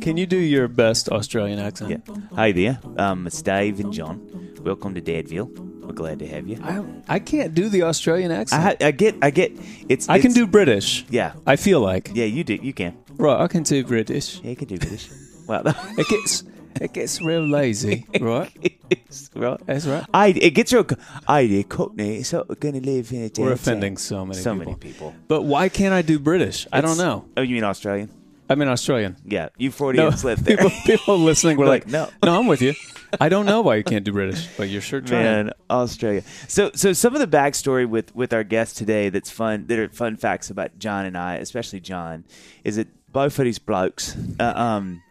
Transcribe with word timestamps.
Can 0.00 0.16
you 0.16 0.26
do 0.26 0.36
your 0.38 0.68
best 0.68 1.08
Australian 1.08 1.58
accent? 1.58 1.90
Yeah. 1.90 2.14
Hi 2.34 2.52
there. 2.52 2.78
Um, 2.96 3.26
it's 3.26 3.42
Dave 3.42 3.80
and 3.80 3.92
Jon. 3.92 4.20
Welcome 4.62 4.94
to 4.94 5.00
Dadville. 5.00 5.50
We're 5.82 5.92
glad 5.92 6.20
to 6.20 6.28
have 6.28 6.46
you. 6.46 6.58
I, 6.62 6.84
I 7.08 7.18
can't 7.18 7.54
do 7.54 7.68
the 7.68 7.82
Australian 7.82 8.30
accent. 8.30 8.80
I, 8.80 8.86
I 8.86 8.90
get, 8.92 9.16
I 9.20 9.30
get. 9.30 9.52
It's. 9.88 10.08
I 10.08 10.18
can 10.18 10.30
it's- 10.30 10.34
do 10.34 10.46
British. 10.46 11.04
Yeah, 11.10 11.32
I 11.46 11.56
feel 11.56 11.80
like. 11.80 12.12
yeah. 12.14 12.24
You 12.26 12.44
do. 12.44 12.54
You 12.54 12.72
can. 12.72 12.96
Right, 13.16 13.40
I 13.40 13.48
can 13.48 13.64
do 13.64 13.84
British. 13.84 14.40
Yeah, 14.42 14.50
you 14.50 14.56
can 14.56 14.68
do 14.68 14.78
British. 14.78 15.10
well, 15.48 15.62
It 15.98 16.08
gets 16.08 16.44
it 16.80 16.92
gets 16.92 17.20
real 17.22 17.46
lazy, 17.46 18.06
right? 18.20 18.50
it's 18.90 19.30
right. 19.34 19.60
That's 19.66 19.86
right. 19.86 20.04
I 20.12 20.28
it 20.28 20.50
gets 20.50 20.72
real. 20.72 20.86
I 21.28 21.46
did 21.46 21.68
Cockney. 21.68 22.22
So 22.22 22.44
we're 22.48 22.54
gonna 22.56 22.80
live 22.80 23.12
in 23.12 23.24
a. 23.24 23.40
We're 23.40 23.52
offending 23.52 23.96
so 23.96 24.24
many 24.26 24.40
so 24.40 24.52
people. 24.54 24.64
many 24.72 24.76
people. 24.78 25.14
But 25.28 25.42
why 25.42 25.68
can't 25.68 25.94
I 25.94 26.02
do 26.02 26.18
British? 26.18 26.66
I 26.72 26.80
don't 26.80 26.92
It's- 26.92 26.98
know. 27.06 27.26
Oh, 27.36 27.42
you 27.42 27.54
mean 27.54 27.64
Australian? 27.64 28.10
I 28.48 28.56
mean 28.56 28.66
Australian. 28.68 29.16
Yeah, 29.24 29.50
you 29.58 29.68
No, 29.68 29.72
Freudians 29.76 30.24
live 30.24 30.42
there. 30.44 30.56
people, 30.56 30.70
people 30.84 31.18
listening 31.18 31.56
were 31.56 31.66
like, 31.66 31.84
Like, 31.86 31.92
no. 31.92 32.08
no, 32.24 32.40
I'm 32.40 32.48
with 32.48 32.60
you. 32.60 32.74
I 33.20 33.28
don't 33.28 33.46
know 33.46 33.60
why 33.60 33.76
you 33.76 33.84
can't 33.84 34.04
do 34.04 34.12
British, 34.12 34.48
but 34.56 34.68
you're 34.68 34.80
sure 34.80 35.00
trying. 35.00 35.22
Man, 35.24 35.50
Australia. 35.68 36.22
So, 36.48 36.70
so 36.74 36.92
some 36.92 37.14
of 37.14 37.20
the 37.20 37.28
backstory 37.28 37.88
with 37.88 38.12
with 38.14 38.32
our 38.32 38.42
guest 38.42 38.76
today 38.76 39.08
that's 39.08 39.30
fun. 39.30 39.66
That 39.68 39.78
are 39.78 39.88
fun 39.90 40.16
facts 40.16 40.50
about 40.50 40.78
Jon 40.80 41.06
and 41.06 41.16
I, 41.16 41.36
especially 41.36 41.78
Jon, 41.80 42.24
is 42.64 42.74
that 42.74 42.88
both 43.12 43.38
of 43.38 43.44
these 43.44 43.58
blokes 43.60 44.16
uh, 44.40 44.52
um, 44.56 45.02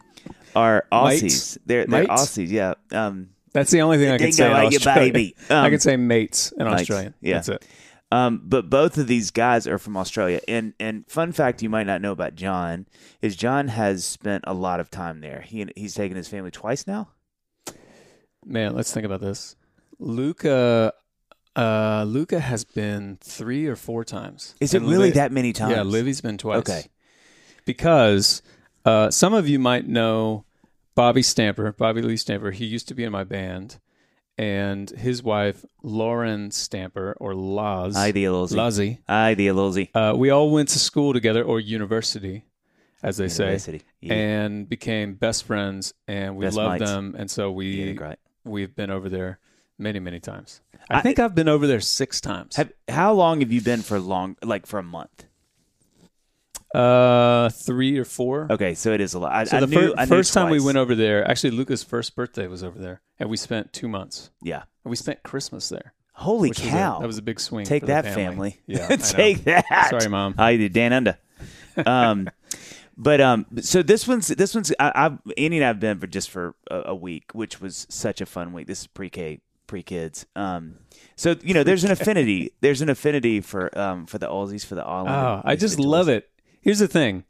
are 0.55 0.85
Aussies. 0.91 1.21
Mates? 1.23 1.58
They're 1.66 1.85
they're 1.85 2.02
Mates? 2.08 2.12
Aussies. 2.21 2.49
Yeah. 2.49 2.73
Um, 2.91 3.30
That's 3.53 3.71
the 3.71 3.81
only 3.81 3.98
thing 3.98 4.09
I 4.09 4.17
can 4.17 4.31
Dingo 4.31 4.35
say 4.35 4.45
in 4.66 4.72
your 4.72 4.80
Australian. 4.80 5.13
baby. 5.13 5.35
I 5.49 5.66
Um, 5.66 5.70
can 5.72 5.80
say 5.80 5.98
mates 5.98 6.52
in 6.52 6.66
mates, 6.66 6.81
Australian. 6.81 7.13
yeah. 7.22 7.34
That's 7.35 7.49
it. 7.49 7.66
um, 8.12 8.41
but 8.44 8.70
both 8.70 8.97
of 8.97 9.08
these 9.08 9.31
guys 9.31 9.67
are 9.67 9.78
from 9.78 9.95
Australia. 9.97 10.39
And 10.47 10.73
and 10.80 11.06
fun 11.08 11.31
fact 11.31 11.61
you 11.61 11.69
might 11.69 11.86
not 11.88 12.02
know 12.02 12.11
about 12.11 12.36
Jon 12.36 12.88
is 13.22 13.36
Jon 13.36 13.67
has 13.69 14.06
spent 14.06 14.44
a 14.47 14.53
lot 14.53 14.80
of 14.80 14.89
time 14.91 15.22
there. 15.22 15.41
He 15.41 15.66
he's 15.75 15.94
taken 15.94 16.17
his 16.17 16.28
family 16.28 16.52
twice 16.52 16.86
now. 16.88 17.09
Man, 18.45 18.73
let's 18.75 18.91
think 18.94 19.06
about 19.06 19.22
this. 19.22 19.56
Luca 20.00 20.94
uh 21.56 22.06
Luca 22.08 22.39
has 22.39 22.63
been 22.63 23.17
three 23.22 23.66
or 23.67 23.75
four 23.75 24.06
times. 24.06 24.56
Is 24.61 24.73
it 24.73 24.78
And 24.81 24.89
really 24.89 25.08
Li- 25.09 25.16
that 25.16 25.31
many 25.31 25.52
times? 25.53 25.75
Yeah, 25.75 25.81
Livy's 25.84 26.22
been 26.22 26.38
twice. 26.38 26.59
Okay. 26.59 26.84
Because 27.66 28.41
uh, 28.85 29.09
some 29.11 29.33
of 29.33 29.47
you 29.47 29.59
might 29.59 29.88
know 29.88 30.45
Bobby 30.95 31.22
Stamper, 31.22 31.72
Bobby 31.73 32.02
Lee 32.02 32.17
Stamper. 32.17 32.52
He 32.52 32.66
used 32.66 32.88
to 32.89 32.94
be 32.94 33.03
in 33.03 33.11
my 33.11 33.23
band, 33.23 33.80
and 34.38 34.89
his 34.89 35.22
wife 35.23 35.66
Lauren 35.83 36.52
Stamper 36.52 37.16
or 37.19 37.35
Laz. 37.35 37.95
Ideal 37.95 38.47
Lazi. 38.47 39.00
Ideal 39.07 39.85
Uh, 39.94 40.13
we 40.16 40.30
all 40.30 40.52
went 40.52 40.69
to 40.69 40.80
school 40.80 41.13
together 41.13 41.44
or 41.44 41.59
university, 41.59 42.45
as 43.03 43.17
they 43.17 43.27
say, 43.30 43.81
Yeah. 44.02 44.13
and 44.13 44.67
became 44.67 45.13
best 45.16 45.44
friends. 45.45 45.94
And 46.07 46.35
we 46.38 46.45
Best 46.45 46.57
love 46.57 46.72
mates. 46.80 46.89
them, 46.91 47.16
and 47.17 47.30
so 47.30 47.52
we 47.52 47.94
great. 47.94 48.17
we've 48.44 48.75
been 48.75 48.89
over 48.89 49.09
there 49.09 49.39
many 49.77 50.00
many 50.00 50.19
times. 50.19 50.61
I, 50.89 50.97
I- 50.97 51.02
think 51.02 51.19
I've 51.19 51.35
been 51.35 51.50
over 51.50 51.67
there 51.67 51.81
six 51.81 52.19
times. 52.19 52.55
Have, 52.55 52.72
how 52.88 53.13
long 53.13 53.41
have 53.41 53.52
you 53.52 53.61
been 53.61 53.81
for 53.81 54.00
long? 54.00 54.35
Like 54.44 54.66
for 54.66 54.80
a 54.80 54.83
month? 54.83 55.25
Uh, 56.75 57.50
three 57.50 57.98
or 57.98 58.06
four. 58.06 58.48
Okay, 58.50 58.73
so 58.75 58.92
it 58.94 59.02
is 59.02 59.14
a 59.14 59.20
lot. 59.20 59.31
I, 59.31 59.44
So 59.45 59.58
I 59.58 59.59
the 59.62 59.67
knew, 59.67 59.95
fir- 59.95 60.06
first 60.06 60.34
time 60.34 60.50
we 60.50 60.59
went 60.62 60.78
over 60.78 60.95
there, 60.95 61.28
actually 61.30 61.52
Luca's 61.52 61.84
first 61.84 62.16
birthday 62.16 62.48
was 62.48 62.64
over 62.64 62.80
there, 62.80 63.02
and 63.20 63.30
we 63.30 63.38
spent 63.38 63.73
two 63.73 63.88
months. 63.88 64.30
Yeah. 64.42 64.64
And 64.84 64.90
we 64.90 64.95
spent 64.95 65.23
Christmas 65.23 65.70
there. 65.70 65.94
Holy 66.14 66.50
which 66.50 66.59
was 66.59 66.67
a- 66.67 66.72
cow! 66.72 67.00
that 67.00 67.08
was 67.08 67.17
a 67.17 67.22
big 67.22 67.40
swing. 67.40 67.66
Take 67.66 67.86
that, 67.86 68.03
family. 68.03 68.16
family. 68.52 68.62
Yeah, 68.67 68.88
take 68.97 69.45
that. 69.45 69.88
Sorry, 69.90 70.09
Mom. 70.09 70.36
I 70.38 70.58
did 70.58 70.73
Dan 70.73 70.92
under. 70.94 71.17
Um, 71.86 72.30
but 72.97 73.22
um, 73.22 73.46
so 73.62 73.81
this 73.81 74.06
one's 74.08 74.28
this 74.28 74.53
one's 74.53 74.74
I, 74.79 74.91
I've 74.94 75.18
Andy 75.38 75.58
and 75.58 75.66
I've 75.66 75.79
been 75.79 75.97
for 76.00 76.08
just 76.08 76.29
for 76.29 76.56
a, 76.69 76.81
a 76.88 76.96
week, 76.96 77.31
which 77.34 77.62
was 77.62 77.88
such 77.90 78.19
a 78.19 78.25
fun 78.25 78.52
week. 78.52 78.68
This 78.68 78.81
is 78.81 78.88
pre-K 78.88 79.40
pre 79.66 79.81
kids. 79.81 80.25
Um, 80.35 80.75
so 81.16 81.35
you 81.41 81.53
know, 81.53 81.63
there's 81.63 81.85
an 81.85 81.91
affinity. 81.91 82.52
There's 82.59 82.81
an 82.81 82.90
affinity 82.90 83.40
for 83.40 83.75
um 83.79 84.06
for 84.06 84.18
the 84.18 84.28
Aussies 84.28 84.66
for 84.66 84.75
the 84.75 84.84
island. 84.84 85.09
Oh, 85.16 85.41
I 85.46 85.56
just 85.56 85.79
love 85.79 86.09
it. 86.09 86.29
Here's 86.62 86.80
the 86.80 86.88
thing: 86.88 87.24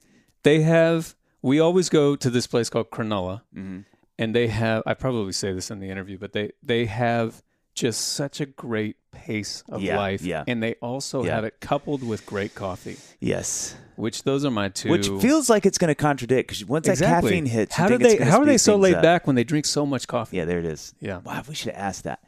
they 0.43 0.61
have. 0.61 1.15
We 1.41 1.59
always 1.59 1.89
go 1.89 2.15
to 2.17 2.29
this 2.29 2.47
place 2.47 2.69
called 2.69 2.89
Cronulla, 2.89 3.41
Mm-hmm. 3.55 3.79
and 4.17 4.35
they 4.35 4.47
have. 4.47 4.83
I 4.85 4.93
probably 4.93 5.31
say 5.33 5.53
this 5.53 5.71
in 5.71 5.79
the 5.79 5.89
interview, 5.89 6.17
but 6.17 6.33
they 6.33 6.51
they 6.63 6.85
have 6.85 7.41
just 7.75 8.09
such 8.09 8.41
a 8.41 8.45
great 8.45 8.97
pace 9.11 9.63
of 9.69 9.81
Yeah, 9.81 9.97
life, 9.97 10.21
yeah. 10.21 10.43
and 10.47 10.61
they 10.61 10.73
also 10.81 11.23
Yeah. 11.23 11.35
have 11.35 11.45
it 11.45 11.61
coupled 11.61 12.03
with 12.03 12.25
great 12.25 12.53
coffee. 12.55 12.97
Yes, 13.21 13.75
Which 13.95 14.23
those 14.23 14.43
are 14.43 14.51
my 14.51 14.67
two. 14.69 14.89
which 14.89 15.07
feels 15.07 15.49
like 15.49 15.65
it's 15.65 15.77
going 15.77 15.87
to 15.87 15.95
contradict 15.95 16.49
because 16.49 16.65
once 16.65 16.87
that 16.87 16.97
caffeine 16.99 17.45
hits, 17.45 17.73
how 17.75 17.87
do 17.87 17.97
they? 17.97 18.17
How 18.17 18.39
are 18.41 18.45
they 18.45 18.57
so 18.57 18.75
laid 18.75 18.95
up. 18.95 19.01
back 19.03 19.27
when 19.27 19.35
they 19.37 19.45
drink 19.45 19.65
so 19.65 19.85
much 19.85 20.07
coffee? 20.07 20.37
Yeah, 20.37 20.45
there 20.45 20.59
it 20.59 20.65
is. 20.65 20.93
Yeah. 20.99 21.19
Wow, 21.19 21.41
we 21.47 21.55
should 21.55 21.71
have 21.73 21.81
asked 21.81 22.03
that. 22.03 22.19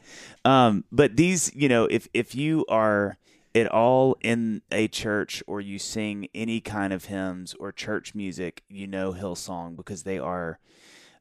Um, 0.46 0.86
but 0.92 1.18
these, 1.18 1.52
you 1.54 1.68
know, 1.68 1.86
if 1.86 2.08
if 2.14 2.34
you 2.34 2.66
are 2.70 3.18
at 3.54 3.68
all 3.68 4.16
in 4.22 4.62
a 4.72 4.88
church 4.88 5.44
or 5.48 5.60
you 5.62 5.78
sing 5.80 6.28
any 6.34 6.62
kind 6.62 6.94
of 6.94 7.06
hymns 7.06 7.54
or 7.60 7.72
church 7.72 8.16
music, 8.16 8.64
you 8.70 8.88
know 8.88 9.14
Hillsong 9.14 9.76
because 9.76 10.04
they 10.04 10.20
are 10.20 10.60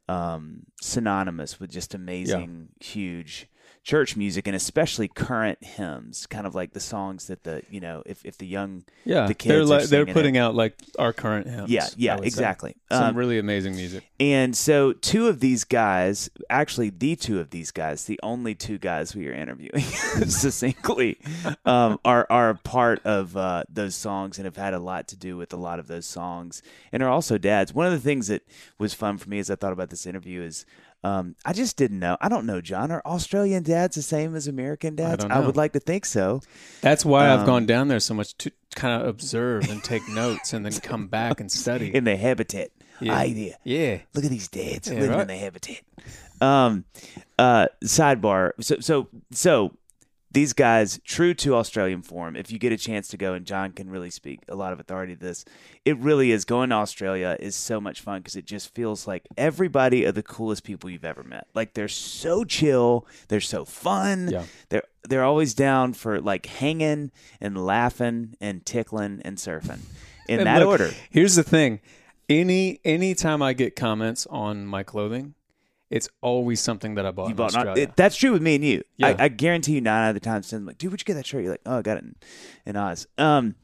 um, 0.09 0.65
synonymous 0.81 1.59
with 1.61 1.71
just 1.71 1.95
amazing, 1.95 2.69
huge 2.81 3.49
church 3.83 4.15
music 4.15 4.47
and 4.47 4.55
especially 4.55 5.09
current 5.09 5.59
hymns, 5.65 6.27
kind 6.27 6.47
of 6.47 6.55
like 6.55 6.73
the 6.75 6.81
songs 6.81 7.29
that 7.29 7.45
the 7.45 7.63
you 7.71 7.81
know 7.81 8.03
if 8.05 8.25
if 8.27 8.37
the 8.39 8.47
young 8.47 8.85
Yeah, 9.05 9.27
the 9.27 9.35
kids 9.35 9.49
they're 9.53 9.61
are 9.63 9.65
like 9.65 9.89
they're 9.89 10.07
putting 10.07 10.35
it. 10.37 10.39
out 10.39 10.55
like 10.55 10.75
our 10.99 11.13
current 11.15 11.47
hymns. 11.49 11.71
yeah 11.71 11.87
yeah 11.97 12.15
would 12.15 12.25
say. 12.25 12.27
exactly 12.27 12.77
Some 12.93 13.03
Um, 13.05 13.17
really 13.17 13.39
amazing 13.39 13.75
music. 13.77 14.05
and 14.21 14.55
so, 14.57 14.93
two 14.93 15.29
of 15.29 15.41
these 15.41 15.65
guys, 15.65 16.29
actually, 16.51 16.91
the 16.91 17.17
two 17.17 17.41
of 17.41 17.51
these 17.51 17.71
guys, 17.71 18.05
the 18.05 18.21
only 18.23 18.55
two 18.55 18.77
guys 18.79 19.15
we 19.17 19.27
are 19.29 19.33
interviewing 19.33 19.81
succinctly, 20.29 21.19
um, 21.65 21.99
are 22.05 22.27
are 22.31 22.55
part 22.55 23.01
of 23.05 23.37
uh, 23.37 23.65
those 23.69 23.95
songs 23.95 24.39
and 24.39 24.45
have 24.45 24.57
had 24.57 24.75
a 24.75 24.79
lot 24.79 25.09
to 25.09 25.17
do 25.17 25.37
with 25.37 25.53
a 25.53 25.57
lot 25.57 25.79
of 25.79 25.87
those 25.89 26.07
songs, 26.07 26.63
and 26.93 27.03
are 27.03 27.09
also 27.09 27.39
dads. 27.39 27.73
One 27.75 27.87
of 27.87 27.93
the 27.93 27.99
things 28.01 28.29
that 28.29 28.43
was 28.79 28.95
fun 28.95 29.19
for 29.19 29.29
me 29.29 29.39
as 29.39 29.51
I 29.51 29.55
thought 29.57 29.73
about 29.73 29.91
this 29.91 30.07
interview 30.07 30.43
is. 30.43 30.65
Um, 31.03 31.35
I 31.45 31.53
just 31.53 31.77
didn't 31.77 31.99
know. 31.99 32.17
I 32.21 32.29
don't 32.29 32.45
know, 32.45 32.61
Jon. 32.61 32.91
Are 32.91 33.03
Australian 33.07 33.63
dads 33.63 33.97
the 33.97 34.03
same 34.03 34.35
as 34.35 34.47
American 34.47 34.97
dads? 34.97 35.25
don't 35.25 35.31
know. 35.41 35.47
would 35.47 35.57
like 35.57 35.73
to 35.73 35.81
think 35.81 36.05
so. 36.05 36.43
That's 36.83 37.05
why 37.05 37.31
I've 37.31 37.41
um, 37.41 37.47
gone 37.47 37.67
down 37.67 37.89
there 37.89 38.01
so 38.01 38.15
much 38.15 38.37
to 38.39 38.53
kind 38.75 39.01
of 39.01 39.09
observe 39.09 39.69
and 39.71 39.83
take 39.83 40.07
notes, 40.09 40.53
and 40.53 40.65
then 40.65 40.73
come 40.73 41.09
back 41.09 41.41
and 41.41 41.51
study. 41.51 41.95
In 41.95 42.05
the 42.05 42.17
habitat. 42.17 42.71
Yeah. 43.01 43.17
Idea. 43.17 43.57
yeah, 43.65 43.99
Look 44.15 44.25
at 44.25 44.31
these 44.31 44.49
dads 44.49 44.89
Yeah, 44.89 45.01
living 45.01 45.21
in 45.21 45.27
the 45.29 45.37
habitat. 45.37 45.81
Um, 46.43 46.85
uh, 47.39 47.69
sidebar. 47.83 48.53
So, 48.61 48.77
so, 48.81 49.09
so 49.31 49.73
these 50.33 50.53
guys, 50.53 51.01
true 51.05 51.35
to 51.35 51.57
Australian 51.57 52.03
form. 52.03 52.37
If 52.37 52.53
you 52.53 52.59
get 52.59 52.73
a 52.73 52.77
chance 52.77 53.09
to 53.09 53.17
go, 53.17 53.35
and 53.35 53.45
Jon 53.45 53.73
can 53.73 53.91
really 53.91 54.11
speak 54.11 54.41
a 54.49 54.55
lot 54.55 54.73
of 54.73 54.79
authority 54.79 55.15
to 55.15 55.21
this, 55.21 55.45
it 55.85 55.99
really 55.99 56.31
is. 56.31 56.45
Going 56.45 56.71
to 56.71 56.77
Australia 56.77 57.37
is 57.41 57.57
so 57.57 57.81
much 57.81 58.01
fun 58.01 58.21
because 58.21 58.37
it 58.37 58.45
just 58.45 58.75
feels 58.75 59.07
like 59.07 59.27
everybody 59.37 60.07
are 60.07 60.13
the 60.13 60.23
coolest 60.23 60.63
people 60.63 60.89
you've 60.89 61.05
ever 61.05 61.25
met. 61.25 61.49
Like 61.55 61.75
they're 61.75 61.89
so 61.89 62.45
chill, 62.45 63.07
they're 63.29 63.41
so 63.41 63.65
fun. 63.65 64.29
Yeah. 64.31 64.45
They're 64.69 64.85
they're 65.09 65.25
always 65.25 65.55
down 65.55 65.95
for 65.95 66.21
like 66.21 66.47
hanging 66.47 67.11
and 67.41 67.65
laughing 67.65 68.37
and 68.41 68.65
tickling 68.65 69.23
and 69.25 69.37
surfing 69.39 69.81
in 70.29 70.41
And 70.41 70.47
that 70.47 70.61
look, 70.61 70.69
order. 70.69 70.91
Here's 71.11 71.35
the 71.35 71.43
thing: 71.43 71.81
any 72.29 72.81
anytime 72.85 73.43
I 73.43 73.53
get 73.53 73.75
comments 73.75 74.27
on 74.31 74.67
my 74.67 74.83
clothing, 74.83 75.35
it's 75.91 76.09
always 76.21 76.61
something 76.61 76.95
that 76.95 77.05
I 77.05 77.11
bought 77.11 77.29
You 77.29 77.35
bought 77.35 77.53
not, 77.53 77.77
it, 77.77 77.97
that's 77.97 78.15
true 78.15 78.31
with 78.33 78.43
me 78.43 78.55
and 78.55 78.65
you. 78.65 78.83
Yeah. 78.97 79.09
I, 79.09 79.25
I 79.25 79.29
guarantee 79.29 79.73
you 79.73 79.81
nine 79.81 80.05
out 80.05 80.09
of 80.11 80.15
the 80.15 80.21
time, 80.21 80.43
I'm 80.53 80.65
like, 80.65 80.79
dude, 80.79 80.93
where'd 80.93 81.01
you 81.01 81.05
get 81.05 81.15
that 81.15 81.27
shirt? 81.27 81.43
You're 81.43 81.53
like, 81.53 81.63
oh, 81.67 81.79
I 81.79 81.83
got 81.83 81.97
it 81.97 82.05
in, 82.05 82.15
in 82.65 82.77
Oz. 82.77 83.09
Um, 83.19 83.57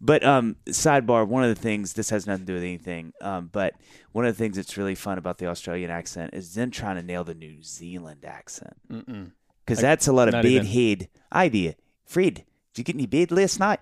but 0.00 0.24
um, 0.24 0.56
sidebar, 0.66 1.28
one 1.28 1.44
of 1.44 1.54
the 1.54 1.60
things, 1.60 1.92
this 1.92 2.08
has 2.08 2.26
nothing 2.26 2.46
to 2.46 2.52
do 2.52 2.54
with 2.54 2.62
anything, 2.62 3.12
um, 3.20 3.50
but 3.52 3.74
one 4.12 4.24
of 4.24 4.34
the 4.34 4.42
things 4.42 4.56
that's 4.56 4.78
really 4.78 4.94
fun 4.94 5.18
about 5.18 5.36
the 5.38 5.46
Australian 5.46 5.90
accent 5.90 6.32
is 6.32 6.54
then 6.54 6.70
trying 6.70 6.96
to 6.96 7.02
nail 7.02 7.22
the 7.22 7.34
New 7.34 7.62
Zealand 7.62 8.24
accent. 8.24 8.76
Because 8.88 9.80
that's 9.80 10.08
a 10.08 10.12
lot 10.12 10.28
of 10.28 10.32
bed 10.32 10.46
even. 10.46 10.66
head 10.66 11.08
idea. 11.32 11.74
Fred, 12.06 12.44
did 12.72 12.78
you 12.78 12.84
get 12.84 12.96
any 12.96 13.06
bed 13.06 13.30
last 13.30 13.60
night? 13.60 13.80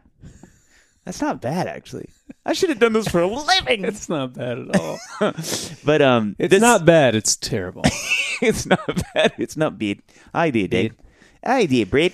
That's 1.04 1.20
not 1.20 1.40
bad, 1.40 1.66
actually. 1.66 2.08
I 2.46 2.52
should 2.52 2.69
have 2.69 2.78
done 2.78 2.93
this 2.93 3.08
for 3.08 3.20
a 3.20 3.26
living. 3.26 3.84
It's 3.84 4.08
not 4.08 4.34
bad 4.34 4.58
at 4.58 4.76
all. 4.81 4.99
but 5.84 6.00
um, 6.02 6.37
It's 6.38 6.50
this- 6.52 6.60
not 6.60 6.84
bad. 6.84 7.14
It's 7.14 7.34
terrible. 7.37 7.82
it's 8.43 8.66
not 8.66 9.02
bad. 9.14 9.32
It's 9.38 9.56
not 9.56 9.78
bad. 9.78 10.00
I 10.32 10.50
did, 10.50 10.70
Dave. 10.70 10.94
I 11.44 11.66
did, 11.66 11.90
Brett. 11.90 12.12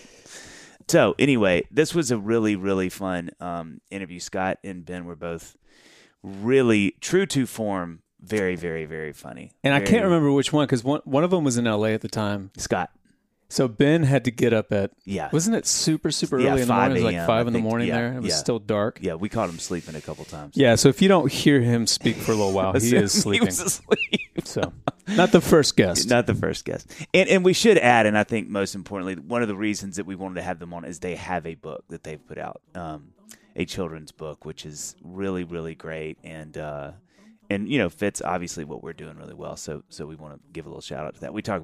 So 0.89 1.15
anyway, 1.19 1.67
this 1.71 1.95
was 1.95 2.11
a 2.11 2.17
really, 2.19 2.57
really 2.57 2.89
fun 2.89 3.31
um, 3.41 3.81
interview. 3.91 4.21
Scott 4.21 4.59
and 4.65 4.87
Ben 4.87 5.05
were 5.05 5.17
both 5.17 5.55
really 6.23 6.97
true 7.01 7.27
to 7.27 7.47
form. 7.47 8.01
Very, 8.21 8.57
very, 8.57 8.85
very 8.87 9.13
funny. 9.13 9.53
And 9.63 9.75
I 9.75 9.81
can't 9.81 10.03
remember 10.05 10.33
which 10.33 10.53
one 10.53 10.65
because 10.67 10.83
one 10.83 11.03
one 11.05 11.23
of 11.25 11.31
them 11.31 11.45
was 11.45 11.57
in 11.57 11.67
L.A. 11.69 11.93
at 11.95 12.01
the 12.01 12.09
time. 12.09 12.51
Scott. 12.57 12.91
So 13.51 13.67
Ben 13.67 14.03
had 14.03 14.25
to 14.27 14.31
get 14.31 14.53
up 14.53 14.73
at 14.73 14.91
Yeah. 15.05 15.31
wasn't 15.33 15.57
it 15.57 15.67
super 15.67 16.11
super 16.11 16.39
Yeah, 16.39 16.51
early 16.53 16.63
in 16.63 16.69
the 16.69 16.75
morning? 16.75 16.91
It 16.99 17.03
was 17.05 17.15
like 17.15 17.27
five 17.27 17.47
in 17.47 17.55
the 17.55 17.59
morning 17.61 17.89
Yeah, 17.89 17.97
there. 17.97 18.13
It 18.15 18.21
was 18.23 18.31
yeah. 18.31 18.37
still 18.37 18.59
dark. 18.59 18.99
Yeah, 19.01 19.15
we 19.15 19.29
caught 19.31 19.49
him 19.49 19.59
sleeping 19.59 19.95
a 19.95 20.01
couple 20.03 20.25
times. 20.27 20.55
Yeah, 20.57 20.75
so 20.75 20.89
if 20.91 21.01
you 21.01 21.09
don't 21.09 21.33
hear 21.33 21.61
him 21.61 21.87
speak 21.87 22.17
for 22.17 22.33
a 22.33 22.35
little 22.35 22.53
while, 22.53 22.73
he 22.79 22.95
is 22.95 23.15
he 23.15 23.21
sleeping. 23.21 23.47
was 23.47 23.61
asleep. 23.61 24.21
So 24.45 24.73
not 25.09 25.33
the 25.33 25.41
first 25.41 25.77
guest. 25.77 26.11
Not 26.11 26.27
the 26.27 26.35
first 26.35 26.65
guest. 26.67 26.91
And 27.15 27.29
and 27.31 27.45
we 27.45 27.55
should 27.55 27.79
add, 27.79 28.05
and 28.07 28.19
I 28.19 28.25
think 28.25 28.49
most 28.49 28.75
importantly, 28.75 29.15
one 29.17 29.41
of 29.43 29.49
the 29.49 29.57
reasons 29.57 29.97
that 29.97 30.05
we 30.05 30.15
wanted 30.15 30.35
to 30.37 30.43
have 30.43 30.59
them 30.59 30.75
on 30.75 30.85
is 30.85 30.99
they 30.99 31.17
have 31.17 31.47
a 31.47 31.55
book 31.55 31.85
that 31.89 32.05
they've 32.05 32.25
put 32.27 32.37
out, 32.39 32.61
um, 32.75 33.13
a 33.57 33.65
children's 33.65 34.13
book, 34.13 34.45
which 34.45 34.67
is 34.67 34.95
really 35.03 35.45
really 35.45 35.75
great 35.75 36.19
and. 36.23 36.59
uh 36.59 36.91
and 37.51 37.69
you 37.69 37.79
know 37.79 37.89
fits 37.89 38.21
obviously 38.23 38.65
what 38.65 38.83
we're 38.83 38.93
doing 38.93 39.17
really 39.17 39.35
well, 39.35 39.57
so 39.57 39.83
so 39.89 40.07
we 40.07 40.17
want 40.17 40.35
to 40.35 40.41
give 40.53 40.67
a 40.67 40.69
little 40.69 40.83
shout 40.83 41.07
out 41.07 41.15
to 41.15 41.21
that. 41.23 41.33
We 41.33 41.43
talk, 41.43 41.63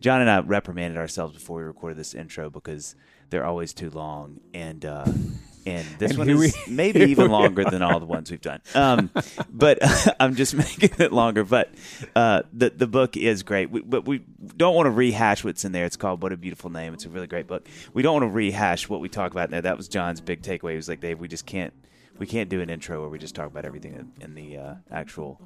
Jon 0.00 0.20
and 0.20 0.30
I 0.30 0.40
reprimanded 0.40 0.98
ourselves 0.98 1.34
before 1.34 1.58
we 1.58 1.64
recorded 1.64 1.96
this 1.98 2.14
intro 2.14 2.50
because 2.50 2.94
they're 3.30 3.44
always 3.44 3.72
too 3.72 3.90
long, 3.90 4.40
and 4.52 4.84
uh, 4.84 5.04
and 5.64 5.86
this 5.98 6.10
And 6.10 6.18
one 6.18 6.28
is 6.28 6.38
we- 6.38 6.52
maybe 6.74 7.00
even 7.02 7.30
longer 7.30 7.64
than 7.64 7.82
all 7.82 8.00
the 8.00 8.06
ones 8.06 8.30
we've 8.32 8.40
done. 8.40 8.60
Um, 8.74 9.10
but 9.48 9.78
I'm 10.20 10.34
just 10.34 10.54
making 10.56 10.90
it 10.98 11.12
longer. 11.12 11.44
But 11.44 11.70
uh, 12.16 12.42
the 12.52 12.70
the 12.70 12.88
book 12.88 13.16
is 13.16 13.42
great. 13.44 13.70
We, 13.70 13.80
but 13.80 14.04
we 14.06 14.22
don't 14.56 14.74
want 14.74 14.86
to 14.86 14.90
rehash 14.90 15.44
what's 15.44 15.64
in 15.64 15.70
there. 15.72 15.84
It's 15.84 15.96
called 15.96 16.20
"What 16.22 16.32
a 16.32 16.36
Beautiful 16.36 16.68
Name." 16.68 16.94
It's 16.94 17.06
a 17.06 17.08
really 17.10 17.28
great 17.28 17.46
book. 17.46 17.66
We 17.94 18.02
don't 18.02 18.14
want 18.14 18.24
to 18.24 18.34
rehash 18.34 18.88
what 18.88 19.00
we 19.00 19.08
talk 19.08 19.30
about 19.30 19.44
in 19.46 19.50
there. 19.52 19.62
That 19.62 19.76
was 19.76 19.88
Jon's 19.88 20.20
big 20.20 20.42
takeaway. 20.42 20.70
He 20.70 20.76
was 20.76 20.88
like, 20.88 21.00
Dave, 21.00 21.20
we 21.20 21.28
just 21.28 21.46
can't 21.46 21.72
we 22.18 22.26
can't 22.26 22.48
do 22.48 22.60
an 22.60 22.70
intro 22.70 23.00
where 23.00 23.08
we 23.08 23.18
just 23.18 23.34
talk 23.34 23.46
about 23.46 23.64
everything 23.64 23.94
in, 23.94 24.12
in 24.24 24.34
the 24.34 24.56
uh, 24.58 24.74
actual 24.90 25.40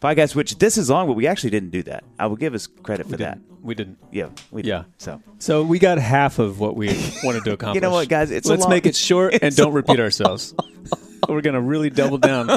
podcast. 0.00 0.34
Which 0.34 0.58
this 0.58 0.76
is 0.78 0.88
long, 0.90 1.06
but 1.06 1.14
we 1.14 1.26
actually 1.26 1.50
didn't 1.50 1.70
do 1.70 1.82
that. 1.84 2.04
I 2.18 2.26
will 2.26 2.36
give 2.36 2.54
us 2.54 2.66
credit 2.66 3.06
for 3.06 3.12
we 3.12 3.16
that. 3.18 3.38
We 3.60 3.74
didn't. 3.74 3.98
Yeah, 4.10 4.28
we 4.50 4.62
did. 4.62 4.68
Yeah. 4.68 4.84
So 4.98 5.20
So 5.38 5.62
we 5.62 5.78
got 5.78 5.98
half 5.98 6.38
of 6.38 6.58
what 6.58 6.76
we 6.76 6.88
wanted 7.24 7.44
to 7.44 7.52
accomplish. 7.52 7.76
you 7.76 7.80
know 7.80 7.90
what, 7.92 8.08
guys? 8.08 8.30
It's 8.30 8.48
a 8.48 8.50
Let's 8.52 8.62
long- 8.62 8.70
make 8.70 8.86
it 8.86 8.96
short 8.96 9.34
and 9.42 9.54
don't 9.54 9.72
repeat 9.72 10.00
ourselves. 10.00 10.54
We're 11.28 11.40
gonna 11.40 11.60
really 11.60 11.88
double 11.90 12.18
down 12.18 12.50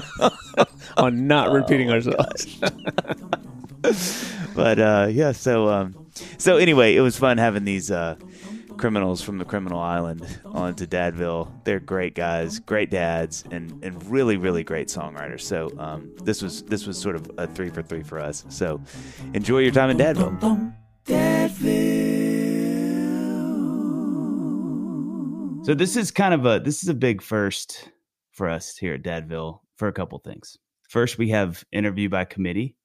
on 0.97 1.27
not 1.27 1.51
repeating 1.51 1.91
ourselves. 1.91 2.57
but 4.55 4.79
uh, 4.79 5.07
yeah, 5.11 5.31
so 5.33 5.69
um, 5.69 6.07
so 6.39 6.57
anyway, 6.57 6.95
it 6.95 7.01
was 7.01 7.15
fun 7.17 7.37
having 7.37 7.63
these 7.65 7.91
uh, 7.91 8.15
criminals 8.77 9.21
from 9.21 9.37
the 9.37 9.45
criminal 9.45 9.79
island 9.79 10.39
on 10.45 10.75
to 10.75 10.87
Dadville. 10.87 11.51
They're 11.63 11.79
great 11.79 12.15
guys, 12.15 12.59
great 12.59 12.89
dads, 12.91 13.43
and 13.51 13.83
and 13.83 14.03
really 14.09 14.37
really 14.37 14.63
great 14.63 14.87
songwriters. 14.87 15.41
So 15.41 15.71
um, 15.77 16.11
this 16.23 16.41
was 16.41 16.63
this 16.63 16.85
was 16.85 16.97
sort 16.97 17.15
of 17.15 17.31
a 17.37 17.47
three 17.47 17.69
for 17.69 17.81
three 17.81 18.03
for 18.03 18.19
us. 18.19 18.45
So 18.49 18.81
enjoy 19.33 19.59
your 19.59 19.71
time 19.71 19.89
in 19.89 19.97
Dadville. 19.97 20.73
So 25.65 25.73
this 25.73 25.95
is 25.95 26.11
kind 26.11 26.33
of 26.33 26.45
a 26.45 26.59
this 26.59 26.83
is 26.83 26.89
a 26.89 26.93
big 26.93 27.21
first 27.21 27.89
for 28.31 28.49
us 28.49 28.77
here 28.77 28.93
at 28.93 29.03
Dadville 29.03 29.61
for 29.77 29.87
a 29.87 29.93
couple 29.93 30.19
things. 30.19 30.57
First, 30.89 31.17
we 31.17 31.29
have 31.29 31.63
interview 31.71 32.07
by 32.09 32.25
committee, 32.25 32.75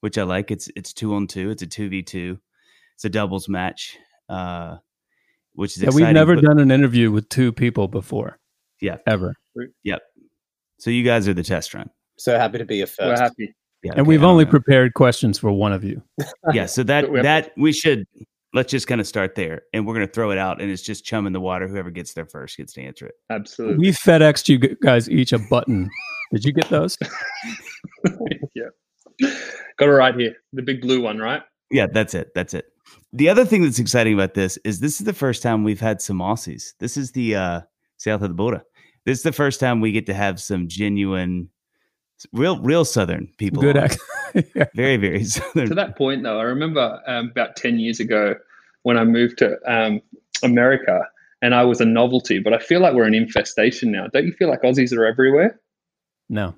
which 0.00 0.16
I 0.16 0.22
like. 0.22 0.50
It's 0.50 0.70
it's 0.74 0.92
two 0.92 1.14
on 1.14 1.26
two. 1.26 1.50
It's 1.50 1.62
a 1.62 1.66
two 1.66 1.88
v 1.88 2.02
two. 2.02 2.38
It's 2.94 3.04
a 3.04 3.10
doubles 3.10 3.48
match, 3.48 3.98
uh, 4.28 4.76
which 5.54 5.76
is 5.76 5.82
Yeah, 5.82 5.88
exciting. 5.88 6.06
we've 6.06 6.14
never 6.14 6.34
but- 6.36 6.44
done 6.44 6.58
an 6.58 6.70
interview 6.70 7.10
with 7.10 7.28
two 7.28 7.52
people 7.52 7.88
before. 7.88 8.38
Yeah. 8.80 8.98
Ever. 9.06 9.34
Yep. 9.84 10.00
So 10.78 10.90
you 10.90 11.04
guys 11.04 11.28
are 11.28 11.34
the 11.34 11.42
test 11.44 11.72
run. 11.74 11.88
So 12.18 12.36
happy 12.38 12.58
to 12.58 12.64
be 12.64 12.80
a 12.82 12.86
1st 12.86 13.06
We're 13.06 13.16
happy. 13.16 13.54
Yeah, 13.82 13.92
And 13.92 14.00
okay, 14.02 14.08
we've 14.08 14.22
only 14.24 14.44
know. 14.44 14.50
prepared 14.50 14.94
questions 14.94 15.38
for 15.38 15.50
one 15.52 15.72
of 15.72 15.82
you. 15.84 16.02
yeah. 16.52 16.66
So 16.66 16.82
that 16.84 17.10
We 17.10 17.20
that 17.22 17.52
we 17.56 17.72
should 17.72 18.06
let's 18.54 18.70
just 18.70 18.86
kind 18.86 19.00
of 19.00 19.06
start 19.06 19.34
there, 19.34 19.62
and 19.72 19.86
we're 19.86 19.94
gonna 19.94 20.06
throw 20.06 20.30
it 20.30 20.38
out, 20.38 20.60
and 20.60 20.70
it's 20.70 20.82
just 20.82 21.04
chum 21.04 21.26
in 21.26 21.32
the 21.32 21.40
water. 21.40 21.66
Whoever 21.66 21.90
gets 21.90 22.12
there 22.12 22.26
first 22.26 22.56
gets 22.58 22.72
to 22.74 22.82
answer 22.82 23.06
it. 23.06 23.14
Absolutely. 23.30 23.78
We 23.78 23.88
FedExed 23.92 24.48
you 24.48 24.58
guys 24.58 25.08
each 25.10 25.32
a 25.32 25.38
button. 25.38 25.88
Did 26.32 26.44
you 26.44 26.52
get 26.52 26.68
those? 26.68 26.96
yeah. 28.54 28.64
Got 29.78 29.88
it 29.88 29.92
right 29.92 30.14
here. 30.14 30.36
The 30.52 30.62
big 30.62 30.80
blue 30.80 31.00
one, 31.00 31.18
right? 31.18 31.42
Yeah, 31.70 31.86
that's 31.86 32.14
it. 32.14 32.32
That's 32.34 32.54
it. 32.54 32.66
The 33.12 33.28
other 33.28 33.44
thing 33.44 33.62
that's 33.62 33.78
exciting 33.78 34.14
about 34.14 34.34
this 34.34 34.58
is 34.64 34.80
this 34.80 35.00
is 35.00 35.06
the 35.06 35.12
first 35.12 35.42
time 35.42 35.64
we've 35.64 35.80
had 35.80 36.00
some 36.00 36.18
Aussies. 36.18 36.72
This 36.78 36.96
is 36.96 37.12
the 37.12 37.36
uh, 37.36 37.60
south 37.98 38.22
of 38.22 38.28
the 38.28 38.34
border. 38.34 38.62
This 39.04 39.18
is 39.18 39.22
the 39.22 39.32
first 39.32 39.60
time 39.60 39.80
we 39.80 39.92
get 39.92 40.06
to 40.06 40.14
have 40.14 40.40
some 40.40 40.68
genuine, 40.68 41.50
real, 42.32 42.60
real 42.60 42.84
Southern 42.84 43.28
people. 43.36 43.62
Good 43.62 43.76
on. 43.76 43.84
act. 43.84 43.98
yeah. 44.54 44.66
Very, 44.74 44.96
very 44.96 45.24
Southern. 45.24 45.68
To 45.68 45.74
that 45.74 45.96
point, 45.96 46.22
though, 46.22 46.38
I 46.38 46.44
remember 46.44 47.00
um, 47.06 47.28
about 47.30 47.56
10 47.56 47.78
years 47.78 48.00
ago 48.00 48.34
when 48.82 48.96
I 48.96 49.04
moved 49.04 49.38
to 49.38 49.58
um, 49.66 50.00
America 50.42 51.06
and 51.42 51.54
I 51.54 51.64
was 51.64 51.80
a 51.80 51.84
novelty, 51.84 52.38
but 52.38 52.54
I 52.54 52.58
feel 52.58 52.80
like 52.80 52.94
we're 52.94 53.04
an 53.04 53.14
infestation 53.14 53.90
now. 53.90 54.06
Don't 54.06 54.24
you 54.24 54.32
feel 54.32 54.48
like 54.48 54.62
Aussies 54.62 54.96
are 54.96 55.04
everywhere? 55.04 55.60
No. 56.28 56.54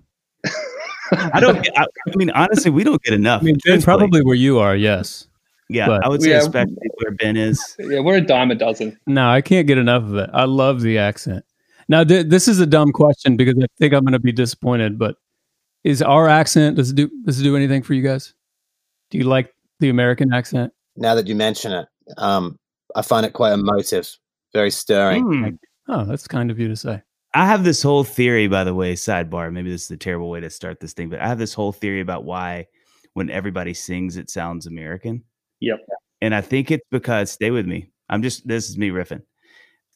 I 1.13 1.41
don't. 1.41 1.69
I, 1.77 1.83
I 1.83 2.17
mean, 2.17 2.31
honestly, 2.31 2.71
we 2.71 2.83
don't 2.85 3.03
get 3.03 3.15
enough. 3.15 3.43
I 3.43 3.45
mean, 3.45 3.83
probably 3.83 4.23
where 4.23 4.35
you 4.35 4.59
are, 4.59 4.75
yes. 4.75 5.29
Yeah, 5.69 5.87
but- 5.87 6.05
I 6.05 6.09
would 6.09 6.23
say 6.23 6.31
Yeah. 6.31 6.39
especially 6.39 6.77
where 7.03 7.13
Ben 7.13 7.37
is. 7.37 7.77
Yeah, 7.79 8.01
we're 8.01 8.17
a 8.17 8.21
dime 8.21 8.51
a 8.51 8.55
dozen. 8.55 8.99
No, 9.07 9.29
I 9.29 9.41
can't 9.41 9.67
get 9.67 9.79
enough 9.79 10.03
of 10.03 10.15
it. 10.17 10.31
I 10.33 10.45
love 10.45 10.83
the 10.83 10.99
accent. 10.99 11.45
Now, 11.89 12.05
th- 12.05 12.27
this 12.27 12.49
is 12.49 12.61
a 12.61 12.67
dumb 12.67 12.93
question 12.93 13.37
because 13.37 13.55
I 13.63 13.67
think 13.79 13.93
I'm 13.95 14.05
going 14.05 14.13
to 14.13 14.19
be 14.19 14.33
disappointed. 14.33 14.99
But 14.99 15.17
is 15.85 16.01
our 16.03 16.29
accent 16.29 16.77
does 16.77 16.91
it 16.91 16.97
do 16.97 17.11
does 17.25 17.41
it 17.41 17.45
do 17.45 17.57
anything 17.57 17.83
for 17.83 17.95
you 17.95 18.03
guys? 18.03 18.35
Do 19.11 19.19
you 19.19 19.25
like 19.25 19.53
the 19.81 19.89
American 19.91 20.33
accent? 20.33 20.73
Now 20.97 21.15
that 21.15 21.27
you 21.27 21.35
mention 21.35 21.73
it, 21.73 21.87
um, 22.19 22.59
I 22.97 23.03
find 23.03 23.27
it 23.27 23.33
quite 23.33 23.53
emotive, 23.53 24.09
very 24.53 24.71
stirring. 24.71 25.25
Hmm. 25.25 25.49
Oh, 25.89 26.05
that's 26.05 26.27
kind 26.27 26.51
of 26.51 26.59
you 26.59 26.69
to 26.69 26.77
say. 26.77 27.03
I 27.35 27.47
have 27.47 27.65
this 27.65 27.83
whole 27.83 28.05
theory, 28.05 28.47
by 28.49 28.65
the 28.65 28.75
way, 28.75 28.95
sidebar. 28.95 29.53
Maybe 29.53 29.71
this 29.71 29.85
is 29.85 29.91
a 29.91 29.97
terrible 29.97 30.31
way 30.31 30.41
to 30.41 30.49
start 30.51 30.81
this 30.81 30.93
thing, 30.93 31.09
but 31.11 31.21
I 31.21 31.27
have 31.29 31.39
this 31.39 31.53
whole 31.53 31.73
theory 31.73 32.01
about 32.01 32.25
why 32.25 32.67
when 33.15 33.29
everybody 33.29 33.75
sings, 33.75 34.17
it 34.17 34.31
sounds 34.31 34.67
American. 34.67 35.23
Yep. 35.65 35.79
And 36.21 36.35
I 36.35 36.41
think 36.41 36.71
it's 36.71 36.87
because, 36.91 37.31
stay 37.31 37.51
with 37.51 37.67
me. 37.67 37.91
I'm 38.09 38.23
just, 38.23 38.47
this 38.47 38.69
is 38.69 38.77
me 38.79 38.91
riffing. 38.91 39.23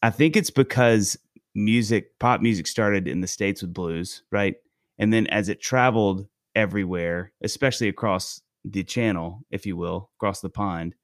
I 0.02 0.10
think 0.10 0.36
it's 0.36 0.50
because 0.50 1.16
music, 1.54 2.18
pop 2.18 2.40
music 2.40 2.66
started 2.66 3.06
in 3.06 3.20
the 3.20 3.26
States 3.26 3.62
with 3.62 3.74
blues, 3.74 4.22
right? 4.30 4.54
And 4.98 5.12
then 5.12 5.26
as 5.28 5.48
it 5.48 5.60
traveled 5.60 6.26
everywhere, 6.54 7.32
especially 7.42 7.88
across 7.88 8.40
the 8.64 8.84
channel, 8.84 9.40
if 9.50 9.66
you 9.66 9.76
will, 9.76 10.10
across 10.18 10.40
the 10.40 10.50
pond, 10.50 10.94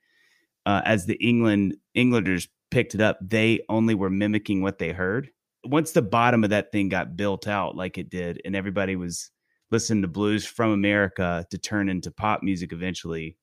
uh, 0.66 0.82
as 0.84 1.06
the 1.06 1.16
England 1.16 1.76
Englanders 1.94 2.48
picked 2.70 2.94
it 2.94 3.00
up, 3.00 3.18
they 3.20 3.60
only 3.68 3.94
were 3.94 4.10
mimicking 4.10 4.62
what 4.62 4.78
they 4.78 4.92
heard. 4.92 5.28
Once 5.64 5.92
the 5.92 6.02
bottom 6.02 6.44
of 6.44 6.50
that 6.50 6.72
thing 6.72 6.88
got 6.88 7.16
built 7.16 7.46
out 7.46 7.76
like 7.76 7.98
it 7.98 8.10
did, 8.10 8.40
and 8.44 8.56
everybody 8.56 8.96
was 8.96 9.30
listening 9.70 10.02
to 10.02 10.08
blues 10.08 10.44
from 10.46 10.70
America 10.70 11.46
to 11.50 11.58
turn 11.58 11.88
into 11.88 12.10
pop 12.10 12.42
music 12.42 12.72
eventually, 12.72 13.36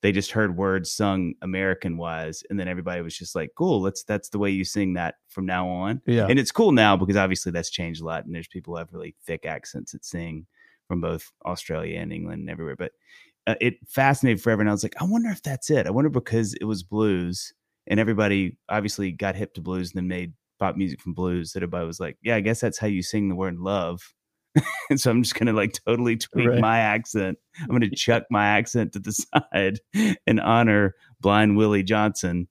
they 0.00 0.12
just 0.12 0.30
heard 0.30 0.56
words 0.56 0.92
sung 0.92 1.34
American 1.42 1.96
wise, 1.96 2.42
and 2.48 2.58
then 2.58 2.68
everybody 2.68 3.02
was 3.02 3.16
just 3.16 3.34
like, 3.34 3.50
"Cool, 3.56 3.80
let's 3.80 4.04
that's 4.04 4.28
the 4.28 4.38
way 4.38 4.50
you 4.50 4.64
sing 4.64 4.94
that 4.94 5.16
from 5.28 5.46
now 5.46 5.68
on." 5.68 6.00
Yeah. 6.06 6.26
And 6.28 6.38
it's 6.38 6.52
cool 6.52 6.72
now 6.72 6.96
because 6.96 7.16
obviously 7.16 7.52
that's 7.52 7.70
changed 7.70 8.00
a 8.00 8.04
lot, 8.04 8.24
and 8.24 8.34
there's 8.34 8.48
people 8.48 8.74
who 8.74 8.78
have 8.78 8.92
really 8.92 9.16
thick 9.26 9.44
accents 9.44 9.92
that 9.92 10.04
sing 10.04 10.46
from 10.86 11.00
both 11.00 11.30
Australia 11.44 12.00
and 12.00 12.12
England 12.12 12.40
and 12.40 12.50
everywhere. 12.50 12.76
But 12.76 12.92
uh, 13.46 13.56
it 13.60 13.74
fascinated 13.88 14.42
forever, 14.42 14.62
and 14.62 14.68
I 14.68 14.72
was 14.72 14.82
like, 14.82 15.00
I 15.00 15.04
wonder 15.04 15.30
if 15.30 15.42
that's 15.42 15.70
it. 15.70 15.86
I 15.86 15.90
wonder 15.90 16.10
because 16.10 16.54
it 16.54 16.64
was 16.64 16.82
blues, 16.82 17.52
and 17.86 17.98
everybody 17.98 18.56
obviously 18.68 19.10
got 19.10 19.34
hip 19.34 19.54
to 19.54 19.60
blues 19.60 19.90
and 19.90 19.98
then 19.98 20.08
made 20.08 20.32
pop 20.60 20.76
music 20.76 21.00
from 21.00 21.14
blues. 21.14 21.52
That 21.52 21.62
everybody 21.62 21.86
was 21.86 21.98
like, 21.98 22.18
yeah, 22.22 22.36
I 22.36 22.40
guess 22.40 22.60
that's 22.60 22.78
how 22.78 22.86
you 22.86 23.02
sing 23.02 23.28
the 23.28 23.34
word 23.36 23.58
love. 23.58 24.14
and 24.90 25.00
so 25.00 25.10
I'm 25.10 25.22
just 25.22 25.34
gonna 25.34 25.52
like 25.52 25.78
totally 25.86 26.16
tweak 26.16 26.48
Right. 26.48 26.60
my 26.60 26.78
accent. 26.78 27.38
I'm 27.60 27.68
gonna 27.68 27.90
chuck 27.90 28.24
my 28.30 28.46
accent 28.46 28.92
to 28.94 28.98
the 28.98 29.12
side 29.52 29.80
and 30.26 30.40
honor 30.40 30.94
Blind 31.20 31.56
Willie 31.56 31.82
Johnson 31.82 32.48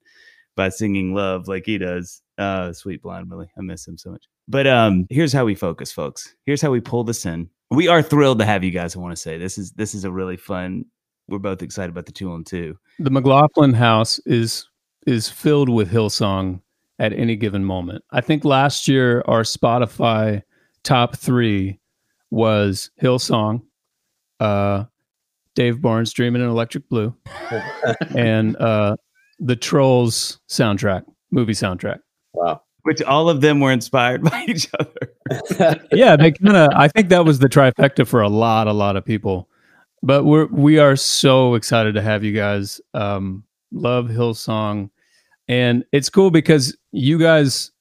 by 0.55 0.69
singing 0.69 1.13
love 1.13 1.47
like 1.47 1.65
he 1.65 1.77
does. 1.77 2.21
Uh, 2.37 2.71
sweet 2.73 3.01
Blind 3.01 3.29
Willie, 3.29 3.49
I 3.57 3.61
miss 3.61 3.87
him 3.87 3.97
so 3.97 4.11
much. 4.11 4.25
But 4.47 4.67
um, 4.67 5.07
here's 5.09 5.33
how 5.33 5.43
we 5.45 5.55
focus, 5.55 5.91
folks. 5.91 6.35
Here's 6.45 6.61
how 6.61 6.71
we 6.71 6.79
pull 6.79 7.03
this 7.03 7.25
in. 7.25 7.49
We 7.71 7.87
are 7.87 8.01
thrilled 8.01 8.39
to 8.39 8.45
have 8.45 8.63
you 8.63 8.71
guys. 8.71 8.95
I 8.95 8.99
want 8.99 9.15
to 9.15 9.21
say 9.21 9.37
this 9.37 9.57
is 9.57 9.71
this 9.71 9.93
is 9.93 10.03
a 10.05 10.11
really 10.11 10.37
fun. 10.37 10.85
We're 11.27 11.39
both 11.39 11.61
excited 11.61 11.89
about 11.91 12.05
the 12.05 12.13
two 12.13 12.31
on 12.31 12.43
two. 12.45 12.77
The 12.99 13.09
McLaughlin 13.09 13.73
house 13.73 14.19
is 14.25 14.67
is 15.05 15.27
filled 15.29 15.67
with 15.69 15.91
Hillsong 15.91 16.61
at 16.99 17.11
any 17.13 17.35
given 17.35 17.65
moment. 17.65 18.03
I 18.11 18.21
think 18.21 18.45
last 18.45 18.87
year 18.87 19.23
our 19.27 19.41
Spotify 19.43 20.43
top 20.83 21.17
three 21.17 21.79
was 22.31 22.91
Hillsong, 23.01 23.61
uh, 24.39 24.85
Dave 25.55 25.81
Barnes 25.81 26.13
Dreaming 26.13 26.41
in 26.41 26.49
Electric 26.49 26.87
Blue, 26.89 27.15
and 28.15 28.55
uh, 28.57 28.95
the 29.39 29.55
Trolls 29.55 30.39
soundtrack, 30.49 31.03
movie 31.31 31.53
soundtrack. 31.53 31.99
Wow. 32.33 32.61
Which 32.83 33.01
all 33.01 33.29
of 33.29 33.41
them 33.41 33.59
were 33.59 33.71
inspired 33.71 34.23
by 34.29 34.45
each 34.47 34.69
other. 34.79 35.81
yeah, 35.91 36.15
they 36.15 36.31
kind 36.31 36.55
of. 36.55 36.69
I 36.75 36.87
think 36.87 37.09
that 37.09 37.25
was 37.25 37.39
the 37.39 37.49
trifecta 37.49 38.07
for 38.07 38.21
a 38.21 38.29
lot, 38.29 38.67
a 38.67 38.73
lot 38.73 38.95
of 38.95 39.03
people. 39.03 39.49
But 40.03 40.23
we're 40.23 40.45
we 40.47 40.79
are 40.79 40.95
so 40.95 41.55
excited 41.55 41.95
to 41.95 42.01
have 42.01 42.23
you 42.23 42.33
guys. 42.33 42.79
Um, 42.93 43.43
love 43.71 44.07
Hillsong. 44.07 44.89
And 45.47 45.85
it's 45.91 46.09
cool 46.09 46.29
because 46.29 46.77
you 46.91 47.17
guys, 47.17 47.71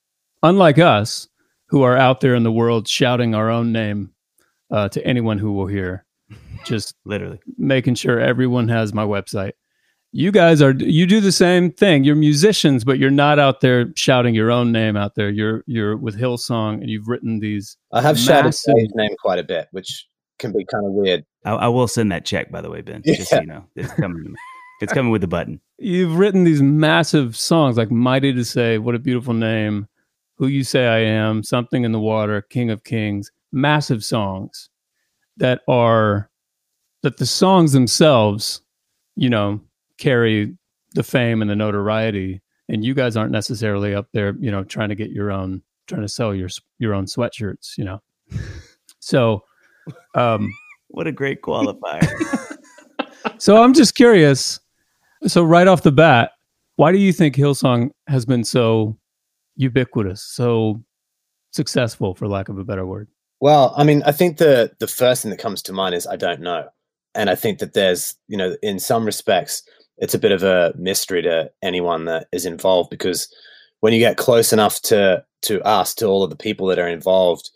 unlike 0.43 0.79
us, 0.79 1.29
who 1.69 1.83
are 1.83 1.97
out 1.97 2.21
there 2.21 2.35
in 2.35 2.45
the 2.45 2.53
world 2.53 2.87
shouting 2.87 3.35
our 3.35 3.51
own 3.51 3.73
name 3.73 4.13
uh, 4.71 4.89
to 4.91 5.05
anyone 5.07 5.39
who 5.39 5.53
will 5.53 5.67
hear, 5.67 6.05
just 6.65 6.95
Literally. 7.05 7.41
making 7.59 7.95
sure 7.95 8.21
everyone 8.21 8.69
has 8.69 8.93
my 8.95 9.05
website. 9.05 9.53
You 10.13 10.31
guys 10.33 10.63
are 10.63 10.73
you 10.73 11.07
do 11.07 11.21
the 11.21 11.33
same 11.33 11.71
thing. 11.71 12.05
You're 12.05 12.17
musicians, 12.17 12.85
but 12.85 12.99
you're 12.99 13.11
not 13.11 13.39
out 13.39 13.61
there 13.61 13.93
shouting 13.97 14.35
your 14.35 14.51
own 14.51 14.73
name 14.73 14.97
out 14.97 15.15
there. 15.15 15.29
You're 15.29 15.63
you're 15.67 15.97
with 15.97 16.19
Hillsong 16.19 16.75
and 16.81 16.89
you've 16.89 17.07
written 17.09 17.41
these 17.41 17.77
I 17.93 18.01
have 18.01 18.19
shouted 18.19 18.47
Massive. 18.47 18.75
his 18.79 18.93
name 18.95 19.11
quite 19.21 19.39
a 19.39 19.43
bit, 19.45 19.69
which 19.73 20.07
can 20.39 20.53
be 20.53 20.65
kind 20.65 20.87
of 20.87 20.93
weird. 20.93 21.25
I, 21.45 21.53
I 21.53 21.69
will 21.69 21.89
send 21.89 22.11
that 22.13 22.25
check, 22.25 22.51
by 22.51 22.63
the 22.63 22.71
way, 22.71 22.81
Ben. 22.81 23.03
Just 23.05 23.29
so 23.31 23.41
you 23.41 23.47
know, 23.47 23.65
it's 23.77 23.93
coming. 23.95 24.23
To 24.23 24.31
me. 24.31 24.37
It's 24.81 24.93
coming 24.93 25.11
with 25.11 25.23
the 25.23 25.27
button. 25.29 25.61
you've 25.79 26.17
written 26.17 26.45
these 26.45 26.61
massive 26.63 27.37
songs 27.37 27.77
like 27.79 27.91
Mighty 27.91 28.33
to 28.35 28.45
Save, 28.45 28.83
What 28.85 28.95
a 28.95 28.99
Beautiful 28.99 29.33
Name, 29.33 29.87
Who 30.37 30.47
You 30.49 30.65
Say 30.65 30.87
I 30.87 30.99
Am, 30.99 31.43
Something 31.43 31.85
in 31.85 31.93
the 31.93 32.01
Water, 32.01 32.43
King 32.43 32.71
of 32.71 32.85
Kings, 32.85 33.31
massive 33.57 34.05
songs 34.05 34.69
that 35.39 35.63
are 35.69 36.31
that 37.03 37.17
the 37.17 37.27
songs 37.27 37.73
themselves, 37.73 38.61
you 39.17 39.31
know, 39.31 39.61
carry 39.99 40.57
the 40.95 41.03
fame 41.03 41.43
and 41.43 41.51
the 41.51 41.57
notoriety 41.57 42.41
and 42.69 42.85
you 42.85 42.95
guys 42.95 43.17
aren't 43.17 43.33
necessarily 43.33 43.95
up 43.95 44.09
there, 44.13 44.35
you 44.41 44.51
know, 44.51 44.65
trying 44.65 44.89
to 44.89 44.95
get 44.95 45.11
your 45.11 45.31
own 45.31 45.63
trying 45.87 46.03
to 46.03 46.09
sell 46.09 46.35
your 46.35 46.49
your 46.79 46.95
own 46.95 47.07
sweatshirts, 47.07 47.77
you 47.79 47.85
know. 47.85 48.01
So 48.99 49.45
um 50.15 50.53
What 50.89 51.07
a 51.07 51.13
great 51.13 51.41
qualifier. 51.43 52.57
so 53.39 53.63
I'm 53.63 53.73
just 53.73 53.95
curious. 53.95 54.59
So 55.29 55.45
right 55.45 55.69
off 55.69 55.83
the 55.83 55.93
bat, 55.93 56.33
why 56.75 56.91
do 56.91 56.99
you 56.99 57.13
think 57.13 57.37
Hillsong 57.37 57.91
has 58.09 58.27
been 58.27 58.43
so 58.43 58.99
ubiquitous, 59.57 60.23
so 60.23 60.83
successful, 61.53 62.15
for 62.15 62.27
lack 62.27 62.49
of 62.49 62.59
a 62.59 62.65
better 62.65 62.85
word? 62.85 63.09
Well, 63.41 63.75
I 63.77 63.85
mean, 63.85 64.03
I 64.05 64.13
think 64.13 64.39
the 64.39 64.73
the 64.81 64.87
first 64.87 65.23
thing 65.23 65.31
that 65.31 65.39
comes 65.41 65.63
to 65.63 65.73
mind 65.73 65.95
is 65.95 66.07
I 66.07 66.17
don't 66.17 66.41
know, 66.41 66.69
and 67.15 67.29
I 67.29 67.35
think 67.35 67.59
that 67.59 67.75
there's, 67.75 68.15
you 68.29 68.37
know, 68.37 68.57
in 68.63 68.79
some 68.79 69.05
respects, 69.05 69.63
it's 69.99 70.15
a 70.15 70.19
bit 70.19 70.33
of 70.33 70.43
a 70.43 70.73
mystery 70.77 71.23
to 71.23 71.51
anyone 71.63 72.07
that 72.07 72.29
is 72.33 72.47
involved 72.47 72.91
because 72.91 73.29
when 73.81 73.93
you 73.93 73.99
get 73.99 74.17
close 74.17 74.53
enough 74.53 74.81
to 74.83 75.25
to 75.43 75.61
us, 75.63 75.95
to 75.97 76.07
all 76.07 76.23
of 76.25 76.31
the 76.31 76.37
people 76.37 76.67
that 76.69 76.79
are 76.79 76.89
involved, 76.89 77.51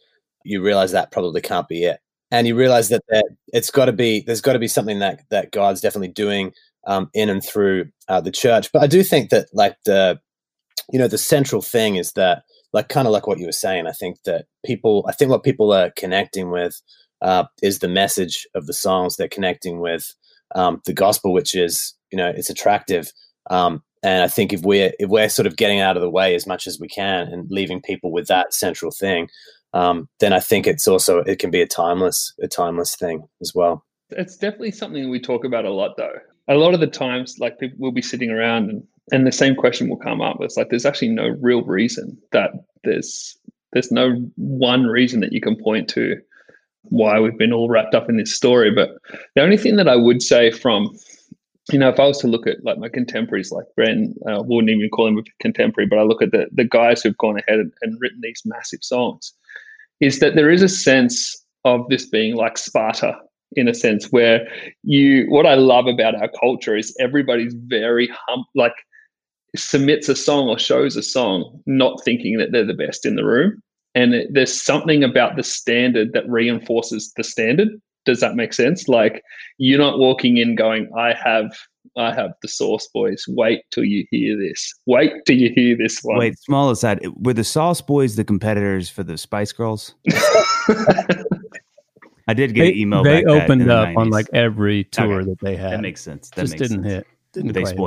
you 0.45 0.63
realize 0.63 0.93
that 0.93 1.13
probably 1.13 1.41
can't 1.41 1.69
be 1.69 1.85
it, 1.85 2.01
and 2.31 2.47
you 2.47 2.55
realize 2.57 2.89
that 2.91 3.03
there, 3.09 3.23
it's 3.55 3.71
got 3.71 3.87
to 3.87 3.93
be 3.93 4.23
there's 4.27 4.43
got 4.43 4.53
to 4.53 4.59
be 4.59 4.69
something 4.69 4.99
that 4.99 5.23
that 5.31 5.51
God's 5.53 5.81
definitely 5.81 6.09
doing 6.09 6.53
um, 6.87 7.09
in 7.15 7.31
and 7.31 7.43
through 7.45 7.87
uh, 8.09 8.21
the 8.21 8.31
church. 8.31 8.71
But 8.73 8.83
I 8.83 8.87
do 8.87 9.03
think 9.03 9.31
that 9.31 9.49
like 9.55 9.77
the 9.87 10.21
you 10.93 10.99
know 10.99 11.09
the 11.09 11.19
central 11.19 11.63
thing 11.63 11.97
is 11.97 12.13
that 12.13 12.45
like 12.73 12.89
kind 12.89 13.07
of 13.07 13.13
like 13.13 13.27
what 13.27 13.39
you 13.39 13.47
were 13.47 13.53
saying 13.53 13.87
i 13.87 13.93
think 13.93 14.17
that 14.25 14.47
people 14.65 15.05
i 15.09 15.13
think 15.13 15.31
what 15.31 15.43
people 15.43 15.73
are 15.73 15.91
connecting 15.97 16.51
with 16.51 16.81
uh, 17.23 17.45
is 17.63 17.81
the 17.81 17.89
message 17.89 18.47
of 18.55 18.67
the 18.67 18.73
songs 18.73 19.17
they're 19.17 19.29
connecting 19.29 19.81
with 19.81 20.15
um, 20.55 20.81
the 20.87 20.93
gospel 20.93 21.33
which 21.33 21.55
is 21.55 21.95
you 22.11 22.17
know 22.17 22.33
it's 22.35 22.51
attractive 22.51 23.13
um, 23.51 23.83
and 24.03 24.23
i 24.23 24.29
think 24.29 24.53
if 24.53 24.63
we're 24.63 24.93
if 24.99 25.09
we're 25.09 25.29
sort 25.29 25.47
of 25.47 25.57
getting 25.57 25.81
out 25.81 25.97
of 25.97 26.03
the 26.03 26.11
way 26.11 26.35
as 26.35 26.47
much 26.47 26.67
as 26.67 26.79
we 26.81 26.89
can 26.89 27.29
and 27.29 27.51
leaving 27.51 27.81
people 27.83 28.11
with 28.11 28.27
that 28.27 28.55
central 28.55 28.91
thing 28.91 29.29
um, 29.75 30.09
then 30.21 30.33
i 30.33 30.41
think 30.41 30.67
it's 30.67 30.89
also 30.89 31.19
it 31.21 31.39
can 31.39 31.51
be 31.51 31.61
a 31.61 31.67
timeless 31.67 32.33
a 32.41 32.49
timeless 32.49 32.97
thing 32.97 33.23
as 33.41 33.53
well 33.55 33.85
It's 34.11 34.37
definitely 34.37 34.73
something 34.73 35.09
we 35.09 35.21
talk 35.21 35.45
about 35.45 35.65
a 35.65 35.71
lot, 35.71 35.97
though. 35.97 36.19
A 36.49 36.55
lot 36.55 36.75
of 36.75 36.81
the 36.81 36.87
times, 36.87 37.37
like 37.39 37.59
people 37.59 37.79
will 37.79 37.93
be 37.93 38.03
sitting 38.03 38.31
around 38.31 38.71
and, 38.71 38.83
and 39.13 39.27
the 39.27 39.33
same 39.33 39.55
question 39.55 39.89
will 39.89 39.97
come 39.97 40.21
up. 40.21 40.39
It's 40.41 40.57
like 40.57 40.71
there's 40.71 40.87
actually 40.87 41.09
no 41.09 41.29
real 41.41 41.63
reason 41.63 42.17
that 42.33 42.51
there's 42.85 43.37
there's 43.73 43.93
no 43.93 44.15
one 44.37 44.85
reason 44.87 45.21
that 45.21 45.33
you 45.33 45.41
can 45.41 45.57
point 45.57 45.89
to 45.91 46.17
why 46.85 47.21
we've 47.21 47.39
been 47.39 47.53
all 47.53 47.69
wrapped 47.69 47.95
up 47.95 48.09
in 48.09 48.17
this 48.17 48.35
story. 48.35 48.71
But 48.71 48.91
the 49.35 49.43
only 49.43 49.57
thing 49.57 49.77
that 49.77 49.89
I 49.89 49.97
would 49.97 50.23
say 50.23 50.51
from 50.51 50.97
you 51.71 51.79
know, 51.79 51.89
if 51.89 52.01
I 52.01 52.07
was 52.07 52.19
to 52.19 52.27
look 52.27 52.49
at 52.49 52.65
like 52.65 52.79
my 52.79 52.89
contemporaries, 52.89 53.53
like 53.53 53.67
Bren, 53.79 54.15
uh, 54.29 54.43
wouldn't 54.43 54.71
even 54.71 54.89
call 54.91 55.07
him 55.07 55.19
a 55.19 55.23
contemporary, 55.41 55.87
but 55.87 55.99
I 55.99 56.03
look 56.03 56.23
at 56.23 56.33
the 56.33 56.47
the 56.53 56.65
guys 56.65 57.03
who've 57.03 57.19
gone 57.19 57.39
ahead 57.39 57.61
and, 57.61 57.73
and 57.83 58.01
written 58.01 58.21
these 58.23 58.43
massive 58.45 58.83
songs, 58.83 59.33
is 60.01 60.19
that 60.19 60.35
there 60.35 60.51
is 60.51 60.63
a 60.63 60.69
sense 60.69 61.45
of 61.65 61.89
this 61.89 62.07
being 62.07 62.35
like 62.35 62.59
Sparta 62.59 63.17
in 63.53 63.69
a 63.69 63.75
sense 63.75 64.07
where 64.07 64.47
you 64.83 65.27
what 65.29 65.47
i 65.47 65.55
love 65.55 65.87
about 65.87 66.15
our 66.15 66.31
culture 66.39 66.77
is 66.77 66.95
everybody's 67.01 67.55
very 67.67 68.09
hum 68.27 68.45
like 68.55 68.75
submits 69.57 70.09
a 70.09 70.17
song 70.17 70.49
or 70.49 70.59
shows 70.59 70.97
a 70.97 71.03
song 71.03 71.61
not 71.67 72.03
thinking 72.05 72.39
that 72.39 72.53
they're 72.53 72.65
the 72.67 72.75
best 72.75 73.05
in 73.07 73.17
the 73.17 73.25
room 73.25 73.61
and 73.95 74.15
it, 74.15 74.29
there's 74.33 74.63
something 74.63 75.03
about 75.03 75.37
the 75.37 75.43
standard 75.43 76.13
that 76.13 76.29
reinforces 76.29 77.13
the 77.17 77.25
standard 77.25 77.69
does 78.05 78.21
that 78.21 78.37
make 78.37 78.53
sense 78.53 78.89
like 78.89 79.23
you're 79.59 79.79
not 79.79 79.99
walking 79.99 80.37
in 80.37 80.55
going 80.55 80.89
i 80.97 81.13
have 81.13 81.51
i 81.97 82.15
have 82.15 82.31
the 82.43 82.49
sauce 82.49 82.89
boys 82.95 83.25
wait 83.29 83.63
till 83.73 83.85
you 83.85 84.07
hear 84.11 84.37
this 84.39 84.73
wait 84.87 85.13
till 85.27 85.37
you 85.37 85.51
hear 85.55 85.77
this 85.77 85.99
one 86.03 86.19
Wait, 86.19 86.39
small 86.39 86.71
aside. 86.71 87.01
Were 87.17 87.35
the 87.35 87.43
Sauce 87.45 87.81
Boys 87.81 88.15
the 88.17 88.25
competitors 88.25 88.89
for 88.89 89.03
the 89.03 89.19
Spice 89.19 89.51
Girls? 89.53 89.95
I 92.29 92.35
did 92.35 92.55
get 92.55 92.63
They, 92.63 92.71
an 92.73 92.77
email. 92.77 93.03
they 93.03 93.23
back 93.23 93.25
that 93.25 93.43
opened 93.45 93.63
the 93.63 93.75
up 93.75 93.97
on 93.97 94.11
like 94.11 94.27
every 94.33 94.85
tour 94.85 95.21
Okay. 95.23 95.31
that 95.31 95.39
they 95.41 95.57
had. 95.57 95.73
that 95.73 95.81
makes 95.81 96.01
sense. 96.01 96.31
That 96.31 96.43
just 96.43 96.53
makes 96.53 96.69
didn't 96.69 96.85
sense. 96.85 96.95
hit. 96.95 97.07
Didn't 97.33 97.53
they 97.53 97.63
quite 97.63 97.71
hit. 97.71 97.79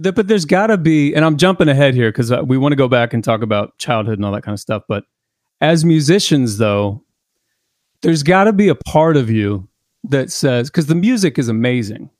But 0.00 0.28
there's 0.28 0.44
got 0.44 0.68
to 0.68 0.76
be, 0.76 1.14
and 1.14 1.24
I'm 1.24 1.36
jumping 1.36 1.68
ahead 1.68 1.94
here 1.94 2.10
because 2.10 2.32
uh, 2.32 2.42
we 2.44 2.58
want 2.58 2.72
to 2.72 2.76
go 2.76 2.88
back 2.88 3.14
and 3.14 3.22
talk 3.22 3.42
about 3.42 3.76
childhood 3.78 4.18
and 4.18 4.24
all 4.24 4.32
that 4.32 4.42
kind 4.42 4.54
of 4.54 4.60
stuff. 4.60 4.82
But 4.88 5.04
as 5.60 5.84
musicians, 5.84 6.58
though, 6.58 7.02
there's 8.02 8.22
got 8.22 8.44
to 8.44 8.52
be 8.52 8.68
a 8.68 8.74
part 8.74 9.16
of 9.16 9.30
you 9.30 9.68
that 10.04 10.30
says, 10.30 10.68
because 10.68 10.86
the 10.86 10.94
music 10.94 11.38
is 11.38 11.48
amazing. 11.48 12.10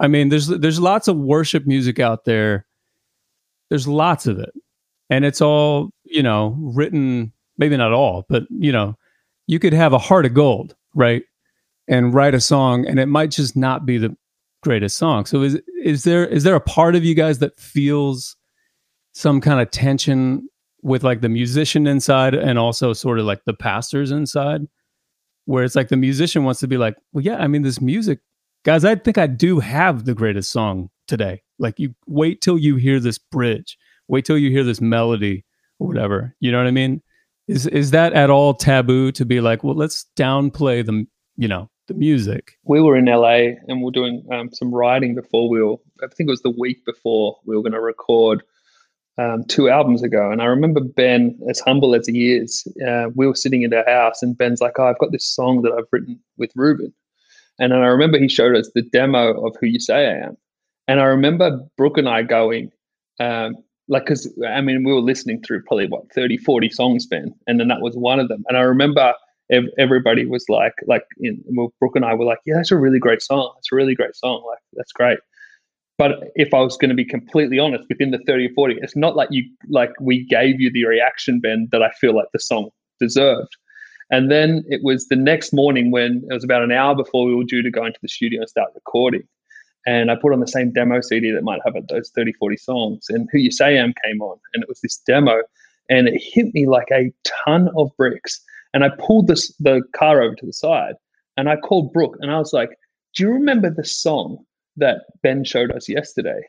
I 0.00 0.08
mean, 0.08 0.28
there's 0.30 0.48
there's 0.48 0.80
lots 0.80 1.08
of 1.08 1.16
worship 1.16 1.66
music 1.66 1.98
out 1.98 2.24
there. 2.24 2.66
There's 3.68 3.86
lots 3.86 4.26
of 4.26 4.38
it, 4.38 4.52
and 5.10 5.24
it's 5.24 5.40
all 5.40 5.90
you 6.04 6.22
know 6.22 6.56
written. 6.58 7.32
Maybe 7.58 7.76
not 7.76 7.92
all, 7.92 8.24
but 8.28 8.44
you 8.50 8.72
know, 8.72 8.96
you 9.46 9.58
could 9.58 9.74
have 9.74 9.92
a 9.92 9.98
heart 9.98 10.24
of 10.24 10.32
gold, 10.32 10.74
right? 10.94 11.22
And 11.86 12.14
write 12.14 12.34
a 12.34 12.40
song, 12.40 12.86
and 12.86 12.98
it 12.98 13.06
might 13.06 13.30
just 13.30 13.56
not 13.56 13.84
be 13.84 13.98
the 13.98 14.16
greatest 14.62 14.96
song. 14.96 15.26
So 15.26 15.42
is 15.42 15.60
is 15.82 16.04
there 16.04 16.26
is 16.26 16.44
there 16.44 16.54
a 16.54 16.60
part 16.60 16.94
of 16.94 17.04
you 17.04 17.14
guys 17.14 17.38
that 17.38 17.58
feels 17.58 18.36
some 19.12 19.40
kind 19.40 19.60
of 19.60 19.70
tension 19.70 20.48
with 20.82 21.02
like 21.02 21.20
the 21.20 21.28
musician 21.28 21.86
inside 21.86 22.34
and 22.34 22.58
also 22.58 22.92
sort 22.92 23.18
of 23.18 23.26
like 23.26 23.44
the 23.44 23.54
pastors 23.54 24.10
inside 24.10 24.62
where 25.44 25.64
it's 25.64 25.74
like 25.74 25.88
the 25.88 25.96
musician 25.96 26.44
wants 26.44 26.60
to 26.60 26.68
be 26.68 26.76
like, 26.76 26.96
well 27.12 27.24
yeah, 27.24 27.36
I 27.36 27.46
mean 27.48 27.62
this 27.62 27.80
music 27.80 28.20
guys, 28.64 28.84
I 28.84 28.94
think 28.94 29.18
I 29.18 29.26
do 29.26 29.58
have 29.58 30.04
the 30.04 30.14
greatest 30.14 30.50
song 30.50 30.90
today. 31.08 31.42
Like 31.58 31.78
you 31.78 31.94
wait 32.06 32.40
till 32.40 32.58
you 32.58 32.76
hear 32.76 33.00
this 33.00 33.18
bridge. 33.18 33.76
Wait 34.08 34.24
till 34.24 34.38
you 34.38 34.50
hear 34.50 34.64
this 34.64 34.80
melody 34.80 35.44
or 35.78 35.88
whatever. 35.88 36.34
You 36.40 36.52
know 36.52 36.58
what 36.58 36.66
I 36.66 36.72
mean? 36.72 37.02
Is 37.48 37.66
is 37.66 37.90
that 37.90 38.12
at 38.12 38.30
all 38.30 38.54
taboo 38.54 39.12
to 39.12 39.24
be 39.24 39.40
like, 39.40 39.64
well, 39.64 39.74
let's 39.74 40.06
downplay 40.16 40.84
the, 40.84 41.06
you 41.36 41.48
know, 41.48 41.68
the 41.90 41.98
music? 41.98 42.56
we 42.64 42.80
were 42.80 42.96
in 42.96 43.06
LA 43.06 43.56
and 43.66 43.82
we 43.82 43.88
are 43.88 43.92
doing 43.92 44.24
um, 44.32 44.50
some 44.52 44.72
writing 44.72 45.14
before 45.14 45.48
we 45.48 45.62
were, 45.62 45.76
I 46.02 46.06
think 46.06 46.28
it 46.28 46.30
was 46.30 46.42
the 46.42 46.54
week 46.56 46.84
before 46.84 47.38
we 47.44 47.56
were 47.56 47.62
going 47.62 47.72
to 47.72 47.80
record 47.80 48.42
um, 49.18 49.44
two 49.44 49.68
albums 49.68 50.02
ago. 50.02 50.30
And 50.30 50.40
I 50.40 50.46
remember 50.46 50.80
Ben, 50.80 51.38
as 51.48 51.60
humble 51.60 51.94
as 51.94 52.06
he 52.06 52.32
is, 52.32 52.66
uh, 52.86 53.08
we 53.14 53.26
were 53.26 53.34
sitting 53.34 53.62
in 53.62 53.74
our 53.74 53.84
house 53.84 54.22
and 54.22 54.38
Ben's 54.38 54.60
like, 54.60 54.78
oh, 54.78 54.86
I've 54.86 54.98
got 54.98 55.12
this 55.12 55.26
song 55.26 55.62
that 55.62 55.72
I've 55.72 55.88
written 55.90 56.18
with 56.38 56.52
Reuben. 56.54 56.92
And 57.58 57.72
then 57.72 57.80
I 57.80 57.88
remember 57.88 58.18
he 58.18 58.28
showed 58.28 58.56
us 58.56 58.70
the 58.74 58.82
demo 58.82 59.44
of 59.44 59.54
Who 59.60 59.66
You 59.66 59.80
Say 59.80 60.06
I 60.06 60.26
Am. 60.26 60.36
And 60.88 61.00
I 61.00 61.04
remember 61.04 61.60
Brooke 61.76 61.98
and 61.98 62.08
I 62.08 62.22
going, 62.22 62.70
um, 63.18 63.56
like, 63.88 64.06
because 64.06 64.32
I 64.48 64.60
mean, 64.60 64.84
we 64.84 64.92
were 64.92 65.00
listening 65.00 65.42
through 65.42 65.64
probably 65.64 65.88
what 65.88 66.10
30, 66.14 66.38
40 66.38 66.70
songs, 66.70 67.06
Ben, 67.06 67.34
and 67.46 67.60
then 67.60 67.68
that 67.68 67.82
was 67.82 67.96
one 67.96 68.20
of 68.20 68.28
them. 68.28 68.44
And 68.48 68.56
I 68.56 68.62
remember 68.62 69.12
ev- 69.50 69.70
everybody 69.78 70.26
was 70.26 70.44
like, 70.48 70.74
like, 70.86 71.04
in, 71.18 71.42
well, 71.46 71.72
Brooke 71.80 71.96
and 71.96 72.04
I 72.04 72.14
were 72.14 72.24
like, 72.24 72.38
yeah, 72.46 72.54
that's 72.56 72.70
a 72.70 72.76
really 72.76 72.98
great 72.98 73.22
song. 73.22 73.52
It's 73.58 73.72
a 73.72 73.76
really 73.76 73.94
great 73.94 74.16
song. 74.16 74.42
Like, 74.46 74.58
that's 74.74 74.92
great. 74.92 75.18
But 75.98 76.30
if 76.34 76.54
I 76.54 76.60
was 76.60 76.76
going 76.76 76.88
to 76.88 76.94
be 76.94 77.04
completely 77.04 77.58
honest, 77.58 77.84
within 77.88 78.10
the 78.10 78.20
30 78.26 78.46
or 78.46 78.54
40, 78.54 78.78
it's 78.80 78.96
not 78.96 79.16
like 79.16 79.28
you, 79.30 79.44
like, 79.68 79.90
we 80.00 80.24
gave 80.24 80.60
you 80.60 80.70
the 80.72 80.86
reaction, 80.86 81.40
Ben, 81.40 81.68
that 81.72 81.82
I 81.82 81.90
feel 82.00 82.16
like 82.16 82.28
the 82.32 82.40
song 82.40 82.70
deserved. 82.98 83.54
And 84.10 84.30
then 84.30 84.64
it 84.68 84.80
was 84.82 85.06
the 85.06 85.16
next 85.16 85.52
morning 85.52 85.90
when 85.90 86.24
it 86.28 86.34
was 86.34 86.42
about 86.42 86.62
an 86.62 86.72
hour 86.72 86.96
before 86.96 87.26
we 87.26 87.34
were 87.34 87.44
due 87.44 87.62
to 87.62 87.70
go 87.70 87.84
into 87.84 87.98
the 88.02 88.08
studio 88.08 88.40
and 88.40 88.48
start 88.48 88.70
recording. 88.74 89.22
And 89.86 90.10
I 90.10 90.16
put 90.16 90.32
on 90.32 90.40
the 90.40 90.46
same 90.46 90.72
demo 90.72 91.00
CD 91.00 91.30
that 91.30 91.44
might 91.44 91.60
have 91.64 91.74
those 91.88 92.10
30, 92.14 92.32
40 92.34 92.56
songs. 92.56 93.06
And 93.08 93.28
Who 93.32 93.38
You 93.38 93.50
Say 93.50 93.78
I 93.78 93.82
Am 93.82 93.94
came 94.04 94.20
on. 94.20 94.38
And 94.52 94.62
it 94.62 94.68
was 94.68 94.80
this 94.80 94.98
demo. 95.06 95.42
And 95.88 96.08
it 96.08 96.20
hit 96.22 96.52
me 96.54 96.66
like 96.66 96.88
a 96.92 97.12
ton 97.46 97.70
of 97.76 97.90
bricks. 97.96 98.40
And 98.72 98.84
I 98.84 98.90
pulled 98.98 99.26
this, 99.26 99.54
the 99.58 99.82
car 99.94 100.22
over 100.22 100.34
to 100.36 100.46
the 100.46 100.52
side 100.52 100.94
and 101.36 101.48
I 101.48 101.56
called 101.56 101.92
Brooke 101.92 102.16
and 102.20 102.30
I 102.30 102.38
was 102.38 102.52
like, 102.52 102.70
Do 103.14 103.24
you 103.24 103.30
remember 103.30 103.70
the 103.70 103.84
song 103.84 104.44
that 104.76 105.02
Ben 105.22 105.44
showed 105.44 105.72
us 105.72 105.88
yesterday? 105.88 106.42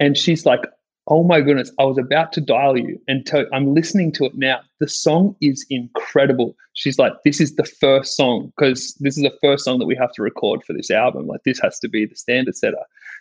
And 0.00 0.16
she's 0.16 0.46
like, 0.46 0.62
oh 1.08 1.24
my 1.24 1.40
goodness, 1.40 1.72
I 1.78 1.84
was 1.84 1.98
about 1.98 2.32
to 2.34 2.40
dial 2.40 2.76
you 2.76 3.00
and 3.08 3.26
tell 3.26 3.40
you, 3.40 3.48
I'm 3.52 3.74
listening 3.74 4.12
to 4.12 4.26
it 4.26 4.36
now. 4.36 4.60
The 4.78 4.88
song 4.88 5.34
is 5.40 5.66
incredible. 5.70 6.54
She's 6.74 6.98
like, 6.98 7.14
this 7.24 7.40
is 7.40 7.56
the 7.56 7.64
first 7.64 8.14
song 8.14 8.52
because 8.56 8.94
this 9.00 9.16
is 9.16 9.22
the 9.22 9.36
first 9.42 9.64
song 9.64 9.78
that 9.78 9.86
we 9.86 9.96
have 9.96 10.12
to 10.12 10.22
record 10.22 10.62
for 10.64 10.74
this 10.74 10.90
album. 10.90 11.26
Like, 11.26 11.42
this 11.44 11.58
has 11.60 11.78
to 11.80 11.88
be 11.88 12.04
the 12.04 12.14
standard 12.14 12.56
setter. 12.56 12.76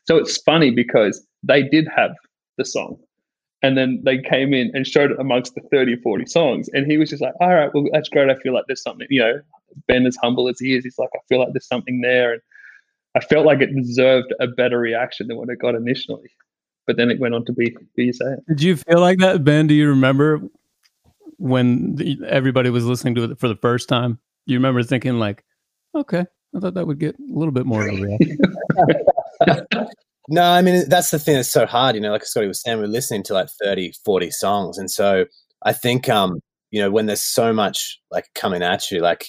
So 0.05 0.17
it's 0.17 0.37
funny 0.37 0.69
because 0.69 1.25
they 1.43 1.63
did 1.63 1.87
have 1.95 2.11
the 2.57 2.65
song. 2.65 2.97
And 3.63 3.77
then 3.77 4.01
they 4.05 4.19
came 4.19 4.53
in 4.53 4.71
and 4.73 4.85
showed 4.85 5.11
it 5.11 5.19
amongst 5.19 5.55
the 5.55 5.61
30 5.71 5.95
or 5.95 5.97
40 5.97 6.25
songs. 6.27 6.69
And 6.73 6.85
he 6.85 6.97
was 6.97 7.09
just 7.09 7.23
like, 7.23 7.33
all 7.41 7.53
right, 7.53 7.73
well, 7.73 7.85
that's 7.91 8.07
great. 8.07 8.29
I 8.29 8.35
feel 8.35 8.53
like 8.53 8.65
there's 8.67 8.83
something, 8.83 9.07
you 9.09 9.19
know, 9.19 9.41
Ben, 9.87 10.05
as 10.05 10.15
humble 10.21 10.47
as 10.47 10.59
he 10.59 10.75
is, 10.75 10.83
he's 10.83 10.99
like, 10.99 11.09
I 11.15 11.19
feel 11.27 11.39
like 11.39 11.49
there's 11.53 11.67
something 11.67 12.01
there. 12.01 12.33
And 12.33 12.41
I 13.15 13.19
felt 13.21 13.45
like 13.45 13.61
it 13.61 13.75
deserved 13.75 14.33
a 14.39 14.47
better 14.47 14.77
reaction 14.77 15.27
than 15.27 15.37
what 15.37 15.49
it 15.49 15.59
got 15.59 15.73
initially 15.73 16.29
but 16.87 16.95
then 16.95 17.11
it 17.11 17.19
went 17.19 17.35
on 17.35 17.45
to 17.45 17.53
be 17.53 17.75
be 17.95 18.05
you 18.05 18.13
say 18.13 18.37
Did 18.47 18.63
you 18.63 18.77
feel 18.77 18.99
like 18.99 19.19
that, 19.19 19.43
Ben? 19.43 19.67
Do 19.67 19.75
you 19.75 19.89
remember 19.89 20.41
when 21.37 21.95
the, 21.95 22.17
everybody 22.27 22.71
was 22.71 22.85
listening 22.85 23.13
to 23.15 23.25
it 23.25 23.39
for 23.39 23.47
the 23.47 23.57
first 23.57 23.87
time? 23.87 24.17
You 24.47 24.55
remember 24.55 24.81
thinking 24.81 25.19
like, 25.19 25.43
okay, 25.93 26.25
I 26.55 26.59
thought 26.59 26.73
that 26.73 26.87
would 26.87 26.99
get 26.99 27.19
a 27.19 27.33
little 27.33 27.51
bit 27.51 27.65
more 27.65 27.87
of 27.87 27.93
a 27.93 28.01
reaction. 28.01 28.39
no, 30.27 30.43
I 30.43 30.61
mean 30.61 30.87
that's 30.89 31.11
the 31.11 31.19
thing 31.19 31.35
that's 31.35 31.51
so 31.51 31.65
hard. 31.65 31.95
You 31.95 32.01
know, 32.01 32.11
like 32.11 32.25
Scotty 32.25 32.47
was 32.47 32.61
saying, 32.61 32.79
we're 32.79 32.87
listening 32.87 33.23
to 33.23 33.33
like 33.33 33.49
30, 33.61 33.93
40 34.03 34.31
songs, 34.31 34.77
and 34.77 34.91
so 34.91 35.25
I 35.63 35.73
think 35.73 36.09
um, 36.09 36.39
you 36.71 36.81
know 36.81 36.91
when 36.91 37.05
there's 37.05 37.23
so 37.23 37.53
much 37.53 37.99
like 38.11 38.25
coming 38.35 38.61
at 38.63 38.91
you, 38.91 38.99
like 38.99 39.27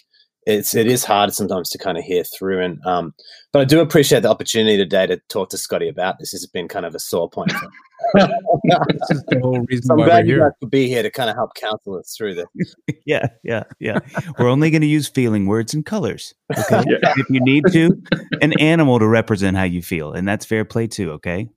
it's 0.49 0.75
it 0.75 0.87
is 0.87 1.05
hard 1.05 1.33
sometimes 1.35 1.69
to 1.71 1.79
kind 1.79 1.99
of 1.99 2.05
hear 2.05 2.25
through. 2.25 2.65
And 2.65 2.85
um, 2.87 3.15
but 3.53 3.61
I 3.61 3.65
do 3.67 3.81
appreciate 3.81 4.21
the 4.21 4.31
opportunity 4.31 4.79
today 4.79 5.07
to 5.07 5.19
talk 5.29 5.51
to 5.51 5.59
Scotty 5.59 5.89
about 5.89 6.19
this. 6.19 6.33
This 6.33 6.41
has 6.41 6.47
been 6.47 6.69
kind 6.69 6.87
of 6.87 6.95
a 6.95 6.99
sore 6.99 7.29
point. 7.29 7.53
this 8.15 9.11
is 9.11 9.23
the 9.29 9.41
whole 9.43 9.61
reason 9.69 9.85
so 9.85 9.93
I'm 9.93 9.99
why 10.01 10.07
glad 10.07 10.25
we're 10.25 10.29
you 10.29 10.35
here. 10.37 10.45
guys 10.49 10.53
could 10.61 10.71
be 10.71 10.89
here 10.89 11.03
to 11.03 11.11
kind 11.11 11.29
of 11.29 11.37
help 11.37 11.55
counsel 11.55 11.99
us 11.99 12.15
through 12.17 12.35
this. 12.35 12.75
yeah, 13.07 13.27
yeah, 13.45 13.65
yeah. 13.79 13.99
We're 14.39 14.49
only 14.49 14.71
going 14.71 14.81
to 14.81 14.89
use 14.89 15.07
feeling 15.07 15.47
words 15.47 15.75
and 15.75 15.85
colors. 15.85 16.35
Okay. 16.59 16.83
Yeah. 16.89 17.13
If 17.17 17.29
you 17.29 17.41
need 17.41 17.65
to, 17.73 17.91
an 18.41 18.59
animal 18.61 18.99
to 18.99 19.07
represent 19.07 19.57
how 19.57 19.65
you 19.65 19.83
feel, 19.83 20.13
and 20.13 20.27
that's 20.27 20.47
fair 20.47 20.65
play 20.65 20.87
too. 20.87 21.13
Okay. 21.13 21.49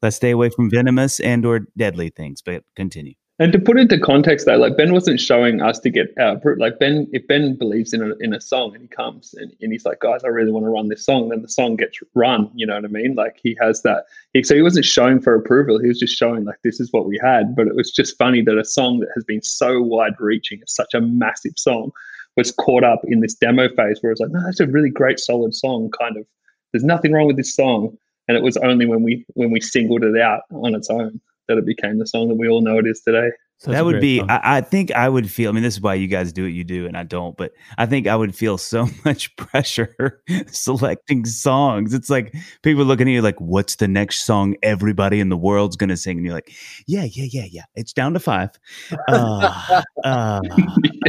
Let's 0.00 0.16
stay 0.16 0.30
away 0.30 0.48
from 0.48 0.70
venomous 0.70 1.20
and 1.20 1.44
or 1.44 1.66
deadly 1.76 2.08
things. 2.10 2.40
But 2.40 2.62
continue. 2.76 3.14
And 3.40 3.52
to 3.52 3.58
put 3.60 3.78
into 3.78 4.00
context, 4.00 4.46
though, 4.46 4.56
like 4.56 4.76
Ben 4.76 4.92
wasn't 4.92 5.20
showing 5.20 5.62
us 5.62 5.78
to 5.80 5.90
get 5.90 6.12
out. 6.18 6.42
Like 6.58 6.80
Ben, 6.80 7.06
if 7.12 7.24
Ben 7.28 7.54
believes 7.54 7.92
in 7.92 8.02
a 8.02 8.16
in 8.18 8.34
a 8.34 8.40
song 8.40 8.74
and 8.74 8.82
he 8.82 8.88
comes 8.88 9.32
and, 9.34 9.52
and 9.60 9.72
he's 9.72 9.84
like, 9.84 10.00
guys, 10.00 10.24
I 10.24 10.28
really 10.28 10.50
want 10.50 10.64
to 10.64 10.70
run 10.70 10.88
this 10.88 11.06
song, 11.06 11.28
then 11.28 11.42
the 11.42 11.48
song 11.48 11.76
gets 11.76 12.00
run. 12.14 12.50
You 12.56 12.66
know 12.66 12.74
what 12.74 12.84
I 12.84 12.88
mean? 12.88 13.14
Like 13.14 13.38
he 13.40 13.56
has 13.60 13.82
that. 13.82 14.06
He, 14.32 14.42
so 14.42 14.56
he 14.56 14.62
wasn't 14.62 14.86
showing 14.86 15.20
for 15.20 15.36
approval. 15.36 15.78
He 15.78 15.86
was 15.86 16.00
just 16.00 16.16
showing 16.16 16.44
like 16.44 16.58
this 16.64 16.80
is 16.80 16.92
what 16.92 17.06
we 17.06 17.16
had. 17.22 17.54
But 17.54 17.68
it 17.68 17.76
was 17.76 17.92
just 17.92 18.18
funny 18.18 18.42
that 18.42 18.58
a 18.58 18.64
song 18.64 18.98
that 19.00 19.10
has 19.14 19.22
been 19.22 19.42
so 19.42 19.80
wide 19.80 20.14
reaching, 20.18 20.60
such 20.66 20.92
a 20.92 21.00
massive 21.00 21.54
song, 21.56 21.92
was 22.36 22.50
caught 22.50 22.82
up 22.82 23.02
in 23.04 23.20
this 23.20 23.34
demo 23.34 23.68
phase 23.68 23.98
where 24.00 24.10
it's 24.10 24.20
like, 24.20 24.32
no, 24.32 24.42
that's 24.44 24.60
a 24.60 24.66
really 24.66 24.90
great, 24.90 25.20
solid 25.20 25.54
song. 25.54 25.92
Kind 25.96 26.16
of, 26.16 26.26
there's 26.72 26.84
nothing 26.84 27.12
wrong 27.12 27.28
with 27.28 27.36
this 27.36 27.54
song. 27.54 27.96
And 28.26 28.36
it 28.36 28.42
was 28.42 28.56
only 28.58 28.84
when 28.84 29.04
we 29.04 29.24
when 29.34 29.52
we 29.52 29.60
singled 29.60 30.02
it 30.02 30.20
out 30.20 30.42
on 30.50 30.74
its 30.74 30.90
own 30.90 31.20
that 31.48 31.58
it 31.58 31.66
became 31.66 31.98
the 31.98 32.06
song 32.06 32.28
that 32.28 32.36
we 32.36 32.48
all 32.48 32.60
know 32.60 32.78
it 32.78 32.86
is 32.86 33.00
today. 33.00 33.30
Such 33.60 33.72
that 33.72 33.84
would 33.84 34.00
be. 34.00 34.20
I, 34.20 34.58
I 34.58 34.60
think 34.60 34.92
i 34.92 35.08
would 35.08 35.28
feel 35.28 35.50
i 35.50 35.52
mean 35.52 35.64
this 35.64 35.74
is 35.74 35.80
why 35.80 35.94
you 35.94 36.06
guys 36.06 36.32
do 36.32 36.44
what 36.44 36.52
you 36.52 36.62
do 36.62 36.86
and 36.86 36.96
i 36.96 37.02
don't 37.02 37.36
but 37.36 37.50
i 37.76 37.86
think 37.86 38.06
i 38.06 38.14
would 38.14 38.32
feel 38.32 38.56
so 38.56 38.86
much 39.04 39.34
pressure 39.34 40.22
selecting 40.46 41.24
songs. 41.24 41.92
It's 41.92 42.08
like 42.08 42.32
people 42.62 42.84
looking 42.84 43.08
at 43.08 43.10
you 43.10 43.20
like 43.20 43.40
what's 43.40 43.74
the 43.74 43.88
next 43.88 44.24
song 44.24 44.54
everybody 44.62 45.18
in 45.18 45.28
the 45.28 45.36
world's 45.36 45.74
gonna 45.74 45.96
sing? 45.96 46.18
And 46.18 46.26
you're 46.26 46.34
like 46.34 46.52
yeah 46.86 47.02
yeah 47.02 47.26
yeah 47.28 47.46
yeah 47.50 47.64
it's 47.74 47.92
down 47.92 48.14
to 48.14 48.20
five. 48.20 48.50
Uh, 49.08 49.82
uh, 50.04 50.40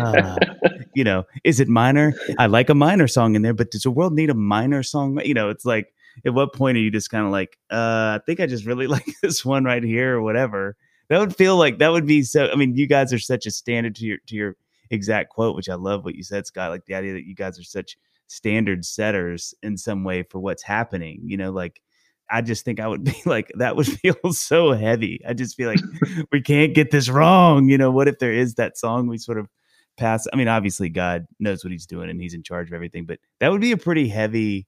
uh, 0.01 0.37
you 0.95 1.03
know 1.03 1.25
is 1.43 1.59
it 1.59 1.67
minor? 1.67 2.13
I 2.39 2.47
like 2.47 2.69
a 2.69 2.75
minor 2.75 3.07
song 3.07 3.35
in 3.35 3.43
there 3.43 3.53
but 3.53 3.69
does 3.71 3.83
the 3.83 3.91
world 3.91 4.13
need 4.13 4.31
a 4.31 4.33
minor 4.33 4.81
song? 4.81 5.19
You 5.23 5.35
know 5.35 5.49
it's 5.49 5.65
like 5.65 5.93
at 6.25 6.33
what 6.33 6.53
point 6.53 6.77
are 6.77 6.81
you 6.81 6.91
just 6.91 7.09
kind 7.09 7.25
of 7.25 7.31
like 7.31 7.57
uh 7.71 8.17
i 8.17 8.19
think 8.25 8.39
i 8.39 8.45
just 8.45 8.65
really 8.65 8.87
like 8.95 9.05
this 9.21 9.43
one 9.43 9.63
right 9.63 9.83
here 9.83 10.17
or 10.17 10.21
whatever 10.21 10.75
that 11.09 11.19
would 11.19 11.35
feel 11.35 11.57
like 11.57 11.79
that 11.79 11.91
would 11.91 12.05
be 12.05 12.21
so. 12.21 12.49
I 12.49 12.55
mean, 12.55 12.75
you 12.75 12.87
guys 12.87 13.11
are 13.11 13.19
such 13.19 13.45
a 13.45 13.51
standard 13.51 13.95
to 13.95 14.05
your 14.05 14.17
to 14.27 14.35
your 14.35 14.55
exact 14.91 15.29
quote, 15.29 15.55
which 15.55 15.69
I 15.69 15.75
love 15.75 16.05
what 16.05 16.15
you 16.15 16.23
said, 16.23 16.45
Scott. 16.45 16.69
Like 16.69 16.85
the 16.85 16.95
idea 16.95 17.13
that 17.13 17.25
you 17.25 17.35
guys 17.35 17.59
are 17.59 17.63
such 17.63 17.97
standard 18.27 18.85
setters 18.85 19.53
in 19.63 19.75
some 19.75 20.03
way 20.03 20.23
for 20.23 20.39
what's 20.39 20.63
happening. 20.63 21.21
You 21.23 21.37
know, 21.37 21.51
like 21.51 21.81
I 22.29 22.41
just 22.41 22.63
think 22.63 22.79
I 22.79 22.87
would 22.87 23.03
be 23.03 23.15
like 23.25 23.51
that 23.55 23.75
would 23.75 23.87
feel 23.87 24.17
so 24.31 24.71
heavy. 24.73 25.19
I 25.27 25.33
just 25.33 25.55
feel 25.55 25.69
like 25.69 25.81
we 26.31 26.41
can't 26.41 26.75
get 26.75 26.91
this 26.91 27.09
wrong. 27.09 27.69
You 27.69 27.77
know, 27.77 27.91
what 27.91 28.07
if 28.07 28.19
there 28.19 28.33
is 28.33 28.55
that 28.55 28.77
song 28.77 29.07
we 29.07 29.17
sort 29.17 29.39
of 29.39 29.47
pass? 29.97 30.27
I 30.31 30.35
mean, 30.35 30.47
obviously 30.47 30.89
God 30.89 31.25
knows 31.39 31.63
what 31.63 31.71
He's 31.71 31.87
doing 31.87 32.11
and 32.11 32.21
He's 32.21 32.35
in 32.35 32.43
charge 32.43 32.67
of 32.69 32.75
everything, 32.75 33.05
but 33.05 33.19
that 33.39 33.51
would 33.51 33.61
be 33.61 33.71
a 33.71 33.77
pretty 33.77 34.07
heavy 34.07 34.67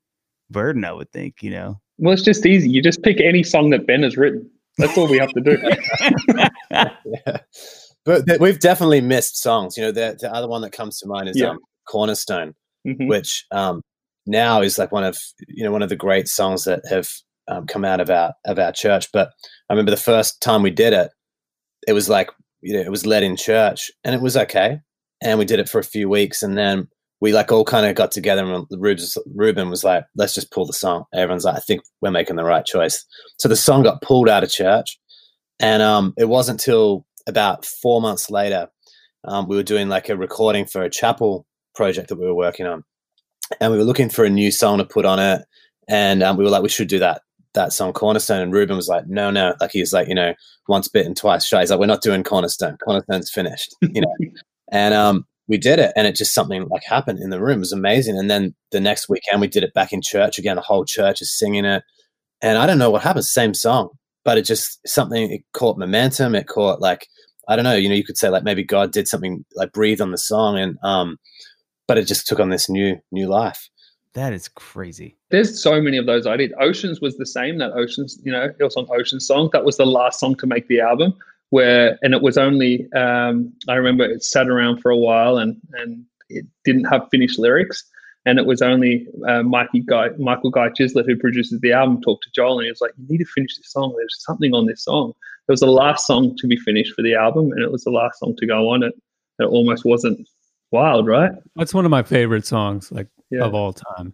burden, 0.52 0.86
I 0.86 0.92
would 0.94 1.12
think. 1.12 1.36
You 1.42 1.52
know. 1.52 1.82
Well, 1.98 2.14
it's 2.14 2.24
just 2.24 2.46
easy. 2.46 2.70
You 2.70 2.82
just 2.82 3.04
pick 3.04 3.20
any 3.22 3.44
song 3.44 3.70
that 3.72 3.86
Ben 3.88 4.04
has 4.04 4.18
written. 4.18 4.50
That's 4.78 4.98
all 4.98 5.08
we 5.08 5.18
have 5.20 5.32
to 5.34 5.42
do. 5.42 5.58
yeah. 6.72 6.90
But 8.04 8.26
th- 8.26 8.40
we've 8.40 8.60
definitely 8.60 9.00
missed 9.02 9.38
songs. 9.38 9.78
You 9.78 9.84
know, 9.84 9.92
the, 9.92 10.18
the 10.20 10.34
other 10.34 10.48
one 10.48 10.62
that 10.64 10.72
comes 10.72 10.98
to 11.00 11.08
mind 11.08 11.30
is 11.30 11.38
Yeah. 11.40 11.50
um, 11.50 11.60
Cornerstone, 11.88 12.56
Mhm. 12.88 13.08
which 13.08 13.46
um, 13.52 13.82
now 14.26 14.62
is 14.62 14.80
like 14.80 14.92
one 14.92 15.04
of 15.04 15.20
you 15.48 15.64
know 15.64 15.72
one 15.72 15.84
of 15.84 15.90
the 15.90 15.96
great 15.96 16.28
songs 16.28 16.64
that 16.64 16.82
have 16.90 17.08
um, 17.48 17.68
come 17.68 17.86
out 17.86 18.00
of 18.00 18.10
our 18.10 18.34
of 18.46 18.58
our 18.58 18.72
church. 18.72 19.08
But 19.14 19.30
I 19.70 19.74
remember 19.74 19.92
the 19.92 19.98
first 19.98 20.42
time 20.42 20.64
we 20.64 20.72
did 20.72 20.94
it, 20.94 21.12
it 21.88 21.94
was 21.94 22.10
like 22.10 22.32
you 22.62 22.74
know 22.74 22.80
it 22.82 22.90
was 22.90 23.06
led 23.06 23.22
in 23.22 23.36
church, 23.36 23.92
and 24.04 24.16
it 24.16 24.22
was 24.22 24.36
okay, 24.36 24.80
and 25.22 25.38
we 25.38 25.46
did 25.46 25.60
it 25.60 25.70
for 25.70 25.78
a 25.78 25.84
few 25.84 26.10
weeks, 26.10 26.42
and 26.42 26.58
then 26.58 26.88
we 27.22 27.34
like 27.34 27.52
all 27.52 27.64
kind 27.64 27.86
of 27.86 27.96
got 27.96 28.12
together, 28.12 28.44
and 28.44 28.66
Reuben, 28.72 29.06
Reuben 29.34 29.70
was 29.70 29.84
like, 29.84 30.04
"Let's 30.16 30.34
just 30.34 30.52
pull 30.52 30.66
the 30.66 30.74
song." 30.74 31.06
Everyone's 31.14 31.46
like, 31.46 31.56
"I 31.56 31.60
think 31.60 31.82
we're 32.02 32.12
making 32.12 32.36
the 32.36 32.44
right 32.44 32.66
choice." 32.66 33.06
So 33.38 33.48
the 33.48 33.56
song 33.56 33.84
got 33.84 34.02
pulled 34.02 34.28
out 34.28 34.44
of 34.44 34.50
church, 34.50 35.00
and 35.60 35.82
um, 35.82 36.14
it 36.18 36.26
wasn't 36.26 36.60
till 36.60 37.06
about 37.28 37.66
four 37.66 38.02
months 38.02 38.30
later 38.30 38.68
um, 39.24 39.48
we 39.48 39.56
were 39.56 39.64
doing 39.64 39.90
like 39.90 40.10
a 40.10 40.18
recording 40.18 40.66
for 40.66 40.82
a 40.82 40.90
chapel 40.90 41.46
project 41.76 42.10
that 42.10 42.18
we 42.18 42.26
were 42.26 42.36
working 42.36 42.66
on, 42.66 42.84
and 43.60 43.72
we 43.72 43.78
were 43.78 43.84
looking 43.84 44.10
for 44.10 44.26
a 44.26 44.30
new 44.30 44.52
song 44.52 44.80
to 44.80 44.86
put 44.86 45.06
on 45.06 45.20
it, 45.20 45.44
and 45.88 46.24
um, 46.24 46.38
we 46.38 46.44
were 46.44 46.50
like, 46.50 46.64
we 46.64 46.70
should 46.70 46.88
do 46.88 47.00
that 47.00 47.22
that 47.54 47.74
song 47.74 47.94
Cornerstone, 47.94 48.42
and 48.42 48.54
Reuben 48.54 48.78
was 48.78 48.88
like, 48.88 49.08
no, 49.08 49.30
no, 49.30 49.54
like 49.60 49.72
he's 49.72 49.94
like, 49.94 50.08
you 50.08 50.16
know, 50.16 50.34
once 50.68 50.88
bitten, 50.88 51.14
twice 51.14 51.46
shy. 51.46 51.60
He's 51.60 51.70
like, 51.70 51.80
we're 51.80 51.86
not 51.86 52.02
doing 52.02 52.24
Cornerstone. 52.24 52.78
Cornerstone's 52.84 53.30
finished, 53.30 53.76
you 53.82 54.02
know, 54.02 54.16
and 54.72 54.94
um, 54.94 55.26
we 55.48 55.58
did 55.58 55.80
it, 55.80 55.92
and 55.96 56.08
it 56.08 56.16
just 56.16 56.34
something 56.34 56.68
like 56.70 56.84
happened 56.84 57.20
in 57.20 57.30
the 57.30 57.42
room. 57.42 57.58
It 57.58 57.60
was 57.60 57.74
amazing, 57.74 58.18
and 58.18 58.30
then 58.30 58.56
the 58.72 58.80
next 58.80 59.10
weekend 59.10 59.42
we 59.42 59.48
did 59.48 59.64
it 59.64 59.74
back 59.74 59.92
in 59.92 60.02
church 60.02 60.38
again. 60.38 60.56
The 60.56 60.62
whole 60.62 60.86
church 60.86 61.22
is 61.22 61.38
singing 61.38 61.66
it, 61.66 61.84
and 62.42 62.58
I 62.58 62.66
don't 62.66 62.78
know 62.78 62.90
what 62.90 63.02
happened. 63.02 63.26
Same 63.26 63.54
song, 63.54 63.90
but 64.24 64.38
it 64.38 64.44
just 64.44 64.80
something. 64.88 65.32
It 65.32 65.42
caught 65.54 65.78
momentum. 65.78 66.36
It 66.36 66.48
caught 66.48 66.82
like 66.82 67.08
I 67.48 67.56
don't 67.56 67.66
know. 67.66 67.76
You 67.76 67.90
know, 67.90 67.96
you 67.96 68.04
could 68.04 68.18
say 68.18 68.30
like 68.30 68.44
maybe 68.44 68.64
God 68.64 68.92
did 68.92 69.08
something 69.08 69.44
like 69.56 69.74
breathe 69.74 70.02
on 70.02 70.12
the 70.12 70.18
song, 70.18 70.58
and 70.58 70.78
um, 70.84 71.18
but 71.88 71.98
it 71.98 72.06
just 72.06 72.28
took 72.28 72.40
on 72.40 72.50
this 72.50 72.70
new 72.70 72.98
new 73.12 73.28
life. 73.28 73.70
That 74.14 74.34
is 74.34 74.50
crazy. 74.50 75.16
There's 75.30 75.62
so 75.62 75.82
many 75.82 75.98
of 75.98 76.06
those 76.06 76.28
ideas. 76.28 76.52
Oceans 76.60 77.00
was 77.00 77.18
the 77.18 77.26
same. 77.26 77.60
That 77.60 77.72
Oceans, 77.72 78.20
you 78.24 78.32
know, 78.32 78.50
Hillsong 78.60 78.88
Ocean 78.90 79.20
song. 79.20 79.50
That 79.54 79.64
was 79.64 79.78
the 79.78 79.86
last 79.86 80.20
song 80.20 80.36
to 80.36 80.48
make 80.48 80.68
the 80.68 80.82
album. 80.82 81.14
Where 81.52 81.98
and 82.02 82.14
it 82.14 82.22
was 82.22 82.38
only 82.38 82.92
um, 82.94 83.54
I 83.70 83.76
remember 83.76 84.04
it 84.04 84.24
sat 84.24 84.50
around 84.50 84.82
for 84.82 84.90
a 84.92 84.98
while 84.98 85.38
and 85.38 85.56
and 85.74 86.04
it 86.30 86.46
didn't 86.66 86.86
have 86.86 87.08
finished 87.12 87.38
lyrics. 87.40 87.84
And 88.26 88.38
it 88.38 88.46
was 88.46 88.62
only 88.62 89.08
uh, 89.28 89.42
Mikey 89.42 89.80
Guy, 89.82 90.10
Michael 90.20 90.52
Guy 90.52 90.70
Chislett, 90.70 91.06
who 91.08 91.18
produces 91.18 91.60
the 91.60 91.72
album, 91.74 92.00
talked 92.02 92.24
to 92.24 92.30
Joel, 92.36 92.60
and 92.60 92.66
he 92.66 92.72
was 92.72 92.80
like, 92.80 92.92
"You 92.98 93.06
need 93.10 93.18
to 93.18 93.26
finish 93.26 93.58
this 93.58 93.72
song. 93.72 93.96
There's 93.98 94.16
something 94.20 94.54
on 94.54 94.68
this 94.68 94.84
song." 94.84 95.14
It 95.48 95.52
was 95.52 95.62
the 95.62 95.66
last 95.72 96.06
song 96.06 96.36
to 96.38 96.48
be 96.48 96.56
finished 96.58 96.94
for 96.94 97.02
the 97.02 97.16
album, 97.16 97.52
and 97.52 97.64
it 97.64 97.72
was 97.72 97.84
the 97.84 97.90
last 97.90 98.20
song 98.20 98.36
to 98.38 98.46
go 98.46 98.70
on 98.70 98.84
it. 98.84 98.94
It 99.40 99.46
almost 99.46 99.86
wasn't 99.86 100.28
wild, 100.72 101.08
right? 101.08 101.32
That's 101.56 101.74
one 101.74 101.84
of 101.84 101.90
my 101.92 102.04
favorite 102.04 102.46
songs, 102.46 102.92
like 102.92 103.08
Yeah. 103.32 103.44
of 103.44 103.56
all 103.56 103.74
time. 103.74 104.14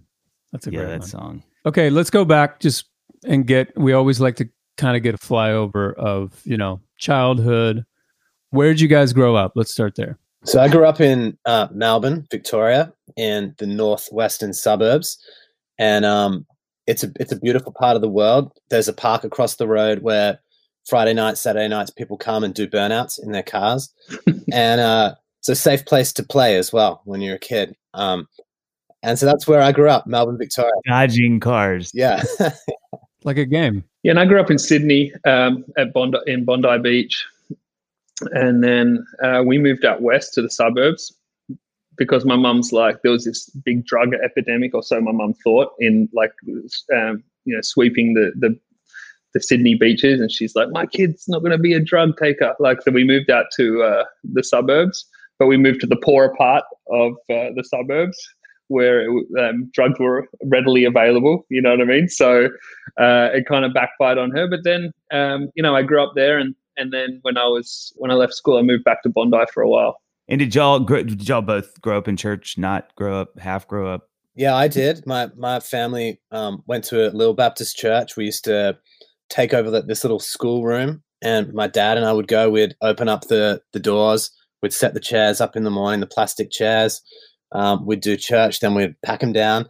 That's 0.54 0.68
a 0.68 0.72
yeah, 0.72 0.80
great 0.80 0.88
that 0.88 1.00
one. 1.02 1.08
song. 1.10 1.44
Okay, 1.66 1.90
let's 1.90 2.10
go 2.10 2.24
back 2.24 2.62
just 2.62 2.86
and 3.26 3.46
get. 3.46 3.78
We 3.78 3.92
always 3.92 4.22
like 4.22 4.38
to 4.38 4.48
kind 4.78 4.96
of 4.96 5.04
get 5.04 5.16
a 5.16 5.18
flyover 5.18 5.94
of 5.96 6.42
you 6.46 6.58
know 6.58 6.80
childhood. 6.98 7.86
Where 8.52 8.70
did 8.70 8.80
you 8.80 8.88
guys 8.88 9.14
grow 9.14 9.36
up? 9.36 9.54
Let's 9.56 9.72
start 9.72 9.96
there. 9.96 10.18
So 10.44 10.62
I 10.62 10.70
grew 10.70 10.86
up 10.86 11.02
in 11.02 11.38
uh, 11.46 11.68
Melbourne, 11.72 12.26
Victoria, 12.32 12.94
in 13.18 13.54
the 13.58 13.68
northwestern 13.68 14.54
suburbs, 14.54 15.18
and 15.78 16.06
um, 16.06 16.46
it's 16.86 17.04
a 17.04 17.12
it's 17.20 17.32
a 17.32 17.40
beautiful 17.40 17.74
part 17.74 17.96
of 17.96 18.02
the 18.02 18.10
world. 18.10 18.52
There's 18.70 18.88
a 18.88 18.94
park 18.94 19.24
across 19.24 19.56
the 19.56 19.68
road 19.68 20.04
where 20.04 20.40
Friday 20.88 21.14
nights, 21.14 21.42
Saturday 21.42 21.68
nights, 21.68 21.92
people 21.92 22.18
come 22.18 22.44
and 22.44 22.54
do 22.54 22.68
burnouts 22.68 23.22
in 23.22 23.34
their 23.34 23.44
cars, 23.44 23.94
and 24.54 24.80
uh, 24.80 25.16
it's 25.40 25.50
a 25.50 25.56
safe 25.56 25.86
place 25.86 26.14
to 26.14 26.24
play 26.24 26.56
as 26.58 26.72
well 26.72 27.02
when 27.06 27.22
you're 27.22 27.36
a 27.36 27.40
kid. 27.40 27.76
Um, 27.94 28.28
and 29.04 29.20
so 29.20 29.26
that's 29.26 29.48
where 29.48 29.62
I 29.62 29.72
grew 29.72 29.90
up, 29.90 30.08
Melbourne, 30.08 30.38
Victoria. 30.38 30.72
Dodging 30.88 31.40
cars. 31.40 31.92
Yeah, 31.94 32.24
Like 33.24 33.38
a 33.38 33.46
game. 33.46 33.84
Yeah, 34.04 34.12
and 34.12 34.20
I 34.20 34.26
grew 34.26 34.40
up 34.40 34.52
in 34.52 34.60
Sydney 34.60 35.12
um, 35.26 35.66
at 35.78 35.94
Bondi 35.94 36.20
in 36.28 36.46
Bondi 36.46 36.78
Beach, 36.80 37.26
and 38.32 38.64
then 38.64 39.06
uh, 39.24 39.44
we 39.46 39.58
moved 39.58 39.86
out 39.86 40.02
west 40.02 40.34
to 40.36 40.42
the 40.42 40.50
suburbs 40.50 41.14
because 41.98 42.26
my 42.26 42.36
mum's 42.36 42.72
like 42.72 43.02
there 43.02 43.12
was 43.12 43.26
this 43.26 43.50
big 43.50 43.86
drug 43.86 44.14
epidemic, 44.14 44.74
or 44.74 44.84
so 44.84 45.02
my 45.02 45.12
mum 45.12 45.34
thought, 45.44 45.74
in 45.80 46.08
like 46.14 46.32
um, 46.96 47.24
you 47.46 47.56
know 47.56 47.62
sweeping 47.62 48.14
the 48.14 48.32
the 48.38 48.58
the 49.34 49.42
Sydney 49.42 49.76
beaches, 49.76 50.22
and 50.22 50.32
she's 50.32 50.56
like, 50.56 50.70
my 50.70 50.86
kid's 50.86 51.28
not 51.28 51.40
going 51.40 51.52
to 51.52 51.58
be 51.58 51.74
a 51.74 51.80
drug 51.80 52.18
taker. 52.18 52.56
Like, 52.60 52.82
so 52.82 52.92
we 52.92 53.04
moved 53.04 53.30
out 53.30 53.46
to 53.58 53.84
uh, 53.84 54.06
the 54.24 54.44
suburbs, 54.44 55.06
but 55.38 55.48
we 55.48 55.58
moved 55.58 55.82
to 55.82 55.88
the 55.88 55.98
poorer 55.98 56.34
part 56.36 56.64
of 56.90 57.14
uh, 57.30 57.52
the 57.56 57.64
suburbs 57.64 58.18
where 58.68 59.08
um, 59.40 59.70
drugs 59.74 60.00
were 60.00 60.28
readily 60.44 60.86
available. 60.86 61.46
You 61.50 61.62
know 61.62 61.72
what 61.72 61.82
I 61.82 61.86
mean? 61.86 62.10
So 62.10 62.46
uh, 63.00 63.30
it 63.34 63.46
kind 63.48 63.66
of 63.66 63.74
backfired 63.74 64.18
on 64.18 64.32
her. 64.32 64.48
But 64.50 64.62
then, 64.64 64.92
um, 65.12 65.50
you 65.56 65.64
know, 65.64 65.76
I 65.76 65.84
grew 65.84 66.04
up 66.04 66.14
there, 66.16 66.38
and 66.38 66.56
and 66.78 66.94
then 66.94 67.20
when 67.24 67.38
I 67.38 67.46
was 67.46 67.94
when 67.98 68.12
I 68.12 68.16
left 68.16 68.34
school, 68.34 68.58
I 68.58 68.62
moved 68.62 68.84
back 68.84 69.04
to 69.04 69.10
Bondi 69.10 69.46
for 69.54 69.64
a 69.64 69.70
while. 69.70 70.02
And 70.28 70.40
did 70.40 70.54
y'all 70.54 70.80
did 70.80 71.28
y'all 71.28 71.42
both 71.42 71.80
grow 71.82 71.98
up 71.98 72.08
in 72.08 72.18
church? 72.18 72.58
Not 72.58 72.94
grow 72.96 73.22
up, 73.22 73.40
half 73.40 73.68
grow 73.68 73.94
up? 73.94 74.10
Yeah, 74.36 74.56
I 74.56 74.68
did. 74.68 75.06
My 75.06 75.30
my 75.38 75.60
family 75.60 76.20
um, 76.32 76.64
went 76.68 76.84
to 76.86 77.08
a 77.08 77.12
little 77.12 77.34
Baptist 77.34 77.78
church. 77.78 78.16
We 78.16 78.26
used 78.26 78.44
to 78.46 78.78
take 79.30 79.54
over 79.54 79.72
the, 79.72 79.82
this 79.82 80.04
little 80.04 80.20
school 80.20 80.64
room, 80.64 81.02
and 81.22 81.54
my 81.54 81.68
dad 81.68 81.98
and 81.98 82.06
I 82.06 82.14
would 82.14 82.28
go. 82.28 82.50
We'd 82.50 82.76
open 82.82 83.10
up 83.10 83.28
the 83.28 83.62
the 83.74 83.80
doors. 83.80 84.32
We'd 84.62 84.74
set 84.74 84.94
the 84.94 85.00
chairs 85.00 85.40
up 85.40 85.56
in 85.56 85.64
the 85.64 85.72
morning, 85.72 86.02
the 86.02 86.08
plastic 86.08 86.52
chairs. 86.52 87.02
Um, 87.52 87.86
we'd 87.86 88.02
do 88.02 88.18
church, 88.18 88.60
then 88.60 88.76
we'd 88.76 89.00
pack 89.02 89.22
them 89.22 89.34
down, 89.34 89.68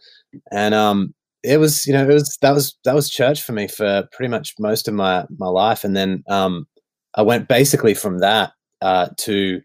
and 0.52 0.74
um, 0.74 1.14
it 1.44 1.58
was 1.58 1.86
you 1.86 1.94
know 1.94 2.04
it 2.04 2.14
was 2.14 2.38
that 2.42 2.54
was 2.54 2.76
that 2.84 2.96
was 2.96 3.10
church 3.10 3.42
for 3.42 3.54
me 3.54 3.68
for 3.68 4.08
pretty 4.12 4.30
much 4.30 4.56
most 4.60 4.88
of 4.88 4.94
my 4.94 5.26
my 5.38 5.48
life, 5.48 5.84
and 5.84 5.96
then 5.96 6.24
um, 6.28 6.68
I 7.16 7.22
went 7.22 7.48
basically 7.48 7.94
from 7.94 8.20
that 8.20 8.54
uh, 8.82 9.10
to 9.18 9.62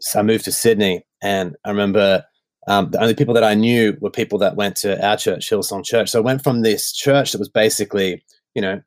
so 0.00 0.20
I 0.20 0.22
moved 0.22 0.44
to 0.44 0.52
Sydney, 0.52 1.04
and 1.22 1.56
I 1.64 1.70
remember 1.70 2.24
um, 2.66 2.90
the 2.90 3.00
only 3.00 3.14
people 3.14 3.34
that 3.34 3.44
I 3.44 3.54
knew 3.54 3.96
were 4.00 4.10
people 4.10 4.38
that 4.38 4.56
went 4.56 4.76
to 4.76 5.04
our 5.04 5.16
church, 5.16 5.50
Hillsong 5.50 5.84
Church. 5.84 6.10
So 6.10 6.18
I 6.18 6.22
went 6.22 6.42
from 6.42 6.62
this 6.62 6.92
church 6.92 7.32
that 7.32 7.38
was 7.38 7.48
basically 7.48 8.24
you 8.54 8.62
know 8.62 8.80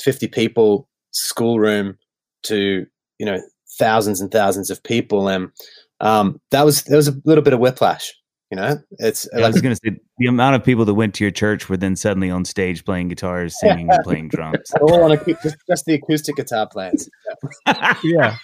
50 0.00 0.28
people 0.28 0.88
schoolroom 1.12 1.98
to 2.44 2.86
you 3.18 3.26
know 3.26 3.40
thousands 3.78 4.20
and 4.20 4.30
thousands 4.30 4.70
of 4.70 4.82
people. 4.82 5.28
And 5.28 5.50
um, 6.02 6.40
that 6.50 6.64
was 6.64 6.82
there 6.84 6.96
was 6.96 7.08
a 7.08 7.14
little 7.24 7.42
bit 7.42 7.54
of 7.54 7.60
whiplash 7.60 8.12
you 8.52 8.56
know? 8.56 8.78
It's 8.98 9.26
yeah, 9.32 9.38
like, 9.38 9.44
i 9.46 9.48
was 9.48 9.62
going 9.62 9.74
to 9.74 9.80
say 9.82 9.98
the 10.18 10.26
amount 10.26 10.56
of 10.56 10.62
people 10.62 10.84
that 10.84 10.92
went 10.92 11.14
to 11.14 11.24
your 11.24 11.30
church 11.30 11.70
were 11.70 11.78
then 11.78 11.96
suddenly 11.96 12.30
on 12.30 12.44
stage 12.44 12.84
playing 12.84 13.08
guitars 13.08 13.58
singing 13.58 13.88
and 13.90 14.04
playing 14.04 14.28
drums. 14.28 14.70
All 14.82 15.02
on 15.02 15.12
a, 15.12 15.16
just, 15.16 15.56
just 15.66 15.86
the 15.86 15.94
acoustic 15.94 16.36
guitar 16.36 16.68
players 16.70 17.08
yeah. 18.04 18.36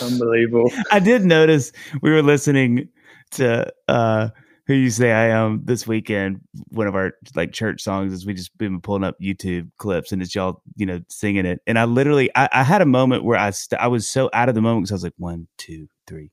Unbelievable. 0.00 0.70
I 0.92 1.00
did 1.00 1.24
notice 1.24 1.72
we 2.00 2.12
were 2.12 2.22
listening 2.22 2.88
to 3.32 3.72
uh 3.88 4.28
who 4.66 4.74
you 4.74 4.90
say 4.90 5.12
I 5.12 5.26
am 5.28 5.62
this 5.64 5.86
weekend. 5.86 6.40
One 6.70 6.86
of 6.86 6.94
our 6.94 7.12
like 7.34 7.52
church 7.52 7.82
songs 7.82 8.12
is 8.12 8.26
we 8.26 8.34
just 8.34 8.56
been 8.58 8.80
pulling 8.80 9.04
up 9.04 9.20
YouTube 9.20 9.70
clips 9.78 10.12
and 10.12 10.20
it's 10.20 10.34
y'all, 10.34 10.62
you 10.76 10.86
know, 10.86 11.00
singing 11.08 11.46
it. 11.46 11.60
And 11.66 11.78
I 11.78 11.84
literally, 11.84 12.30
I, 12.34 12.48
I 12.52 12.62
had 12.64 12.82
a 12.82 12.86
moment 12.86 13.24
where 13.24 13.38
I, 13.38 13.50
st- 13.50 13.80
I 13.80 13.86
was 13.86 14.08
so 14.08 14.28
out 14.32 14.48
of 14.48 14.54
the 14.54 14.62
moment 14.62 14.84
because 14.84 14.92
I 14.92 14.96
was 14.96 15.04
like, 15.04 15.14
one, 15.18 15.46
two, 15.56 15.88
three, 16.06 16.32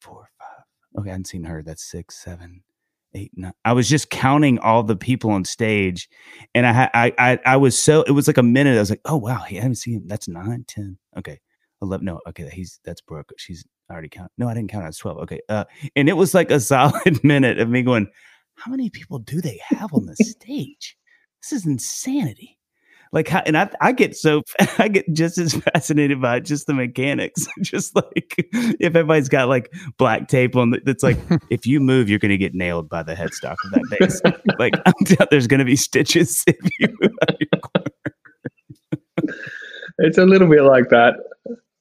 four, 0.00 0.28
five. 0.38 1.00
Okay, 1.00 1.10
I 1.10 1.12
hadn't 1.12 1.26
seen 1.26 1.44
her. 1.44 1.62
That's 1.62 1.84
six, 1.84 2.16
seven, 2.16 2.62
eight, 3.14 3.32
nine. 3.36 3.52
I 3.64 3.72
was 3.72 3.88
just 3.88 4.10
counting 4.10 4.58
all 4.58 4.82
the 4.82 4.96
people 4.96 5.30
on 5.30 5.44
stage, 5.44 6.08
and 6.54 6.66
I 6.66 6.90
I, 6.94 7.12
I, 7.18 7.38
I 7.44 7.56
was 7.56 7.78
so. 7.78 8.02
It 8.02 8.12
was 8.12 8.26
like 8.26 8.38
a 8.38 8.42
minute. 8.42 8.76
I 8.76 8.80
was 8.80 8.90
like, 8.90 9.02
oh 9.04 9.16
wow, 9.16 9.42
I 9.44 9.54
haven't 9.54 9.76
seen 9.76 9.94
him. 9.94 10.08
That's 10.08 10.28
nine, 10.28 10.64
ten. 10.66 10.98
Okay, 11.16 11.38
eleven. 11.82 12.06
No, 12.06 12.20
okay, 12.28 12.48
he's 12.52 12.80
that's 12.84 13.00
Brooke. 13.00 13.32
She's 13.36 13.64
I 13.88 13.94
already 13.94 14.08
count. 14.08 14.30
No, 14.36 14.48
I 14.48 14.54
didn't 14.54 14.70
count. 14.70 14.84
I 14.84 14.88
was 14.88 14.98
12. 14.98 15.18
Okay. 15.18 15.40
Uh, 15.48 15.64
and 15.96 16.08
it 16.08 16.14
was 16.14 16.34
like 16.34 16.50
a 16.50 16.60
solid 16.60 17.22
minute 17.24 17.58
of 17.58 17.68
me 17.68 17.82
going, 17.82 18.08
how 18.56 18.70
many 18.70 18.90
people 18.90 19.18
do 19.18 19.40
they 19.40 19.60
have 19.68 19.92
on 19.92 20.06
the 20.06 20.16
stage? 20.16 20.96
This 21.42 21.52
is 21.52 21.66
insanity. 21.66 22.58
Like, 23.10 23.28
how, 23.28 23.42
and 23.46 23.56
I, 23.56 23.70
I 23.80 23.92
get 23.92 24.14
so, 24.14 24.42
I 24.78 24.88
get 24.88 25.10
just 25.14 25.38
as 25.38 25.54
fascinated 25.54 26.20
by 26.20 26.40
just 26.40 26.66
the 26.66 26.74
mechanics. 26.74 27.46
just 27.62 27.96
like 27.96 28.34
if 28.52 28.94
everybody's 28.94 29.30
got 29.30 29.48
like 29.48 29.72
black 29.96 30.28
tape 30.28 30.56
on 30.56 30.70
the, 30.70 30.80
that's 30.84 31.02
like, 31.02 31.16
if 31.48 31.66
you 31.66 31.80
move, 31.80 32.10
you're 32.10 32.18
going 32.18 32.30
to 32.30 32.36
get 32.36 32.54
nailed 32.54 32.88
by 32.88 33.02
the 33.02 33.14
headstock 33.14 33.56
of 33.64 33.70
that 33.70 33.96
bass. 33.98 34.20
like, 34.58 34.74
there's 35.30 35.46
going 35.46 35.60
to 35.60 35.64
be 35.64 35.76
stitches 35.76 36.44
if 36.46 36.56
you 36.78 36.88
move 37.00 37.12
out 37.22 37.30
of 37.30 37.40
your 37.40 37.60
corner. 37.60 37.86
it's 39.98 40.18
a 40.18 40.26
little 40.26 40.48
bit 40.48 40.62
like 40.62 40.90
that. 40.90 41.14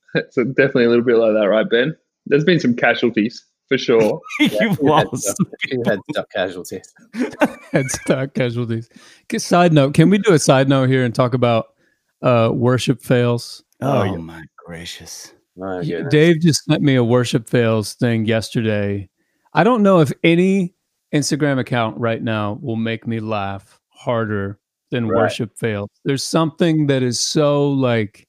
It's 0.15 0.35
definitely 0.35 0.85
a 0.85 0.89
little 0.89 1.05
bit 1.05 1.17
like 1.17 1.33
that, 1.33 1.47
right, 1.47 1.69
Ben? 1.69 1.95
There's 2.25 2.43
been 2.43 2.59
some 2.59 2.75
casualties 2.75 3.45
for 3.67 3.77
sure. 3.77 4.21
You've 4.39 4.79
lost. 4.79 5.35
Head 5.85 5.99
stuck 6.09 6.31
casualties. 6.31 6.93
headstock 7.15 8.33
casualties. 8.33 8.89
Side 9.37 9.73
note: 9.73 9.93
Can 9.93 10.09
we 10.09 10.17
do 10.17 10.33
a 10.33 10.39
side 10.39 10.69
note 10.69 10.89
here 10.89 11.03
and 11.03 11.13
talk 11.13 11.33
about 11.33 11.67
uh, 12.21 12.51
worship 12.53 13.01
fails? 13.01 13.63
Oh, 13.81 14.03
oh 14.03 14.17
my 14.17 14.43
gracious! 14.65 15.33
My 15.55 15.83
Dave 16.09 16.41
just 16.41 16.63
sent 16.65 16.81
me 16.81 16.95
a 16.95 17.03
worship 17.03 17.49
fails 17.49 17.93
thing 17.93 18.25
yesterday. 18.25 19.09
I 19.53 19.63
don't 19.63 19.83
know 19.83 19.99
if 19.99 20.11
any 20.23 20.75
Instagram 21.13 21.59
account 21.59 21.97
right 21.97 22.21
now 22.21 22.59
will 22.61 22.75
make 22.75 23.07
me 23.07 23.19
laugh 23.19 23.79
harder 23.89 24.59
than 24.91 25.07
right. 25.07 25.23
worship 25.23 25.57
fails. 25.57 25.89
There's 26.05 26.23
something 26.23 26.87
that 26.87 27.03
is 27.03 27.19
so 27.19 27.69
like 27.69 28.26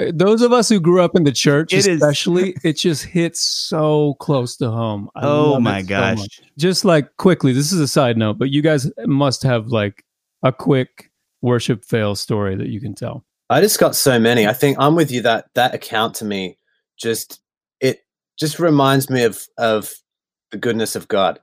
Uh, 0.00 0.10
those 0.14 0.42
of 0.42 0.52
us 0.52 0.68
who 0.68 0.80
grew 0.80 1.02
up 1.02 1.14
in 1.14 1.24
the 1.24 1.32
church, 1.32 1.72
it 1.72 1.86
especially, 1.86 2.50
is. 2.50 2.60
it 2.64 2.76
just 2.78 3.04
hits 3.04 3.40
so 3.40 4.14
close 4.14 4.56
to 4.56 4.70
home. 4.70 5.10
I 5.14 5.20
oh 5.24 5.60
my 5.60 5.82
gosh! 5.82 6.18
So 6.18 6.44
just 6.56 6.84
like 6.84 7.16
quickly, 7.16 7.52
this 7.52 7.72
is 7.72 7.80
a 7.80 7.88
side 7.88 8.16
note, 8.16 8.38
but 8.38 8.50
you 8.50 8.62
guys 8.62 8.90
must 9.06 9.42
have 9.42 9.68
like 9.68 10.04
a 10.42 10.52
quick 10.52 11.10
worship 11.42 11.84
fail 11.84 12.14
story 12.14 12.56
that 12.56 12.68
you 12.68 12.80
can 12.80 12.94
tell. 12.94 13.24
I 13.50 13.60
just 13.60 13.78
got 13.78 13.94
so 13.94 14.18
many. 14.18 14.46
I 14.46 14.54
think 14.54 14.78
I'm 14.80 14.94
with 14.94 15.10
you 15.10 15.20
that 15.22 15.46
that 15.54 15.74
account 15.74 16.14
to 16.16 16.24
me 16.24 16.56
just 16.96 17.40
it 17.80 18.04
just 18.38 18.58
reminds 18.58 19.10
me 19.10 19.24
of 19.24 19.46
of 19.58 19.92
the 20.52 20.56
goodness 20.56 20.96
of 20.96 21.08
God. 21.08 21.38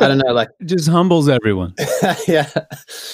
I 0.00 0.08
don't 0.08 0.18
know, 0.18 0.32
like 0.32 0.48
it 0.60 0.66
just 0.66 0.88
humbles 0.88 1.28
everyone. 1.28 1.74
yeah, 2.26 2.50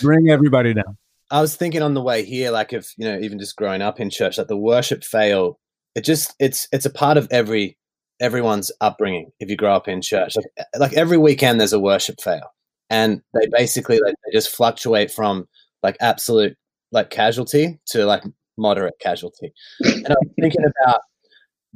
bring 0.00 0.30
everybody 0.30 0.72
down. 0.72 0.96
I 1.30 1.40
was 1.40 1.56
thinking 1.56 1.82
on 1.82 1.94
the 1.94 2.02
way 2.02 2.24
here, 2.24 2.50
like 2.50 2.72
if 2.72 2.92
you 2.96 3.06
know, 3.06 3.18
even 3.18 3.38
just 3.38 3.56
growing 3.56 3.82
up 3.82 4.00
in 4.00 4.10
church, 4.10 4.38
like 4.38 4.48
the 4.48 4.56
worship 4.56 5.04
fail, 5.04 5.58
it 5.94 6.04
just 6.04 6.34
it's 6.40 6.68
it's 6.72 6.86
a 6.86 6.90
part 6.90 7.16
of 7.16 7.28
every 7.30 7.76
everyone's 8.20 8.72
upbringing. 8.80 9.30
If 9.40 9.48
you 9.48 9.56
grow 9.56 9.74
up 9.74 9.88
in 9.88 10.02
church, 10.02 10.36
like 10.36 10.66
like 10.78 10.92
every 10.94 11.18
weekend 11.18 11.60
there's 11.60 11.72
a 11.72 11.80
worship 11.80 12.20
fail, 12.20 12.52
and 12.90 13.22
they 13.34 13.46
basically 13.52 14.00
like, 14.00 14.14
they 14.26 14.32
just 14.32 14.54
fluctuate 14.54 15.10
from 15.10 15.46
like 15.82 15.96
absolute 16.00 16.56
like 16.92 17.10
casualty 17.10 17.78
to 17.86 18.04
like 18.06 18.24
moderate 18.58 18.98
casualty. 19.00 19.52
And 19.80 20.08
I'm 20.08 20.30
thinking 20.40 20.64
about 20.82 21.00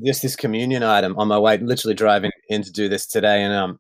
just 0.05 0.23
this 0.23 0.37
communion 0.37 0.83
item 0.83 1.17
on 1.17 1.29
my 1.29 1.39
way, 1.39 1.59
literally 1.59 1.95
driving 1.95 2.33
in 2.49 2.63
to 2.65 2.73
do 2.73 2.89
this 2.89 3.07
today, 3.07 3.43
and 3.43 3.55
um, 3.55 3.79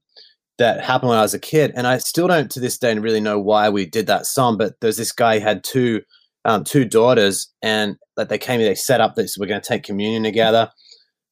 that 0.59 0.85
happened 0.85 1.11
when 1.11 1.19
I 1.19 1.23
was 1.23 1.35
a 1.35 1.38
kid, 1.38 1.73
and 1.75 1.87
I 1.87 1.99
still 1.99 2.29
don't 2.29 2.51
to 2.53 2.61
this 2.61 2.79
day 2.79 2.95
really 2.95 3.21
know 3.21 3.38
why 3.38 3.69
we 3.69 3.87
did 3.87 4.07
that 4.07 4.27
song. 4.27 4.57
But 4.57 4.75
there's 4.81 4.97
this 4.97 5.12
guy 5.12 5.38
had 5.38 5.64
two 5.64 6.03
um, 6.45 6.64
two 6.64 6.85
daughters, 6.85 7.53
and 7.62 7.97
like 8.17 8.29
they 8.29 8.38
came, 8.38 8.61
they 8.61 8.75
set 8.75 9.01
up 9.01 9.14
this 9.14 9.37
we're 9.38 9.47
going 9.47 9.61
to 9.61 9.67
take 9.67 9.83
communion 9.83 10.23
together, 10.23 10.71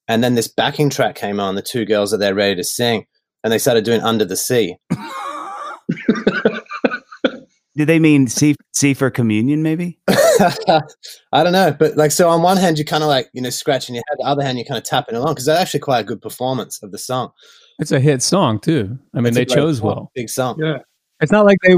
and 0.09 0.25
then 0.25 0.35
this 0.35 0.49
backing 0.49 0.91
track 0.91 1.15
came 1.15 1.41
on. 1.41 1.55
The 1.55 1.63
two 1.63 1.85
girls 1.85 2.13
are 2.13 2.19
there 2.19 2.35
ready 2.35 2.57
to 2.57 2.65
sing, 2.65 3.07
and 3.45 3.53
they 3.53 3.59
started 3.59 3.85
doing 3.85 4.01
"Under 4.01 4.25
the 4.25 4.37
Sea." 4.37 4.77
Do 7.75 7.87
they 7.87 7.99
mean 7.99 8.27
C, 8.27 8.55
C 8.75 8.93
for 8.93 9.11
communion, 9.11 9.63
maybe? 9.63 9.99
I 10.09 10.83
don't 11.33 11.53
know. 11.53 11.75
But 11.79 11.97
like, 11.97 12.11
so 12.11 12.29
on 12.29 12.43
one 12.43 12.59
hand, 12.59 12.77
you're 12.77 12.85
kind 12.85 13.03
of 13.03 13.09
like, 13.09 13.31
you 13.33 13.41
know, 13.41 13.49
scratching 13.49 13.95
your 13.95 14.05
head. 14.09 14.19
The 14.19 14.27
other 14.27 14.43
hand, 14.43 14.59
you're 14.59 14.67
kind 14.67 14.77
of 14.77 14.85
tapping 14.85 15.15
along 15.15 15.33
because 15.33 15.47
that's 15.47 15.61
actually 15.61 15.81
quite 15.81 16.01
a 16.01 16.05
good 16.05 16.21
performance 16.21 16.83
of 16.83 16.93
the 16.93 16.99
song. 16.99 17.31
It's 17.83 17.91
a 17.91 17.99
hit 17.99 18.23
song 18.23 18.61
too. 18.61 18.97
I 19.13 19.17
mean, 19.17 19.27
it's 19.27 19.37
they 19.37 19.45
chose 19.45 19.79
song, 19.79 19.87
well. 19.89 20.13
Big 20.15 20.31
song. 20.31 20.57
Yeah. 20.57 20.79
It's 21.21 21.33
not 21.33 21.45
like 21.45 21.59
they. 21.65 21.77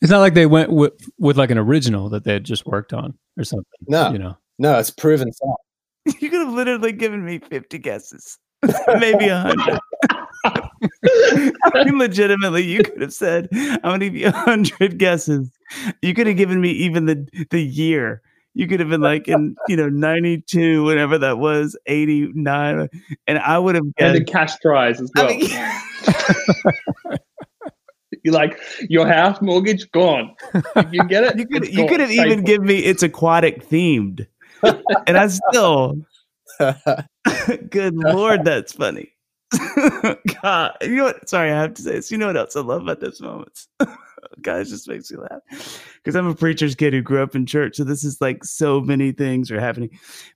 It's 0.00 0.10
not 0.10 0.18
like 0.18 0.34
they 0.34 0.46
went 0.46 0.72
with 0.72 0.94
with 1.16 1.38
like 1.38 1.52
an 1.52 1.58
original 1.58 2.08
that 2.08 2.24
they 2.24 2.32
had 2.32 2.42
just 2.42 2.66
worked 2.66 2.92
on 2.92 3.16
or 3.38 3.44
something. 3.44 3.64
No, 3.86 4.10
you 4.10 4.18
know. 4.18 4.36
No, 4.58 4.76
it's 4.80 4.90
proven 4.90 5.32
song. 5.32 5.54
you 6.18 6.28
could 6.28 6.40
have 6.40 6.52
literally 6.52 6.90
given 6.90 7.24
me 7.24 7.38
fifty 7.38 7.78
guesses, 7.78 8.36
maybe 8.98 9.28
a 9.28 9.38
hundred. 9.38 9.78
I 10.44 11.84
mean, 11.84 11.98
legitimately, 11.98 12.64
you 12.64 12.82
could 12.82 13.00
have 13.00 13.14
said, 13.14 13.48
"I'm 13.52 13.80
going 13.80 14.00
to 14.00 14.10
give 14.10 14.16
you 14.16 14.26
a 14.26 14.32
hundred 14.32 14.98
guesses." 14.98 15.56
You 16.02 16.14
could 16.14 16.26
have 16.26 16.36
given 16.36 16.60
me 16.60 16.70
even 16.70 17.06
the 17.06 17.46
the 17.50 17.62
year 17.62 18.22
you 18.54 18.66
could 18.66 18.80
have 18.80 18.88
been 18.88 19.00
like 19.00 19.28
in 19.28 19.56
you 19.68 19.76
know 19.76 19.88
92 19.88 20.84
whatever 20.84 21.18
that 21.18 21.38
was 21.38 21.76
89 21.86 22.88
and 23.26 23.38
i 23.38 23.58
would 23.58 23.74
have 23.74 23.94
guessed, 23.96 24.16
and 24.16 24.26
the 24.26 24.30
cash 24.30 24.58
prize 24.60 25.00
as 25.00 25.10
well 25.14 25.30
I 25.30 25.36
mean, 25.36 27.18
You're 28.22 28.32
like, 28.32 28.58
your 28.88 29.06
house 29.06 29.40
mortgage 29.42 29.90
gone. 29.90 30.34
You 30.90 31.06
get 31.08 31.24
it? 31.24 31.38
You 31.38 31.46
could 31.46 31.68
you 31.72 31.86
could 31.86 32.00
have 32.00 32.10
even 32.10 32.40
for. 32.40 32.44
given 32.44 32.66
me 32.66 32.78
it's 32.78 33.02
aquatic 33.02 33.68
themed. 33.68 34.26
and 35.06 35.18
I 35.18 35.26
still 35.26 35.96
good 37.70 37.94
lord, 37.94 38.44
that's 38.44 38.72
funny. 38.72 39.12
God, 40.42 40.76
you 40.80 40.96
know 40.96 41.04
what? 41.04 41.28
Sorry, 41.28 41.50
I 41.52 41.60
have 41.60 41.74
to 41.74 41.82
say 41.82 41.92
this. 41.92 42.10
You 42.10 42.18
know 42.18 42.26
what 42.28 42.36
else 42.36 42.56
I 42.56 42.60
love 42.60 42.82
about 42.82 43.00
those 43.00 43.20
moments? 43.20 43.68
It 44.46 44.64
just 44.64 44.88
makes 44.88 45.10
me 45.10 45.18
laugh 45.18 45.84
because 45.96 46.14
I'm 46.16 46.26
a 46.26 46.34
preacher's 46.34 46.74
kid 46.74 46.92
who 46.92 47.02
grew 47.02 47.22
up 47.22 47.34
in 47.34 47.46
church. 47.46 47.76
So 47.76 47.84
this 47.84 48.04
is 48.04 48.20
like 48.20 48.44
so 48.44 48.80
many 48.80 49.12
things 49.12 49.50
are 49.50 49.60
happening. 49.60 49.90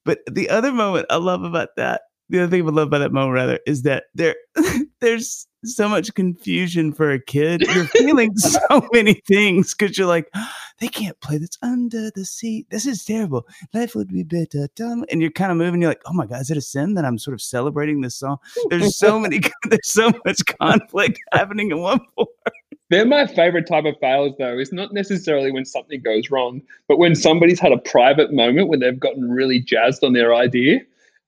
But 0.05 0.21
the 0.31 0.49
other 0.51 0.73
moment 0.73 1.07
I 1.11 1.17
love 1.17 1.43
about 1.43 1.71
that, 1.77 2.03
the 2.29 2.41
other 2.41 2.51
thing 2.51 2.63
I 2.63 2.71
love 2.71 2.89
about 2.89 2.99
that 2.99 3.13
moment 3.13 3.35
rather, 3.35 3.59
is 3.67 3.83
that 3.83 4.05
there 4.15 4.37
there's 5.01 5.47
so 5.65 5.89
much 5.89 6.15
confusion 6.15 6.93
for 6.93 7.11
a 7.11 7.21
kid. 7.23 7.63
You're 7.63 7.87
feeling 7.87 8.37
so 8.37 8.89
many 8.93 9.15
things 9.27 9.75
because 9.75 9.99
you're 9.99 10.07
like, 10.07 10.29
they 10.81 10.89
can't 10.89 11.19
play 11.21 11.39
this 11.39 11.59
under 11.63 12.11
the 12.11 12.25
sea. 12.25 12.67
This 12.71 12.87
is 12.87 13.05
terrible. 13.05 13.47
Life 13.75 13.95
would 13.95 14.09
be 14.09 14.23
better. 14.23 14.69
done." 14.75 15.05
And 15.11 15.21
you're 15.21 15.31
kind 15.31 15.51
of 15.51 15.59
moving. 15.59 15.81
You're 15.81 15.91
like, 15.91 16.03
oh 16.07 16.13
my 16.13 16.27
God, 16.27 16.41
is 16.41 16.51
it 16.51 16.57
a 16.57 16.63
sin 16.63 16.95
that 16.95 17.05
I'm 17.05 17.19
sort 17.19 17.35
of 17.35 17.43
celebrating 17.43 18.01
this 18.01 18.17
song? 18.17 18.39
There's 18.71 18.97
so 18.97 19.19
many, 19.19 19.41
there's 19.65 19.91
so 19.91 20.13
much 20.25 20.45
conflict 20.59 21.19
happening 21.33 21.71
in 21.71 21.79
one 21.81 22.01
point. 22.17 22.29
They're 22.91 23.05
my 23.05 23.27
favorite 23.27 23.67
type 23.67 23.85
of 23.85 23.99
fails, 24.01 24.35
though. 24.39 24.59
It's 24.59 24.73
not 24.73 24.95
necessarily 24.95 25.53
when 25.53 25.67
something 25.67 26.01
goes 26.01 26.31
wrong, 26.31 26.63
but 26.87 26.99
when 26.99 27.15
somebody's 27.15 27.61
had 27.61 27.73
a 27.73 27.79
private 27.79 28.33
moment 28.33 28.69
when 28.69 28.81
they've 28.81 28.99
gotten 28.99 29.31
really 29.31 29.61
jazzed 29.61 30.03
on 30.03 30.15
their 30.15 30.35
idea 30.35 30.81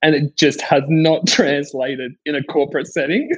and 0.02 0.14
it 0.14 0.36
just 0.36 0.60
has 0.62 0.82
not 0.88 1.26
translated 1.26 2.14
in 2.24 2.34
a 2.34 2.42
corporate 2.44 2.86
setting. 2.86 3.30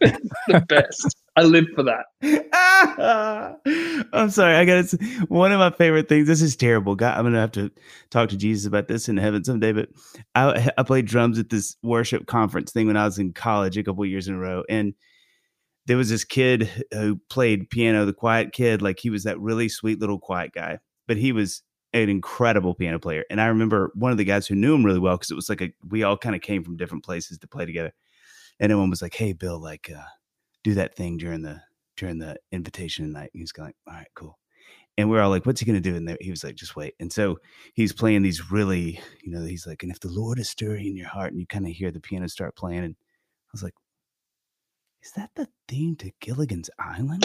the 0.00 0.64
best. 0.68 1.17
I 1.38 1.42
live 1.42 1.66
for 1.72 1.84
that. 1.84 2.06
I'm 4.12 4.30
sorry. 4.30 4.56
I 4.56 4.64
got 4.64 4.90
one 5.28 5.52
of 5.52 5.60
my 5.60 5.70
favorite 5.70 6.08
things. 6.08 6.26
This 6.26 6.42
is 6.42 6.56
terrible. 6.56 6.96
God, 6.96 7.16
I'm 7.16 7.24
gonna 7.24 7.38
have 7.38 7.52
to 7.52 7.70
talk 8.10 8.30
to 8.30 8.36
Jesus 8.36 8.66
about 8.66 8.88
this 8.88 9.08
in 9.08 9.16
heaven 9.16 9.44
someday. 9.44 9.70
But 9.70 9.90
I, 10.34 10.68
I 10.76 10.82
played 10.82 11.06
drums 11.06 11.38
at 11.38 11.48
this 11.48 11.76
worship 11.80 12.26
conference 12.26 12.72
thing 12.72 12.88
when 12.88 12.96
I 12.96 13.04
was 13.04 13.20
in 13.20 13.34
college 13.34 13.78
a 13.78 13.84
couple 13.84 14.04
years 14.04 14.26
in 14.26 14.34
a 14.34 14.38
row, 14.38 14.64
and 14.68 14.94
there 15.86 15.96
was 15.96 16.10
this 16.10 16.24
kid 16.24 16.68
who 16.92 17.20
played 17.30 17.70
piano. 17.70 18.04
The 18.04 18.12
quiet 18.12 18.50
kid, 18.50 18.82
like 18.82 18.98
he 18.98 19.10
was 19.10 19.22
that 19.22 19.38
really 19.38 19.68
sweet 19.68 20.00
little 20.00 20.18
quiet 20.18 20.50
guy, 20.52 20.80
but 21.06 21.18
he 21.18 21.30
was 21.30 21.62
an 21.92 22.08
incredible 22.08 22.74
piano 22.74 22.98
player. 22.98 23.24
And 23.30 23.40
I 23.40 23.46
remember 23.46 23.92
one 23.94 24.10
of 24.10 24.18
the 24.18 24.24
guys 24.24 24.48
who 24.48 24.56
knew 24.56 24.74
him 24.74 24.84
really 24.84 24.98
well 24.98 25.16
because 25.16 25.30
it 25.30 25.36
was 25.36 25.48
like 25.48 25.60
a 25.60 25.72
we 25.88 26.02
all 26.02 26.16
kind 26.16 26.34
of 26.34 26.42
came 26.42 26.64
from 26.64 26.76
different 26.76 27.04
places 27.04 27.38
to 27.38 27.46
play 27.46 27.64
together. 27.64 27.92
And 28.58 28.72
everyone 28.72 28.90
was 28.90 29.02
like, 29.02 29.14
"Hey, 29.14 29.34
Bill, 29.34 29.62
like." 29.62 29.88
uh 29.96 30.02
do 30.68 30.74
that 30.74 30.96
thing 30.96 31.16
during 31.16 31.42
the 31.42 31.60
during 31.96 32.18
the 32.18 32.36
invitation 32.52 33.10
night. 33.12 33.30
And 33.32 33.40
he's 33.40 33.52
going 33.52 33.68
like, 33.68 33.76
all 33.86 33.94
right, 33.94 34.08
cool. 34.14 34.38
And 34.96 35.08
we're 35.08 35.20
all 35.20 35.30
like, 35.30 35.46
what's 35.46 35.60
he 35.60 35.66
gonna 35.66 35.80
do? 35.80 35.96
And 35.96 36.08
there, 36.08 36.18
he 36.20 36.30
was 36.30 36.44
like, 36.44 36.56
just 36.56 36.76
wait. 36.76 36.94
And 37.00 37.12
so 37.12 37.38
he's 37.74 37.92
playing 37.92 38.22
these 38.22 38.50
really, 38.50 39.00
you 39.22 39.32
know, 39.32 39.44
he's 39.44 39.66
like, 39.66 39.82
and 39.82 39.92
if 39.92 40.00
the 40.00 40.10
Lord 40.10 40.38
is 40.38 40.48
stirring 40.48 40.86
in 40.86 40.96
your 40.96 41.08
heart, 41.08 41.32
and 41.32 41.40
you 41.40 41.46
kind 41.46 41.66
of 41.66 41.72
hear 41.72 41.90
the 41.90 42.00
piano 42.00 42.28
start 42.28 42.56
playing, 42.56 42.84
and 42.84 42.94
I 42.98 43.50
was 43.52 43.62
like, 43.62 43.74
is 45.02 45.12
that 45.12 45.30
the 45.36 45.48
theme 45.68 45.94
to 45.96 46.10
Gilligan's 46.20 46.68
Island? 46.78 47.24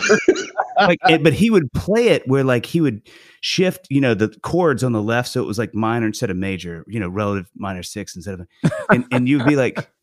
like, 0.78 1.00
it, 1.10 1.24
but 1.24 1.34
he 1.34 1.50
would 1.50 1.72
play 1.74 2.10
it 2.10 2.24
where 2.28 2.44
like 2.44 2.66
he 2.68 2.80
would 2.80 3.02
shift, 3.42 3.88
you 3.90 4.00
know, 4.00 4.14
the 4.14 4.30
chords 4.44 4.84
on 4.84 4.92
the 4.94 5.02
left, 5.02 5.30
so 5.30 5.42
it 5.42 5.48
was 5.48 5.58
like 5.58 5.74
minor 5.74 6.06
instead 6.06 6.30
of 6.30 6.38
major, 6.38 6.86
you 6.88 7.00
know, 7.00 7.10
relative 7.10 7.50
minor 7.56 7.84
six 7.84 8.16
instead 8.16 8.40
of, 8.40 8.48
and 8.90 9.06
and 9.12 9.28
you'd 9.28 9.46
be 9.46 9.56
like. 9.56 9.90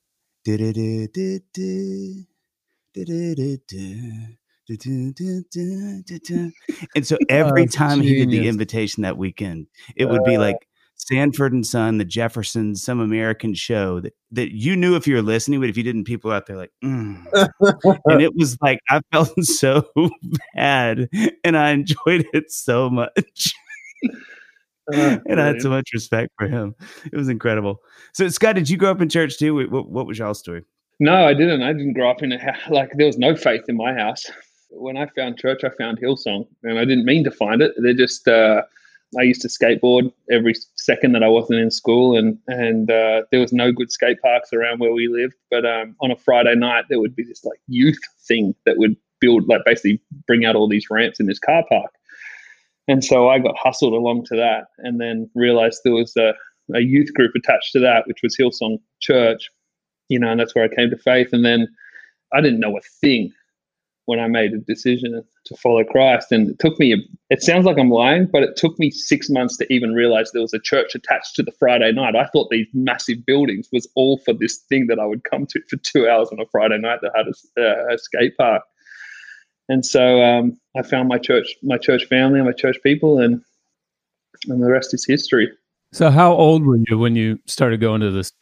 And 6.94 7.06
so 7.06 7.18
every 7.28 7.64
that's 7.64 7.74
time 7.74 8.00
he 8.00 8.14
did 8.16 8.30
the 8.30 8.48
invitation 8.48 9.02
that 9.02 9.16
weekend, 9.16 9.66
it 9.96 10.06
would 10.06 10.24
be 10.24 10.38
like 10.38 10.56
Sanford 10.96 11.52
and 11.52 11.66
Son, 11.66 11.98
the 11.98 12.04
Jeffersons, 12.04 12.82
some 12.82 13.00
American 13.00 13.54
show 13.54 14.00
that, 14.00 14.14
that 14.32 14.54
you 14.54 14.76
knew 14.76 14.96
if 14.96 15.06
you 15.06 15.16
were 15.16 15.22
listening, 15.22 15.60
but 15.60 15.68
if 15.68 15.76
you 15.76 15.82
didn't, 15.82 16.04
people 16.04 16.30
out 16.30 16.46
there 16.46 16.56
like, 16.56 16.70
mm. 16.84 17.24
and 18.06 18.22
it 18.22 18.34
was 18.36 18.56
like 18.60 18.78
I 18.88 19.00
felt 19.12 19.32
so 19.44 19.90
bad, 20.54 21.08
and 21.42 21.56
I 21.56 21.70
enjoyed 21.70 22.26
it 22.32 22.52
so 22.52 22.90
much, 22.90 23.54
and 24.92 25.40
I 25.40 25.46
had 25.46 25.62
so 25.62 25.70
much 25.70 25.90
respect 25.92 26.30
for 26.38 26.46
him. 26.46 26.74
It 27.10 27.16
was 27.16 27.28
incredible. 27.28 27.80
So, 28.12 28.28
Scott, 28.28 28.54
did 28.54 28.68
you 28.68 28.76
grow 28.76 28.90
up 28.90 29.00
in 29.00 29.08
church 29.08 29.38
too? 29.38 29.54
What, 29.70 29.88
what 29.88 30.06
was 30.06 30.18
y'all's 30.18 30.38
story? 30.38 30.62
No, 31.02 31.26
I 31.26 31.32
didn't. 31.32 31.62
I 31.62 31.72
didn't 31.72 31.94
grow 31.94 32.10
up 32.10 32.22
in 32.22 32.30
a. 32.30 32.38
Like, 32.68 32.92
there 32.94 33.06
was 33.06 33.16
no 33.16 33.34
faith 33.34 33.62
in 33.68 33.76
my 33.76 33.94
house. 33.94 34.26
When 34.68 34.98
I 34.98 35.06
found 35.16 35.38
church, 35.38 35.64
I 35.64 35.70
found 35.70 35.98
Hillsong, 35.98 36.46
and 36.62 36.78
I 36.78 36.84
didn't 36.84 37.06
mean 37.06 37.24
to 37.24 37.30
find 37.30 37.62
it. 37.62 37.72
They're 37.78 37.94
just, 37.94 38.28
uh, 38.28 38.62
I 39.18 39.22
used 39.22 39.40
to 39.40 39.48
skateboard 39.48 40.12
every 40.30 40.54
second 40.76 41.12
that 41.12 41.22
I 41.22 41.28
wasn't 41.28 41.60
in 41.60 41.70
school, 41.70 42.18
and 42.18 42.38
and 42.48 42.90
uh, 42.90 43.22
there 43.30 43.40
was 43.40 43.52
no 43.52 43.72
good 43.72 43.90
skate 43.90 44.20
parks 44.20 44.52
around 44.52 44.78
where 44.78 44.92
we 44.92 45.08
lived. 45.08 45.36
But 45.50 45.64
um, 45.64 45.96
on 46.02 46.10
a 46.10 46.16
Friday 46.16 46.54
night, 46.54 46.84
there 46.90 47.00
would 47.00 47.16
be 47.16 47.24
this 47.24 47.44
like 47.44 47.60
youth 47.66 47.98
thing 48.28 48.54
that 48.66 48.76
would 48.76 48.94
build, 49.20 49.48
like, 49.48 49.62
basically 49.64 50.02
bring 50.26 50.44
out 50.44 50.54
all 50.54 50.68
these 50.68 50.90
ramps 50.90 51.18
in 51.18 51.26
this 51.26 51.38
car 51.38 51.64
park. 51.68 51.92
And 52.88 53.04
so 53.04 53.28
I 53.28 53.38
got 53.38 53.56
hustled 53.56 53.94
along 53.94 54.26
to 54.26 54.36
that, 54.36 54.66
and 54.78 55.00
then 55.00 55.30
realized 55.34 55.80
there 55.82 55.94
was 55.94 56.14
a, 56.18 56.34
a 56.74 56.80
youth 56.80 57.12
group 57.14 57.32
attached 57.34 57.72
to 57.72 57.80
that, 57.80 58.06
which 58.06 58.20
was 58.22 58.36
Hillsong 58.36 58.78
Church 59.00 59.48
you 60.10 60.18
know, 60.18 60.28
and 60.28 60.38
that's 60.38 60.54
where 60.54 60.64
I 60.64 60.74
came 60.74 60.90
to 60.90 60.98
faith. 60.98 61.28
And 61.32 61.44
then 61.44 61.68
I 62.34 62.40
didn't 62.42 62.60
know 62.60 62.76
a 62.76 62.80
thing 63.00 63.32
when 64.06 64.18
I 64.18 64.26
made 64.26 64.52
a 64.52 64.58
decision 64.58 65.22
to 65.46 65.56
follow 65.56 65.84
Christ. 65.84 66.32
And 66.32 66.50
it 66.50 66.58
took 66.58 66.78
me, 66.80 67.08
it 67.30 67.42
sounds 67.42 67.64
like 67.64 67.78
I'm 67.78 67.90
lying, 67.90 68.26
but 68.30 68.42
it 68.42 68.56
took 68.56 68.76
me 68.78 68.90
six 68.90 69.30
months 69.30 69.56
to 69.58 69.72
even 69.72 69.94
realize 69.94 70.32
there 70.32 70.42
was 70.42 70.52
a 70.52 70.58
church 70.58 70.96
attached 70.96 71.36
to 71.36 71.44
the 71.44 71.52
Friday 71.52 71.92
night. 71.92 72.16
I 72.16 72.26
thought 72.26 72.50
these 72.50 72.66
massive 72.74 73.24
buildings 73.24 73.68
was 73.72 73.88
all 73.94 74.18
for 74.24 74.34
this 74.34 74.56
thing 74.68 74.88
that 74.88 74.98
I 74.98 75.06
would 75.06 75.22
come 75.22 75.46
to 75.46 75.60
for 75.70 75.76
two 75.76 76.08
hours 76.08 76.28
on 76.32 76.40
a 76.40 76.46
Friday 76.50 76.78
night 76.78 76.98
that 77.02 77.12
had 77.14 77.26
a, 77.26 77.62
uh, 77.62 77.94
a 77.94 77.98
skate 77.98 78.36
park. 78.36 78.64
And 79.68 79.86
so 79.86 80.20
um, 80.20 80.58
I 80.76 80.82
found 80.82 81.08
my 81.08 81.18
church, 81.18 81.54
my 81.62 81.78
church 81.78 82.04
family, 82.06 82.40
and 82.40 82.48
my 82.48 82.52
church 82.52 82.78
people, 82.82 83.20
and 83.20 83.40
and 84.48 84.60
the 84.60 84.70
rest 84.70 84.92
is 84.92 85.04
history. 85.06 85.48
So, 85.92 86.10
how 86.10 86.32
old 86.32 86.64
were 86.64 86.78
you 86.88 86.98
when 86.98 87.14
you 87.14 87.38
started 87.46 87.80
going 87.80 88.00
to 88.00 88.10
this? 88.10 88.32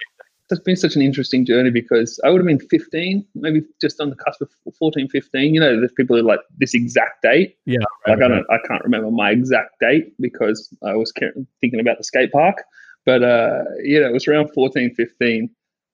It's 0.50 0.61
been 0.61 0.76
such 0.76 0.96
an 0.96 1.02
interesting 1.02 1.44
journey 1.44 1.70
because 1.70 2.18
I 2.24 2.30
would 2.30 2.38
have 2.38 2.46
been 2.46 2.66
15, 2.68 3.24
maybe 3.34 3.62
just 3.80 4.00
on 4.00 4.11
the 4.11 4.16
cusp 4.16 4.40
of 4.40 4.48
14, 4.78 5.08
15. 5.08 5.54
You 5.54 5.61
know, 5.61 5.78
there's 5.78 5.92
people 5.92 6.16
who 6.16 6.22
are 6.22 6.26
like 6.26 6.40
this 6.58 6.74
exact 6.74 7.22
date. 7.22 7.56
Yeah, 7.66 7.80
like 8.06 8.22
I 8.22 8.28
don't, 8.28 8.46
I 8.50 8.58
can't 8.66 8.82
remember 8.82 9.11
my 9.11 9.30
exact 9.30 9.78
date 9.80 10.14
because 10.20 10.72
I 10.84 10.94
was 10.94 11.12
thinking 11.61 11.80
about 11.80 11.98
the 11.98 12.04
skate 12.04 12.32
park. 12.32 12.62
But 13.04 13.22
uh, 13.22 13.64
you 13.82 14.00
know, 14.00 14.08
it 14.08 14.12
was 14.12 14.26
around 14.26 14.50
14, 14.54 14.94
15. 14.94 15.50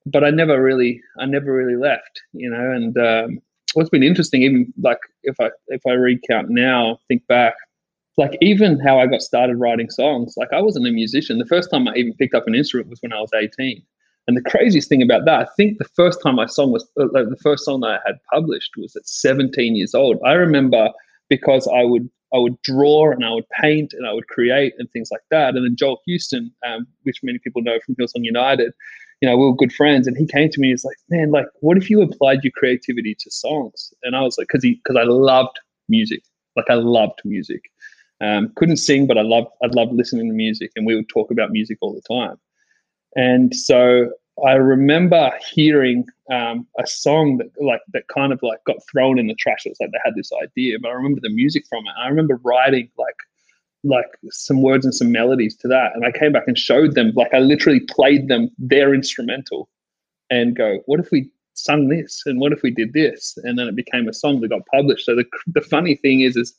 But 0.07 0.23
I 0.23 0.29
never 0.29 0.61
really, 0.61 1.01
I 1.19 1.25
never 1.25 1.51
really 1.51 1.75
left. 1.75 2.21
You 2.33 2.49
know, 2.49 2.71
and 2.71 2.97
um, 2.97 3.39
what's 3.73 3.89
been 3.89 4.03
interesting, 4.03 4.43
even 4.43 4.73
like 4.81 4.99
if 5.23 5.35
I 5.39 5.49
if 5.67 5.81
I 5.85 5.91
recount 5.91 6.49
now, 6.49 6.99
think 7.07 7.25
back, 7.27 7.55
like 8.17 8.37
even 8.41 8.79
how 8.79 8.99
I 8.99 9.07
got 9.07 9.21
started 9.21 9.57
writing 9.57 9.89
songs. 9.89 10.35
Like 10.37 10.53
I 10.53 10.61
wasn't 10.61 10.87
a 10.87 10.91
musician. 10.91 11.39
The 11.39 11.45
first 11.45 11.69
time 11.69 11.87
I 11.87 11.95
even 11.95 12.13
picked 12.13 12.35
up 12.35 12.47
an 12.47 12.55
instrument 12.55 12.89
was 12.89 13.01
when 13.01 13.13
I 13.13 13.19
was 13.19 13.31
18. 13.33 13.83
And 14.27 14.35
the 14.35 14.41
craziest 14.41 14.89
thing 14.89 15.03
about 15.03 15.25
that, 15.25 15.41
I 15.41 15.45
think 15.55 15.77
the 15.77 15.89
first 15.95 16.21
time 16.21 16.35
my 16.35 16.47
song 16.47 16.71
was 16.71 16.83
uh, 16.99 17.05
the 17.11 17.37
first 17.41 17.63
song 17.63 17.83
I 17.83 17.99
had 18.05 18.15
published 18.33 18.71
was 18.77 18.95
at 18.95 19.07
17 19.07 19.75
years 19.75 19.93
old. 19.93 20.17
I 20.25 20.33
remember 20.33 20.89
because 21.29 21.67
I 21.67 21.83
would 21.83 22.09
I 22.33 22.37
would 22.37 22.61
draw 22.63 23.11
and 23.11 23.23
I 23.23 23.31
would 23.31 23.47
paint 23.49 23.93
and 23.93 24.05
I 24.05 24.13
would 24.13 24.27
create 24.27 24.73
and 24.77 24.89
things 24.91 25.09
like 25.11 25.21
that. 25.31 25.55
And 25.55 25.63
then 25.63 25.75
Joel 25.77 26.01
Houston, 26.05 26.51
um, 26.67 26.85
which 27.03 27.23
many 27.23 27.37
people 27.37 27.61
know 27.61 27.79
from 27.85 27.95
Hillsong 27.95 28.25
United, 28.25 28.73
you 29.21 29.29
know, 29.29 29.37
we 29.37 29.45
were 29.45 29.55
good 29.55 29.71
friends, 29.71 30.07
and 30.07 30.17
he 30.17 30.25
came 30.25 30.49
to 30.49 30.59
me. 30.59 30.69
And 30.69 30.73
he's 30.73 30.83
like, 30.83 30.97
"Man, 31.09 31.31
like, 31.31 31.45
what 31.61 31.77
if 31.77 31.89
you 31.89 32.01
applied 32.01 32.43
your 32.43 32.51
creativity 32.51 33.15
to 33.19 33.31
songs?" 33.31 33.93
And 34.03 34.15
I 34.15 34.21
was 34.21 34.37
like, 34.37 34.47
"Cause 34.49 34.63
he, 34.63 34.81
cause 34.85 34.97
I 34.97 35.03
loved 35.03 35.57
music. 35.87 36.23
Like, 36.55 36.69
I 36.69 36.75
loved 36.75 37.21
music. 37.23 37.61
Um, 38.21 38.51
couldn't 38.55 38.77
sing, 38.77 39.07
but 39.07 39.17
I 39.17 39.21
loved, 39.21 39.47
I 39.63 39.67
loved 39.67 39.93
listening 39.93 40.27
to 40.29 40.33
music, 40.33 40.71
and 40.75 40.85
we 40.85 40.95
would 40.95 41.09
talk 41.09 41.31
about 41.31 41.51
music 41.51 41.77
all 41.81 41.93
the 41.93 42.01
time." 42.01 42.37
And 43.15 43.55
so 43.55 44.11
I 44.45 44.53
remember 44.53 45.31
hearing 45.53 46.05
um, 46.31 46.67
a 46.77 46.85
song 46.85 47.37
that 47.37 47.49
like 47.61 47.81
that 47.93 48.07
kind 48.07 48.33
of 48.33 48.39
like 48.43 48.63
got 48.65 48.77
thrown 48.91 49.17
in 49.17 49.27
the 49.27 49.35
trash. 49.35 49.65
It 49.65 49.69
was 49.69 49.79
like 49.79 49.91
they 49.91 49.99
had 50.03 50.15
this 50.15 50.31
idea, 50.43 50.77
but 50.81 50.89
I 50.89 50.93
remember 50.93 51.21
the 51.21 51.29
music 51.29 51.65
from 51.69 51.85
it. 51.85 51.93
I 51.97 52.07
remember 52.07 52.39
writing 52.43 52.89
like 52.97 53.15
like 53.85 54.07
some 54.31 54.61
words 54.61 54.83
and 54.83 54.93
some 54.95 55.11
melodies 55.11 55.55
to 55.57 55.67
that. 55.67 55.91
And 55.93 56.05
I 56.05 56.11
came 56.11 56.31
back 56.31 56.45
and 56.47 56.57
showed 56.57 56.95
them, 56.95 57.11
like 57.15 57.33
I 57.33 57.39
literally 57.39 57.81
played 57.81 58.27
them 58.27 58.49
their 58.57 58.93
instrumental 58.93 59.69
and 60.31 60.55
go, 60.55 60.79
what 60.87 60.99
if 60.99 61.11
we 61.11 61.29
sung 61.53 61.87
this? 61.87 62.23
And 62.25 62.39
what 62.39 62.51
if 62.51 62.63
we 62.63 62.71
did 62.71 62.93
this? 62.93 63.37
And 63.43 63.57
then 63.57 63.67
it 63.67 63.75
became 63.75 64.09
a 64.09 64.13
song 64.13 64.41
that 64.41 64.49
got 64.49 64.65
published. 64.73 65.05
So 65.05 65.15
the, 65.15 65.25
the 65.53 65.61
funny 65.61 65.95
thing 65.95 66.21
is, 66.21 66.35
is 66.35 66.55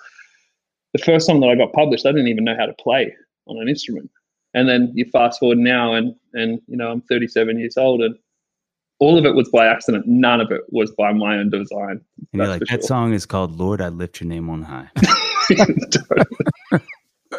the 0.92 1.03
first 1.03 1.27
song 1.27 1.40
that 1.40 1.49
I 1.49 1.57
got 1.57 1.73
published, 1.73 2.07
I 2.07 2.12
didn't 2.12 2.29
even 2.29 2.45
know 2.45 2.57
how 2.57 2.66
to 2.66 2.75
play 2.75 3.12
on 3.47 3.61
an 3.61 3.69
instrument. 3.69 4.09
And 4.57 4.69
then 4.69 4.90
you 4.95 5.05
fast 5.12 5.38
forward 5.38 5.59
now 5.59 5.92
and, 5.92 6.14
and, 6.33 6.62
you 6.66 6.79
know, 6.79 6.90
I'm 6.90 7.03
37 7.03 7.59
years 7.59 7.77
old 7.77 8.01
and 8.01 8.16
all 8.99 9.19
of 9.19 9.27
it 9.27 9.35
was 9.35 9.51
by 9.51 9.66
accident. 9.66 10.07
None 10.07 10.40
of 10.40 10.51
it 10.51 10.62
was 10.71 10.90
by 10.92 11.12
my 11.12 11.37
own 11.37 11.51
design. 11.51 12.01
And 12.16 12.27
you're 12.33 12.49
like, 12.49 12.61
that 12.61 12.81
sure. 12.81 12.81
song 12.81 13.12
is 13.12 13.27
called 13.27 13.59
Lord, 13.59 13.83
I 13.83 13.90
Lift 13.90 14.19
Your 14.23 14.29
Name 14.29 14.49
on 14.49 14.62
High. 14.62 14.88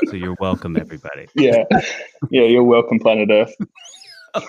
so 0.05 0.15
you're 0.15 0.37
welcome, 0.39 0.77
everybody. 0.77 1.27
Yeah. 1.33 1.63
Yeah, 2.29 2.43
you're 2.43 2.63
welcome, 2.63 2.99
planet 2.99 3.29
Earth. 3.31 3.55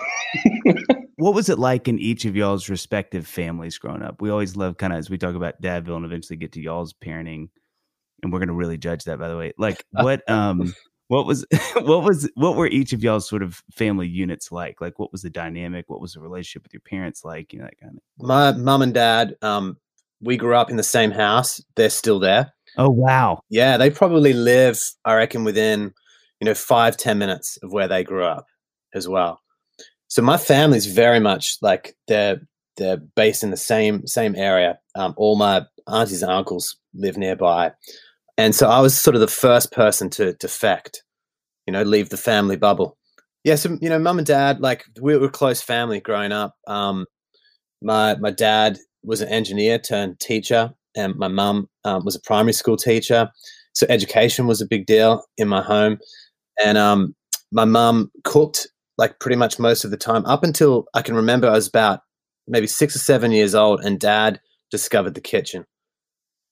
what 1.17 1.33
was 1.33 1.49
it 1.49 1.59
like 1.59 1.89
in 1.89 1.99
each 1.99 2.27
of 2.27 2.37
y'all's 2.37 2.69
respective 2.69 3.27
families 3.27 3.79
growing 3.79 4.03
up? 4.03 4.21
We 4.21 4.29
always 4.29 4.57
love 4.57 4.77
kind 4.77 4.93
of 4.93 4.99
as 4.99 5.09
we 5.09 5.17
talk 5.17 5.35
about 5.35 5.63
Dadville 5.63 5.97
and 5.97 6.05
eventually 6.05 6.37
get 6.37 6.53
to 6.53 6.61
y'all's 6.61 6.93
parenting, 6.93 7.49
and 8.23 8.31
we're 8.31 8.41
going 8.41 8.49
to 8.49 8.55
really 8.55 8.77
judge 8.77 9.05
that, 9.05 9.19
by 9.19 9.29
the 9.29 9.39
way. 9.39 9.55
Like, 9.57 9.83
what 9.93 10.29
um 10.29 10.75
what 11.09 11.27
was 11.27 11.45
what 11.75 12.05
was 12.05 12.31
what 12.35 12.57
were 12.57 12.69
each 12.69 12.93
of 12.93 13.03
y'all's 13.03 13.29
sort 13.29 13.43
of 13.43 13.63
family 13.73 14.07
units 14.07 14.53
like? 14.53 14.81
Like 14.81 14.99
what 14.99 15.11
was 15.11 15.23
the 15.23 15.31
dynamic? 15.31 15.87
What 15.89 16.01
was 16.01 16.15
the 16.15 16.21
relationship 16.21 16.63
with 16.63 16.73
your 16.73 16.81
parents 16.81 17.25
like? 17.25 17.53
You 17.53 17.59
know 17.59 17.65
that 17.65 17.81
kind 17.81 17.97
of 17.97 18.27
my 18.27 18.53
mom 18.53 18.83
and 18.83 18.95
dad 18.95 19.37
um 19.43 19.77
we 20.21 20.37
grew 20.37 20.55
up 20.55 20.71
in 20.71 20.77
the 20.77 20.83
same 20.83 21.11
house. 21.11 21.63
They're 21.77 21.91
still 21.91 22.19
there. 22.19 22.53
Oh 22.77 22.91
wow. 22.91 23.41
Yeah 23.49 23.77
they 23.77 23.91
probably 23.91 24.33
live 24.33 24.81
i 25.05 25.15
reckon 25.15 25.45
within 25.45 25.93
you 26.41 26.45
know 26.45 26.55
five 26.55 26.97
ten 26.97 27.19
minutes 27.19 27.59
of 27.63 27.73
where 27.73 27.89
they 27.89 28.05
grew 28.05 28.25
up 28.25 28.47
as 28.95 29.09
well. 29.09 29.41
So 30.09 30.23
my 30.23 30.37
family's 30.37 30.87
very 30.87 31.21
much 31.21 31.59
like 31.61 31.97
they're 32.07 32.41
they're 32.77 32.97
based 32.97 33.43
in 33.43 33.51
the 33.51 33.57
same 33.57 34.07
same 34.07 34.37
area. 34.37 34.79
Um, 34.95 35.15
all 35.17 35.37
my 35.37 35.67
aunties 35.87 36.23
and 36.23 36.31
uncles 36.31 36.77
live 36.95 37.17
nearby 37.17 37.73
and 38.39 38.55
so 38.55 38.69
I 38.69 38.81
was 38.81 38.97
sort 38.97 39.17
of 39.17 39.21
the 39.21 39.27
first 39.27 39.73
person 39.73 40.09
to 40.11 40.33
defect, 40.35 41.03
you 41.67 41.73
know, 41.73 41.83
leave 41.83 42.09
the 42.09 42.17
family 42.17 42.57
bubble. 42.57 42.97
Yeah, 43.43 43.57
so 43.57 43.77
you 43.81 43.89
know, 43.89 43.99
mum 43.99 44.19
and 44.19 44.27
dad, 44.27 44.61
like 44.61 44.85
we 45.01 45.17
were 45.17 45.29
close 45.29 45.61
family 45.61 46.01
growing 46.01 46.33
up. 46.33 46.55
Um, 46.69 47.05
my 47.83 48.17
my 48.17 48.31
dad 48.31 48.79
was 49.03 49.21
an 49.21 49.29
engineer 49.29 49.79
turned 49.79 50.21
teacher, 50.21 50.73
and 50.97 51.17
my 51.17 51.29
mum 51.29 51.69
um, 51.85 52.05
was 52.05 52.15
a 52.15 52.21
primary 52.21 52.53
school 52.53 52.77
teacher. 52.77 53.29
So 53.75 53.87
education 53.89 54.47
was 54.47 54.61
a 54.61 54.67
big 54.67 54.87
deal 54.87 55.25
in 55.37 55.49
my 55.49 55.63
home, 55.63 55.99
and 56.65 56.79
um, 56.79 57.15
my 57.51 57.65
mum 57.65 58.11
cooked 58.25 58.69
like 58.99 59.19
pretty 59.19 59.37
much 59.37 59.59
most 59.59 59.85
of 59.85 59.91
the 59.91 59.97
time 59.97 60.25
up 60.27 60.45
until 60.45 60.87
I 60.95 61.03
can 61.03 61.17
remember. 61.17 61.49
I 61.49 61.53
was 61.53 61.69
about 61.69 62.01
maybe 62.47 62.67
six 62.69 62.95
or 62.95 63.01
seven 63.01 63.33
years 63.33 63.55
old, 63.55 63.81
and 63.85 63.99
dad 63.99 64.41
discovered 64.71 65.15
the 65.15 65.21
kitchen. 65.21 65.65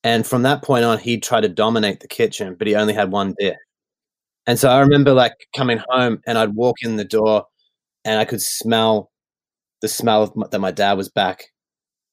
And 0.07 0.25
from 0.25 0.42
that 0.42 0.62
point 0.62 0.85
on, 0.85 0.99
he'd 0.99 1.25
try 1.25 1.40
to 1.40 1.49
dominate 1.49 1.99
the 1.99 2.07
kitchen, 2.07 2.55
but 2.57 2.69
he 2.69 2.77
only 2.77 2.95
had 2.95 3.11
one 3.11 3.33
mm. 3.33 3.37
dish. 3.40 3.57
And 4.47 4.57
so 4.57 4.71
I 4.71 4.79
remember 4.79 5.12
like 5.12 5.35
coming 5.57 5.81
home 5.88 6.21
and 6.29 6.38
I'd 6.38 6.55
walk 6.55 6.77
in 6.83 6.95
the 6.95 7.05
door 7.05 7.47
and 8.05 8.21
I 8.21 8.25
could 8.25 8.40
smell 8.40 9.11
the 9.83 9.88
smell 9.88 10.23
of 10.23 10.37
my, 10.37 10.47
that 10.53 10.61
my 10.61 10.71
dad 10.71 10.92
was 10.92 11.09
back 11.09 11.47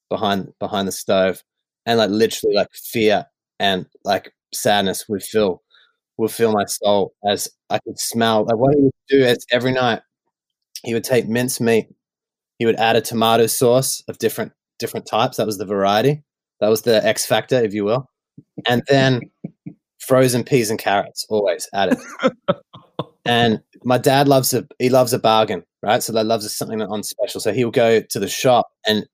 behind 0.09 0.53
behind 0.59 0.87
the 0.87 0.91
stove 0.91 1.43
and 1.85 1.99
like 1.99 2.09
literally 2.09 2.55
like 2.55 2.69
fear 2.73 3.27
and 3.59 3.85
like 4.03 4.33
sadness 4.51 5.05
would 5.07 5.21
fill 5.21 5.61
would 6.17 6.31
fill 6.31 6.51
my 6.51 6.65
soul 6.65 7.13
as 7.23 7.47
I 7.69 7.77
could 7.77 7.99
smell 7.99 8.45
like 8.45 8.57
what 8.57 8.73
he 8.73 8.81
would 8.81 8.91
do 9.07 9.23
is 9.23 9.45
every 9.51 9.71
night 9.71 10.01
he 10.83 10.95
would 10.95 11.03
take 11.03 11.27
minced 11.27 11.61
meat 11.61 11.87
he 12.57 12.65
would 12.65 12.75
add 12.75 12.95
a 12.95 13.01
tomato 13.01 13.45
sauce 13.45 14.03
of 14.07 14.17
different 14.17 14.51
different 14.79 15.05
types 15.05 15.37
that 15.37 15.45
was 15.45 15.59
the 15.59 15.65
variety 15.65 16.23
that 16.59 16.69
was 16.69 16.83
the 16.83 17.05
X 17.05 17.25
factor, 17.25 17.63
if 17.63 17.73
you 17.73 17.85
will. 17.85 18.09
And 18.67 18.83
then 18.87 19.21
frozen 19.99 20.43
peas 20.43 20.69
and 20.69 20.79
carrots 20.79 21.25
always 21.29 21.69
added. 21.73 21.97
and 23.25 23.61
my 23.83 23.97
dad 23.97 24.27
loves 24.27 24.53
a 24.53 24.67
he 24.79 24.89
loves 24.89 25.13
a 25.13 25.19
bargain, 25.19 25.63
right? 25.81 26.01
So 26.01 26.13
he 26.13 26.23
loves 26.23 26.51
something 26.55 26.81
on 26.81 27.03
special. 27.03 27.41
So 27.41 27.53
he'll 27.53 27.71
go 27.71 28.01
to 28.01 28.19
the 28.19 28.27
shop 28.27 28.69
and 28.87 29.07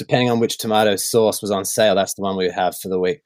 depending 0.00 0.30
on 0.30 0.40
which 0.40 0.58
tomato 0.58 0.96
sauce 0.96 1.42
was 1.42 1.50
on 1.50 1.64
sale, 1.64 1.94
that's 1.94 2.14
the 2.14 2.22
one 2.22 2.36
we 2.36 2.46
would 2.46 2.54
have 2.54 2.76
for 2.76 2.88
the 2.88 2.98
week. 2.98 3.20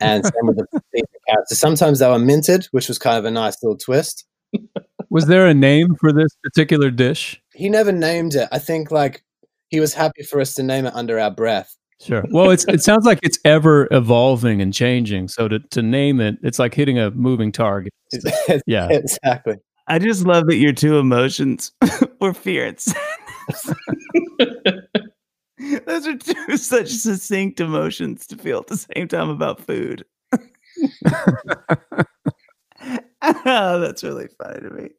And 0.00 0.24
same 0.24 0.46
with 0.46 0.56
the 0.56 0.66
peas 0.94 1.04
and 1.12 1.22
carrots. 1.28 1.50
So 1.50 1.54
sometimes 1.54 2.00
they 2.00 2.08
were 2.08 2.18
minted, 2.18 2.66
which 2.72 2.88
was 2.88 2.98
kind 2.98 3.16
of 3.16 3.24
a 3.24 3.30
nice 3.30 3.62
little 3.62 3.78
twist. 3.78 4.26
Was 5.10 5.26
there 5.26 5.46
a 5.46 5.54
name 5.54 5.94
for 5.94 6.12
this 6.12 6.36
particular 6.42 6.90
dish? 6.90 7.40
He 7.54 7.68
never 7.68 7.92
named 7.92 8.34
it. 8.34 8.48
I 8.52 8.58
think 8.58 8.90
like 8.90 9.22
he 9.68 9.80
was 9.80 9.94
happy 9.94 10.22
for 10.22 10.40
us 10.40 10.54
to 10.54 10.62
name 10.62 10.86
it 10.86 10.94
under 10.94 11.18
our 11.18 11.30
breath. 11.30 11.76
Sure. 12.00 12.24
Well, 12.30 12.50
it's 12.50 12.64
it 12.68 12.80
sounds 12.82 13.04
like 13.04 13.18
it's 13.22 13.38
ever 13.44 13.88
evolving 13.90 14.62
and 14.62 14.72
changing. 14.72 15.28
So 15.28 15.48
to 15.48 15.58
to 15.58 15.82
name 15.82 16.20
it, 16.20 16.36
it's 16.42 16.58
like 16.58 16.74
hitting 16.74 16.98
a 16.98 17.10
moving 17.10 17.50
target. 17.50 17.92
yeah, 18.66 18.88
exactly. 18.90 19.56
I 19.88 19.98
just 19.98 20.24
love 20.24 20.46
that 20.46 20.56
your 20.56 20.72
two 20.72 20.98
emotions 20.98 21.72
were 22.20 22.34
fear 22.34 22.66
and 22.66 22.78
sadness. 22.78 23.74
Those 25.86 26.06
are 26.06 26.16
two 26.16 26.56
such 26.56 26.88
succinct 26.88 27.58
emotions 27.58 28.26
to 28.28 28.36
feel 28.36 28.58
at 28.58 28.68
the 28.68 28.76
same 28.76 29.08
time 29.08 29.28
about 29.28 29.60
food. 29.60 30.04
oh, 33.22 33.80
that's 33.80 34.04
really 34.04 34.28
funny 34.40 34.60
to 34.60 34.70
me. 34.70 34.90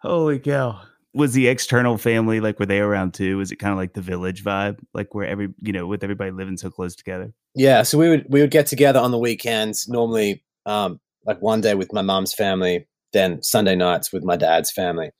Holy 0.00 0.40
cow 0.40 0.80
was 1.14 1.32
the 1.32 1.48
external 1.48 1.98
family 1.98 2.40
like 2.40 2.58
were 2.58 2.66
they 2.66 2.80
around 2.80 3.14
too? 3.14 3.36
Was 3.36 3.52
it 3.52 3.56
kind 3.56 3.72
of 3.72 3.78
like 3.78 3.94
the 3.94 4.00
village 4.00 4.42
vibe, 4.42 4.78
like 4.94 5.14
where 5.14 5.26
every 5.26 5.48
you 5.60 5.72
know 5.72 5.86
with 5.86 6.02
everybody 6.02 6.30
living 6.30 6.56
so 6.56 6.70
close 6.70 6.94
together? 6.94 7.32
Yeah, 7.54 7.82
so 7.82 7.98
we 7.98 8.08
would 8.08 8.26
we 8.28 8.40
would 8.40 8.50
get 8.50 8.66
together 8.66 9.00
on 9.00 9.10
the 9.10 9.18
weekends 9.18 9.88
normally, 9.88 10.42
um, 10.66 11.00
like 11.26 11.40
one 11.42 11.60
day 11.60 11.74
with 11.74 11.92
my 11.92 12.02
mom's 12.02 12.32
family, 12.32 12.86
then 13.12 13.42
Sunday 13.42 13.74
nights 13.74 14.12
with 14.12 14.24
my 14.24 14.36
dad's 14.36 14.70
family. 14.70 15.10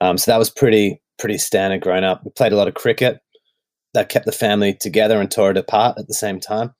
Um, 0.00 0.16
so 0.16 0.30
that 0.30 0.38
was 0.38 0.50
pretty 0.50 1.00
pretty 1.18 1.38
standard 1.38 1.82
growing 1.82 2.04
up. 2.04 2.22
We 2.24 2.30
played 2.30 2.52
a 2.52 2.56
lot 2.56 2.68
of 2.68 2.74
cricket. 2.74 3.18
That 3.94 4.08
kept 4.08 4.24
the 4.24 4.32
family 4.32 4.74
together 4.74 5.20
and 5.20 5.30
tore 5.30 5.50
it 5.50 5.58
apart 5.58 5.98
at 5.98 6.08
the 6.08 6.14
same 6.14 6.40
time. 6.40 6.72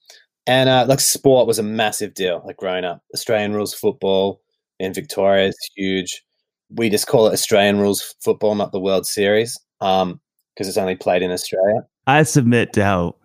And 0.46 0.70
uh, 0.70 0.87
like 0.88 0.98
sport 0.98 1.46
was 1.46 1.59
a 1.59 1.62
massive 1.62 2.14
deal. 2.14 2.42
Like 2.46 2.57
growing 2.57 2.85
up, 2.85 3.03
Australian 3.14 3.53
rules 3.53 3.75
football 3.75 4.40
in 4.81 4.94
Victoria 4.94 5.48
is 5.48 5.70
huge 5.77 6.22
we 6.74 6.88
just 6.88 7.06
call 7.06 7.26
it 7.26 7.32
Australian 7.32 7.78
rules 7.78 8.14
football, 8.20 8.54
not 8.54 8.72
the 8.72 8.80
World 8.80 9.06
Series, 9.06 9.58
because 9.80 10.02
um, 10.02 10.20
it's 10.56 10.76
only 10.76 10.96
played 10.96 11.22
in 11.22 11.30
Australia. 11.30 11.87
I 12.06 12.22
submit 12.24 12.72
to 12.74 12.85
how 12.85 13.16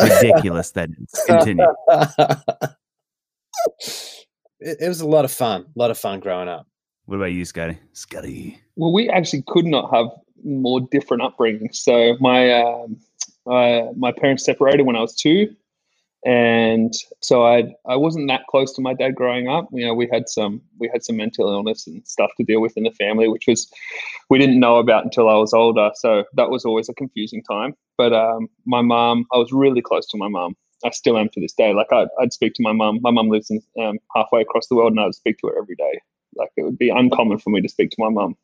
ridiculous 0.00 0.70
that 0.72 0.90
is. 0.90 1.22
Continue. 1.26 1.66
it, 4.60 4.76
it, 4.80 4.88
was 4.88 5.00
a 5.00 5.08
lot 5.08 5.24
of 5.24 5.32
fun. 5.32 5.62
A 5.62 5.78
lot 5.78 5.90
of 5.90 5.98
fun 5.98 6.20
growing 6.20 6.48
up. 6.48 6.66
What 7.06 7.16
about 7.16 7.32
you, 7.32 7.44
Scotty? 7.44 7.78
Scotty. 7.92 8.60
Well, 8.76 8.92
we 8.92 9.08
actually 9.10 9.44
could 9.46 9.66
not 9.66 9.94
have 9.94 10.06
more 10.44 10.80
different 10.80 11.22
upbringings. 11.22 11.76
So 11.76 12.16
my 12.20 12.52
um, 12.52 12.96
uh, 13.46 13.92
my 13.96 14.12
parents 14.12 14.44
separated 14.44 14.84
when 14.84 14.96
I 14.96 15.00
was 15.00 15.14
two, 15.14 15.54
and 16.24 16.94
so 17.20 17.44
I 17.44 17.74
I 17.86 17.96
wasn't 17.96 18.28
that 18.28 18.46
close 18.48 18.72
to 18.74 18.82
my 18.82 18.94
dad 18.94 19.14
growing 19.14 19.48
up. 19.48 19.68
You 19.72 19.86
know, 19.86 19.94
we 19.94 20.08
had 20.12 20.28
some 20.28 20.62
we 20.78 20.88
had 20.92 21.04
some 21.04 21.16
mental 21.16 21.48
illness 21.52 21.86
and 21.86 22.06
stuff 22.06 22.30
to 22.36 22.44
deal 22.44 22.60
with 22.60 22.76
in 22.76 22.84
the 22.84 22.92
family, 22.92 23.28
which 23.28 23.44
was 23.48 23.70
we 24.30 24.38
didn't 24.38 24.60
know 24.60 24.76
about 24.76 25.04
until 25.04 25.28
I 25.28 25.34
was 25.34 25.52
older. 25.52 25.90
So 25.96 26.24
that 26.34 26.50
was 26.50 26.64
always 26.64 26.88
a 26.88 26.94
confusing 26.94 27.42
time. 27.42 27.74
But 27.98 28.12
um, 28.12 28.48
my 28.66 28.82
mom, 28.82 29.26
I 29.32 29.38
was 29.38 29.52
really 29.52 29.82
close 29.82 30.06
to 30.08 30.16
my 30.16 30.28
mom. 30.28 30.56
I 30.84 30.90
still 30.90 31.18
am 31.18 31.28
to 31.30 31.40
this 31.40 31.52
day. 31.52 31.74
Like 31.74 31.92
I'd, 31.92 32.08
I'd 32.20 32.32
speak 32.32 32.54
to 32.54 32.62
my 32.62 32.72
mom. 32.72 33.00
My 33.02 33.10
mom 33.10 33.28
lives 33.28 33.50
in 33.50 33.60
um, 33.82 33.98
halfway 34.14 34.42
across 34.42 34.68
the 34.68 34.76
world, 34.76 34.92
and 34.92 35.00
I 35.00 35.04
would 35.04 35.14
speak 35.14 35.38
to 35.38 35.48
her 35.48 35.58
every 35.58 35.76
day. 35.76 36.00
Like 36.36 36.50
it 36.56 36.62
would 36.62 36.78
be 36.78 36.88
uncommon 36.88 37.38
for 37.38 37.50
me 37.50 37.60
to 37.60 37.68
speak 37.68 37.90
to 37.90 37.96
my 37.98 38.08
mom. 38.08 38.36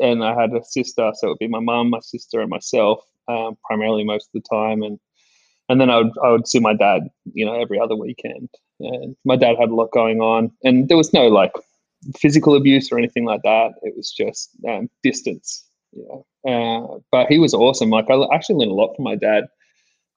And 0.00 0.24
I 0.24 0.40
had 0.40 0.52
a 0.54 0.64
sister, 0.64 1.12
so 1.14 1.26
it 1.26 1.30
would 1.30 1.38
be 1.38 1.48
my 1.48 1.60
mom, 1.60 1.90
my 1.90 2.00
sister, 2.00 2.40
and 2.40 2.50
myself, 2.50 3.04
um, 3.26 3.56
primarily 3.64 4.04
most 4.04 4.30
of 4.34 4.42
the 4.42 4.48
time. 4.48 4.82
And 4.82 4.98
and 5.68 5.80
then 5.80 5.90
I 5.90 5.98
would 5.98 6.12
I 6.24 6.30
would 6.30 6.48
see 6.48 6.60
my 6.60 6.74
dad, 6.74 7.08
you 7.32 7.44
know, 7.44 7.60
every 7.60 7.78
other 7.78 7.96
weekend. 7.96 8.48
And 8.80 9.16
my 9.24 9.36
dad 9.36 9.56
had 9.58 9.70
a 9.70 9.74
lot 9.74 9.90
going 9.92 10.20
on, 10.20 10.50
and 10.62 10.88
there 10.88 10.96
was 10.96 11.12
no 11.12 11.28
like 11.28 11.52
physical 12.16 12.56
abuse 12.56 12.90
or 12.90 12.98
anything 12.98 13.24
like 13.24 13.42
that. 13.42 13.72
It 13.82 13.94
was 13.96 14.12
just 14.12 14.50
um, 14.68 14.88
distance, 15.02 15.64
know. 15.92 16.24
Uh, 16.46 16.98
but 17.10 17.26
he 17.28 17.38
was 17.38 17.54
awesome. 17.54 17.90
Like 17.90 18.06
I 18.10 18.16
actually 18.34 18.56
learned 18.56 18.72
a 18.72 18.74
lot 18.74 18.94
from 18.94 19.04
my 19.04 19.16
dad, 19.16 19.44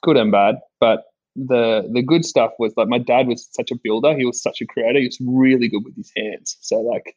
good 0.04 0.18
and 0.18 0.32
bad. 0.32 0.56
But 0.80 1.04
the 1.36 1.90
the 1.92 2.02
good 2.02 2.26
stuff 2.26 2.52
was 2.60 2.74
like 2.78 2.88
my 2.88 2.98
dad 2.98 3.28
was 3.28 3.48
such 3.52 3.72
a 3.72 3.80
builder. 3.84 4.16
He 4.18 4.26
was 4.26 4.42
such 4.42 4.62
a 4.62 4.66
creator. 4.66 5.00
He 5.00 5.06
was 5.06 5.18
really 5.22 5.68
good 5.68 5.84
with 5.84 5.96
his 5.96 6.12
hands. 6.16 6.58
So 6.62 6.80
like 6.80 7.16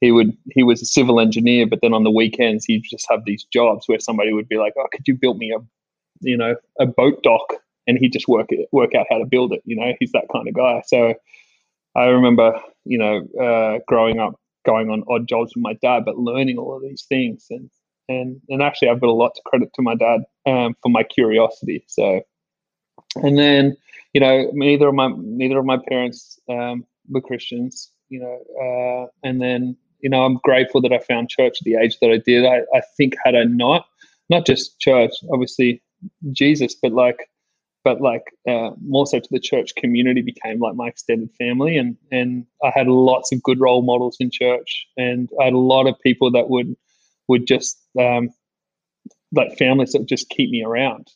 he 0.00 0.12
would 0.12 0.36
he 0.52 0.62
was 0.62 0.82
a 0.82 0.86
civil 0.86 1.20
engineer, 1.20 1.66
but 1.66 1.80
then 1.82 1.94
on 1.94 2.04
the 2.04 2.10
weekends 2.10 2.64
he'd 2.64 2.84
just 2.88 3.06
have 3.10 3.24
these 3.24 3.44
jobs 3.52 3.88
where 3.88 4.00
somebody 4.00 4.32
would 4.32 4.48
be 4.48 4.58
like, 4.58 4.74
"Oh, 4.78 4.86
could 4.92 5.08
you 5.08 5.14
build 5.14 5.38
me 5.38 5.52
a 5.52 5.58
you 6.20 6.36
know 6.36 6.56
a 6.78 6.86
boat 6.86 7.22
dock 7.22 7.54
and 7.86 7.98
he'd 7.98 8.12
just 8.12 8.28
work 8.28 8.46
it 8.50 8.68
work 8.72 8.94
out 8.94 9.06
how 9.10 9.18
to 9.18 9.26
build 9.26 9.52
it. 9.52 9.62
You 9.64 9.76
know, 9.76 9.92
he's 9.98 10.12
that 10.12 10.26
kind 10.32 10.48
of 10.48 10.54
guy. 10.54 10.82
So 10.86 11.14
I 11.94 12.04
remember, 12.06 12.60
you 12.84 12.98
know, 12.98 13.26
uh, 13.42 13.78
growing 13.86 14.18
up, 14.18 14.38
going 14.64 14.90
on 14.90 15.04
odd 15.08 15.28
jobs 15.28 15.52
with 15.54 15.62
my 15.62 15.74
dad, 15.74 16.04
but 16.04 16.18
learning 16.18 16.58
all 16.58 16.76
of 16.76 16.82
these 16.82 17.04
things, 17.08 17.46
and 17.50 17.70
and 18.08 18.40
and 18.48 18.62
actually, 18.62 18.88
I've 18.88 19.00
got 19.00 19.10
a 19.10 19.12
lot 19.12 19.34
to 19.34 19.42
credit 19.46 19.70
to 19.74 19.82
my 19.82 19.94
dad 19.94 20.20
um, 20.46 20.74
for 20.82 20.88
my 20.88 21.02
curiosity. 21.02 21.84
So, 21.86 22.20
and 23.16 23.38
then, 23.38 23.76
you 24.12 24.20
know, 24.20 24.50
neither 24.52 24.88
of 24.88 24.94
my 24.94 25.10
neither 25.16 25.58
of 25.58 25.64
my 25.64 25.78
parents 25.88 26.38
um, 26.48 26.84
were 27.08 27.20
Christians. 27.20 27.90
You 28.08 28.20
know, 28.20 28.38
uh, 28.62 29.10
and 29.26 29.42
then 29.42 29.76
you 30.00 30.10
know, 30.10 30.22
I'm 30.22 30.38
grateful 30.44 30.80
that 30.82 30.92
I 30.92 30.98
found 30.98 31.30
church 31.30 31.58
at 31.60 31.64
the 31.64 31.76
age 31.76 31.98
that 32.00 32.10
I 32.10 32.18
did. 32.18 32.44
I, 32.44 32.60
I 32.72 32.82
think 32.96 33.14
had 33.24 33.34
I 33.34 33.44
not, 33.44 33.86
not 34.30 34.46
just 34.46 34.78
church, 34.78 35.12
obviously 35.32 35.82
Jesus, 36.32 36.74
but 36.74 36.92
like 36.92 37.28
but 37.86 38.00
like 38.00 38.24
uh, 38.48 38.70
more 38.84 39.06
so 39.06 39.20
to 39.20 39.28
the 39.30 39.38
church 39.38 39.76
community 39.76 40.20
became 40.20 40.58
like 40.58 40.74
my 40.74 40.88
extended 40.88 41.30
family 41.38 41.76
and 41.76 41.96
and 42.10 42.44
I 42.64 42.72
had 42.74 42.88
lots 42.88 43.30
of 43.30 43.40
good 43.44 43.60
role 43.60 43.82
models 43.82 44.16
in 44.18 44.28
church 44.28 44.88
and 44.96 45.30
I 45.40 45.44
had 45.44 45.52
a 45.52 45.58
lot 45.58 45.86
of 45.86 45.94
people 46.00 46.32
that 46.32 46.50
would 46.50 46.74
would 47.28 47.46
just 47.46 47.80
um, 47.96 48.30
like 49.30 49.56
families 49.56 49.92
that 49.92 50.00
would 50.00 50.08
just 50.08 50.30
keep 50.30 50.50
me 50.50 50.64
around 50.64 51.06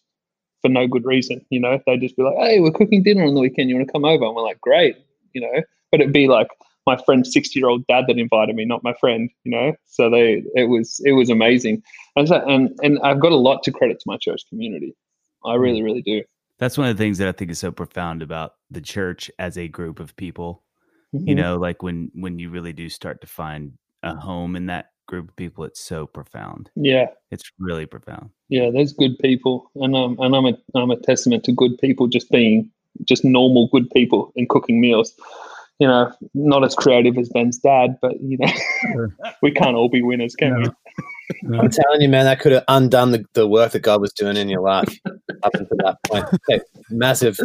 for 0.62 0.68
no 0.68 0.86
good 0.86 1.04
reason 1.04 1.44
you 1.50 1.58
know? 1.58 1.80
They'd 1.86 2.02
just 2.02 2.16
be 2.16 2.22
like 2.22 2.36
hey 2.38 2.60
we're 2.60 2.70
cooking 2.70 3.02
dinner 3.02 3.24
on 3.24 3.34
the 3.34 3.40
weekend 3.40 3.68
you 3.68 3.74
want 3.74 3.88
to 3.88 3.92
come 3.92 4.04
over? 4.04 4.24
And 4.24 4.36
we're 4.36 4.44
like 4.44 4.60
great 4.60 4.96
you 5.32 5.40
know? 5.40 5.62
But 5.90 6.00
it'd 6.00 6.12
be 6.12 6.28
like 6.28 6.50
my 6.86 6.96
friend's 7.04 7.32
60 7.32 7.58
year 7.58 7.68
old 7.68 7.84
dad 7.88 8.04
that 8.06 8.16
invited 8.16 8.54
me 8.54 8.64
not 8.64 8.84
my 8.84 8.94
friend 9.00 9.28
you 9.42 9.50
know? 9.50 9.74
So 9.86 10.08
they 10.08 10.44
it 10.54 10.68
was 10.68 11.00
it 11.04 11.14
was 11.14 11.30
amazing. 11.30 11.82
And 12.14 12.28
so, 12.28 12.36
and 12.48 12.78
and 12.80 13.00
I've 13.02 13.18
got 13.18 13.32
a 13.32 13.46
lot 13.48 13.64
to 13.64 13.72
credit 13.72 13.98
to 13.98 14.04
my 14.06 14.18
church 14.18 14.42
community. 14.48 14.94
I 15.44 15.54
really 15.54 15.82
really 15.82 16.02
do 16.02 16.22
That's 16.60 16.78
one 16.78 16.88
of 16.88 16.96
the 16.96 17.02
things 17.02 17.18
that 17.18 17.26
I 17.28 17.32
think 17.32 17.50
is 17.50 17.58
so 17.58 17.72
profound 17.72 18.22
about 18.22 18.54
the 18.70 18.80
church 18.80 19.30
as 19.38 19.58
a 19.58 19.66
group 19.66 19.98
of 19.98 20.14
people. 20.16 20.62
Mm-hmm. 21.14 21.28
You 21.28 21.34
know, 21.34 21.56
like 21.56 21.82
when 21.82 22.10
when 22.14 22.38
you 22.38 22.50
really 22.50 22.72
do 22.72 22.88
start 22.88 23.20
to 23.22 23.26
find 23.26 23.72
a 24.04 24.14
home 24.14 24.54
in 24.56 24.66
that 24.66 24.90
group 25.08 25.28
of 25.30 25.36
people, 25.36 25.64
it's 25.64 25.80
so 25.80 26.06
profound. 26.06 26.70
yeah 26.76 27.06
It's 27.32 27.50
really 27.58 27.84
profound. 27.86 28.30
yeah 28.48 28.70
there's 28.72 28.92
good 28.92 29.18
people 29.18 29.68
and 29.74 29.96
um 29.96 30.16
and 30.20 30.36
i'm 30.36 30.46
a 30.46 30.56
i'm 30.76 30.90
a 30.92 30.96
testament 30.96 31.42
to 31.44 31.52
good 31.52 31.76
people 31.78 32.06
just 32.06 32.30
being 32.30 32.70
just 33.08 33.24
normal 33.24 33.68
good 33.72 33.90
people 33.90 34.32
and 34.36 34.48
cooking 34.48 34.80
meals 34.80 35.12
you 35.80 35.88
know 35.88 36.12
not 36.34 36.62
as 36.64 36.74
creative 36.76 37.18
as 37.18 37.28
ben's 37.30 37.58
dad 37.58 37.98
but 38.00 38.12
you 38.20 38.38
know 38.38 38.52
Sure. 38.92 39.16
we 39.42 39.50
can't 39.50 39.74
all 39.76 39.88
be 39.88 40.00
winners 40.02 40.36
can 40.36 40.62
we 40.62 40.68
No. 41.42 41.60
I'm 41.60 41.70
telling 41.70 42.00
you, 42.00 42.08
man, 42.08 42.24
that 42.24 42.40
could 42.40 42.50
have 42.52 42.64
undone 42.66 43.12
the, 43.12 43.24
the 43.34 43.46
work 43.46 43.70
that 43.72 43.80
God 43.82 44.00
was 44.00 44.12
doing 44.12 44.36
in 44.36 44.48
your 44.48 44.62
life 44.62 44.92
up 45.42 45.54
until 45.54 45.76
that 45.78 45.98
point. 46.06 46.24
Okay, 46.48 46.62
massive 46.90 47.38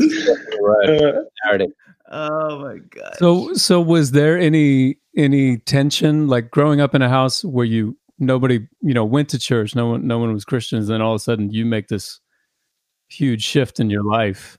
road 0.61 1.25
narrative. 1.45 1.71
Oh 2.11 2.59
my 2.59 2.77
god. 2.77 3.15
So 3.17 3.53
so 3.53 3.81
was 3.81 4.11
there 4.11 4.37
any 4.37 4.97
any 5.17 5.57
tension 5.57 6.27
like 6.27 6.51
growing 6.51 6.81
up 6.81 6.93
in 6.93 7.01
a 7.01 7.09
house 7.09 7.43
where 7.43 7.65
you 7.65 7.97
nobody 8.19 8.67
you 8.81 8.93
know 8.93 9.05
went 9.05 9.29
to 9.29 9.39
church 9.39 9.75
no 9.75 9.87
one 9.87 10.07
no 10.07 10.19
one 10.19 10.31
was 10.33 10.45
Christians 10.45 10.87
then 10.87 11.01
all 11.01 11.13
of 11.13 11.17
a 11.17 11.23
sudden 11.23 11.51
you 11.51 11.65
make 11.65 11.87
this 11.87 12.19
huge 13.07 13.43
shift 13.43 13.79
in 13.79 13.89
your 13.89 14.03
life 14.03 14.57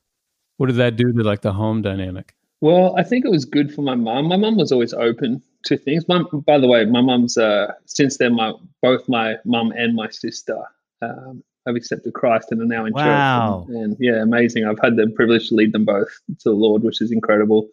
what 0.56 0.66
did 0.66 0.76
that 0.76 0.96
do 0.96 1.12
to 1.12 1.22
like 1.22 1.42
the 1.42 1.52
home 1.52 1.82
dynamic 1.82 2.34
well 2.60 2.94
i 2.96 3.02
think 3.02 3.24
it 3.24 3.30
was 3.30 3.44
good 3.44 3.74
for 3.74 3.82
my 3.82 3.94
mom. 3.94 4.26
my 4.26 4.36
mom 4.36 4.56
was 4.56 4.70
always 4.72 4.94
open 4.94 5.42
to 5.64 5.76
things 5.76 6.06
mum 6.08 6.26
by 6.46 6.58
the 6.58 6.68
way 6.68 6.84
my 6.84 7.00
mom's 7.00 7.36
uh 7.36 7.72
since 7.86 8.18
then 8.18 8.34
my 8.34 8.52
both 8.82 9.08
my 9.08 9.34
mom 9.44 9.72
and 9.72 9.94
my 9.94 10.08
sister 10.08 10.58
um 11.02 11.42
have 11.66 11.76
accepted 11.76 12.14
christ 12.14 12.48
and 12.50 12.60
are 12.62 12.66
now 12.66 12.84
in 12.84 12.92
Wow. 12.92 13.64
church. 13.66 13.74
And, 13.76 13.84
and 13.84 13.96
yeah 14.00 14.22
amazing. 14.22 14.64
I've 14.64 14.78
had 14.82 14.96
the 14.96 15.08
privilege 15.14 15.48
to 15.48 15.54
lead 15.54 15.72
them 15.72 15.84
both 15.84 16.08
to 16.28 16.50
the 16.50 16.52
lord 16.54 16.82
which 16.82 17.00
is 17.00 17.10
incredible. 17.12 17.68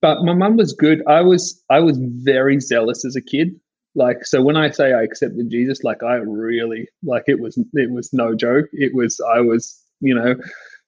But 0.00 0.22
my 0.22 0.32
mum 0.32 0.56
was 0.56 0.72
good. 0.72 1.02
I 1.06 1.20
was 1.22 1.62
i 1.70 1.80
was 1.80 1.98
very 2.00 2.60
zealous 2.60 3.04
as 3.04 3.16
a 3.16 3.22
kid. 3.22 3.48
Like 3.94 4.24
so 4.24 4.42
when 4.42 4.56
i 4.56 4.70
say 4.70 4.92
i 4.92 5.02
accepted 5.02 5.50
jesus 5.50 5.82
like 5.82 6.02
i 6.02 6.14
really 6.14 6.86
like 7.02 7.24
it 7.26 7.40
was 7.40 7.58
it 7.74 7.90
was 7.90 8.12
no 8.12 8.34
joke. 8.34 8.66
It 8.72 8.94
was 8.94 9.20
i 9.34 9.40
was 9.40 9.76
you 10.00 10.14
know 10.14 10.34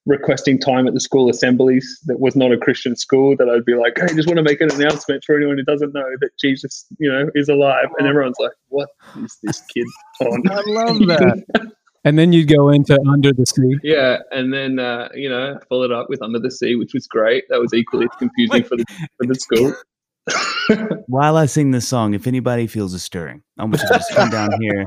requesting 0.07 0.59
time 0.59 0.87
at 0.89 0.95
the 0.95 1.01
school 1.01 1.29
assemblies 1.29 2.01
that 2.07 2.21
was 2.21 2.35
not 2.35 2.51
a 2.51 2.57
christian 2.57 2.97
school 2.97 3.37
that 3.37 3.51
i'd 3.51 3.67
be 3.67 3.75
like 3.75 3.93
hey 3.99 4.15
just 4.15 4.27
want 4.27 4.39
to 4.39 4.43
make 4.43 4.61
an 4.63 4.73
announcement 4.73 5.23
for 5.25 5.37
anyone 5.37 5.59
who 5.59 5.63
doesn't 5.65 5.93
know 5.93 6.09
that 6.21 6.31
jesus 6.41 6.87
you 6.99 7.11
know 7.13 7.29
is 7.35 7.49
alive. 7.51 7.89
And 7.99 8.09
everyone's 8.09 8.39
like 8.39 8.53
what 8.69 8.89
is 9.17 9.37
this 9.43 9.61
kid 9.75 9.87
on? 10.21 10.43
I 10.51 10.63
love 10.67 10.99
that. 11.09 11.45
and 12.05 12.19
then 12.19 12.33
you'd 12.33 12.49
go 12.49 12.71
into 12.71 12.99
under 13.09 13.33
the 13.33 13.47
sea 13.47 13.77
yeah 13.83 14.19
and 14.31 14.53
then 14.53 14.79
uh, 14.79 15.09
you 15.15 15.29
know 15.29 15.59
followed 15.69 15.93
up 15.93 16.09
with 16.09 16.23
under 16.23 16.39
the 16.39 16.51
sea 16.51 16.77
which 16.77 16.95
was 16.95 17.07
great 17.07 17.45
that 17.49 17.61
was 17.61 17.75
equally 17.75 18.07
as 18.07 18.17
confusing 18.19 18.63
for 18.65 18.77
the 18.77 18.85
for 19.19 19.27
the 19.27 19.35
school 19.35 19.73
While 21.07 21.37
I 21.37 21.47
sing 21.47 21.71
this 21.71 21.89
song, 21.89 22.15
if 22.15 22.27
anybody 22.27 22.67
feels 22.67 22.95
a 22.95 22.99
stirring, 22.99 23.43
I 23.59 23.65
want 23.65 23.81
you 23.81 23.89
to 23.89 23.95
just 23.95 24.15
come 24.15 24.31
down 24.31 24.51
here. 24.61 24.85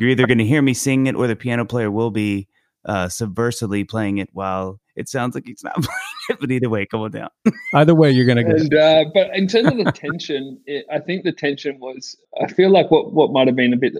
You're 0.00 0.10
either 0.10 0.26
going 0.26 0.38
to 0.38 0.44
hear 0.44 0.60
me 0.60 0.74
sing 0.74 1.06
it, 1.06 1.14
or 1.14 1.26
the 1.26 1.36
piano 1.36 1.64
player 1.64 1.90
will 1.90 2.10
be 2.10 2.48
uh, 2.84 3.06
subversively 3.06 3.88
playing 3.88 4.18
it 4.18 4.28
while 4.32 4.80
it 4.96 5.08
sounds 5.08 5.34
like 5.34 5.44
he's 5.46 5.62
not 5.64 5.74
playing 5.82 5.88
it. 6.30 6.38
But 6.40 6.50
either 6.50 6.68
way, 6.68 6.86
come 6.86 7.00
on 7.00 7.10
down. 7.10 7.30
either 7.74 7.94
way 7.94 8.10
you're 8.10 8.26
gonna 8.26 8.44
get 8.44 8.60
and 8.60 8.74
uh, 8.74 9.04
but 9.14 9.34
in 9.34 9.46
terms 9.46 9.68
of 9.68 9.78
the 9.78 9.92
tension, 9.92 10.60
it, 10.66 10.84
I 10.90 10.98
think 10.98 11.24
the 11.24 11.32
tension 11.32 11.78
was. 11.80 12.16
I 12.42 12.52
feel 12.52 12.70
like 12.70 12.90
what 12.90 13.12
what 13.12 13.32
might 13.32 13.46
have 13.46 13.56
been 13.56 13.72
a 13.72 13.76
bit 13.76 13.94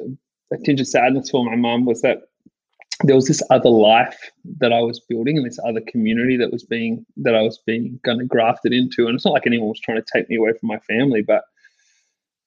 a 0.53 0.57
tinge 0.59 0.81
of 0.81 0.89
sadness 0.89 1.31
for 1.31 1.45
my 1.45 1.57
mum 1.57 1.87
was 1.87 2.03
that 2.03 2.19
there 3.05 3.17
was 3.17 3.27
this 3.27 3.43
other 3.51 3.69
life 3.69 4.19
that 4.59 4.73
I 4.73 4.81
was 4.81 5.01
building 5.01 5.37
and 5.37 5.47
this 5.47 5.59
other 5.67 5.81
community 5.81 6.37
that 6.37 6.53
was 6.53 6.65
being 6.65 7.05
that 7.19 7.35
I 7.35 7.43
was 7.43 7.59
being 7.67 7.99
kind 8.05 8.21
of 8.21 8.29
grafted 8.29 8.73
into. 8.73 9.07
And 9.07 9.15
it's 9.15 9.25
not 9.25 9.35
like 9.35 9.47
anyone 9.47 9.69
was 9.69 9.81
trying 9.81 9.99
to 10.03 10.07
take 10.13 10.29
me 10.29 10.37
away 10.37 10.53
from 10.59 10.69
my 10.69 10.79
family, 10.81 11.23
but 11.23 11.45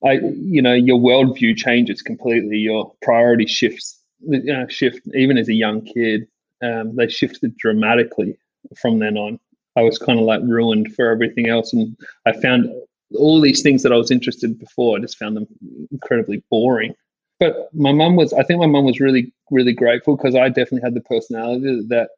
I, 0.04 0.20
you 0.36 0.62
know, 0.62 0.74
your 0.74 1.00
worldview 1.00 1.58
changes 1.58 2.02
completely. 2.02 2.58
Your 2.58 2.94
priority 3.02 3.48
shifts, 3.48 4.00
uh, 4.34 4.68
shift 4.68 5.02
even 5.14 5.38
as 5.38 5.50
a 5.50 5.54
young 5.54 5.82
kid. 5.82 6.28
Um, 6.64 6.96
they 6.96 7.08
shifted 7.08 7.58
dramatically 7.58 8.38
from 8.80 9.00
then 9.00 9.18
on. 9.18 9.40
I 9.76 9.82
was 9.82 9.98
kind 9.98 10.20
of 10.20 10.26
like 10.26 10.42
ruined 10.44 10.96
for 10.96 11.10
everything 11.10 11.50
else, 11.50 11.74
and 11.74 11.98
I 12.26 12.32
found 12.32 12.70
all 13.18 13.42
these 13.42 13.62
things 13.62 13.84
that 13.84 13.92
I 13.92 13.98
was 13.98 14.12
interested 14.12 14.52
in 14.52 14.58
before. 14.58 14.98
I 14.98 15.02
just 15.02 15.18
found 15.18 15.36
them 15.36 15.48
incredibly 15.92 16.44
boring. 16.50 16.96
But 17.40 17.70
my 17.74 17.92
mum 17.92 18.16
was, 18.16 18.34
I 18.34 18.44
think 18.44 18.60
my 18.60 18.68
mum 18.68 18.86
was 18.86 19.00
really, 19.00 19.34
really 19.52 19.74
grateful 19.74 20.16
because 20.16 20.36
I 20.36 20.48
definitely 20.50 20.82
had 20.82 20.94
the 20.94 21.02
personality 21.02 21.86
that 21.90 22.10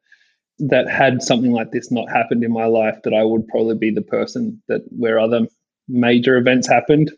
that 0.60 0.88
had 0.88 1.22
something 1.22 1.52
like 1.52 1.70
this 1.70 1.90
not 1.90 2.10
happened 2.10 2.42
in 2.42 2.52
my 2.52 2.64
life, 2.64 2.98
that 3.04 3.14
I 3.14 3.22
would 3.22 3.46
probably 3.46 3.76
be 3.76 3.90
the 3.90 4.02
person 4.02 4.60
that 4.68 4.82
where 4.90 5.20
other 5.20 5.46
major 5.88 6.36
events 6.36 6.68
happened 6.68 7.12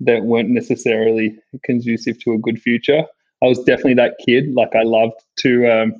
that 0.00 0.24
weren't 0.24 0.50
necessarily 0.50 1.36
conducive 1.64 2.18
to 2.20 2.32
a 2.32 2.38
good 2.38 2.60
future. 2.60 3.04
I 3.42 3.46
was 3.46 3.58
definitely 3.64 3.94
that 3.94 4.16
kid. 4.24 4.54
Like 4.54 4.74
I 4.74 4.82
loved 4.82 5.20
to, 5.40 5.66
um, 5.68 5.94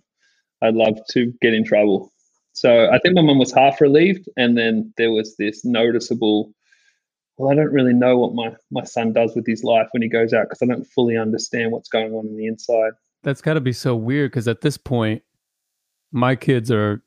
I 0.62 0.70
loved 0.70 1.01
to 1.12 1.32
get 1.42 1.55
in 1.55 1.64
trouble. 1.64 2.12
So 2.53 2.88
I 2.90 2.99
think 2.99 3.14
my 3.14 3.22
mum 3.22 3.38
was 3.38 3.53
half 3.53 3.80
relieved, 3.80 4.28
and 4.36 4.57
then 4.57 4.92
there 4.97 5.11
was 5.11 5.36
this 5.36 5.64
noticeable. 5.64 6.53
Well, 7.39 7.51
I 7.51 7.55
don't 7.55 7.72
really 7.72 7.93
know 7.93 8.16
what 8.18 8.34
my 8.34 8.55
my 8.70 8.84
son 8.84 9.12
does 9.12 9.34
with 9.37 9.47
his 9.47 9.62
life 9.64 9.89
when 9.93 10.03
he 10.03 10.09
goes 10.09 10.32
out 10.32 10.47
because 10.49 10.62
I 10.62 10.66
don't 10.66 10.87
fully 10.87 11.16
understand 11.16 11.72
what's 11.72 11.89
going 11.89 12.12
on 12.12 12.26
in 12.26 12.37
the 12.37 12.47
inside. 12.47 12.93
that's 13.22 13.41
got 13.43 13.55
to 13.55 13.61
be 13.61 13.72
so 13.72 13.95
weird 13.97 14.30
because 14.30 14.49
at 14.49 14.61
this 14.61 14.76
point 14.76 15.22
my 16.12 16.37
kids 16.37 16.70
are 16.70 17.03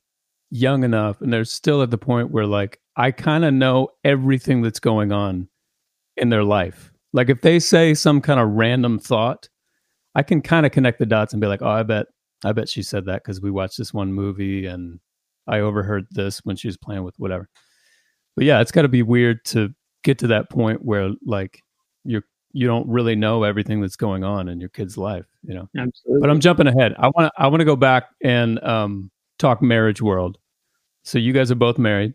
young 0.50 0.84
enough 0.84 1.20
and 1.20 1.32
they're 1.32 1.44
still 1.44 1.82
at 1.82 1.90
the 1.90 1.98
point 1.98 2.30
where 2.30 2.44
like 2.46 2.80
i 2.96 3.10
kind 3.10 3.44
of 3.44 3.54
know 3.54 3.88
everything 4.04 4.62
that's 4.62 4.80
going 4.80 5.12
on 5.12 5.48
in 6.16 6.28
their 6.28 6.42
life 6.44 6.92
like 7.12 7.30
if 7.30 7.40
they 7.40 7.58
say 7.58 7.94
some 7.94 8.20
kind 8.20 8.40
of 8.40 8.48
random 8.50 8.98
thought 8.98 9.48
i 10.16 10.22
can 10.22 10.42
kind 10.42 10.66
of 10.66 10.72
connect 10.72 10.98
the 10.98 11.06
dots 11.06 11.32
and 11.32 11.40
be 11.40 11.46
like 11.46 11.62
oh 11.62 11.68
i 11.68 11.82
bet 11.84 12.06
i 12.44 12.52
bet 12.52 12.68
she 12.68 12.82
said 12.82 13.06
that 13.06 13.22
because 13.22 13.40
we 13.40 13.50
watched 13.50 13.78
this 13.78 13.94
one 13.94 14.12
movie 14.12 14.66
and 14.66 14.98
i 15.46 15.60
overheard 15.60 16.04
this 16.10 16.40
when 16.44 16.56
she 16.56 16.68
was 16.68 16.76
playing 16.76 17.04
with 17.04 17.14
whatever 17.16 17.48
but 18.36 18.44
yeah 18.44 18.60
it's 18.60 18.72
got 18.72 18.82
to 18.82 18.88
be 18.88 19.02
weird 19.02 19.42
to 19.44 19.72
get 20.02 20.18
to 20.18 20.26
that 20.28 20.50
point 20.50 20.84
where 20.84 21.10
like 21.24 21.62
you're 22.04 22.24
you 22.52 22.66
don't 22.66 22.88
really 22.88 23.14
know 23.14 23.44
everything 23.44 23.80
that's 23.80 23.96
going 23.96 24.24
on 24.24 24.48
in 24.48 24.58
your 24.58 24.70
kid's 24.70 24.98
life 24.98 25.26
you 25.42 25.54
know 25.54 25.68
Absolutely. 25.76 26.20
but 26.20 26.30
I'm 26.30 26.40
jumping 26.40 26.66
ahead. 26.66 26.94
I 26.98 27.08
want 27.08 27.26
to 27.26 27.32
I 27.38 27.46
want 27.46 27.60
to 27.60 27.64
go 27.64 27.76
back 27.76 28.08
and 28.22 28.62
um, 28.62 29.10
talk 29.38 29.62
marriage 29.62 30.02
world. 30.02 30.38
So 31.02 31.18
you 31.18 31.32
guys 31.32 31.50
are 31.50 31.56
both 31.56 31.78
married. 31.78 32.14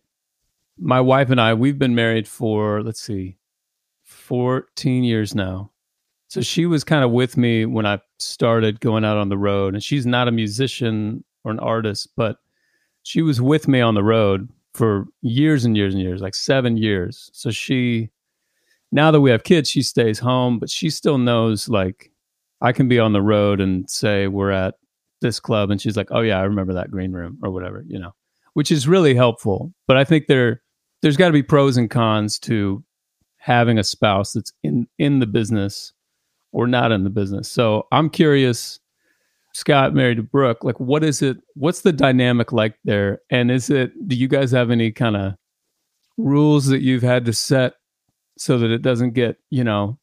My 0.77 1.01
wife 1.01 1.29
and 1.29 1.41
I 1.41 1.53
we've 1.53 1.79
been 1.79 1.95
married 1.95 2.27
for 2.27 2.83
let's 2.83 3.01
see, 3.01 3.37
14 4.03 5.03
years 5.03 5.33
now. 5.33 5.71
So 6.27 6.41
she 6.41 6.65
was 6.65 6.83
kind 6.83 7.03
of 7.03 7.11
with 7.11 7.37
me 7.37 7.65
when 7.65 7.85
I 7.85 7.99
started 8.19 8.79
going 8.79 9.05
out 9.05 9.17
on 9.17 9.29
the 9.29 9.37
road, 9.37 9.73
and 9.73 9.83
she's 9.83 10.05
not 10.05 10.27
a 10.27 10.31
musician 10.31 11.23
or 11.43 11.51
an 11.51 11.59
artist, 11.59 12.09
but 12.15 12.37
she 13.03 13.21
was 13.21 13.39
with 13.39 13.67
me 13.67 13.79
on 13.79 13.93
the 13.93 14.03
road 14.03 14.49
for 14.75 15.05
years 15.21 15.65
and 15.65 15.77
years 15.77 15.93
and 15.93 16.03
years, 16.03 16.21
like 16.21 16.35
seven 16.35 16.77
years. 16.77 17.29
So 17.33 17.49
she, 17.49 18.09
now 18.91 19.09
that 19.11 19.21
we 19.21 19.31
have 19.31 19.43
kids, 19.43 19.69
she 19.69 19.81
stays 19.81 20.19
home, 20.19 20.59
but 20.59 20.69
she 20.69 20.89
still 20.89 21.17
knows 21.17 21.69
like 21.69 22.11
I 22.61 22.71
can 22.71 22.87
be 22.87 22.99
on 22.99 23.13
the 23.13 23.21
road 23.21 23.61
and 23.61 23.89
say 23.89 24.27
we're 24.27 24.51
at 24.51 24.75
this 25.21 25.39
club 25.39 25.71
and 25.71 25.81
she's 25.81 25.97
like, 25.97 26.09
"Oh 26.11 26.21
yeah, 26.21 26.39
I 26.39 26.43
remember 26.43 26.73
that 26.73 26.91
green 26.91 27.13
room 27.13 27.39
or 27.41 27.51
whatever," 27.51 27.83
you 27.87 27.97
know. 27.99 28.11
Which 28.53 28.71
is 28.71 28.87
really 28.87 29.15
helpful. 29.15 29.73
But 29.87 29.97
I 29.97 30.03
think 30.03 30.27
there 30.27 30.61
there's 31.01 31.17
got 31.17 31.27
to 31.27 31.33
be 31.33 31.43
pros 31.43 31.77
and 31.77 31.89
cons 31.89 32.39
to 32.39 32.83
having 33.37 33.77
a 33.77 33.83
spouse 33.83 34.33
that's 34.33 34.51
in 34.63 34.87
in 34.99 35.19
the 35.19 35.27
business 35.27 35.93
or 36.51 36.67
not 36.67 36.91
in 36.91 37.03
the 37.03 37.09
business. 37.09 37.51
So, 37.51 37.87
I'm 37.91 38.09
curious 38.09 38.79
Scott 39.55 39.93
married 39.93 40.17
to 40.17 40.23
Brooke, 40.23 40.65
like 40.65 40.77
what 40.81 41.01
is 41.01 41.21
it 41.21 41.37
what's 41.53 41.79
the 41.79 41.93
dynamic 41.93 42.51
like 42.51 42.77
there 42.83 43.21
and 43.29 43.49
is 43.49 43.69
it 43.69 43.93
do 44.05 44.13
you 44.13 44.27
guys 44.27 44.51
have 44.51 44.69
any 44.69 44.91
kind 44.91 45.15
of 45.15 45.35
rules 46.17 46.65
that 46.65 46.81
you've 46.81 47.03
had 47.03 47.23
to 47.23 47.31
set 47.31 47.75
so 48.37 48.57
that 48.57 48.69
it 48.69 48.81
doesn't 48.81 49.13
get, 49.13 49.37
you 49.49 49.63
know, 49.63 49.97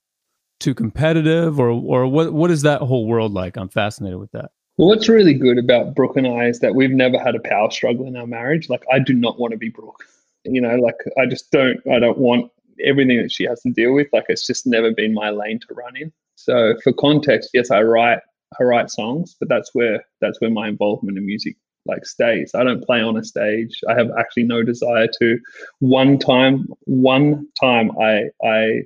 too 0.58 0.74
competitive 0.74 1.60
or 1.60 1.68
or 1.68 2.06
what 2.06 2.32
what 2.32 2.50
is 2.50 2.62
that 2.62 2.80
whole 2.80 3.06
world 3.06 3.34
like 3.34 3.56
i'm 3.56 3.68
fascinated 3.68 4.18
with 4.18 4.30
that 4.30 4.52
Well, 4.78 4.88
what's 4.88 5.08
really 5.08 5.34
good 5.34 5.58
about 5.58 5.94
Brooke 5.94 6.16
and 6.16 6.26
I 6.26 6.46
is 6.46 6.60
that 6.60 6.74
we've 6.74 6.92
never 6.92 7.18
had 7.18 7.34
a 7.34 7.40
power 7.40 7.70
struggle 7.70 8.06
in 8.06 8.16
our 8.16 8.26
marriage. 8.26 8.70
Like, 8.70 8.84
I 8.90 9.00
do 9.00 9.12
not 9.12 9.38
want 9.38 9.50
to 9.50 9.58
be 9.58 9.68
Brooke. 9.68 10.04
You 10.44 10.62
know, 10.62 10.76
like 10.76 10.96
I 11.20 11.26
just 11.26 11.50
don't. 11.50 11.78
I 11.92 11.98
don't 11.98 12.16
want 12.16 12.50
everything 12.82 13.20
that 13.20 13.30
she 13.30 13.44
has 13.44 13.60
to 13.62 13.70
deal 13.70 13.92
with. 13.92 14.06
Like, 14.14 14.24
it's 14.28 14.46
just 14.46 14.66
never 14.66 14.92
been 14.92 15.12
my 15.12 15.30
lane 15.30 15.60
to 15.60 15.74
run 15.74 15.96
in. 15.96 16.10
So, 16.36 16.74
for 16.82 16.92
context, 16.92 17.50
yes, 17.52 17.70
I 17.70 17.82
write. 17.82 18.20
I 18.58 18.64
write 18.64 18.90
songs, 18.90 19.36
but 19.38 19.48
that's 19.48 19.70
where 19.74 20.04
that's 20.20 20.40
where 20.40 20.50
my 20.50 20.68
involvement 20.68 21.18
in 21.18 21.26
music 21.26 21.56
like 21.86 22.06
stays. 22.06 22.52
I 22.54 22.64
don't 22.64 22.84
play 22.84 23.02
on 23.02 23.16
a 23.16 23.24
stage. 23.24 23.80
I 23.88 23.94
have 23.94 24.10
actually 24.18 24.44
no 24.44 24.62
desire 24.62 25.08
to. 25.18 25.38
One 25.80 26.18
time, 26.18 26.66
one 26.84 27.46
time, 27.60 27.90
I 27.98 28.30
I 28.44 28.82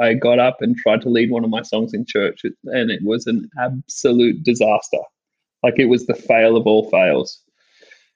I 0.00 0.14
got 0.14 0.38
up 0.38 0.58
and 0.60 0.76
tried 0.76 1.02
to 1.02 1.08
lead 1.08 1.30
one 1.30 1.44
of 1.44 1.50
my 1.50 1.62
songs 1.62 1.94
in 1.94 2.04
church, 2.06 2.42
and 2.44 2.90
it 2.90 3.02
was 3.02 3.26
an 3.26 3.48
absolute 3.58 4.42
disaster. 4.44 4.98
Like 5.62 5.78
it 5.78 5.86
was 5.86 6.06
the 6.06 6.14
fail 6.14 6.56
of 6.56 6.66
all 6.66 6.88
fails. 6.90 7.42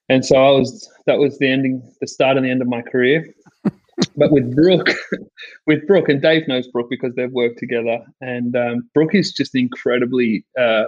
And 0.08 0.24
so 0.24 0.36
I 0.36 0.50
was 0.50 0.88
that 1.06 1.18
was 1.18 1.38
the 1.38 1.48
ending, 1.48 1.82
the 2.00 2.06
start 2.06 2.36
and 2.36 2.46
the 2.46 2.50
end 2.50 2.62
of 2.62 2.68
my 2.68 2.82
career. 2.82 3.26
But 4.16 4.32
with 4.32 4.54
Brooke, 4.54 4.90
with 5.66 5.86
Brooke, 5.86 6.08
and 6.08 6.22
Dave 6.22 6.48
knows 6.48 6.68
Brooke 6.68 6.90
because 6.90 7.14
they've 7.14 7.32
worked 7.32 7.58
together. 7.58 7.98
And 8.20 8.56
um, 8.56 8.88
Brooke 8.94 9.14
is 9.14 9.32
just 9.32 9.54
incredibly 9.54 10.44
uh, 10.58 10.84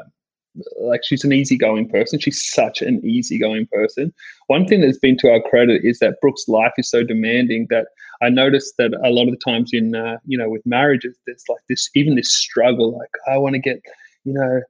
like 0.81 1.03
she's 1.05 1.25
an 1.25 1.33
easygoing 1.33 1.89
person. 1.89 2.19
She's 2.19 2.47
such 2.49 2.83
an 2.83 3.05
easygoing 3.05 3.67
person. 3.73 4.13
One 4.47 4.67
thing 4.67 4.81
that's 4.81 4.99
been 4.99 5.17
to 5.19 5.31
our 5.31 5.41
credit 5.41 5.85
is 5.85 5.99
that 5.99 6.21
Brooke's 6.21 6.49
life 6.49 6.73
is 6.79 6.89
so 6.89 7.03
demanding 7.03 7.67
that 7.71 7.89
I 8.23 8.29
noticed 8.29 8.75
that 8.79 8.93
a 9.05 9.11
lot 9.11 9.27
of 9.27 9.33
the 9.33 9.41
times 9.45 9.71
in 9.73 9.95
uh, 9.95 10.19
you 10.25 10.39
know 10.39 10.49
with 10.49 10.65
marriages, 10.65 11.19
there's 11.27 11.45
like 11.49 11.63
this 11.69 11.89
even 11.95 12.15
this 12.15 12.33
struggle. 12.33 12.97
Like 12.97 13.11
I 13.29 13.39
want 13.39 13.55
to 13.55 13.61
get 13.61 13.81
you 14.25 14.35
know 14.35 14.61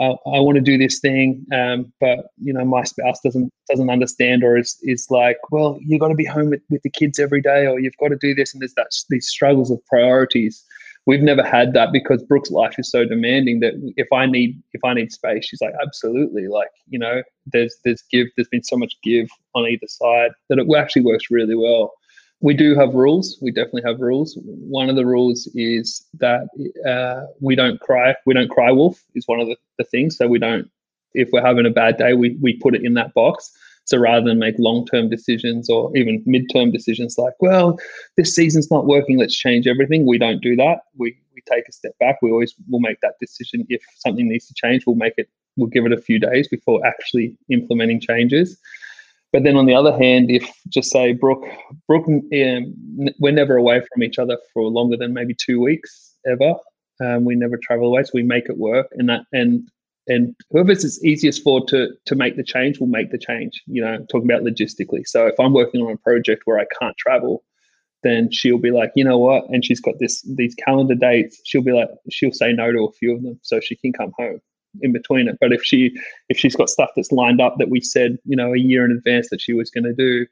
I, 0.00 0.04
I 0.04 0.40
want 0.40 0.56
to 0.56 0.62
do 0.62 0.78
this 0.78 1.00
thing, 1.00 1.44
um, 1.52 1.92
but 2.00 2.26
you 2.38 2.52
know 2.52 2.64
my 2.64 2.82
spouse 2.84 3.20
doesn't 3.22 3.52
doesn't 3.68 3.90
understand, 3.90 4.42
or 4.42 4.56
is 4.56 4.78
is 4.82 5.06
like, 5.10 5.36
well, 5.50 5.78
you've 5.80 6.00
got 6.00 6.08
to 6.08 6.14
be 6.14 6.24
home 6.24 6.50
with, 6.50 6.62
with 6.70 6.82
the 6.82 6.90
kids 6.90 7.18
every 7.18 7.42
day, 7.42 7.66
or 7.66 7.78
you've 7.78 7.96
got 7.98 8.08
to 8.08 8.16
do 8.16 8.34
this, 8.34 8.54
and 8.54 8.62
there's 8.62 8.74
that 8.74 8.88
these 9.10 9.28
struggles 9.28 9.70
of 9.70 9.84
priorities. 9.86 10.64
We've 11.04 11.20
never 11.20 11.42
had 11.42 11.72
that 11.72 11.88
because 11.92 12.22
Brooke's 12.22 12.52
life 12.52 12.76
is 12.78 12.88
so 12.88 13.04
demanding 13.04 13.58
that 13.60 13.74
if 13.96 14.06
I 14.12 14.24
need 14.24 14.62
if 14.72 14.82
I 14.84 14.94
need 14.94 15.12
space, 15.12 15.46
she's 15.46 15.60
like, 15.60 15.74
absolutely, 15.82 16.48
like 16.48 16.70
you 16.88 16.98
know, 16.98 17.22
there's 17.46 17.76
there's 17.84 18.02
give, 18.10 18.28
there's 18.36 18.48
been 18.48 18.64
so 18.64 18.76
much 18.76 18.94
give 19.02 19.28
on 19.54 19.66
either 19.66 19.88
side 19.88 20.30
that 20.48 20.58
it 20.58 20.66
actually 20.74 21.02
works 21.02 21.30
really 21.30 21.56
well 21.56 21.92
we 22.42 22.54
do 22.54 22.74
have 22.74 22.94
rules. 22.94 23.38
We 23.40 23.52
definitely 23.52 23.82
have 23.86 24.00
rules. 24.00 24.36
One 24.42 24.90
of 24.90 24.96
the 24.96 25.06
rules 25.06 25.48
is 25.54 26.04
that 26.18 26.48
uh, 26.86 27.26
we 27.40 27.54
don't 27.54 27.80
cry. 27.80 28.14
We 28.26 28.34
don't 28.34 28.50
cry 28.50 28.72
wolf 28.72 29.02
is 29.14 29.26
one 29.26 29.40
of 29.40 29.46
the, 29.46 29.56
the 29.78 29.84
things. 29.84 30.16
So 30.16 30.26
we 30.26 30.38
don't. 30.38 30.68
If 31.14 31.28
we're 31.32 31.44
having 31.44 31.66
a 31.66 31.70
bad 31.70 31.96
day, 31.98 32.14
we 32.14 32.36
we 32.42 32.56
put 32.58 32.74
it 32.74 32.84
in 32.84 32.94
that 32.94 33.14
box. 33.14 33.50
So 33.84 33.98
rather 33.98 34.26
than 34.26 34.38
make 34.38 34.54
long 34.58 34.86
term 34.86 35.08
decisions 35.08 35.70
or 35.70 35.96
even 35.96 36.22
mid 36.26 36.50
term 36.52 36.70
decisions 36.72 37.16
like, 37.16 37.34
well, 37.40 37.78
this 38.16 38.34
season's 38.34 38.70
not 38.70 38.86
working, 38.86 39.18
let's 39.18 39.36
change 39.36 39.66
everything. 39.66 40.06
We 40.06 40.18
don't 40.18 40.42
do 40.42 40.56
that. 40.56 40.80
We 40.96 41.16
we 41.34 41.42
take 41.48 41.68
a 41.68 41.72
step 41.72 41.92
back. 42.00 42.20
We 42.22 42.30
always 42.30 42.54
will 42.68 42.80
make 42.80 43.00
that 43.02 43.14
decision. 43.20 43.66
If 43.68 43.82
something 43.96 44.28
needs 44.28 44.46
to 44.48 44.54
change, 44.54 44.84
we'll 44.86 44.96
make 44.96 45.14
it. 45.16 45.28
We'll 45.56 45.68
give 45.68 45.86
it 45.86 45.92
a 45.92 45.98
few 46.00 46.18
days 46.18 46.48
before 46.48 46.84
actually 46.84 47.36
implementing 47.50 48.00
changes. 48.00 48.58
But 49.32 49.44
then 49.44 49.56
on 49.56 49.66
the 49.66 49.74
other 49.74 49.96
hand, 49.96 50.30
if 50.30 50.48
just 50.68 50.90
say 50.90 51.12
Brooke, 51.12 51.44
Brooke, 51.88 52.06
um, 52.06 52.74
we're 53.18 53.32
never 53.32 53.56
away 53.56 53.80
from 53.92 54.02
each 54.02 54.18
other 54.18 54.36
for 54.52 54.64
longer 54.64 54.96
than 54.96 55.14
maybe 55.14 55.34
two 55.34 55.60
weeks 55.60 56.14
ever. 56.26 56.54
Um, 57.00 57.24
we 57.24 57.34
never 57.34 57.56
travel 57.56 57.86
away, 57.86 58.02
so 58.02 58.10
we 58.14 58.22
make 58.22 58.48
it 58.48 58.58
work. 58.58 58.88
And 58.92 59.08
that 59.08 59.22
and 59.32 59.66
and 60.06 60.36
whoever's 60.50 60.84
it's 60.84 61.02
easiest 61.02 61.42
for 61.42 61.64
to 61.66 61.88
to 62.04 62.14
make 62.14 62.36
the 62.36 62.44
change 62.44 62.78
will 62.78 62.88
make 62.88 63.10
the 63.10 63.18
change. 63.18 63.62
You 63.66 63.82
know, 63.82 64.04
talking 64.10 64.30
about 64.30 64.42
logistically. 64.42 65.06
So 65.06 65.26
if 65.26 65.40
I'm 65.40 65.54
working 65.54 65.80
on 65.80 65.92
a 65.92 65.96
project 65.96 66.42
where 66.44 66.58
I 66.58 66.66
can't 66.78 66.96
travel, 66.98 67.42
then 68.02 68.30
she'll 68.30 68.58
be 68.58 68.70
like, 68.70 68.92
you 68.96 69.04
know 69.04 69.18
what? 69.18 69.48
And 69.48 69.64
she's 69.64 69.80
got 69.80 69.94
this 69.98 70.20
these 70.36 70.54
calendar 70.54 70.94
dates. 70.94 71.40
She'll 71.44 71.62
be 71.62 71.72
like, 71.72 71.88
she'll 72.10 72.32
say 72.32 72.52
no 72.52 72.70
to 72.70 72.84
a 72.84 72.92
few 72.92 73.14
of 73.16 73.22
them 73.22 73.40
so 73.42 73.60
she 73.60 73.76
can 73.76 73.94
come 73.94 74.12
home 74.18 74.40
in 74.80 74.92
between 74.92 75.28
it. 75.28 75.36
But 75.40 75.52
if 75.52 75.62
she 75.62 75.96
if 76.28 76.38
she's 76.38 76.56
got 76.56 76.70
stuff 76.70 76.90
that's 76.96 77.12
lined 77.12 77.40
up 77.40 77.56
that 77.58 77.70
we 77.70 77.80
said 77.80 78.18
you 78.24 78.36
know 78.36 78.52
a 78.54 78.58
year 78.58 78.84
in 78.84 78.92
advance 78.92 79.28
that 79.30 79.40
she 79.40 79.52
was 79.52 79.70
going 79.70 79.84
to 79.84 79.94
do, 79.94 80.26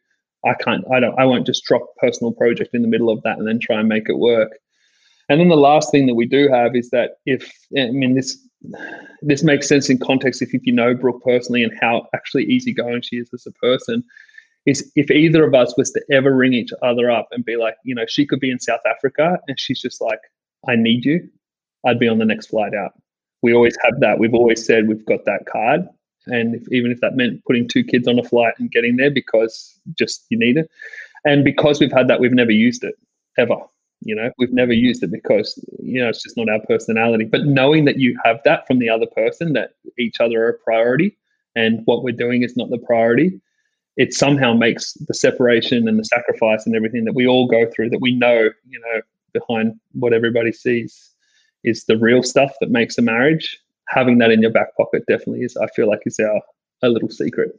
I 0.44 0.54
can't. 0.54 0.84
I 0.92 1.00
don't. 1.00 1.18
I 1.18 1.24
won't 1.24 1.46
just 1.46 1.64
drop 1.64 1.82
personal 1.98 2.32
project 2.32 2.70
in 2.74 2.82
the 2.82 2.88
middle 2.88 3.10
of 3.10 3.22
that 3.22 3.38
and 3.38 3.46
then 3.46 3.58
try 3.60 3.78
and 3.78 3.88
make 3.88 4.08
it 4.08 4.18
work. 4.18 4.52
And 5.28 5.40
then 5.40 5.48
the 5.48 5.56
last 5.56 5.90
thing 5.90 6.06
that 6.06 6.14
we 6.14 6.26
do 6.26 6.48
have 6.48 6.74
is 6.74 6.90
that 6.90 7.12
if 7.26 7.52
I 7.76 7.90
mean 7.90 8.14
this 8.14 8.38
this 9.22 9.42
makes 9.42 9.68
sense 9.68 9.88
in 9.88 9.98
context 9.98 10.42
if, 10.42 10.54
if 10.54 10.66
you 10.66 10.72
know 10.72 10.94
Brooke 10.94 11.22
personally 11.22 11.62
and 11.62 11.72
how 11.80 12.06
actually 12.14 12.44
easygoing 12.44 13.02
she 13.02 13.16
is 13.16 13.30
as 13.32 13.46
a 13.46 13.52
person. 13.52 14.04
Is 14.66 14.92
if 14.94 15.10
either 15.10 15.42
of 15.42 15.54
us 15.54 15.74
was 15.78 15.90
to 15.92 16.02
ever 16.12 16.36
ring 16.36 16.52
each 16.52 16.70
other 16.82 17.10
up 17.10 17.28
and 17.30 17.42
be 17.42 17.56
like, 17.56 17.76
you 17.82 17.94
know, 17.94 18.04
she 18.06 18.26
could 18.26 18.40
be 18.40 18.50
in 18.50 18.60
South 18.60 18.82
Africa 18.84 19.38
and 19.48 19.58
she's 19.58 19.80
just 19.80 20.02
like, 20.02 20.18
I 20.68 20.76
need 20.76 21.06
you, 21.06 21.30
I'd 21.86 21.98
be 21.98 22.08
on 22.08 22.18
the 22.18 22.26
next 22.26 22.48
flight 22.48 22.74
out 22.74 22.92
we 23.42 23.54
always 23.54 23.76
have 23.82 24.00
that. 24.00 24.18
We've 24.18 24.34
always 24.34 24.64
said 24.64 24.88
we've 24.88 25.04
got 25.06 25.24
that 25.26 25.46
card. 25.46 25.88
And 26.26 26.54
if, 26.54 26.62
even 26.70 26.90
if 26.90 27.00
that 27.00 27.16
meant 27.16 27.44
putting 27.46 27.66
two 27.66 27.82
kids 27.82 28.06
on 28.06 28.18
a 28.18 28.22
flight 28.22 28.54
and 28.58 28.70
getting 28.70 28.96
there 28.96 29.10
because 29.10 29.78
just 29.96 30.26
you 30.28 30.38
need 30.38 30.56
it. 30.56 30.70
And 31.24 31.44
because 31.44 31.80
we've 31.80 31.92
had 31.92 32.08
that, 32.08 32.20
we've 32.20 32.32
never 32.32 32.50
used 32.50 32.84
it 32.84 32.94
ever. 33.38 33.56
You 34.02 34.14
know, 34.14 34.30
we've 34.38 34.52
never 34.52 34.72
used 34.72 35.02
it 35.02 35.10
because, 35.10 35.62
you 35.78 36.00
know, 36.00 36.08
it's 36.08 36.22
just 36.22 36.36
not 36.36 36.48
our 36.48 36.60
personality. 36.66 37.24
But 37.24 37.44
knowing 37.44 37.84
that 37.84 37.98
you 37.98 38.18
have 38.24 38.40
that 38.44 38.66
from 38.66 38.78
the 38.78 38.88
other 38.88 39.06
person, 39.06 39.52
that 39.54 39.72
each 39.98 40.20
other 40.20 40.42
are 40.44 40.50
a 40.50 40.58
priority 40.58 41.16
and 41.54 41.82
what 41.84 42.02
we're 42.02 42.12
doing 42.12 42.42
is 42.42 42.56
not 42.56 42.70
the 42.70 42.78
priority, 42.78 43.40
it 43.96 44.14
somehow 44.14 44.54
makes 44.54 44.94
the 44.94 45.14
separation 45.14 45.86
and 45.86 45.98
the 45.98 46.04
sacrifice 46.04 46.64
and 46.64 46.74
everything 46.74 47.04
that 47.04 47.14
we 47.14 47.26
all 47.26 47.46
go 47.46 47.66
through 47.70 47.90
that 47.90 48.00
we 48.00 48.14
know, 48.14 48.48
you 48.66 48.80
know, 48.80 49.00
behind 49.32 49.74
what 49.92 50.12
everybody 50.12 50.52
sees 50.52 51.09
is 51.64 51.84
the 51.84 51.96
real 51.96 52.22
stuff 52.22 52.52
that 52.60 52.70
makes 52.70 52.98
a 52.98 53.02
marriage. 53.02 53.58
Having 53.88 54.18
that 54.18 54.30
in 54.30 54.40
your 54.40 54.52
back 54.52 54.76
pocket 54.76 55.04
definitely 55.08 55.42
is, 55.42 55.56
I 55.56 55.66
feel 55.68 55.88
like, 55.88 56.00
is 56.06 56.18
our 56.20 56.40
a 56.82 56.88
little 56.88 57.10
secret 57.10 57.58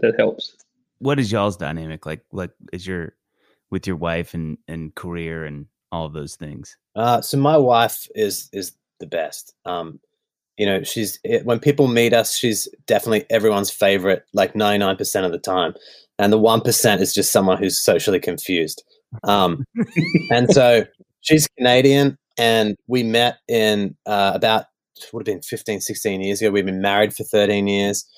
that 0.00 0.14
helps. 0.18 0.56
What 0.98 1.18
is 1.18 1.32
y'all's 1.32 1.56
dynamic 1.56 2.06
like? 2.06 2.20
Like, 2.32 2.50
is 2.72 2.86
your 2.86 3.14
with 3.70 3.86
your 3.86 3.96
wife 3.96 4.34
and 4.34 4.58
and 4.68 4.94
career 4.94 5.44
and 5.44 5.66
all 5.90 6.06
of 6.06 6.12
those 6.12 6.36
things? 6.36 6.76
Uh, 6.94 7.20
so 7.20 7.36
my 7.36 7.56
wife 7.56 8.08
is 8.14 8.48
is 8.52 8.72
the 9.00 9.06
best. 9.06 9.54
Um, 9.64 10.00
you 10.56 10.66
know, 10.66 10.82
she's 10.84 11.18
when 11.44 11.58
people 11.58 11.88
meet 11.88 12.12
us, 12.12 12.36
she's 12.36 12.68
definitely 12.86 13.24
everyone's 13.30 13.70
favorite, 13.70 14.24
like 14.32 14.54
ninety 14.54 14.78
nine 14.78 14.96
percent 14.96 15.26
of 15.26 15.32
the 15.32 15.38
time, 15.38 15.74
and 16.18 16.32
the 16.32 16.38
one 16.38 16.60
percent 16.60 17.00
is 17.02 17.12
just 17.12 17.32
someone 17.32 17.58
who's 17.58 17.78
socially 17.78 18.20
confused. 18.20 18.84
Um, 19.24 19.64
and 20.30 20.50
so 20.50 20.86
she's 21.20 21.48
Canadian, 21.58 22.16
and 22.38 22.76
we 22.86 23.02
met 23.02 23.36
in 23.48 23.96
uh, 24.06 24.32
about 24.34 24.66
would 25.12 25.26
have 25.26 25.34
been 25.34 25.42
15 25.42 25.80
16 25.80 26.20
years 26.20 26.40
ago. 26.40 26.50
We've 26.50 26.64
been 26.66 26.80
married 26.80 27.14
for 27.14 27.24
13 27.24 27.66
years. 27.66 28.08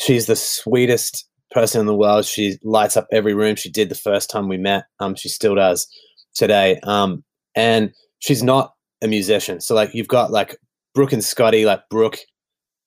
She's 0.00 0.26
the 0.26 0.36
sweetest 0.36 1.28
person 1.50 1.80
in 1.80 1.86
the 1.86 1.94
world. 1.94 2.24
She 2.24 2.58
lights 2.62 2.96
up 2.96 3.06
every 3.12 3.34
room. 3.34 3.56
She 3.56 3.70
did 3.70 3.88
the 3.88 3.94
first 3.94 4.30
time 4.30 4.48
we 4.48 4.56
met. 4.56 4.84
Um, 5.00 5.14
she 5.14 5.28
still 5.28 5.54
does 5.54 5.86
today. 6.34 6.80
Um, 6.84 7.24
and 7.54 7.92
she's 8.20 8.42
not 8.42 8.72
a 9.02 9.08
musician. 9.08 9.60
So 9.60 9.74
like 9.74 9.92
you've 9.92 10.08
got 10.08 10.30
like 10.30 10.56
brooke 10.94 11.12
and 11.12 11.24
scotty 11.24 11.66
like 11.66 11.82
brooke 11.90 12.18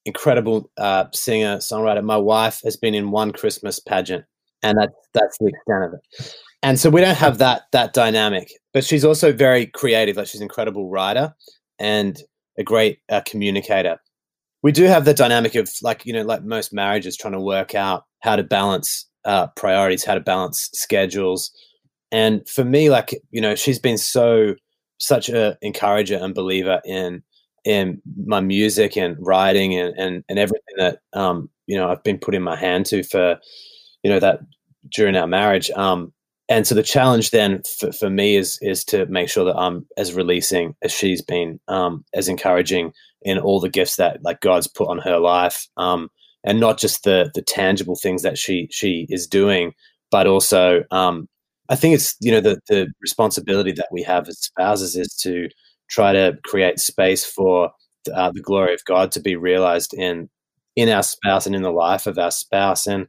incredible 0.04 0.70
uh, 0.76 1.06
singer 1.12 1.58
songwriter. 1.58 2.02
My 2.02 2.16
wife 2.16 2.60
has 2.64 2.76
been 2.76 2.94
in 2.94 3.10
one 3.10 3.32
christmas 3.32 3.78
pageant 3.78 4.24
and 4.62 4.78
that's 4.78 4.94
that's 5.14 5.36
the 5.38 5.48
extent 5.48 5.84
of 5.84 5.94
it 5.94 6.34
and 6.66 6.78
so 6.78 6.90
we 6.90 7.00
don't 7.00 7.16
have 7.16 7.38
that 7.38 7.62
that 7.72 7.94
dynamic 7.94 8.50
but 8.74 8.84
she's 8.84 9.04
also 9.06 9.32
very 9.32 9.66
creative 9.66 10.16
like 10.16 10.26
she's 10.26 10.40
an 10.42 10.44
incredible 10.44 10.90
writer 10.90 11.34
and 11.78 12.22
a 12.58 12.62
great 12.62 12.98
uh, 13.08 13.20
communicator. 13.26 13.98
We 14.62 14.72
do 14.72 14.84
have 14.84 15.04
the 15.04 15.14
dynamic 15.14 15.54
of 15.54 15.70
like 15.82 16.04
you 16.06 16.12
know 16.12 16.22
like 16.22 16.42
most 16.42 16.72
marriages 16.72 17.16
trying 17.16 17.34
to 17.34 17.40
work 17.40 17.74
out 17.74 18.04
how 18.20 18.36
to 18.36 18.42
balance 18.42 19.06
uh, 19.24 19.48
priorities 19.48 20.04
how 20.04 20.14
to 20.14 20.20
balance 20.20 20.70
schedules. 20.72 21.50
And 22.12 22.48
for 22.48 22.64
me 22.64 22.90
like 22.90 23.14
you 23.30 23.40
know 23.40 23.54
she's 23.54 23.78
been 23.78 23.98
so 23.98 24.54
such 24.98 25.28
a 25.28 25.56
encourager 25.62 26.16
and 26.16 26.34
believer 26.34 26.80
in 26.84 27.22
in 27.64 28.00
my 28.24 28.40
music 28.40 28.96
and 28.96 29.16
writing 29.20 29.74
and 29.74 29.94
and, 29.98 30.24
and 30.28 30.38
everything 30.38 30.76
that 30.78 31.00
um 31.12 31.50
you 31.66 31.76
know 31.76 31.90
i've 31.90 32.02
been 32.02 32.18
putting 32.18 32.42
my 32.42 32.56
hand 32.56 32.86
to 32.86 33.02
for 33.02 33.38
you 34.02 34.10
know 34.10 34.20
that 34.20 34.40
during 34.90 35.16
our 35.16 35.26
marriage. 35.26 35.70
Um 35.72 36.12
and 36.48 36.66
so 36.66 36.74
the 36.74 36.82
challenge 36.82 37.30
then 37.30 37.62
for, 37.78 37.92
for 37.92 38.10
me 38.10 38.36
is 38.36 38.58
is 38.62 38.84
to 38.86 39.06
make 39.06 39.28
sure 39.28 39.44
that 39.44 39.56
I'm 39.56 39.86
as 39.96 40.14
releasing 40.14 40.74
as 40.82 40.92
she's 40.92 41.22
been, 41.22 41.60
um, 41.68 42.04
as 42.14 42.28
encouraging 42.28 42.92
in 43.22 43.38
all 43.38 43.60
the 43.60 43.68
gifts 43.68 43.96
that 43.96 44.22
like 44.22 44.40
God's 44.40 44.68
put 44.68 44.88
on 44.88 44.98
her 44.98 45.18
life, 45.18 45.66
um, 45.76 46.08
and 46.44 46.60
not 46.60 46.78
just 46.78 47.04
the 47.04 47.30
the 47.34 47.42
tangible 47.42 47.96
things 47.96 48.22
that 48.22 48.38
she 48.38 48.68
she 48.70 49.06
is 49.10 49.26
doing, 49.26 49.72
but 50.10 50.26
also 50.26 50.84
um, 50.90 51.28
I 51.68 51.76
think 51.76 51.94
it's 51.94 52.14
you 52.20 52.30
know 52.32 52.40
the 52.40 52.60
the 52.68 52.88
responsibility 53.00 53.72
that 53.72 53.88
we 53.90 54.02
have 54.04 54.28
as 54.28 54.38
spouses 54.38 54.96
is 54.96 55.14
to 55.22 55.48
try 55.90 56.12
to 56.12 56.38
create 56.44 56.78
space 56.78 57.24
for 57.24 57.70
uh, 58.14 58.30
the 58.32 58.42
glory 58.42 58.74
of 58.74 58.84
God 58.86 59.10
to 59.12 59.20
be 59.20 59.36
realized 59.36 59.94
in 59.94 60.28
in 60.76 60.88
our 60.90 61.02
spouse 61.02 61.46
and 61.46 61.56
in 61.56 61.62
the 61.62 61.70
life 61.70 62.06
of 62.06 62.18
our 62.18 62.30
spouse. 62.30 62.86
And 62.86 63.08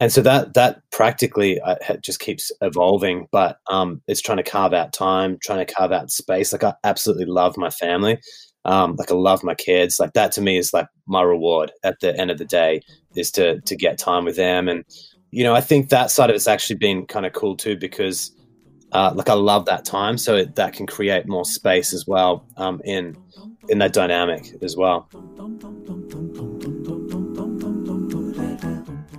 and 0.00 0.12
so 0.12 0.22
that 0.22 0.54
that 0.54 0.82
practically 0.92 1.60
uh, 1.60 1.76
just 2.02 2.20
keeps 2.20 2.52
evolving 2.60 3.26
but 3.32 3.58
um, 3.68 4.00
it's 4.06 4.20
trying 4.20 4.38
to 4.38 4.42
carve 4.42 4.72
out 4.72 4.92
time 4.92 5.38
trying 5.42 5.64
to 5.64 5.72
carve 5.72 5.92
out 5.92 6.10
space. 6.10 6.52
Like 6.52 6.64
i 6.64 6.74
absolutely 6.84 7.26
love 7.26 7.56
my 7.56 7.70
family. 7.70 8.18
Um, 8.64 8.96
like 8.96 9.10
i 9.10 9.14
love 9.14 9.42
my 9.42 9.54
kids. 9.54 9.98
Like 9.98 10.12
that 10.12 10.32
to 10.32 10.40
me 10.40 10.58
is 10.58 10.72
like 10.72 10.86
my 11.06 11.22
reward 11.22 11.72
at 11.84 12.00
the 12.00 12.18
end 12.18 12.30
of 12.30 12.38
the 12.38 12.44
day 12.44 12.80
is 13.16 13.30
to 13.32 13.60
to 13.62 13.76
get 13.76 13.98
time 13.98 14.24
with 14.24 14.36
them. 14.36 14.68
And 14.68 14.84
you 15.30 15.44
know 15.44 15.54
i 15.54 15.60
think 15.60 15.90
that 15.90 16.10
side 16.10 16.30
of 16.30 16.36
it's 16.36 16.48
actually 16.48 16.76
been 16.76 17.04
kind 17.06 17.26
of 17.26 17.34
cool 17.34 17.54
too 17.56 17.76
because 17.76 18.30
uh, 18.92 19.12
like 19.14 19.28
i 19.28 19.34
love 19.34 19.66
that 19.66 19.84
time. 19.84 20.16
So 20.18 20.36
it, 20.36 20.54
that 20.56 20.72
can 20.72 20.86
create 20.86 21.28
more 21.28 21.44
space 21.44 21.92
as 21.92 22.06
well 22.06 22.46
um, 22.56 22.80
in 22.84 23.16
in 23.68 23.78
that 23.78 23.92
dynamic 23.92 24.46
as 24.62 24.76
well 24.76 25.08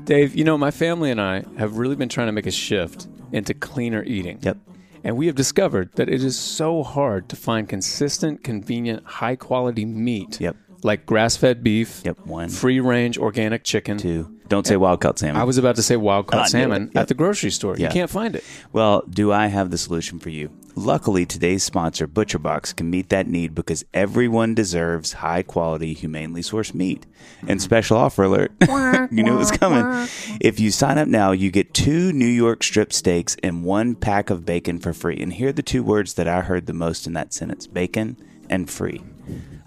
Dave, 0.09 0.35
you 0.35 0.43
know, 0.43 0.57
my 0.57 0.71
family 0.71 1.11
and 1.11 1.21
I 1.21 1.43
have 1.59 1.77
really 1.77 1.95
been 1.95 2.09
trying 2.09 2.29
to 2.29 2.31
make 2.31 2.47
a 2.47 2.51
shift 2.51 3.07
into 3.31 3.53
cleaner 3.53 4.01
eating. 4.01 4.39
Yep. 4.41 4.57
And 5.03 5.15
we 5.15 5.27
have 5.27 5.35
discovered 5.35 5.91
that 5.97 6.09
it 6.09 6.23
is 6.23 6.35
so 6.35 6.81
hard 6.81 7.29
to 7.29 7.35
find 7.35 7.69
consistent, 7.69 8.43
convenient, 8.43 9.05
high 9.05 9.35
quality 9.35 9.85
meat. 9.85 10.41
Yep. 10.41 10.55
Like 10.81 11.05
grass 11.05 11.37
fed 11.37 11.63
beef. 11.63 12.01
Yep. 12.03 12.25
One. 12.25 12.49
Free 12.49 12.79
range 12.79 13.19
organic 13.19 13.63
chicken. 13.63 13.99
Two. 13.99 14.38
Don't 14.49 14.65
say 14.65 14.75
wild 14.77 14.99
caught 14.99 15.19
salmon. 15.19 15.39
I 15.39 15.45
was 15.45 15.57
about 15.59 15.75
to 15.75 15.83
say 15.83 15.95
wild 15.95 16.27
caught 16.27 16.39
ah, 16.39 16.43
knew 16.43 16.49
salmon. 16.49 16.91
Yep. 16.93 17.01
at 17.01 17.07
the 17.07 17.13
grocery 17.13 17.51
store. 17.51 17.77
Yeah. 17.77 17.87
You 17.87 17.93
can't 17.93 18.09
find 18.09 18.35
it. 18.35 18.43
Well, 18.73 19.03
do 19.07 19.31
I 19.31 19.47
have 19.47 19.69
the 19.69 19.77
solution 19.77 20.19
for 20.19 20.29
you? 20.29 20.49
Luckily, 20.75 21.25
today's 21.25 21.63
sponsor, 21.63 22.07
ButcherBox, 22.07 22.75
can 22.75 22.89
meet 22.89 23.09
that 23.09 23.27
need 23.27 23.53
because 23.53 23.85
everyone 23.93 24.55
deserves 24.55 25.13
high 25.13 25.43
quality, 25.43 25.93
humanely 25.93 26.41
sourced 26.41 26.73
meat. 26.73 27.05
And 27.41 27.49
mm-hmm. 27.49 27.59
special 27.59 27.97
offer 27.97 28.23
alert, 28.23 28.51
you 29.11 29.23
knew 29.23 29.35
it 29.35 29.37
was 29.37 29.51
coming. 29.51 30.07
If 30.41 30.59
you 30.59 30.71
sign 30.71 30.97
up 30.97 31.07
now, 31.07 31.31
you 31.31 31.51
get 31.51 31.73
two 31.73 32.11
New 32.11 32.25
York 32.25 32.63
strip 32.63 32.91
steaks 32.91 33.37
and 33.43 33.63
one 33.63 33.93
pack 33.93 34.29
of 34.29 34.45
bacon 34.45 34.79
for 34.79 34.93
free. 34.93 35.17
And 35.19 35.33
here 35.33 35.49
are 35.49 35.53
the 35.53 35.61
two 35.61 35.83
words 35.83 36.15
that 36.15 36.27
I 36.27 36.41
heard 36.41 36.65
the 36.65 36.73
most 36.73 37.05
in 37.05 37.13
that 37.13 37.33
sentence 37.33 37.67
bacon 37.67 38.17
and 38.49 38.69
free. 38.69 39.03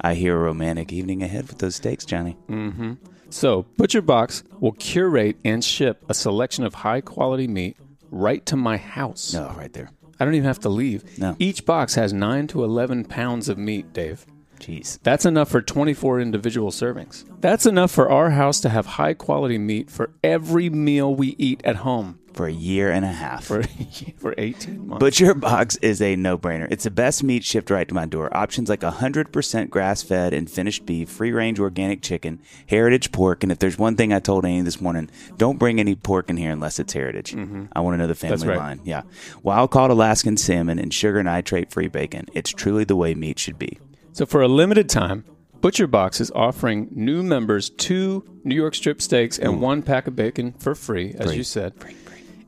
I 0.00 0.14
hear 0.14 0.34
a 0.36 0.40
romantic 0.40 0.92
evening 0.92 1.22
ahead 1.22 1.46
with 1.46 1.58
those 1.58 1.76
steaks, 1.76 2.04
Johnny. 2.04 2.36
Mm-hmm. 2.48 2.94
So, 3.32 3.64
ButcherBox 3.78 4.42
will 4.60 4.72
curate 4.72 5.36
and 5.44 5.64
ship 5.64 6.04
a 6.08 6.14
selection 6.14 6.64
of 6.64 6.74
high 6.74 7.00
quality 7.00 7.48
meat 7.48 7.76
right 8.10 8.44
to 8.46 8.56
my 8.56 8.76
house. 8.76 9.32
No, 9.32 9.48
right 9.56 9.72
there. 9.72 9.90
I 10.20 10.24
don't 10.24 10.34
even 10.34 10.46
have 10.46 10.60
to 10.60 10.68
leave. 10.68 11.18
No. 11.18 11.34
Each 11.38 11.64
box 11.64 11.94
has 11.94 12.12
9 12.12 12.46
to 12.48 12.62
11 12.62 13.06
pounds 13.06 13.48
of 13.48 13.56
meat, 13.56 13.92
Dave. 13.92 14.26
Jeez. 14.60 14.98
That's 15.02 15.24
enough 15.24 15.50
for 15.50 15.60
24 15.60 16.20
individual 16.20 16.70
servings. 16.70 17.24
That's 17.40 17.66
enough 17.66 17.90
for 17.90 18.08
our 18.10 18.30
house 18.30 18.60
to 18.60 18.68
have 18.68 18.86
high 18.86 19.14
quality 19.14 19.58
meat 19.58 19.90
for 19.90 20.10
every 20.22 20.70
meal 20.70 21.12
we 21.12 21.34
eat 21.38 21.62
at 21.64 21.76
home 21.76 22.20
For 22.34 22.46
a 22.46 22.52
year 22.52 22.90
and 22.90 23.04
a 23.04 23.08
half. 23.12 23.44
for, 23.44 23.62
for 24.16 24.34
18 24.38 24.86
months. 24.88 25.00
Butcher 25.00 25.34
Box 25.34 25.76
is 25.76 26.00
a 26.00 26.16
no 26.16 26.38
brainer. 26.38 26.66
It's 26.70 26.84
the 26.84 26.90
best 26.90 27.22
meat 27.22 27.44
shipped 27.44 27.70
right 27.70 27.86
to 27.86 27.94
my 27.94 28.06
door. 28.06 28.34
Options 28.36 28.68
like 28.70 28.80
100% 28.80 29.68
grass 29.70 30.02
fed 30.02 30.32
and 30.32 30.50
finished 30.50 30.86
beef, 30.86 31.08
free 31.10 31.30
range 31.32 31.60
organic 31.60 32.00
chicken, 32.02 32.40
heritage 32.66 33.12
pork. 33.12 33.42
And 33.42 33.52
if 33.52 33.58
there's 33.58 33.78
one 33.78 33.96
thing 33.96 34.12
I 34.12 34.18
told 34.18 34.44
Annie 34.46 34.62
this 34.62 34.80
morning, 34.80 35.10
don't 35.36 35.58
bring 35.58 35.78
any 35.78 35.94
pork 35.94 36.30
in 36.30 36.36
here 36.38 36.50
unless 36.50 36.78
it's 36.78 36.92
heritage. 36.94 37.34
I 37.72 37.80
want 37.80 37.94
to 37.94 37.98
know 37.98 38.06
the 38.06 38.14
family 38.14 38.38
Mm-hmm. 38.38 38.48
Right. 38.48 38.58
line. 38.58 38.80
Yeah. 38.84 39.02
Wild 39.42 39.70
caught 39.70 39.90
Alaskan 39.90 40.36
salmon 40.38 40.78
and 40.78 40.92
sugar 40.92 41.22
nitrate 41.22 41.70
free 41.70 41.88
bacon. 41.88 42.26
It's 42.32 42.50
truly 42.50 42.84
the 42.84 42.96
way 42.96 43.14
meat 43.14 43.38
should 43.38 43.58
be. 43.58 43.78
So 44.12 44.24
for 44.24 44.40
a 44.40 44.48
limited 44.48 44.88
time, 44.88 45.24
ButcherBox 45.60 46.20
is 46.20 46.30
offering 46.34 46.88
new 46.92 47.22
members 47.22 47.68
two 47.70 48.24
New 48.42 48.54
York 48.56 48.74
strip 48.74 49.00
steaks 49.02 49.38
and 49.38 49.60
one 49.60 49.82
pack 49.82 50.06
of 50.06 50.16
bacon 50.16 50.52
for 50.58 50.74
free, 50.74 51.14
as 51.18 51.26
Free. 51.26 51.36
you 51.36 51.44
said, 51.44 51.74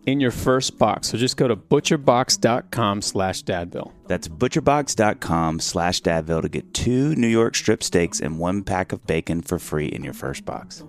in 0.07 0.21
your 0.21 0.31
first 0.31 0.79
box. 0.79 1.09
So 1.09 1.19
just 1.19 1.37
go 1.37 1.49
to 1.49 1.57
butcherbox.com 1.57 3.03
slash 3.03 3.43
dadville. 3.43 3.93
That's 4.07 4.29
butcherbox.com 4.29 5.61
slash 5.61 6.03
dadville 6.03 6.43
to 6.43 6.49
get 6.49 6.75
two 6.75 7.15
New 7.15 7.29
York 7.29 7.55
strip 7.55 7.83
steaks 7.83 8.21
and 8.21 8.39
one 8.39 8.63
pack 8.63 8.93
of 8.93 9.07
bacon 9.07 9.43
for 9.43 9.59
free 9.59 9.87
in 9.87 10.05
your 10.05 10.15
first 10.15 10.45
box. 10.45 10.85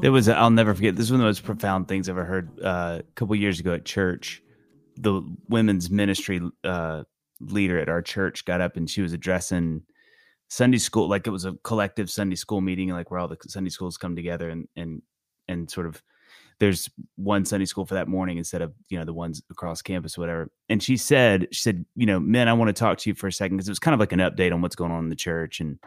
There 0.00 0.12
was, 0.12 0.28
I'll 0.28 0.50
never 0.50 0.74
forget, 0.74 0.96
this 0.96 1.06
is 1.06 1.12
one 1.12 1.20
of 1.20 1.24
the 1.24 1.28
most 1.28 1.44
profound 1.44 1.86
things 1.86 2.08
I've 2.08 2.16
ever 2.16 2.24
heard 2.24 2.50
uh, 2.62 3.00
a 3.00 3.12
couple 3.14 3.34
years 3.36 3.60
ago 3.60 3.74
at 3.74 3.84
church. 3.84 4.42
The 4.96 5.22
women's 5.48 5.90
ministry 5.90 6.40
uh, 6.64 7.04
leader 7.40 7.78
at 7.78 7.88
our 7.90 8.00
church 8.00 8.44
got 8.46 8.60
up 8.60 8.76
and 8.76 8.88
she 8.88 9.02
was 9.02 9.12
addressing 9.12 9.82
Sunday 10.48 10.78
school, 10.78 11.08
like 11.08 11.26
it 11.26 11.30
was 11.30 11.44
a 11.44 11.52
collective 11.64 12.10
Sunday 12.10 12.36
school 12.36 12.60
meeting, 12.60 12.88
like 12.88 13.10
where 13.10 13.20
all 13.20 13.28
the 13.28 13.36
Sunday 13.46 13.70
schools 13.70 13.98
come 13.98 14.16
together 14.16 14.48
and, 14.48 14.68
and, 14.74 15.02
and 15.48 15.70
sort 15.70 15.86
of 15.86 16.02
there's 16.60 16.90
one 17.16 17.44
Sunday 17.44 17.66
school 17.66 17.86
for 17.86 17.94
that 17.94 18.08
morning 18.08 18.38
instead 18.38 18.62
of, 18.62 18.72
you 18.88 18.98
know, 18.98 19.04
the 19.04 19.14
ones 19.14 19.42
across 19.50 19.80
campus, 19.82 20.16
whatever. 20.16 20.50
And 20.68 20.82
she 20.82 20.96
said, 20.96 21.48
she 21.52 21.60
said, 21.60 21.84
you 21.94 22.06
know, 22.06 22.20
men, 22.20 22.48
I 22.48 22.52
want 22.52 22.68
to 22.68 22.78
talk 22.78 22.98
to 22.98 23.10
you 23.10 23.14
for 23.14 23.26
a 23.26 23.32
second 23.32 23.56
because 23.56 23.68
it 23.68 23.72
was 23.72 23.78
kind 23.78 23.94
of 23.94 24.00
like 24.00 24.12
an 24.12 24.18
update 24.18 24.52
on 24.52 24.60
what's 24.60 24.76
going 24.76 24.92
on 24.92 25.04
in 25.04 25.10
the 25.10 25.16
church 25.16 25.60
and 25.60 25.78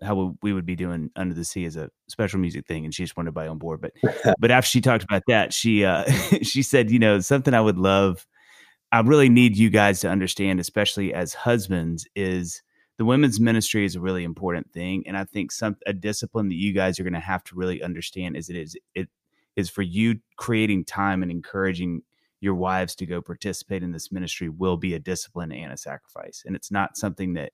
how 0.00 0.34
we 0.42 0.52
would 0.52 0.64
be 0.64 0.76
doing 0.76 1.10
under 1.16 1.34
the 1.34 1.44
sea 1.44 1.64
as 1.64 1.76
a 1.76 1.90
special 2.08 2.40
music 2.40 2.66
thing 2.66 2.84
and 2.84 2.94
she 2.94 3.02
just 3.02 3.16
wanted 3.16 3.28
to 3.28 3.32
buy 3.32 3.46
on 3.46 3.58
board 3.58 3.80
but 3.80 3.92
but 4.38 4.50
after 4.50 4.68
she 4.68 4.80
talked 4.80 5.04
about 5.04 5.22
that 5.28 5.52
she 5.52 5.84
uh 5.84 6.04
she 6.42 6.62
said 6.62 6.90
you 6.90 6.98
know 6.98 7.20
something 7.20 7.54
i 7.54 7.60
would 7.60 7.78
love 7.78 8.26
i 8.90 9.00
really 9.00 9.28
need 9.28 9.56
you 9.56 9.68
guys 9.68 10.00
to 10.00 10.08
understand 10.08 10.58
especially 10.58 11.12
as 11.12 11.34
husbands 11.34 12.06
is 12.14 12.62
the 12.98 13.04
women's 13.04 13.40
ministry 13.40 13.84
is 13.84 13.96
a 13.96 14.00
really 14.00 14.24
important 14.24 14.72
thing 14.72 15.02
and 15.06 15.16
i 15.16 15.24
think 15.24 15.52
some 15.52 15.76
a 15.86 15.92
discipline 15.92 16.48
that 16.48 16.56
you 16.56 16.72
guys 16.72 16.98
are 16.98 17.04
going 17.04 17.12
to 17.12 17.20
have 17.20 17.44
to 17.44 17.54
really 17.54 17.82
understand 17.82 18.36
is 18.36 18.48
it 18.48 18.56
is 18.56 18.76
it 18.94 19.08
is 19.56 19.68
for 19.68 19.82
you 19.82 20.18
creating 20.36 20.84
time 20.84 21.22
and 21.22 21.30
encouraging 21.30 22.02
your 22.40 22.54
wives 22.54 22.96
to 22.96 23.06
go 23.06 23.20
participate 23.20 23.82
in 23.82 23.92
this 23.92 24.10
ministry 24.10 24.48
will 24.48 24.76
be 24.76 24.94
a 24.94 24.98
discipline 24.98 25.52
and 25.52 25.72
a 25.72 25.76
sacrifice 25.76 26.42
and 26.46 26.56
it's 26.56 26.70
not 26.70 26.96
something 26.96 27.34
that 27.34 27.52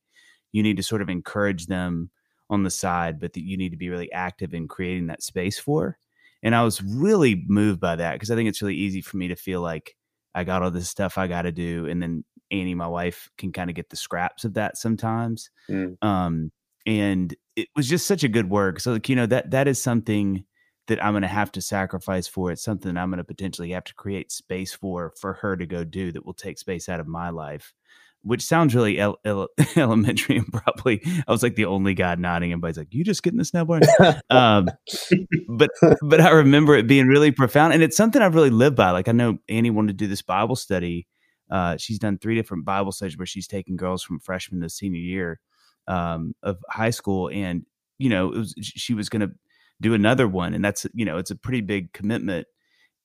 you 0.52 0.62
need 0.62 0.76
to 0.76 0.82
sort 0.82 1.02
of 1.02 1.10
encourage 1.10 1.66
them 1.66 2.10
on 2.50 2.62
the 2.62 2.70
side, 2.70 3.20
but 3.20 3.32
that 3.34 3.44
you 3.44 3.56
need 3.56 3.70
to 3.70 3.76
be 3.76 3.88
really 3.88 4.10
active 4.12 4.54
in 4.54 4.68
creating 4.68 5.08
that 5.08 5.22
space 5.22 5.58
for. 5.58 5.98
And 6.42 6.54
I 6.54 6.62
was 6.62 6.82
really 6.82 7.44
moved 7.48 7.80
by 7.80 7.96
that 7.96 8.12
because 8.14 8.30
I 8.30 8.36
think 8.36 8.48
it's 8.48 8.62
really 8.62 8.76
easy 8.76 9.00
for 9.00 9.16
me 9.16 9.28
to 9.28 9.36
feel 9.36 9.60
like 9.60 9.96
I 10.34 10.44
got 10.44 10.62
all 10.62 10.70
this 10.70 10.88
stuff 10.88 11.18
I 11.18 11.26
got 11.26 11.42
to 11.42 11.52
do. 11.52 11.86
And 11.86 12.00
then 12.00 12.24
Annie, 12.50 12.74
my 12.74 12.86
wife, 12.86 13.28
can 13.36 13.52
kind 13.52 13.70
of 13.70 13.76
get 13.76 13.90
the 13.90 13.96
scraps 13.96 14.44
of 14.44 14.54
that 14.54 14.76
sometimes. 14.76 15.50
Mm. 15.68 16.02
Um, 16.02 16.52
and 16.86 17.34
it 17.56 17.68
was 17.74 17.88
just 17.88 18.06
such 18.06 18.24
a 18.24 18.28
good 18.28 18.48
work. 18.48 18.80
So, 18.80 18.92
like, 18.92 19.08
you 19.08 19.16
know, 19.16 19.26
that 19.26 19.50
that 19.50 19.68
is 19.68 19.82
something 19.82 20.44
that 20.86 21.04
I'm 21.04 21.12
going 21.12 21.22
to 21.22 21.28
have 21.28 21.52
to 21.52 21.60
sacrifice 21.60 22.26
for. 22.26 22.50
It's 22.50 22.62
something 22.62 22.96
I'm 22.96 23.10
going 23.10 23.18
to 23.18 23.24
potentially 23.24 23.70
have 23.72 23.84
to 23.84 23.94
create 23.94 24.32
space 24.32 24.72
for, 24.72 25.12
for 25.20 25.34
her 25.34 25.56
to 25.56 25.66
go 25.66 25.84
do 25.84 26.12
that 26.12 26.24
will 26.24 26.34
take 26.34 26.58
space 26.58 26.88
out 26.88 27.00
of 27.00 27.06
my 27.06 27.28
life 27.30 27.74
which 28.22 28.42
sounds 28.42 28.74
really 28.74 28.98
el- 28.98 29.18
el- 29.24 29.48
elementary 29.76 30.36
and 30.38 30.52
probably 30.52 31.00
I 31.26 31.30
was 31.32 31.42
like 31.42 31.54
the 31.54 31.66
only 31.66 31.94
guy 31.94 32.14
nodding. 32.16 32.52
And 32.52 32.58
everybody's 32.58 32.78
like, 32.78 32.92
"You 32.92 33.04
just 33.04 33.22
getting 33.22 33.38
this 33.38 33.54
now, 33.54 33.64
boy?" 33.64 33.80
um, 34.30 34.68
but 35.48 35.70
but 36.02 36.20
I 36.20 36.30
remember 36.30 36.74
it 36.76 36.86
being 36.86 37.06
really 37.06 37.30
profound, 37.30 37.72
and 37.72 37.82
it's 37.82 37.96
something 37.96 38.20
I've 38.20 38.34
really 38.34 38.50
lived 38.50 38.76
by. 38.76 38.90
Like 38.90 39.08
I 39.08 39.12
know 39.12 39.38
Annie 39.48 39.70
wanted 39.70 39.88
to 39.88 40.04
do 40.04 40.06
this 40.06 40.22
Bible 40.22 40.56
study. 40.56 41.06
Uh, 41.50 41.76
she's 41.78 41.98
done 41.98 42.18
three 42.18 42.34
different 42.34 42.64
Bible 42.64 42.92
studies 42.92 43.16
where 43.16 43.26
she's 43.26 43.46
taking 43.46 43.76
girls 43.76 44.02
from 44.02 44.20
freshman 44.20 44.60
to 44.60 44.68
senior 44.68 45.00
year 45.00 45.40
um, 45.86 46.34
of 46.42 46.58
high 46.68 46.90
school, 46.90 47.30
and 47.32 47.64
you 47.98 48.10
know, 48.10 48.32
it 48.32 48.38
was 48.38 48.54
she 48.60 48.94
was 48.94 49.08
going 49.08 49.20
to 49.20 49.30
do 49.80 49.94
another 49.94 50.28
one, 50.28 50.54
and 50.54 50.64
that's 50.64 50.86
you 50.94 51.04
know, 51.04 51.18
it's 51.18 51.30
a 51.30 51.36
pretty 51.36 51.60
big 51.60 51.92
commitment. 51.92 52.46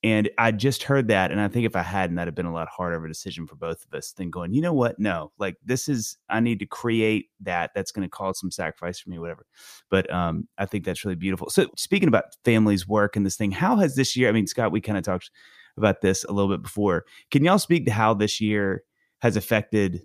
And 0.03 0.29
I 0.37 0.51
just 0.51 0.83
heard 0.83 1.07
that, 1.07 1.31
and 1.31 1.39
I 1.39 1.47
think 1.47 1.65
if 1.65 1.77
I 1.77 1.81
hadn't, 1.81 2.17
that'd 2.17 2.27
have 2.27 2.35
been 2.35 2.45
a 2.45 2.53
lot 2.53 2.67
harder 2.67 2.97
of 2.97 3.05
a 3.05 3.07
decision 3.07 3.47
for 3.47 3.55
both 3.55 3.85
of 3.85 3.97
us 3.97 4.11
than 4.11 4.29
going, 4.29 4.53
you 4.53 4.61
know 4.61 4.73
what? 4.73 4.99
No, 4.99 5.31
like 5.39 5.55
this 5.63 5.87
is 5.87 6.17
I 6.27 6.41
need 6.41 6.59
to 6.59 6.65
create 6.65 7.29
that. 7.39 7.71
That's 7.73 7.93
going 7.93 8.05
to 8.05 8.09
cause 8.09 8.37
some 8.37 8.51
sacrifice 8.51 8.99
for 8.99 9.09
me, 9.09 9.17
whatever. 9.17 9.45
But 9.89 10.11
um, 10.13 10.49
I 10.57 10.65
think 10.65 10.83
that's 10.83 11.05
really 11.05 11.15
beautiful. 11.15 11.49
So 11.49 11.67
speaking 11.77 12.09
about 12.09 12.35
families, 12.43 12.85
work, 12.85 13.15
and 13.15 13.25
this 13.25 13.37
thing, 13.37 13.51
how 13.51 13.77
has 13.77 13.95
this 13.95 14.17
year? 14.17 14.27
I 14.27 14.33
mean, 14.33 14.45
Scott, 14.45 14.73
we 14.73 14.81
kind 14.81 14.97
of 14.97 15.05
talked 15.05 15.31
about 15.77 16.01
this 16.01 16.25
a 16.25 16.33
little 16.33 16.51
bit 16.51 16.61
before. 16.61 17.05
Can 17.31 17.45
y'all 17.45 17.57
speak 17.57 17.85
to 17.85 17.93
how 17.93 18.13
this 18.13 18.41
year 18.41 18.83
has 19.21 19.37
affected 19.37 20.01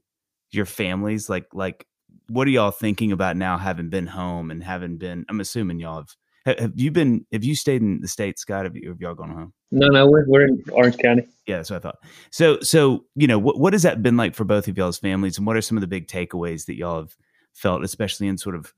your 0.52 0.64
families? 0.64 1.28
Like, 1.28 1.46
like 1.52 1.88
what 2.28 2.46
are 2.46 2.52
y'all 2.52 2.70
thinking 2.70 3.10
about 3.10 3.36
now, 3.36 3.58
having 3.58 3.90
been 3.90 4.06
home 4.06 4.52
and 4.52 4.62
having 4.62 4.96
been? 4.96 5.26
I'm 5.28 5.40
assuming 5.40 5.80
y'all 5.80 5.96
have. 5.96 6.16
Ha- 6.46 6.54
Have 6.58 6.72
you 6.76 6.90
been? 6.90 7.26
Have 7.32 7.44
you 7.44 7.54
stayed 7.54 7.82
in 7.82 8.00
the 8.00 8.08
states, 8.08 8.42
Scott? 8.42 8.64
Have, 8.64 8.76
you, 8.76 8.90
have 8.90 9.00
y'all 9.00 9.14
gone 9.14 9.30
home? 9.30 9.52
No, 9.70 9.88
no, 9.88 10.06
we're, 10.06 10.26
we're 10.26 10.46
in 10.46 10.62
Orange 10.72 10.98
County. 10.98 11.26
Yeah, 11.46 11.56
that's 11.56 11.70
what 11.70 11.76
I 11.76 11.80
thought. 11.80 11.98
So, 12.30 12.60
so 12.60 13.04
you 13.14 13.26
know, 13.26 13.38
what 13.38 13.58
what 13.58 13.72
has 13.72 13.82
that 13.82 14.02
been 14.02 14.16
like 14.16 14.34
for 14.34 14.44
both 14.44 14.68
of 14.68 14.76
y'all's 14.76 14.98
families, 14.98 15.38
and 15.38 15.46
what 15.46 15.56
are 15.56 15.62
some 15.62 15.76
of 15.76 15.80
the 15.80 15.86
big 15.86 16.08
takeaways 16.08 16.66
that 16.66 16.76
y'all 16.76 17.00
have 17.00 17.16
felt, 17.54 17.84
especially 17.84 18.28
in 18.28 18.38
sort 18.38 18.54
of, 18.54 18.72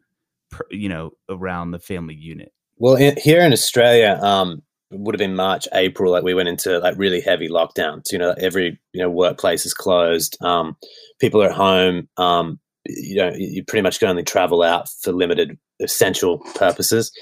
you 0.71 0.89
know, 0.89 1.13
around 1.29 1.71
the 1.71 1.79
family 1.79 2.15
unit? 2.15 2.53
Well, 2.79 2.97
in, 2.97 3.17
here 3.17 3.43
in 3.43 3.53
Australia, 3.53 4.19
um, 4.23 4.63
it 4.91 4.99
would 4.99 5.15
have 5.15 5.21
been 5.21 5.37
March, 5.37 5.69
April. 5.73 6.11
Like 6.11 6.25
we 6.25 6.35
went 6.35 6.49
into 6.49 6.79
like 6.79 6.97
really 6.99 7.21
heavy 7.21 7.49
lockdowns. 7.49 8.11
You 8.11 8.19
know, 8.19 8.35
every 8.39 8.79
you 8.93 9.03
know 9.03 9.11
workplace 9.11 9.65
is 9.65 9.75
closed. 9.75 10.37
Um, 10.43 10.77
people 11.21 11.43
are 11.43 11.51
at 11.51 11.55
home. 11.55 12.09
Um, 12.17 12.59
you 12.87 13.17
know, 13.17 13.33
you 13.37 13.65
pretty 13.65 13.83
much 13.83 14.01
can 14.01 14.09
only 14.09 14.25
travel 14.25 14.63
out 14.63 14.89
for 15.03 15.13
limited 15.13 15.57
essential 15.81 16.39
purposes. 16.55 17.13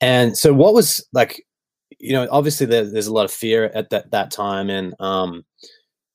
And 0.00 0.36
so, 0.36 0.52
what 0.52 0.74
was 0.74 1.06
like? 1.12 1.42
You 1.98 2.12
know, 2.12 2.28
obviously 2.30 2.66
there, 2.66 2.84
there's 2.84 3.06
a 3.06 3.12
lot 3.12 3.24
of 3.24 3.30
fear 3.30 3.64
at 3.74 3.90
that 3.90 4.10
that 4.10 4.30
time, 4.30 4.70
and 4.70 4.94
um, 5.00 5.44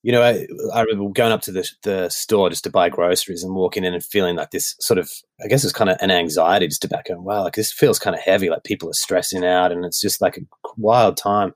you 0.03 0.11
know, 0.11 0.23
I, 0.23 0.47
I 0.73 0.81
remember 0.81 1.11
going 1.11 1.31
up 1.31 1.41
to 1.41 1.51
the, 1.51 1.69
the 1.83 2.09
store 2.09 2.49
just 2.49 2.63
to 2.63 2.71
buy 2.71 2.89
groceries 2.89 3.43
and 3.43 3.53
walking 3.53 3.83
in 3.83 3.93
and 3.93 4.03
feeling 4.03 4.35
like 4.35 4.49
this 4.49 4.75
sort 4.79 4.97
of, 4.97 5.11
I 5.43 5.47
guess 5.47 5.63
it's 5.63 5.73
kind 5.73 5.91
of 5.91 5.97
an 6.01 6.09
anxiety 6.09 6.67
just 6.67 6.83
about 6.83 7.05
going, 7.05 7.23
wow, 7.23 7.43
like 7.43 7.53
this 7.53 7.71
feels 7.71 7.99
kind 7.99 8.15
of 8.15 8.21
heavy, 8.21 8.49
like 8.49 8.63
people 8.63 8.89
are 8.89 8.93
stressing 8.93 9.45
out 9.45 9.71
and 9.71 9.85
it's 9.85 10.01
just 10.01 10.19
like 10.19 10.37
a 10.37 10.41
wild 10.75 11.17
time. 11.17 11.53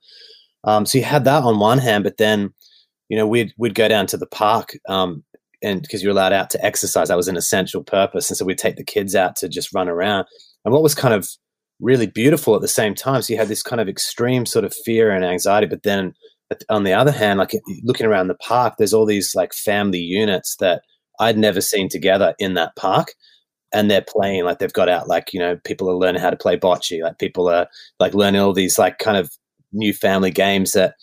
Um, 0.64 0.86
so 0.86 0.98
you 1.00 1.04
had 1.04 1.26
that 1.26 1.44
on 1.44 1.60
one 1.60 1.80
hand, 1.80 2.04
but 2.04 2.18
then, 2.18 2.54
you 3.10 3.18
know, 3.18 3.26
we'd, 3.26 3.52
we'd 3.58 3.76
go 3.76 3.88
down 3.88 4.06
to 4.08 4.18
the 4.18 4.28
park 4.28 4.78
um, 4.88 5.24
and 5.64 5.82
because 5.82 6.04
you're 6.04 6.12
allowed 6.12 6.34
out 6.34 6.52
to 6.52 6.64
exercise, 6.64 7.08
that 7.08 7.18
was 7.18 7.28
an 7.28 7.38
essential 7.38 7.84
purpose. 7.84 8.30
And 8.30 8.38
so 8.38 8.46
we'd 8.46 8.60
take 8.60 8.76
the 8.76 8.84
kids 8.84 9.16
out 9.16 9.36
to 9.38 9.50
just 9.50 9.74
run 9.74 9.90
around. 9.90 10.28
And 10.64 10.74
what 10.74 10.84
was 10.84 10.94
kind 10.94 11.16
of 11.16 11.28
really 11.80 12.08
beautiful 12.08 12.56
at 12.56 12.62
the 12.62 12.68
same 12.68 12.96
time, 12.96 13.22
so 13.22 13.34
you 13.34 13.40
had 13.40 13.48
this 13.48 13.64
kind 13.64 13.82
of 13.82 13.88
extreme 13.88 14.46
sort 14.46 14.66
of 14.66 14.74
fear 14.86 15.12
and 15.12 15.26
anxiety, 15.26 15.68
but 15.68 15.84
then 15.84 16.14
on 16.70 16.84
the 16.84 16.94
other 16.94 17.12
hand, 17.12 17.40
like 17.40 17.52
looking 17.84 18.06
around 18.06 18.28
the 18.28 18.36
park, 18.36 18.76
there's 18.78 18.94
all 18.94 19.06
these 19.06 19.34
like 19.36 19.54
family 19.54 20.00
units 20.00 20.56
that 20.58 20.84
I'd 21.20 21.38
never 21.38 21.62
seen 21.62 21.90
together 21.90 22.36
in 22.40 22.54
that 22.56 22.76
park. 22.76 23.14
And 23.74 23.90
they're 23.90 24.06
playing 24.08 24.46
like 24.46 24.60
they've 24.60 24.72
got 24.72 24.90
out 24.90 25.08
like, 25.08 25.34
you 25.34 25.40
know, 25.40 25.58
people 25.66 25.90
are 25.90 25.96
learning 25.96 26.22
how 26.22 26.30
to 26.30 26.38
play 26.38 26.56
bocce. 26.58 27.02
Like 27.02 27.18
people 27.18 27.50
are 27.50 27.68
like 28.00 28.14
learning 28.14 28.42
all 28.42 28.54
these 28.54 28.78
like 28.78 29.00
kind 29.00 29.18
of 29.18 29.32
new 29.74 29.94
family 29.94 30.32
games 30.32 30.72
that 30.74 30.96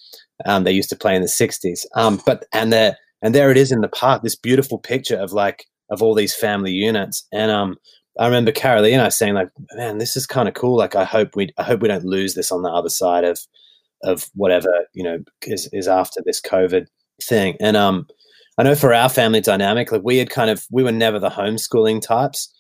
um, 0.46 0.64
they 0.64 0.72
used 0.72 0.88
to 0.90 0.96
play 0.96 1.14
in 1.14 1.22
the 1.22 1.28
60s. 1.28 1.84
Um, 1.96 2.20
but, 2.24 2.46
and 2.52 2.72
there, 2.72 2.96
and 3.20 3.34
there 3.34 3.50
it 3.50 3.56
is 3.56 3.72
in 3.72 3.80
the 3.80 3.88
park, 3.88 4.22
this 4.22 4.36
beautiful 4.36 4.78
picture 4.78 5.16
of 5.16 5.32
like, 5.32 5.66
of 5.90 6.02
all 6.02 6.14
these 6.14 6.34
family 6.34 6.72
units. 6.72 7.26
And 7.32 7.50
um, 7.50 7.76
I 8.18 8.26
remember 8.26 8.52
Carolina 8.52 9.10
saying 9.10 9.34
like, 9.34 9.48
man, 9.74 9.98
this 9.98 10.16
is 10.16 10.26
kind 10.26 10.48
of 10.48 10.54
cool. 10.54 10.76
Like, 10.76 10.94
I 10.94 11.04
hope 11.04 11.34
we, 11.34 11.50
I 11.58 11.62
hope 11.62 11.80
we 11.80 11.88
don't 11.88 12.04
lose 12.04 12.34
this 12.34 12.52
on 12.52 12.62
the 12.62 12.70
other 12.70 12.90
side 12.90 13.24
of, 13.24 13.40
of 14.04 14.28
whatever 14.34 14.86
you 14.94 15.02
know 15.02 15.18
is, 15.42 15.68
is 15.72 15.88
after 15.88 16.20
this 16.24 16.40
COVID 16.40 16.86
thing. 17.22 17.56
And 17.60 17.76
um, 17.76 18.06
I 18.58 18.64
know 18.64 18.74
for 18.74 18.92
our 18.92 19.08
family 19.08 19.40
dynamic, 19.40 19.92
like 19.92 20.02
we 20.04 20.18
had 20.18 20.30
kind 20.30 20.50
of 20.50 20.66
we 20.70 20.82
were 20.82 20.92
never 20.92 21.18
the 21.18 21.30
homeschooling 21.30 22.02
types, 22.02 22.52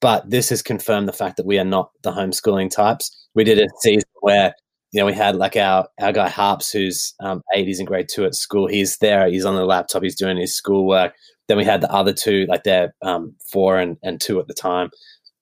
but 0.00 0.28
this 0.28 0.48
has 0.48 0.62
confirmed 0.62 1.08
the 1.08 1.12
fact 1.12 1.36
that 1.36 1.46
we 1.46 1.58
are 1.58 1.64
not 1.64 1.90
the 2.02 2.12
homeschooling 2.12 2.70
types. 2.70 3.28
We 3.34 3.44
did 3.44 3.58
a 3.58 3.68
season 3.80 4.08
where 4.20 4.54
you 4.92 5.00
know 5.00 5.06
we 5.06 5.12
had 5.12 5.36
like 5.36 5.56
our 5.56 5.86
our 6.00 6.12
guy 6.12 6.28
Harps, 6.28 6.72
who's 6.72 7.14
um, 7.20 7.42
eight, 7.54 7.66
he's 7.66 7.80
in 7.80 7.86
grade 7.86 8.08
two 8.10 8.24
at 8.24 8.34
school. 8.34 8.66
He's 8.66 8.96
there, 8.98 9.28
he's 9.28 9.44
on 9.44 9.54
the 9.54 9.64
laptop, 9.64 10.02
he's 10.02 10.16
doing 10.16 10.36
his 10.36 10.56
schoolwork. 10.56 11.14
Then 11.48 11.56
we 11.56 11.64
had 11.64 11.80
the 11.80 11.92
other 11.92 12.12
two, 12.12 12.46
like 12.48 12.64
they're 12.64 12.94
um, 13.02 13.34
four 13.52 13.78
and, 13.78 13.96
and 14.02 14.20
two 14.20 14.40
at 14.40 14.48
the 14.48 14.54
time. 14.54 14.90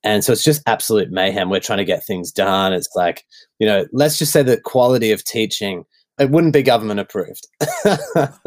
And 0.02 0.22
so 0.22 0.32
it's 0.32 0.44
just 0.44 0.62
absolute 0.66 1.10
mayhem. 1.10 1.48
We're 1.48 1.60
trying 1.60 1.78
to 1.78 1.84
get 1.84 2.04
things 2.04 2.30
done. 2.30 2.74
It's 2.74 2.90
like, 2.94 3.24
you 3.58 3.66
know, 3.66 3.86
let's 3.92 4.18
just 4.18 4.32
say 4.32 4.42
the 4.42 4.60
quality 4.60 5.12
of 5.12 5.24
teaching, 5.24 5.84
it 6.18 6.30
wouldn't 6.30 6.52
be 6.52 6.62
government 6.62 7.00
approved. 7.00 7.48
that 7.84 8.38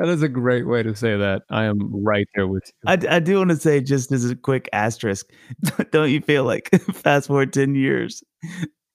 is 0.00 0.22
a 0.22 0.28
great 0.28 0.66
way 0.66 0.82
to 0.82 0.94
say 0.94 1.16
that. 1.16 1.42
I 1.50 1.64
am 1.64 1.78
right 2.04 2.26
there 2.34 2.48
with 2.48 2.64
you. 2.66 2.72
I, 2.86 3.16
I 3.16 3.20
do 3.20 3.38
want 3.38 3.50
to 3.50 3.56
say, 3.56 3.80
just 3.80 4.10
as 4.12 4.28
a 4.28 4.36
quick 4.36 4.68
asterisk, 4.72 5.26
don't 5.92 6.10
you 6.10 6.20
feel 6.20 6.44
like 6.44 6.68
fast 6.92 7.28
forward 7.28 7.52
10 7.52 7.76
years, 7.76 8.22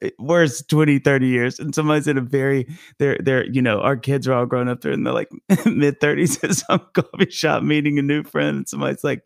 Eh, 0.01 0.11
worse 0.17 0.61
20 0.61 0.99
30 0.99 1.27
years 1.27 1.59
and 1.59 1.75
somebody's 1.75 2.07
in 2.07 2.17
a 2.17 2.21
very 2.21 2.65
they're 2.99 3.17
they're 3.21 3.45
you 3.47 3.61
know 3.61 3.81
our 3.81 3.97
kids 3.97 4.29
are 4.29 4.33
all 4.33 4.45
grown 4.45 4.69
up 4.69 4.79
they're 4.79 4.93
in 4.93 5.03
the 5.03 5.11
like 5.11 5.29
mid 5.65 5.99
30s 5.99 6.41
at 6.41 6.55
some 6.55 6.79
coffee 6.93 7.29
shop 7.29 7.63
meeting 7.63 7.99
a 7.99 8.01
new 8.01 8.23
friend 8.23 8.57
and 8.59 8.69
somebody's 8.69 9.03
like 9.03 9.23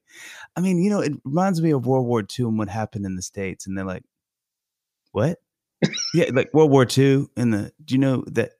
I 0.55 0.61
mean, 0.61 0.83
you 0.83 0.89
know, 0.89 0.99
it 0.99 1.13
reminds 1.23 1.61
me 1.61 1.71
of 1.71 1.85
World 1.85 2.05
War 2.05 2.21
II 2.21 2.45
and 2.45 2.57
what 2.57 2.69
happened 2.69 3.05
in 3.05 3.15
the 3.15 3.21
States. 3.21 3.65
And 3.65 3.77
they're 3.77 3.85
like, 3.85 4.03
what? 5.11 5.39
yeah, 6.13 6.29
like 6.31 6.53
World 6.53 6.71
War 6.71 6.85
II 6.85 7.27
and 7.35 7.53
the, 7.53 7.71
do 7.83 7.95
you 7.95 7.99
know 7.99 8.23
that? 8.27 8.51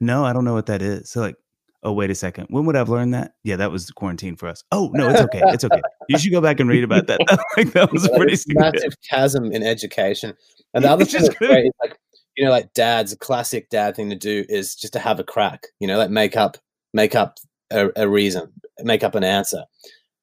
No, 0.00 0.24
I 0.24 0.32
don't 0.32 0.44
know 0.44 0.54
what 0.54 0.66
that 0.66 0.82
is. 0.82 1.10
So, 1.10 1.20
like, 1.20 1.36
oh, 1.82 1.92
wait 1.92 2.10
a 2.10 2.14
second. 2.14 2.46
When 2.50 2.64
would 2.66 2.76
I've 2.76 2.88
learned 2.88 3.14
that? 3.14 3.34
Yeah, 3.42 3.56
that 3.56 3.70
was 3.70 3.90
quarantine 3.90 4.36
for 4.36 4.48
us. 4.48 4.62
Oh, 4.72 4.90
no, 4.92 5.08
it's 5.08 5.20
okay. 5.20 5.42
It's 5.46 5.64
okay. 5.64 5.80
You 6.08 6.18
should 6.18 6.32
go 6.32 6.40
back 6.40 6.60
and 6.60 6.68
read 6.68 6.84
about 6.84 7.06
that. 7.06 7.20
like, 7.56 7.72
that 7.72 7.92
was 7.92 8.06
yeah, 8.06 8.16
pretty 8.16 8.36
massive 8.48 8.94
chasm 9.08 9.52
in 9.52 9.62
education. 9.62 10.34
And 10.74 10.84
the 10.84 10.90
other 10.90 11.04
thing 11.04 11.22
that's 11.22 11.34
great 11.34 11.66
is 11.66 11.72
like, 11.80 11.98
you 12.36 12.44
know, 12.44 12.50
like 12.50 12.72
dad's 12.74 13.12
a 13.12 13.18
classic 13.18 13.68
dad 13.70 13.96
thing 13.96 14.10
to 14.10 14.16
do 14.16 14.44
is 14.48 14.74
just 14.74 14.92
to 14.92 14.98
have 14.98 15.20
a 15.20 15.24
crack, 15.24 15.66
you 15.78 15.86
know, 15.86 15.98
like 15.98 16.10
make 16.10 16.36
up, 16.36 16.58
make 16.94 17.14
up 17.14 17.38
a, 17.70 17.90
a 17.96 18.08
reason, 18.08 18.52
make 18.82 19.02
up 19.02 19.14
an 19.14 19.24
answer. 19.24 19.64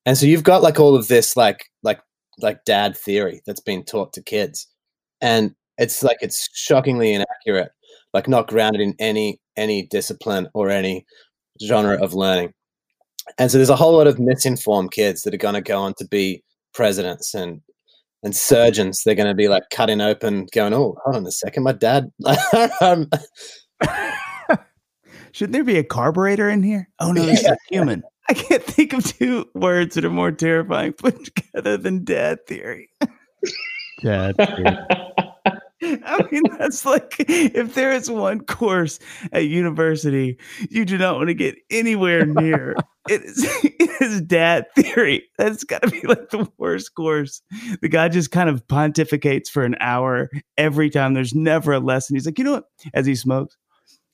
And 0.05 0.17
so 0.17 0.25
you've 0.25 0.43
got 0.43 0.63
like 0.63 0.79
all 0.79 0.95
of 0.95 1.09
this 1.09 1.35
like 1.35 1.65
like 1.83 1.99
like 2.39 2.63
dad 2.65 2.95
theory 2.95 3.41
that's 3.45 3.59
been 3.59 3.83
taught 3.83 4.13
to 4.13 4.23
kids. 4.23 4.67
And 5.21 5.53
it's 5.77 6.01
like 6.01 6.17
it's 6.21 6.47
shockingly 6.53 7.13
inaccurate, 7.13 7.71
like 8.13 8.27
not 8.27 8.47
grounded 8.47 8.81
in 8.81 8.95
any 8.99 9.39
any 9.57 9.85
discipline 9.85 10.47
or 10.53 10.69
any 10.69 11.05
genre 11.61 12.01
of 12.01 12.13
learning. 12.13 12.53
And 13.37 13.51
so 13.51 13.57
there's 13.57 13.69
a 13.69 13.75
whole 13.75 13.97
lot 13.97 14.07
of 14.07 14.19
misinformed 14.19 14.91
kids 14.91 15.23
that 15.23 15.33
are 15.33 15.37
going 15.37 15.55
to 15.55 15.61
go 15.61 15.81
on 15.81 15.93
to 15.95 16.07
be 16.07 16.43
presidents 16.73 17.33
and 17.33 17.61
and 18.23 18.35
surgeons. 18.35 19.03
They're 19.03 19.15
going 19.15 19.27
to 19.27 19.35
be 19.35 19.47
like 19.47 19.63
cutting 19.71 20.01
open, 20.01 20.47
going, 20.53 20.73
"Oh, 20.73 20.95
hold 21.03 21.15
on 21.15 21.25
a 21.25 21.31
second, 21.31 21.63
my 21.63 21.73
dad." 21.73 22.11
Um, 22.81 23.09
Shouldn't 25.31 25.53
there 25.53 25.63
be 25.63 25.77
a 25.77 25.83
carburetor 25.83 26.49
in 26.49 26.63
here? 26.63 26.89
Oh 26.99 27.11
no, 27.11 27.25
this 27.25 27.43
yeah. 27.43 27.51
is 27.51 27.57
a 27.57 27.73
human. 27.73 28.03
I 28.29 28.33
can't 28.33 28.63
think 28.63 28.93
of 28.93 29.03
two 29.03 29.45
words 29.53 29.95
that 29.95 30.03
are 30.03 30.09
more 30.09 30.31
terrifying 30.31 30.93
put 30.93 31.25
together 31.25 31.77
than 31.77 32.03
dad 32.03 32.39
theory. 32.47 32.89
dad 34.01 34.35
theory. 34.35 34.77
I 35.81 36.27
mean, 36.31 36.43
that's 36.59 36.85
like 36.85 37.15
if 37.19 37.75
there 37.75 37.91
is 37.91 38.09
one 38.09 38.41
course 38.41 38.99
at 39.31 39.45
university 39.45 40.37
you 40.69 40.85
do 40.85 40.97
not 40.97 41.15
want 41.15 41.27
to 41.27 41.33
get 41.33 41.55
anywhere 41.69 42.25
near, 42.25 42.75
it 43.09 43.23
is, 43.23 43.43
it 43.63 44.01
is 44.01 44.21
dad 44.21 44.65
theory. 44.75 45.23
That's 45.37 45.63
got 45.63 45.83
to 45.83 45.89
be 45.89 46.01
like 46.01 46.29
the 46.29 46.49
worst 46.57 46.95
course. 46.95 47.41
The 47.81 47.89
guy 47.89 48.09
just 48.09 48.31
kind 48.31 48.49
of 48.49 48.65
pontificates 48.67 49.49
for 49.49 49.63
an 49.63 49.75
hour 49.79 50.29
every 50.57 50.89
time. 50.89 51.13
There's 51.13 51.35
never 51.35 51.73
a 51.73 51.79
lesson. 51.79 52.15
He's 52.15 52.25
like, 52.25 52.39
you 52.39 52.43
know 52.43 52.53
what? 52.53 52.65
As 52.93 53.05
he 53.05 53.15
smokes, 53.15 53.55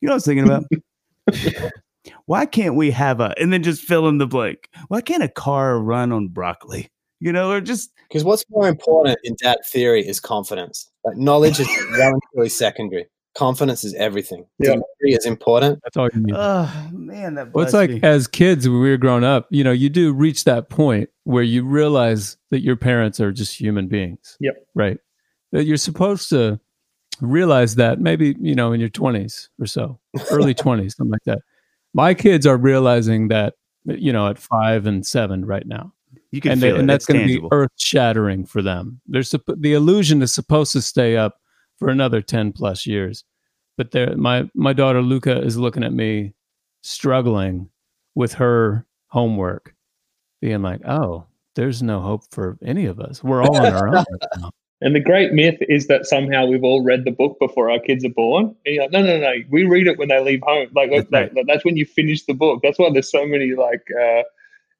you 0.01 0.07
know 0.07 0.11
what 0.11 0.16
I 0.16 0.18
was 0.18 0.26
thinking 0.26 0.45
about? 0.45 1.72
why 2.26 2.45
can't 2.45 2.76
we 2.76 2.91
have 2.91 3.22
a 3.22 3.34
and 3.39 3.53
then 3.53 3.64
just 3.64 3.82
fill 3.82 4.09
in 4.09 4.18
the 4.18 4.28
blank 4.28 4.68
why 4.89 4.99
can't 4.99 5.24
a 5.24 5.30
car 5.30 5.80
run 5.80 6.11
on 6.11 6.28
broccoli 6.28 6.91
you 7.24 7.32
know 7.32 7.51
or 7.51 7.61
just 7.61 7.91
because 8.09 8.26
what's 8.26 8.43
more 8.49 8.67
important 8.67 9.17
in 9.24 9.36
that 9.41 9.65
theory 9.65 10.05
is 10.05 10.19
confidence. 10.19 10.91
Like 11.05 11.15
knowledge 11.15 11.59
is 11.59 11.69
relatively 11.97 12.49
secondary. 12.49 13.07
Confidence 13.34 13.84
is 13.84 13.93
everything. 13.95 14.45
Yeah. 14.59 14.76
is 14.99 15.26
important. 15.26 15.80
That's 15.84 15.97
all 15.97 16.09
you 16.13 16.19
need. 16.19 16.36
Oh 16.38 16.89
man 16.91 17.36
that 17.36 17.53
well, 17.53 17.63
it's 17.63 17.74
like 17.74 17.89
me. 17.89 17.99
as 18.03 18.28
kids 18.28 18.67
when 18.67 18.82
we 18.82 18.89
were 18.89 18.97
growing 18.97 19.24
up 19.24 19.47
you 19.49 19.63
know 19.63 19.71
you 19.71 19.89
do 19.89 20.11
reach 20.11 20.43
that 20.43 20.69
point 20.69 21.09
where 21.24 21.43
you 21.43 21.63
realize 21.63 22.38
that 22.51 22.59
your 22.59 22.76
parents 22.76 23.21
are 23.21 23.32
just 23.32 23.57
human 23.57 23.88
beings. 23.88 24.38
Yep. 24.41 24.55
Right? 24.76 24.97
That 25.53 25.63
you're 25.63 25.78
supposed 25.78 26.30
to 26.30 26.59
realize 27.21 27.76
that 27.76 28.01
maybe 28.01 28.36
you 28.41 28.53
know 28.53 28.74
in 28.74 28.82
your 28.82 28.89
20s 28.89 29.47
or 29.61 29.65
so 29.65 29.97
early 30.30 30.53
20s 30.65 30.95
something 30.95 31.11
like 31.11 31.24
that. 31.26 31.39
My 31.93 32.13
kids 32.13 32.45
are 32.45 32.57
realizing 32.57 33.30
that 33.30 33.53
you 33.86 34.11
know 34.11 34.28
at 34.28 34.38
five 34.38 34.86
and 34.86 35.05
seven 35.05 35.45
right 35.45 35.65
now 35.65 35.93
you 36.34 36.41
can 36.41 36.53
and, 36.53 36.61
they, 36.61 36.71
and 36.71 36.89
that's 36.89 37.05
going 37.05 37.19
to 37.19 37.25
be 37.41 37.47
earth 37.51 37.69
shattering 37.77 38.43
for 38.43 38.61
them 38.61 38.99
there's 39.05 39.29
the 39.31 39.73
illusion 39.73 40.21
is 40.21 40.34
supposed 40.34 40.71
to 40.71 40.81
stay 40.81 41.15
up 41.15 41.38
for 41.77 41.89
another 41.89 42.21
10 42.21 42.51
plus 42.51 42.88
years 42.88 43.23
but 43.77 43.91
there 43.91 44.15
my 44.17 44.49
my 44.55 44.73
daughter 44.73 45.01
luca 45.01 45.41
is 45.41 45.57
looking 45.57 45.84
at 45.84 45.93
me 45.93 46.34
struggling 46.81 47.69
with 48.15 48.34
her 48.34 48.86
homework 49.07 49.75
being 50.41 50.63
like 50.63 50.81
oh 50.88 51.25
there's 51.55 51.84
no 51.84 52.01
hope 52.01 52.23
for 52.31 52.57
any 52.65 52.88
of 52.88 52.99
us 52.99 53.23
we're 53.23 53.43
all 53.43 53.55
on 53.55 53.73
our 53.73 53.88
own 53.88 53.93
right 53.93 54.05
now. 54.38 54.49
And 54.81 54.93
the 54.93 54.99
great 54.99 55.31
myth 55.31 55.55
is 55.69 55.88
that 55.88 56.05
somehow 56.05 56.45
we've 56.45 56.63
all 56.63 56.84
read 56.84 57.05
the 57.05 57.11
book 57.11 57.38
before 57.39 57.71
our 57.71 57.79
kids 57.79 58.03
are 58.03 58.09
born. 58.09 58.53
And 58.65 58.75
you're 58.75 58.84
like, 58.84 58.91
no, 58.91 59.01
no, 59.01 59.17
no, 59.17 59.31
we 59.49 59.63
read 59.63 59.88
it 59.88 59.97
when 59.97 60.09
they 60.09 60.19
leave 60.21 60.41
home. 60.43 60.67
Like, 60.75 60.91
that's, 60.91 61.09
right. 61.09 61.31
that's 61.47 61.63
when 61.63 61.77
you 61.77 61.86
finish 61.86 62.25
the 62.25 62.34
book. 62.34 62.59
That's 62.61 62.77
why 62.77 62.89
there's 62.91 63.09
so 63.09 63.25
many 63.25 63.53
like 63.53 63.88
uh, 63.97 64.23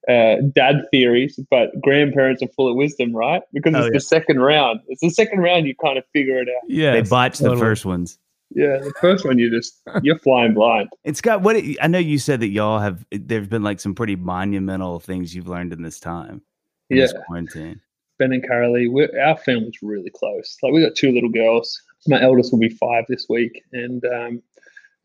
uh, 0.10 0.36
dad 0.54 0.86
theories, 0.92 1.40
but 1.50 1.70
grandparents 1.82 2.42
are 2.42 2.48
full 2.50 2.70
of 2.70 2.76
wisdom, 2.76 3.16
right? 3.16 3.42
Because 3.54 3.74
oh, 3.76 3.80
it's 3.80 3.86
yeah. 3.88 3.92
the 3.94 4.00
second 4.02 4.40
round. 4.40 4.82
It's 4.88 5.02
the 5.02 5.10
second 5.10 5.40
round 5.40 5.68
you 5.68 5.76
kind 5.76 5.98
of 5.98 6.04
figure 6.14 6.40
it 6.40 6.48
out. 6.50 6.70
Yeah, 6.70 6.94
they 6.94 7.02
botch 7.02 7.40
totally. 7.40 7.56
the 7.56 7.62
first 7.62 7.86
ones. 7.86 8.20
Yeah, 8.56 8.78
the 8.78 8.94
first 9.02 9.26
one 9.26 9.40
you 9.40 9.50
just 9.50 9.82
you're 10.04 10.20
flying 10.20 10.54
blind. 10.54 10.90
It's 11.04 11.22
got 11.22 11.42
what 11.42 11.56
it, 11.56 11.78
I 11.82 11.88
know. 11.88 12.00
You 12.00 12.20
said 12.20 12.40
that 12.42 12.50
y'all 12.50 12.80
have. 12.80 13.06
There's 13.12 13.48
been 13.48 13.64
like 13.64 13.80
some 13.80 13.96
pretty 13.96 14.16
monumental 14.16 15.00
things 15.00 15.34
you've 15.36 15.48
learned 15.48 15.74
in 15.74 15.82
this 15.82 16.00
time. 16.00 16.42
In 16.90 16.98
yeah, 16.98 17.04
this 17.04 17.14
quarantine 17.26 17.82
Ben 18.20 18.32
and 18.32 18.48
Carolee, 18.48 18.92
we're, 18.92 19.10
our 19.22 19.38
family's 19.38 19.82
really 19.82 20.10
close. 20.10 20.58
Like 20.62 20.74
we 20.74 20.82
got 20.82 20.96
two 20.96 21.12
little 21.12 21.30
girls. 21.30 21.82
My 22.08 22.22
eldest 22.22 22.52
will 22.52 22.60
be 22.60 22.70
five 22.70 23.06
this 23.08 23.28
week, 23.30 23.64
and 23.72 24.04
um, 24.06 24.44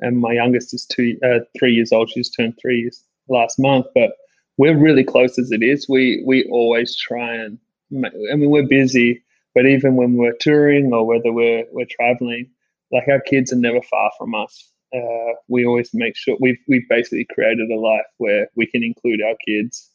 and 0.00 0.18
my 0.18 0.32
youngest 0.32 0.74
is 0.74 0.84
two, 0.86 1.18
uh, 1.24 1.40
three 1.58 1.72
years 1.72 1.92
old. 1.92 2.10
She's 2.10 2.30
turned 2.30 2.58
three 2.60 2.80
years 2.80 3.04
last 3.28 3.58
month. 3.58 3.86
But 3.94 4.12
we're 4.58 4.76
really 4.76 5.04
close 5.04 5.38
as 5.38 5.50
it 5.50 5.62
is. 5.62 5.88
We 5.88 6.22
we 6.26 6.44
always 6.50 6.96
try 6.96 7.34
and. 7.34 7.58
I 7.90 8.36
mean, 8.36 8.50
we're 8.50 8.66
busy, 8.66 9.22
but 9.54 9.64
even 9.64 9.96
when 9.96 10.16
we're 10.16 10.36
touring 10.40 10.92
or 10.92 11.06
whether 11.06 11.32
we're 11.32 11.64
we're 11.72 11.86
traveling, 11.90 12.50
like 12.92 13.08
our 13.08 13.20
kids 13.20 13.50
are 13.52 13.56
never 13.56 13.80
far 13.82 14.10
from 14.18 14.34
us. 14.34 14.70
Uh, 14.94 15.32
we 15.48 15.64
always 15.64 15.90
make 15.94 16.16
sure 16.16 16.36
we've 16.40 16.58
we've 16.68 16.88
basically 16.88 17.26
created 17.32 17.70
a 17.70 17.76
life 17.76 18.06
where 18.18 18.48
we 18.56 18.66
can 18.66 18.82
include 18.82 19.22
our 19.22 19.34
kids 19.46 19.90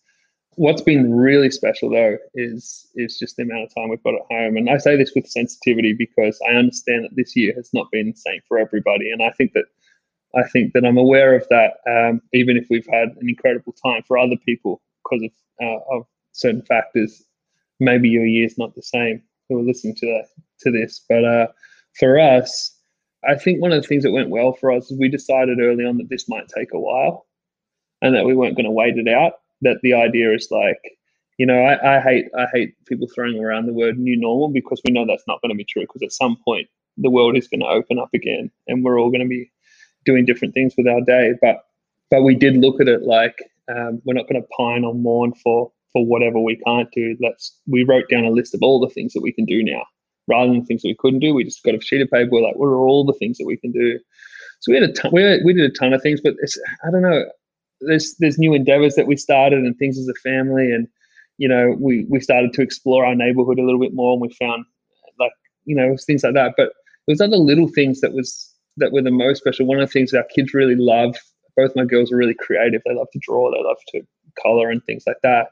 what's 0.56 0.82
been 0.82 1.14
really 1.14 1.50
special 1.50 1.90
though 1.90 2.18
is 2.36 2.88
is 2.96 3.18
just 3.18 3.36
the 3.38 3.44
amount 3.44 3.64
of 3.64 3.74
time 3.74 3.90
we've 3.90 4.04
got 4.04 4.14
at 4.14 4.22
home 4.30 4.56
and 4.56 4.70
i 4.70 4.78
say 4.78 4.96
this 4.96 5.12
with 5.16 5.28
sensitivity 5.28 5.94
because 5.94 6.40
i 6.48 6.54
understand 6.54 7.04
that 7.04 7.16
this 7.16 7.36
year 7.36 7.54
has 7.56 7.70
not 7.74 7.90
been 7.92 8.12
the 8.12 8.16
same 8.16 8.42
for 8.48 8.58
everybody 8.58 9.12
and 9.12 9.22
i 9.24 9.32
think 9.32 9.54
that 9.54 9.66
i 10.36 10.44
think 10.50 10.74
that 10.74 10.86
i'm 10.86 10.98
aware 10.98 11.36
of 11.36 11.46
that 11.50 11.74
um, 11.90 12.22
even 12.34 12.58
if 12.58 12.68
we've 12.70 12.88
had 12.92 13.10
an 13.10 13.30
incredible 13.30 13.74
time 13.74 14.02
for 14.08 14.18
other 14.18 14.38
people 14.46 14.82
because 15.04 15.24
of, 15.24 15.32
uh, 15.66 15.96
of 15.96 16.06
certain 16.32 16.62
factors 16.64 17.24
maybe 17.80 18.10
your 18.10 18.26
year's 18.26 18.58
not 18.58 18.74
the 18.76 18.82
same 18.82 19.22
who 19.50 19.60
are 19.60 19.64
listening 19.64 19.96
to 19.96 20.06
that 20.06 20.28
to 20.60 20.72
this 20.72 21.04
but 21.10 21.24
uh, 21.24 21.48
for 22.00 22.20
us 22.20 22.76
i 23.28 23.36
think 23.36 23.62
one 23.62 23.72
of 23.72 23.82
the 23.82 23.88
things 23.88 24.04
that 24.04 24.12
went 24.12 24.30
well 24.30 24.54
for 24.54 24.72
us 24.72 24.90
is 24.90 25.00
we 25.00 25.10
decided 25.10 25.60
early 25.60 25.86
on 25.86 25.98
that 25.98 26.10
this 26.10 26.30
might 26.30 26.48
take 26.48 26.74
a 26.74 26.80
while 26.80 27.26
and 28.02 28.14
that 28.14 28.26
we 28.26 28.36
weren't 28.36 28.56
going 28.56 28.66
to 28.66 28.72
wait 28.72 28.98
it 28.98 29.08
out 29.08 29.34
that 29.64 29.80
the 29.82 29.94
idea 29.94 30.32
is 30.34 30.50
like, 30.52 30.80
you 31.38 31.46
know, 31.46 31.58
I, 31.64 31.98
I 31.98 32.00
hate 32.02 32.26
I 32.38 32.46
hate 32.54 32.76
people 32.86 33.08
throwing 33.14 33.40
around 33.40 33.66
the 33.66 33.74
word 33.74 33.98
new 33.98 34.20
normal 34.20 34.50
because 34.50 34.82
we 34.86 34.94
know 34.94 35.06
that's 35.08 35.28
not 35.28 35.42
going 35.42 35.50
to 35.50 35.56
be 35.58 35.66
true. 35.66 35.82
Because 35.82 36.04
at 36.04 36.12
some 36.12 36.38
point 36.46 36.68
the 36.98 37.10
world 37.10 37.36
is 37.36 37.48
going 37.48 37.62
to 37.62 37.66
open 37.66 37.98
up 37.98 38.10
again, 38.14 38.52
and 38.68 38.84
we're 38.84 39.00
all 39.00 39.10
going 39.10 39.22
to 39.22 39.28
be 39.28 39.52
doing 40.06 40.26
different 40.26 40.54
things 40.54 40.74
with 40.78 40.88
our 40.88 41.02
day. 41.02 41.34
But 41.42 41.66
but 42.10 42.24
we 42.24 42.36
did 42.36 42.58
look 42.58 42.80
at 42.80 42.88
it 42.88 43.04
like 43.04 43.36
um, 43.70 44.02
we're 44.06 44.14
not 44.14 44.28
going 44.28 44.42
to 44.42 44.48
pine 44.58 44.84
or 44.84 44.94
mourn 44.94 45.34
for 45.44 45.72
for 45.92 46.06
whatever 46.06 46.40
we 46.40 46.58
can't 46.66 46.90
do. 46.94 47.16
Let's 47.22 47.58
we 47.68 47.84
wrote 47.84 48.10
down 48.10 48.26
a 48.26 48.32
list 48.32 48.54
of 48.54 48.62
all 48.62 48.80
the 48.80 48.94
things 48.94 49.14
that 49.14 49.22
we 49.22 49.32
can 49.32 49.46
do 49.46 49.64
now, 49.64 49.84
rather 50.28 50.52
than 50.52 50.66
things 50.66 50.82
that 50.82 50.90
we 50.90 50.98
couldn't 51.00 51.20
do. 51.20 51.34
We 51.34 51.44
just 51.44 51.64
got 51.64 51.76
a 51.76 51.82
sheet 51.82 52.02
of 52.02 52.10
paper. 52.10 52.30
We're 52.32 52.44
like, 52.44 52.56
what 52.56 52.68
are 52.68 52.78
all 52.78 53.06
the 53.06 53.14
things 53.14 53.38
that 53.38 53.46
we 53.46 53.58
can 53.58 53.72
do? 53.72 54.00
So 54.60 54.72
we 54.72 54.80
had 54.80 54.90
a 54.90 54.94
ton. 54.94 55.12
We, 55.14 55.42
we 55.44 55.54
did 55.54 55.70
a 55.70 55.74
ton 55.74 55.94
of 55.94 56.02
things, 56.02 56.22
but 56.22 56.36
I 56.86 56.92
don't 56.92 57.02
know 57.02 57.26
there's 57.86 58.16
there's 58.20 58.38
new 58.38 58.54
endeavors 58.54 58.96
that 58.96 59.08
we 59.08 59.16
started 59.16 59.60
and 59.60 59.78
things 59.78 59.98
as 59.98 60.08
a 60.08 60.14
family 60.16 60.72
and 60.72 60.88
you 61.38 61.48
know 61.48 61.76
we 61.80 62.06
we 62.10 62.20
started 62.20 62.54
to 62.54 62.62
explore 62.62 63.06
our 63.06 63.16
neighborhood 63.16 63.60
a 63.60 63.64
little 63.64 63.80
bit 63.80 63.94
more 63.94 64.14
and 64.14 64.22
we 64.22 64.34
found 64.40 64.66
like 65.20 65.32
you 65.66 65.76
know 65.76 65.96
things 66.06 66.24
like 66.24 66.34
that 66.34 66.54
but 66.58 66.72
there 67.06 67.14
was 67.14 67.22
other 67.22 67.38
little 67.38 67.68
things 67.68 68.02
that 68.02 68.14
was 68.14 68.53
that 68.78 68.92
were 68.92 69.02
the 69.02 69.12
most 69.12 69.40
special 69.40 69.66
one 69.66 69.80
of 69.80 69.88
the 69.88 69.92
things 69.92 70.12
that 70.12 70.18
our 70.18 70.28
kids 70.36 70.54
really 70.54 70.76
love 70.76 71.16
both 71.56 71.76
my 71.76 71.86
girls 71.86 72.12
are 72.12 72.18
really 72.18 72.34
creative 72.34 72.82
they 72.86 72.94
love 72.94 73.08
to 73.12 73.20
draw 73.20 73.52
they 73.52 73.64
love 73.64 73.78
to 73.88 74.02
color 74.42 74.70
and 74.70 74.84
things 74.86 75.04
like 75.06 75.18
that 75.24 75.50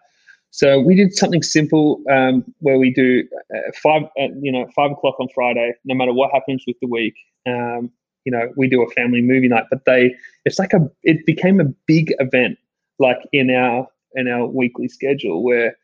so 0.51 0.79
we 0.81 0.95
did 0.95 1.15
something 1.15 1.41
simple 1.41 2.01
um, 2.11 2.43
where 2.59 2.77
we 2.77 2.93
do 2.93 3.23
uh, 3.55 3.71
five, 3.81 4.03
uh, 4.19 4.27
you 4.41 4.51
know, 4.51 4.67
five 4.75 4.91
o'clock 4.91 5.15
on 5.19 5.29
Friday. 5.33 5.73
No 5.85 5.95
matter 5.95 6.11
what 6.11 6.29
happens 6.33 6.63
with 6.67 6.75
the 6.81 6.87
week, 6.87 7.15
um, 7.47 7.89
you 8.25 8.31
know, 8.31 8.51
we 8.57 8.67
do 8.67 8.83
a 8.83 8.89
family 8.91 9.21
movie 9.21 9.47
night, 9.47 9.63
but 9.71 9.85
they, 9.85 10.13
it's 10.43 10.59
like 10.59 10.73
a, 10.73 10.79
it 11.03 11.25
became 11.25 11.61
a 11.61 11.65
big 11.87 12.13
event, 12.19 12.57
like 12.99 13.19
in 13.31 13.49
our, 13.49 13.87
in 14.15 14.27
our 14.27 14.45
weekly 14.45 14.89
schedule 14.89 15.41
where 15.41 15.77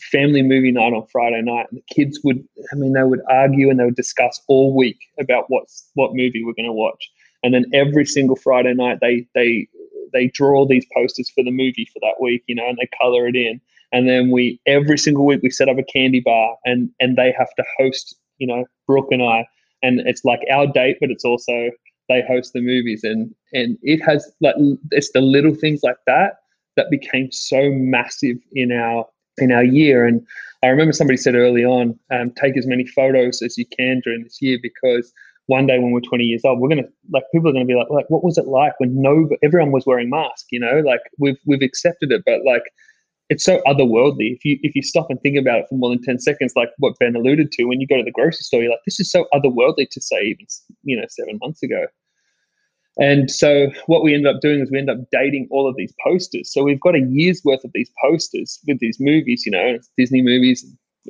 family 0.00 0.42
movie 0.42 0.72
night 0.72 0.92
on 0.92 1.06
Friday 1.10 1.42
night 1.42 1.66
and 1.70 1.78
the 1.78 1.94
kids 1.94 2.20
would, 2.24 2.42
I 2.72 2.76
mean, 2.76 2.92
they 2.92 3.02
would 3.02 3.20
argue 3.28 3.70
and 3.70 3.78
they 3.78 3.84
would 3.84 3.96
discuss 3.96 4.40
all 4.48 4.74
week 4.74 4.98
about 5.18 5.44
what's, 5.48 5.88
what 5.94 6.14
movie 6.14 6.42
we're 6.44 6.54
going 6.54 6.66
to 6.66 6.72
watch. 6.72 7.10
And 7.42 7.54
then 7.54 7.66
every 7.72 8.06
single 8.06 8.36
Friday 8.36 8.74
night, 8.74 8.98
they, 9.00 9.26
they, 9.34 9.68
they 10.12 10.28
draw 10.28 10.66
these 10.66 10.86
posters 10.94 11.30
for 11.30 11.44
the 11.44 11.50
movie 11.50 11.88
for 11.92 12.00
that 12.00 12.20
week, 12.20 12.42
you 12.46 12.54
know, 12.54 12.68
and 12.68 12.78
they 12.78 12.88
color 13.00 13.26
it 13.26 13.36
in. 13.36 13.60
And 13.92 14.08
then 14.08 14.30
we, 14.30 14.60
every 14.66 14.98
single 14.98 15.24
week, 15.26 15.40
we 15.42 15.50
set 15.50 15.68
up 15.68 15.78
a 15.78 15.84
candy 15.84 16.20
bar 16.20 16.56
and, 16.64 16.90
and 17.00 17.16
they 17.16 17.32
have 17.36 17.54
to 17.56 17.64
host, 17.78 18.16
you 18.38 18.46
know, 18.46 18.64
Brooke 18.86 19.08
and 19.10 19.22
I 19.22 19.46
and 19.84 20.00
it's 20.00 20.24
like 20.24 20.40
our 20.50 20.66
date, 20.66 20.96
but 20.98 21.10
it's 21.10 21.24
also 21.24 21.70
they 22.08 22.22
host 22.26 22.52
the 22.54 22.60
movies 22.60 23.04
and 23.04 23.34
and 23.52 23.78
it 23.82 24.00
has 24.00 24.30
like 24.40 24.54
it's 24.90 25.12
the 25.12 25.20
little 25.20 25.54
things 25.54 25.82
like 25.82 25.98
that 26.06 26.38
that 26.76 26.90
became 26.90 27.30
so 27.30 27.70
massive 27.70 28.38
in 28.52 28.72
our 28.72 29.06
in 29.38 29.52
our 29.52 29.64
year 29.64 30.06
and 30.06 30.24
i 30.62 30.68
remember 30.68 30.92
somebody 30.92 31.16
said 31.16 31.34
early 31.34 31.64
on 31.64 31.98
um, 32.10 32.30
take 32.40 32.56
as 32.56 32.66
many 32.66 32.86
photos 32.86 33.42
as 33.42 33.58
you 33.58 33.66
can 33.66 34.00
during 34.04 34.22
this 34.22 34.38
year 34.40 34.58
because 34.62 35.12
one 35.46 35.66
day 35.66 35.78
when 35.78 35.90
we're 35.90 36.00
20 36.00 36.24
years 36.24 36.42
old 36.44 36.60
we're 36.60 36.68
gonna 36.68 36.88
like 37.12 37.24
people 37.32 37.48
are 37.48 37.52
gonna 37.52 37.64
be 37.64 37.74
like 37.74 37.90
like 37.90 38.06
what 38.08 38.24
was 38.24 38.38
it 38.38 38.46
like 38.46 38.78
when 38.78 39.00
no 39.00 39.28
everyone 39.42 39.72
was 39.72 39.86
wearing 39.86 40.08
masks 40.08 40.46
you 40.50 40.60
know 40.60 40.80
like 40.80 41.00
we've 41.18 41.38
we've 41.46 41.62
accepted 41.62 42.10
it 42.12 42.22
but 42.24 42.40
like 42.44 42.62
it's 43.30 43.44
so 43.44 43.60
otherworldly. 43.66 44.34
If 44.34 44.44
you 44.44 44.58
if 44.62 44.74
you 44.74 44.82
stop 44.82 45.06
and 45.08 45.20
think 45.20 45.38
about 45.38 45.60
it 45.60 45.66
for 45.68 45.76
more 45.76 45.90
than 45.90 46.02
ten 46.02 46.18
seconds, 46.18 46.52
like 46.56 46.70
what 46.78 46.98
Ben 46.98 47.16
alluded 47.16 47.52
to, 47.52 47.64
when 47.64 47.80
you 47.80 47.86
go 47.86 47.96
to 47.96 48.02
the 48.02 48.12
grocery 48.12 48.42
store, 48.42 48.62
you're 48.62 48.70
like, 48.70 48.84
this 48.84 49.00
is 49.00 49.10
so 49.10 49.26
otherworldly 49.32 49.88
to 49.90 50.00
say 50.00 50.22
even 50.22 50.46
you 50.82 50.96
know 50.96 51.06
seven 51.08 51.38
months 51.42 51.62
ago. 51.62 51.86
And 52.98 53.30
so 53.30 53.68
what 53.86 54.04
we 54.04 54.14
ended 54.14 54.34
up 54.34 54.40
doing 54.40 54.60
is 54.60 54.70
we 54.70 54.78
ended 54.78 54.98
up 54.98 55.04
dating 55.10 55.48
all 55.50 55.68
of 55.68 55.76
these 55.76 55.92
posters. 56.04 56.52
So 56.52 56.62
we've 56.62 56.80
got 56.80 56.94
a 56.94 57.00
year's 57.00 57.42
worth 57.44 57.64
of 57.64 57.72
these 57.74 57.90
posters 58.00 58.60
with 58.68 58.78
these 58.78 58.98
movies, 59.00 59.44
you 59.44 59.50
know, 59.50 59.78
Disney 59.98 60.22
movies, 60.22 60.64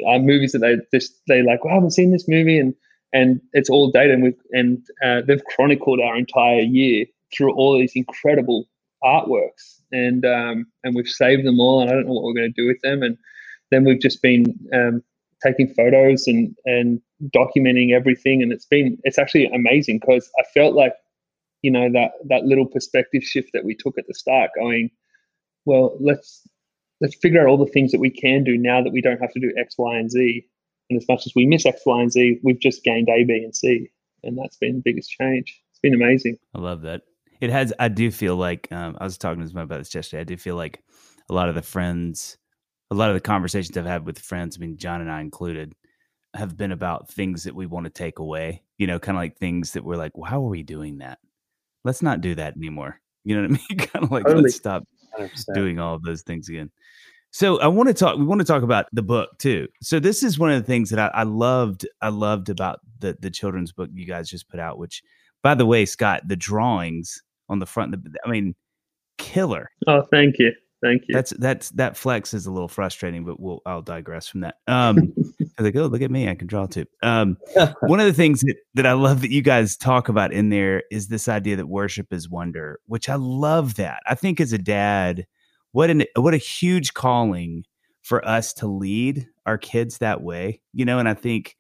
uh, 0.09 0.19
movies 0.19 0.53
that 0.53 0.61
they 0.61 0.79
just 0.97 1.13
they 1.29 1.43
like, 1.43 1.65
well, 1.65 1.73
I 1.73 1.77
haven't 1.77 1.91
seen 1.91 2.11
this 2.11 2.27
movie, 2.27 2.59
and 2.59 2.75
and 3.13 3.41
it's 3.53 3.71
all 3.71 3.91
dated, 3.91 4.15
and 4.15 4.23
we 4.25 4.35
and 4.53 4.79
uh, 5.05 5.21
they've 5.27 5.45
chronicled 5.45 6.01
our 6.01 6.17
entire 6.17 6.61
year 6.61 7.05
through 7.37 7.53
all 7.55 7.79
these 7.79 7.93
incredible 7.95 8.67
artworks 9.05 9.75
and 9.95 10.27
um, 10.27 10.67
and 10.83 10.95
we've 10.95 11.09
saved 11.09 11.47
them 11.47 11.61
all, 11.61 11.81
and 11.81 11.91
I 11.91 11.95
don't 11.95 12.07
know 12.07 12.13
what 12.13 12.25
we're 12.25 12.35
going 12.35 12.53
to 12.53 12.63
do 12.63 12.67
with 12.67 12.81
them. 12.83 13.03
And 13.03 13.17
then 13.71 13.85
we've 13.85 14.01
just 14.01 14.21
been 14.21 14.59
um, 14.75 15.03
taking 15.43 15.73
photos 15.73 16.27
and 16.27 16.55
and 16.65 17.01
documenting 17.35 17.93
everything, 17.95 18.43
and 18.43 18.53
it's 18.53 18.67
been 18.67 18.99
it's 19.05 19.19
actually 19.19 19.47
amazing 19.47 20.01
because 20.01 20.29
I 20.39 20.43
felt 20.53 20.75
like 20.75 20.95
you 21.65 21.71
know 21.71 21.91
that 21.91 22.13
that 22.29 22.45
little 22.45 22.67
perspective 22.67 23.23
shift 23.23 23.51
that 23.55 23.65
we 23.65 23.75
took 23.75 23.97
at 23.97 24.07
the 24.07 24.13
start, 24.13 24.51
going, 24.55 24.91
well, 25.65 25.97
let's 25.99 26.47
let's 27.01 27.17
figure 27.17 27.41
out 27.41 27.49
all 27.49 27.57
the 27.57 27.73
things 27.73 27.91
that 27.93 28.01
we 28.01 28.11
can 28.11 28.45
do 28.45 28.59
now 28.59 28.83
that 28.83 28.93
we 28.93 29.01
don't 29.01 29.21
have 29.21 29.33
to 29.33 29.41
do 29.41 29.51
X, 29.59 29.75
Y, 29.79 29.97
and 29.97 30.11
Z. 30.11 30.47
And 30.91 31.01
as 31.01 31.09
much 31.09 31.27
as 31.27 31.33
we 31.35 31.47
miss 31.47 31.65
X, 31.65 31.81
Y, 31.87 32.01
and 32.03 32.13
Z, 32.13 32.41
we've 32.45 32.61
just 32.61 32.85
gained 32.85 33.09
A, 33.09 33.25
B, 33.25 33.41
and 33.43 33.57
C, 33.57 33.89
and 34.23 34.37
that's 34.37 34.59
been 34.59 34.77
the 34.77 34.83
biggest 34.85 35.11
change. 35.11 35.59
It's 35.71 35.81
been 35.81 35.95
amazing. 35.95 36.37
I 36.55 36.59
love 36.59 36.83
that 36.83 37.01
it 37.41 37.51
has. 37.51 37.73
I 37.79 37.89
do 37.89 38.11
feel 38.11 38.37
like 38.37 38.71
um, 38.71 38.97
I 39.01 39.05
was 39.05 39.17
talking 39.17 39.41
to 39.41 39.49
someone 39.49 39.65
about 39.65 39.79
this 39.79 39.95
yesterday. 39.95 40.21
I 40.21 40.25
do 40.25 40.37
feel 40.37 40.57
like 40.57 40.83
a 41.31 41.35
lot 41.35 41.49
of 41.49 41.55
the 41.55 41.63
friends, 41.63 42.37
a 42.91 42.95
lot 42.95 43.09
of 43.09 43.15
the 43.15 43.21
conversations 43.21 43.77
I've 43.77 43.87
had 43.87 44.05
with 44.05 44.19
friends, 44.19 44.59
I 44.59 44.61
mean 44.61 44.77
Jon 44.77 45.01
and 45.01 45.11
I 45.11 45.23
included, 45.23 45.75
have 46.35 46.57
been 46.57 46.73
about 46.73 47.11
things 47.11 47.45
that 47.45 47.55
we 47.55 47.67
want 47.67 47.85
to 47.85 47.91
take 47.91 48.19
away. 48.19 48.63
You 48.77 48.87
know, 48.87 48.99
kind 48.99 49.17
of 49.17 49.23
like 49.23 49.39
things 49.39 49.73
that 49.73 49.85
we're 49.85 49.97
like, 49.97 50.17
well, 50.17 50.31
how 50.31 50.45
are 50.45 50.51
we 50.51 50.63
doing 50.63 50.99
that? 50.99 51.19
Let's 51.85 52.03
not 52.03 52.21
do 52.21 52.35
that 52.35 52.57
anymore. 52.57 53.01
You 53.25 53.37
know 53.37 53.49
what 53.49 53.51
I 53.51 53.75
mean? 53.75 53.79
kind 53.89 54.05
of 54.05 54.11
like 54.11 54.25
totally. 54.25 54.45
let's 54.45 54.57
stop 54.57 54.85
100%. 55.19 55.55
doing 55.55 55.79
all 55.79 55.95
of 55.95 56.03
those 56.03 56.23
things 56.23 56.49
again. 56.49 56.71
So 57.31 57.59
I 57.61 57.67
want 57.67 57.89
to 57.89 57.95
talk. 57.95 58.17
We 58.17 58.25
want 58.25 58.41
to 58.41 58.47
talk 58.47 58.63
about 58.63 58.87
the 58.93 59.03
book 59.03 59.31
too. 59.39 59.67
So 59.83 59.99
this 59.99 60.23
is 60.23 60.39
one 60.39 60.53
of 60.53 60.61
the 60.61 60.67
things 60.67 60.91
that 60.91 60.99
I, 61.01 61.09
I 61.09 61.23
loved. 61.25 61.87
I 62.01 62.09
loved 62.11 62.49
about 62.49 62.79
the 63.01 63.17
the 63.21 63.31
children's 63.31 63.73
book 63.73 63.91
you 63.93 64.07
guys 64.07 64.31
just 64.31 64.49
put 64.49 64.61
out, 64.61 64.79
which 64.79 65.03
by 65.43 65.55
the 65.55 65.67
way, 65.67 65.85
Scott, 65.85 66.23
the 66.27 66.37
drawings 66.37 67.21
on 67.49 67.59
the 67.59 67.67
front, 67.67 67.91
The, 67.91 68.19
I 68.25 68.31
mean, 68.31 68.55
killer. 69.19 69.71
Oh, 69.87 70.03
thank 70.11 70.39
you. 70.39 70.53
Thank 70.83 71.03
you. 71.09 71.15
That's 71.15 71.31
that's 71.31 71.71
that 71.71 71.97
flex 71.97 72.35
is 72.35 72.47
a 72.47 72.51
little 72.51 72.69
frustrating, 72.69 73.25
but 73.25 73.41
we'll 73.41 73.63
I'll 73.65 73.83
digress 73.83 74.29
from 74.29 74.41
that. 74.41 74.57
Um 74.67 75.13
I 75.57 75.63
was 75.63 75.67
like, 75.67 75.77
oh, 75.77 75.87
look 75.87 76.03
at 76.03 76.11
me, 76.11 76.29
I 76.29 76.35
can 76.35 76.47
draw 76.47 76.67
too. 76.67 76.87
Um 77.03 77.39
one 77.81 78.01
of 78.01 78.07
the 78.07 78.13
things 78.13 78.41
that, 78.41 78.57
that 78.75 78.87
I 78.87 78.93
love 78.93 79.23
that 79.23 79.31
you 79.31 79.43
guys 79.43 79.77
talk 79.77 80.09
about 80.09 80.33
in 80.33 80.51
there 80.51 80.83
is 80.91 81.09
this 81.09 81.29
idea 81.29 81.57
that 81.57 81.69
worship 81.69 82.13
is 82.13 82.29
wonder, 82.29 82.81
which 82.87 83.09
I 83.09 83.15
love 83.15 83.77
that. 83.77 84.01
I 84.07 84.15
think 84.15 84.41
as 84.41 84.53
a 84.53 84.59
dad, 84.59 85.27
what 85.73 85.91
an 85.91 86.05
what 86.17 86.35
a 86.35 86.39
huge 86.39 86.95
calling 86.95 87.65
for 88.03 88.27
us 88.27 88.53
to 88.55 88.67
lead 88.67 89.27
our 89.47 89.57
kids 89.57 89.99
that 89.99 90.23
way. 90.23 90.61
You 90.73 90.85
know, 90.85 90.99
and 90.99 91.09
I 91.09 91.15
think 91.15 91.57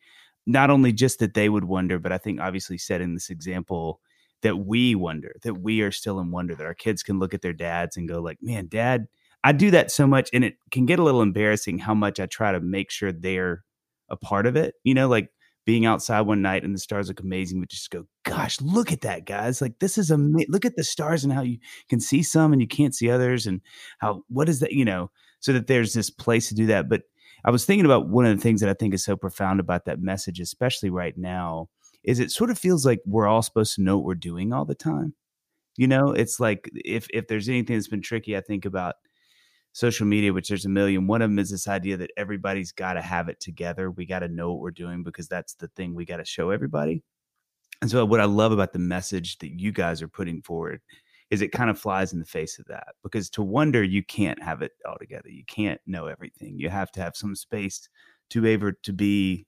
not 0.46 0.70
only 0.70 0.92
just 0.92 1.20
that 1.20 1.34
they 1.34 1.48
would 1.48 1.64
wonder, 1.64 1.98
but 1.98 2.12
I 2.12 2.18
think 2.18 2.40
obviously 2.40 2.76
setting 2.76 3.14
this 3.14 3.30
example 3.30 4.00
that 4.44 4.58
we 4.58 4.94
wonder, 4.94 5.34
that 5.42 5.54
we 5.54 5.80
are 5.80 5.90
still 5.90 6.20
in 6.20 6.30
wonder, 6.30 6.54
that 6.54 6.66
our 6.66 6.74
kids 6.74 7.02
can 7.02 7.18
look 7.18 7.32
at 7.32 7.40
their 7.40 7.54
dads 7.54 7.96
and 7.96 8.06
go 8.06 8.20
like, 8.20 8.38
man, 8.42 8.68
dad, 8.68 9.06
I 9.42 9.52
do 9.52 9.70
that 9.70 9.90
so 9.90 10.06
much. 10.06 10.28
And 10.34 10.44
it 10.44 10.56
can 10.70 10.84
get 10.84 10.98
a 10.98 11.02
little 11.02 11.22
embarrassing 11.22 11.78
how 11.78 11.94
much 11.94 12.20
I 12.20 12.26
try 12.26 12.52
to 12.52 12.60
make 12.60 12.90
sure 12.90 13.10
they're 13.10 13.64
a 14.10 14.16
part 14.16 14.44
of 14.46 14.54
it. 14.54 14.74
You 14.84 14.92
know, 14.92 15.08
like 15.08 15.30
being 15.64 15.86
outside 15.86 16.20
one 16.20 16.42
night 16.42 16.62
and 16.62 16.74
the 16.74 16.78
stars 16.78 17.08
look 17.08 17.20
amazing, 17.20 17.58
but 17.58 17.70
just 17.70 17.90
go, 17.90 18.04
gosh, 18.24 18.60
look 18.60 18.92
at 18.92 19.00
that, 19.00 19.24
guys. 19.24 19.62
Like 19.62 19.78
this 19.78 19.96
is 19.96 20.10
amazing. 20.10 20.52
Look 20.52 20.66
at 20.66 20.76
the 20.76 20.84
stars 20.84 21.24
and 21.24 21.32
how 21.32 21.40
you 21.40 21.56
can 21.88 21.98
see 21.98 22.22
some 22.22 22.52
and 22.52 22.60
you 22.60 22.68
can't 22.68 22.94
see 22.94 23.10
others 23.10 23.46
and 23.46 23.62
how, 23.98 24.24
what 24.28 24.50
is 24.50 24.60
that, 24.60 24.72
you 24.72 24.84
know, 24.84 25.10
so 25.40 25.54
that 25.54 25.68
there's 25.68 25.94
this 25.94 26.10
place 26.10 26.50
to 26.50 26.54
do 26.54 26.66
that. 26.66 26.90
But 26.90 27.04
I 27.46 27.50
was 27.50 27.64
thinking 27.64 27.86
about 27.86 28.08
one 28.08 28.26
of 28.26 28.36
the 28.36 28.42
things 28.42 28.60
that 28.60 28.68
I 28.68 28.74
think 28.74 28.92
is 28.92 29.04
so 29.04 29.16
profound 29.16 29.58
about 29.58 29.86
that 29.86 30.02
message, 30.02 30.38
especially 30.38 30.90
right 30.90 31.16
now, 31.16 31.70
is 32.04 32.20
it 32.20 32.30
sort 32.30 32.50
of 32.50 32.58
feels 32.58 32.86
like 32.86 33.00
we're 33.06 33.26
all 33.26 33.42
supposed 33.42 33.74
to 33.74 33.82
know 33.82 33.96
what 33.96 34.06
we're 34.06 34.14
doing 34.14 34.52
all 34.52 34.64
the 34.64 34.74
time. 34.74 35.14
You 35.76 35.88
know, 35.88 36.12
it's 36.12 36.38
like 36.38 36.70
if 36.74 37.08
if 37.12 37.26
there's 37.26 37.48
anything 37.48 37.76
that's 37.76 37.88
been 37.88 38.02
tricky, 38.02 38.36
I 38.36 38.40
think 38.40 38.64
about 38.64 38.94
social 39.72 40.06
media, 40.06 40.32
which 40.32 40.48
there's 40.48 40.66
a 40.66 40.68
million. 40.68 41.08
One 41.08 41.22
of 41.22 41.30
them 41.30 41.38
is 41.38 41.50
this 41.50 41.66
idea 41.66 41.96
that 41.96 42.12
everybody's 42.16 42.70
got 42.72 42.92
to 42.94 43.02
have 43.02 43.28
it 43.28 43.40
together. 43.40 43.90
We 43.90 44.06
got 44.06 44.20
to 44.20 44.28
know 44.28 44.52
what 44.52 44.60
we're 44.60 44.70
doing 44.70 45.02
because 45.02 45.26
that's 45.26 45.54
the 45.54 45.68
thing 45.68 45.94
we 45.94 46.04
got 46.04 46.18
to 46.18 46.24
show 46.24 46.50
everybody. 46.50 47.02
And 47.82 47.90
so, 47.90 48.04
what 48.04 48.20
I 48.20 48.24
love 48.24 48.52
about 48.52 48.72
the 48.72 48.78
message 48.78 49.38
that 49.38 49.60
you 49.60 49.72
guys 49.72 50.00
are 50.00 50.08
putting 50.08 50.42
forward 50.42 50.80
is 51.30 51.42
it 51.42 51.52
kind 51.52 51.70
of 51.70 51.78
flies 51.78 52.12
in 52.12 52.20
the 52.20 52.24
face 52.24 52.58
of 52.58 52.66
that 52.66 52.88
because 53.02 53.28
to 53.30 53.42
wonder, 53.42 53.82
you 53.82 54.04
can't 54.04 54.40
have 54.42 54.62
it 54.62 54.72
all 54.86 54.96
together. 55.00 55.28
You 55.28 55.44
can't 55.46 55.80
know 55.86 56.06
everything. 56.06 56.58
You 56.58 56.68
have 56.68 56.92
to 56.92 57.00
have 57.00 57.16
some 57.16 57.34
space 57.34 57.88
to 58.30 58.42
be 58.42 58.50
able 58.50 58.72
to 58.82 58.92
be 58.92 59.46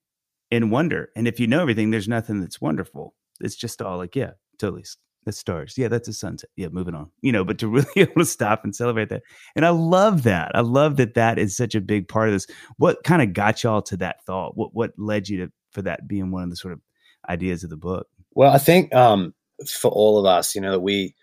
in 0.57 0.70
wonder. 0.70 1.11
And 1.14 1.28
if 1.28 1.38
you 1.38 1.46
know 1.46 1.61
everything, 1.61 1.90
there's 1.90 2.09
nothing 2.09 2.40
that's 2.40 2.61
wonderful. 2.61 3.14
It's 3.40 3.57
just 3.57 3.82
all 3.82 3.98
like, 3.98 4.16
yeah, 4.16 4.32
totally 4.59 4.84
the 5.24 5.32
stars. 5.32 5.74
Yeah, 5.76 5.88
that's 5.88 6.09
a 6.09 6.12
sunset. 6.12 6.50
Yeah, 6.57 6.68
moving 6.68 6.94
on. 6.94 7.11
You 7.20 7.32
know, 7.32 7.44
but 7.44 7.59
to 7.59 7.68
really 7.68 7.86
be 7.94 8.00
able 8.02 8.14
to 8.14 8.24
stop 8.24 8.64
and 8.64 8.74
celebrate 8.74 9.11
that. 9.11 9.22
And 9.54 9.66
I 9.66 9.70
love 9.70 10.22
that. 10.22 10.52
I 10.54 10.61
love 10.61 10.96
that 10.96 11.14
that 11.14 11.38
is 11.38 11.57
such 11.57 11.74
a 11.74 11.80
big 11.80 12.09
part 12.09 12.28
of 12.28 12.34
this. 12.34 12.46
What 12.78 13.04
kind 13.04 13.20
of 13.20 13.34
got 13.34 13.62
y'all 13.62 13.82
to 13.82 13.96
that 13.98 14.24
thought? 14.24 14.57
What 14.57 14.70
what 14.72 14.92
led 14.96 15.28
you 15.28 15.44
to 15.44 15.52
for 15.72 15.82
that 15.82 16.09
being 16.09 16.30
one 16.30 16.44
of 16.44 16.50
the 16.50 16.57
sort 16.57 16.72
of 16.72 16.80
ideas 17.28 17.62
of 17.62 17.70
the 17.70 17.76
book? 17.76 18.07
Well, 18.34 18.52
I 18.52 18.59
think 18.59 18.94
um, 18.94 19.34
for 19.68 19.90
all 19.90 20.18
of 20.18 20.24
us, 20.24 20.54
you 20.54 20.61
know, 20.61 20.72
that 20.72 20.80
we 20.80 21.14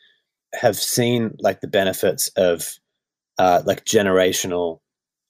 have 0.53 0.75
seen 0.75 1.35
like 1.39 1.61
the 1.61 1.67
benefits 1.67 2.27
of 2.35 2.73
uh, 3.39 3.63
like 3.65 3.85
generational 3.85 4.79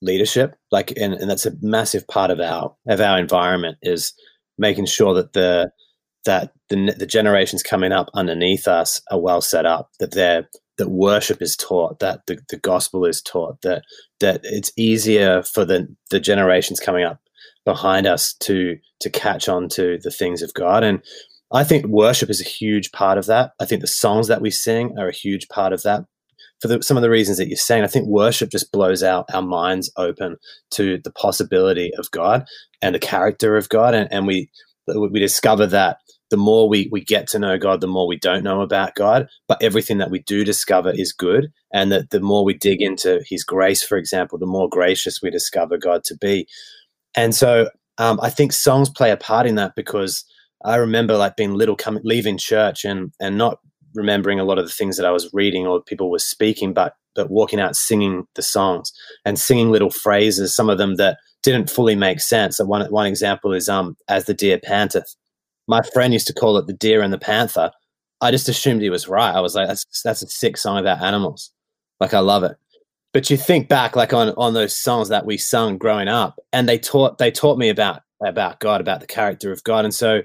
leadership, 0.04 0.56
like, 0.72 0.92
and, 0.98 1.14
and 1.14 1.30
that's 1.30 1.46
a 1.46 1.54
massive 1.62 2.08
part 2.08 2.30
of 2.30 2.40
our 2.40 2.76
of 2.88 3.02
our 3.02 3.18
environment 3.18 3.78
is 3.82 4.14
making 4.58 4.86
sure 4.86 5.14
that 5.16 5.34
the 5.34 5.72
that 6.26 6.54
the, 6.70 6.96
the 6.98 7.06
generations 7.06 7.64
coming 7.64 7.92
up 7.92 8.10
underneath 8.14 8.68
us 8.68 9.02
are 9.12 9.20
well 9.20 9.42
set 9.42 9.66
up, 9.66 9.90
that 10.00 10.12
they're 10.12 10.48
that 10.78 10.90
worship 10.90 11.42
is 11.42 11.56
taught, 11.56 12.00
that 12.00 12.26
the, 12.26 12.40
the 12.50 12.58
gospel 12.58 13.06
is 13.06 13.22
taught, 13.22 13.62
that 13.62 13.84
that 14.20 14.42
it's 14.44 14.72
easier 14.78 15.44
for 15.44 15.66
the 15.66 15.88
the 16.12 16.20
generations 16.20 16.80
coming 16.80 17.04
up 17.04 17.20
behind 17.66 18.06
us 18.06 18.34
to 18.42 18.78
to 19.00 19.10
catch 19.10 19.48
on 19.48 19.70
to 19.70 19.98
the 20.04 20.12
things 20.12 20.42
of 20.42 20.54
God. 20.54 20.84
And 20.84 21.02
I 21.52 21.64
think 21.64 21.86
worship 21.86 22.30
is 22.30 22.42
a 22.42 22.46
huge 22.50 22.92
part 22.92 23.18
of 23.18 23.28
that. 23.28 23.52
I 23.60 23.66
think 23.66 23.82
the 23.82 23.88
songs 23.88 24.28
that 24.28 24.42
we 24.42 24.50
sing 24.50 24.96
are 24.98 25.08
a 25.08 25.14
huge 25.14 25.48
part 25.50 25.72
of 25.72 25.84
that. 25.84 26.06
For 26.64 26.70
the, 26.70 26.82
some 26.82 26.96
of 26.96 27.04
the 27.04 27.10
reasons 27.10 27.38
that 27.40 27.50
you're 27.50 27.58
saying, 27.58 27.84
I 27.84 27.88
think 27.88 28.08
worship 28.08 28.50
just 28.50 28.72
blows 28.72 29.04
out 29.04 29.26
our 29.34 29.42
minds 29.42 29.92
open 29.98 30.38
to 30.72 30.98
the 31.04 31.12
possibility 31.12 31.92
of 31.98 32.10
God 32.12 32.46
and 32.82 32.96
the 32.96 33.00
character 33.00 33.58
of 33.58 33.68
God, 33.68 33.94
and, 33.94 34.08
and 34.14 34.26
we 34.26 34.50
we 34.88 35.20
discover 35.20 35.68
that 35.68 35.98
the 36.30 36.38
more 36.38 36.70
we, 36.70 36.88
we 36.90 37.04
get 37.04 37.28
to 37.28 37.40
know 37.40 37.58
God, 37.58 37.82
the 37.82 37.88
more 37.88 38.08
we 38.08 38.18
don't 38.18 38.46
know 38.46 38.62
about 38.62 38.96
God. 38.96 39.28
But 39.48 39.62
everything 39.62 39.98
that 39.98 40.10
we 40.10 40.20
do 40.20 40.46
discover 40.46 40.92
is 40.92 41.12
good. 41.12 41.52
And 41.74 41.92
that 41.92 42.12
the 42.12 42.22
more 42.22 42.46
we 42.46 42.54
dig 42.54 42.82
into 42.82 43.22
His 43.28 43.44
grace, 43.44 43.84
for 43.84 43.98
example, 43.98 44.40
the 44.40 44.46
more 44.46 44.70
gracious 44.70 45.22
we 45.22 45.32
discover 45.32 45.78
God 45.78 46.06
to 46.06 46.18
be. 46.18 46.48
And 47.14 47.36
so 47.36 47.70
um, 47.98 48.20
I 48.24 48.30
think 48.30 48.54
songs 48.54 48.90
play 48.90 49.12
a 49.12 49.18
part 49.18 49.46
in 49.46 49.56
that 49.56 49.76
because 49.76 50.24
I 50.64 50.78
remember 50.78 51.18
like 51.18 51.36
being 51.36 51.56
little, 51.56 51.76
coming, 51.76 52.02
leaving 52.06 52.38
church 52.38 52.86
and, 52.86 53.12
and 53.20 53.38
not 53.38 53.60
remembering 53.96 54.40
a 54.40 54.44
lot 54.44 54.58
of 54.58 54.66
the 54.66 54.74
things 54.74 54.98
that 54.98 55.06
I 55.06 55.12
was 55.12 55.30
reading 55.34 55.68
or 55.68 55.82
people 55.82 56.10
were 56.10 56.20
speaking, 56.20 56.74
but 56.74 56.96
but 57.16 57.30
walking 57.30 57.60
out 57.60 57.76
singing 57.76 58.28
the 58.36 58.42
songs 58.42 58.92
and 59.24 59.40
singing 59.40 59.70
little 59.70 59.92
phrases, 59.92 60.56
some 60.56 60.70
of 60.70 60.80
them 60.80 60.96
that 60.96 61.18
didn't 61.44 61.70
fully 61.70 61.96
make 61.96 62.20
sense. 62.20 62.58
So 62.58 62.66
one 62.66 62.90
one 62.92 63.06
example 63.06 63.54
is 63.54 63.70
um 63.70 63.96
as 64.08 64.26
the 64.26 64.34
deer 64.34 64.60
panteth 64.60 65.16
my 65.68 65.82
friend 65.82 66.14
used 66.14 66.28
to 66.28 66.34
call 66.34 66.58
it 66.58 66.68
the 66.68 66.74
deer 66.74 67.02
and 67.02 67.14
the 67.14 67.18
panther. 67.18 67.72
I 68.22 68.32
just 68.32 68.50
assumed 68.50 68.82
he 68.82 68.90
was 68.90 69.08
right. 69.08 69.34
I 69.34 69.42
was 69.42 69.56
like, 69.56 69.68
that's 69.68 69.86
that's 70.04 70.22
a 70.22 70.28
sick 70.28 70.58
song 70.58 70.78
about 70.78 71.02
animals. 71.02 71.52
Like 72.00 72.14
I 72.14 72.20
love 72.20 72.44
it. 72.44 72.58
But 73.12 73.30
you 73.30 73.38
think 73.38 73.70
back 73.70 73.96
like 73.96 74.14
on 74.14 74.30
on 74.38 74.54
those 74.54 74.76
songs 74.76 75.10
that 75.10 75.26
we 75.26 75.38
sung 75.38 75.78
growing 75.78 76.08
up, 76.08 76.40
and 76.52 76.68
they 76.68 76.78
taught 76.78 77.18
they 77.18 77.32
taught 77.32 77.58
me 77.58 77.70
about 77.70 78.02
about 78.26 78.60
God, 78.60 78.82
about 78.82 79.02
the 79.02 79.08
character 79.08 79.52
of 79.52 79.64
God. 79.64 79.86
And 79.86 79.94
so 79.94 80.22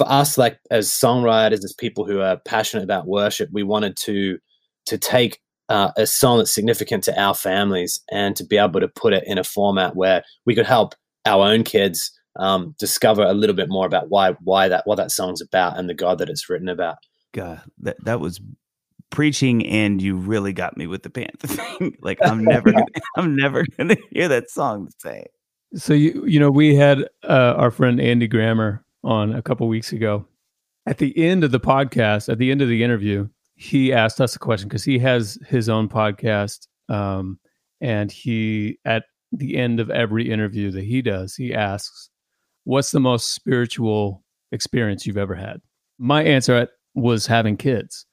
for 0.00 0.10
us, 0.10 0.38
like 0.38 0.58
as 0.70 0.88
songwriters, 0.88 1.62
as 1.62 1.74
people 1.74 2.06
who 2.06 2.20
are 2.20 2.38
passionate 2.38 2.84
about 2.84 3.06
worship, 3.06 3.50
we 3.52 3.62
wanted 3.62 3.98
to 3.98 4.38
to 4.86 4.96
take 4.96 5.40
uh, 5.68 5.90
a 5.94 6.06
song 6.06 6.38
that's 6.38 6.54
significant 6.54 7.04
to 7.04 7.20
our 7.20 7.34
families 7.34 8.00
and 8.10 8.34
to 8.34 8.44
be 8.44 8.56
able 8.56 8.80
to 8.80 8.88
put 8.88 9.12
it 9.12 9.22
in 9.26 9.36
a 9.36 9.44
format 9.44 9.94
where 9.94 10.22
we 10.46 10.54
could 10.54 10.64
help 10.64 10.94
our 11.26 11.44
own 11.44 11.64
kids 11.64 12.18
um, 12.36 12.74
discover 12.78 13.22
a 13.22 13.34
little 13.34 13.54
bit 13.54 13.68
more 13.68 13.84
about 13.84 14.06
why 14.08 14.32
why 14.42 14.68
that 14.68 14.86
what 14.86 14.96
that 14.96 15.10
song's 15.10 15.42
about 15.42 15.78
and 15.78 15.86
the 15.86 15.94
God 15.94 16.16
that 16.16 16.30
it's 16.30 16.48
written 16.48 16.70
about. 16.70 16.96
God, 17.34 17.60
that 17.80 18.02
that 18.06 18.20
was 18.20 18.40
preaching, 19.10 19.66
and 19.66 20.00
you 20.00 20.16
really 20.16 20.54
got 20.54 20.78
me 20.78 20.86
with 20.86 21.02
the 21.02 21.10
panther 21.10 21.46
thing. 21.48 21.94
like 22.00 22.20
I'm 22.22 22.42
never, 22.42 22.72
gonna, 22.72 22.86
I'm 23.18 23.36
never 23.36 23.66
gonna 23.76 23.96
hear 24.12 24.28
that 24.28 24.48
song 24.48 24.86
the 24.86 25.10
same. 25.10 25.26
So 25.74 25.92
you 25.92 26.24
you 26.26 26.40
know 26.40 26.50
we 26.50 26.74
had 26.74 27.02
uh, 27.22 27.52
our 27.58 27.70
friend 27.70 28.00
Andy 28.00 28.28
Grammer 28.28 28.82
on 29.02 29.34
a 29.34 29.42
couple 29.42 29.68
weeks 29.68 29.92
ago. 29.92 30.26
At 30.86 30.98
the 30.98 31.16
end 31.16 31.44
of 31.44 31.50
the 31.50 31.60
podcast, 31.60 32.28
at 32.28 32.38
the 32.38 32.50
end 32.50 32.62
of 32.62 32.68
the 32.68 32.82
interview, 32.82 33.28
he 33.54 33.92
asked 33.92 34.20
us 34.20 34.34
a 34.34 34.38
question 34.38 34.68
because 34.68 34.84
he 34.84 34.98
has 35.00 35.38
his 35.46 35.68
own 35.68 35.88
podcast, 35.88 36.66
um, 36.88 37.38
and 37.80 38.10
he 38.10 38.78
at 38.84 39.04
the 39.32 39.56
end 39.56 39.80
of 39.80 39.90
every 39.90 40.30
interview 40.30 40.70
that 40.70 40.84
he 40.84 41.02
does, 41.02 41.34
he 41.34 41.54
asks, 41.54 42.10
what's 42.64 42.90
the 42.90 43.00
most 43.00 43.32
spiritual 43.32 44.24
experience 44.52 45.06
you've 45.06 45.16
ever 45.16 45.34
had? 45.34 45.60
My 45.98 46.24
answer 46.24 46.68
was 46.94 47.26
having 47.26 47.56
kids. 47.56 48.06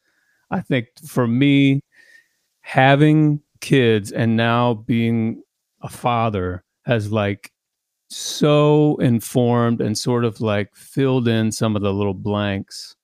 I 0.51 0.61
think 0.61 0.87
for 1.05 1.27
me, 1.27 1.81
having 2.61 3.41
kids 3.61 4.11
and 4.11 4.35
now 4.37 4.73
being 4.73 5.41
a 5.81 5.89
father 5.89 6.63
has 6.85 7.11
like 7.11 7.51
so 8.09 8.95
informed 8.97 9.81
and 9.81 9.97
sort 9.97 10.23
of 10.23 10.39
like 10.41 10.75
filled 10.75 11.27
in 11.27 11.51
some 11.51 11.75
of 11.75 11.81
the 11.81 11.93
little 11.93 12.13
blanks 12.13 12.95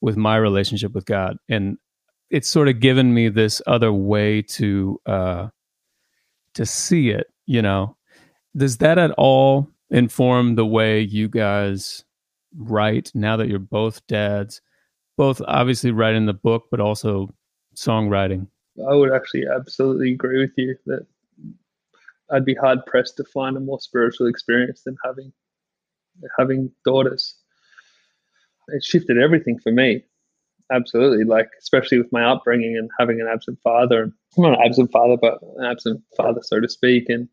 with 0.00 0.16
my 0.16 0.36
relationship 0.36 0.92
with 0.92 1.04
God. 1.04 1.36
And 1.48 1.78
it's 2.30 2.48
sort 2.48 2.68
of 2.68 2.80
given 2.80 3.12
me 3.12 3.28
this 3.28 3.60
other 3.66 3.92
way 3.92 4.42
to 4.42 5.00
uh 5.06 5.48
to 6.54 6.66
see 6.66 7.10
it, 7.10 7.28
you 7.46 7.62
know. 7.62 7.96
Does 8.56 8.78
that 8.78 8.98
at 8.98 9.12
all 9.12 9.68
inform 9.90 10.54
the 10.54 10.66
way 10.66 11.00
you 11.00 11.28
guys 11.28 12.04
write 12.56 13.10
now 13.14 13.36
that 13.36 13.48
you're 13.48 13.58
both 13.58 14.06
dads, 14.06 14.60
both 15.16 15.40
obviously 15.48 15.90
writing 15.90 16.26
the 16.26 16.34
book, 16.34 16.64
but 16.70 16.80
also 16.80 17.34
songwriting? 17.74 18.46
I 18.88 18.94
would 18.94 19.12
actually 19.12 19.44
absolutely 19.46 20.12
agree 20.12 20.40
with 20.40 20.52
you 20.56 20.76
that 20.86 21.06
I'd 22.32 22.44
be 22.44 22.54
hard 22.54 22.84
pressed 22.86 23.16
to 23.18 23.24
find 23.24 23.56
a 23.56 23.60
more 23.60 23.80
spiritual 23.80 24.26
experience 24.26 24.82
than 24.82 24.96
having 25.04 25.32
having 26.38 26.70
daughters. 26.84 27.34
It 28.68 28.84
shifted 28.84 29.18
everything 29.18 29.58
for 29.58 29.72
me. 29.72 30.04
Absolutely, 30.70 31.24
like 31.24 31.50
especially 31.58 31.98
with 31.98 32.12
my 32.12 32.24
upbringing 32.24 32.76
and 32.76 32.90
having 32.98 33.20
an 33.20 33.28
absent 33.30 33.58
father. 33.62 34.04
I'm 34.36 34.42
not 34.42 34.58
an 34.58 34.66
absent 34.66 34.90
father, 34.90 35.16
but 35.20 35.38
an 35.58 35.64
absent 35.64 36.02
father, 36.16 36.40
so 36.42 36.60
to 36.60 36.68
speak, 36.68 37.08
and 37.08 37.28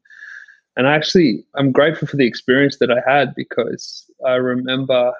and 0.75 0.87
actually, 0.87 1.45
I'm 1.55 1.71
grateful 1.71 2.07
for 2.07 2.17
the 2.17 2.27
experience 2.27 2.77
that 2.77 2.91
I 2.91 3.01
had 3.05 3.35
because 3.35 4.09
I 4.25 4.35
remember 4.35 5.11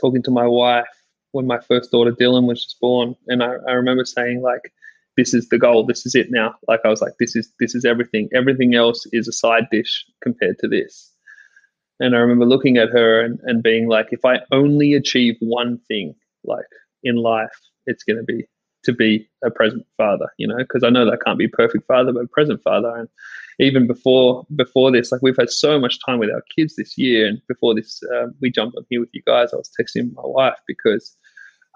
talking 0.00 0.22
to 0.24 0.30
my 0.30 0.46
wife 0.46 0.86
when 1.32 1.46
my 1.46 1.58
first 1.58 1.90
daughter 1.90 2.12
Dylan 2.12 2.46
was 2.46 2.62
just 2.64 2.80
born, 2.80 3.16
and 3.26 3.42
I, 3.42 3.54
I 3.68 3.72
remember 3.72 4.04
saying 4.04 4.42
like, 4.42 4.72
"This 5.16 5.34
is 5.34 5.48
the 5.48 5.58
goal. 5.58 5.86
This 5.86 6.06
is 6.06 6.14
it 6.14 6.28
now." 6.30 6.54
Like 6.68 6.80
I 6.84 6.88
was 6.88 7.02
like, 7.02 7.14
"This 7.18 7.36
is 7.36 7.52
this 7.60 7.74
is 7.74 7.84
everything. 7.84 8.28
Everything 8.34 8.74
else 8.74 9.06
is 9.12 9.28
a 9.28 9.32
side 9.32 9.66
dish 9.70 10.04
compared 10.22 10.58
to 10.60 10.68
this." 10.68 11.12
And 11.98 12.14
I 12.14 12.18
remember 12.18 12.44
looking 12.44 12.76
at 12.76 12.90
her 12.90 13.20
and, 13.20 13.40
and 13.44 13.62
being 13.62 13.88
like, 13.88 14.08
"If 14.10 14.24
I 14.24 14.40
only 14.52 14.94
achieve 14.94 15.36
one 15.40 15.78
thing, 15.88 16.14
like 16.44 16.66
in 17.02 17.16
life, 17.16 17.58
it's 17.86 18.04
going 18.04 18.18
to 18.18 18.22
be 18.22 18.46
to 18.86 18.92
be 18.92 19.28
a 19.44 19.50
present 19.50 19.84
father, 19.96 20.28
you 20.38 20.46
know, 20.46 20.58
because 20.58 20.84
I 20.84 20.90
know 20.90 21.04
that 21.04 21.14
I 21.14 21.24
can't 21.24 21.38
be 21.38 21.48
perfect 21.48 21.86
father, 21.86 22.12
but 22.12 22.24
a 22.24 22.28
present 22.28 22.62
father. 22.62 22.94
And 22.96 23.08
even 23.58 23.86
before 23.86 24.46
before 24.54 24.92
this, 24.92 25.10
like 25.12 25.22
we've 25.22 25.36
had 25.36 25.50
so 25.50 25.78
much 25.78 25.98
time 26.06 26.18
with 26.18 26.30
our 26.30 26.42
kids 26.56 26.76
this 26.76 26.96
year, 26.96 27.26
and 27.26 27.40
before 27.48 27.74
this, 27.74 28.00
uh, 28.14 28.28
we 28.40 28.50
jumped 28.50 28.76
on 28.76 28.86
here 28.88 29.00
with 29.00 29.10
you 29.12 29.22
guys. 29.26 29.52
I 29.52 29.56
was 29.56 29.70
texting 29.78 30.14
my 30.14 30.22
wife 30.24 30.58
because 30.66 31.16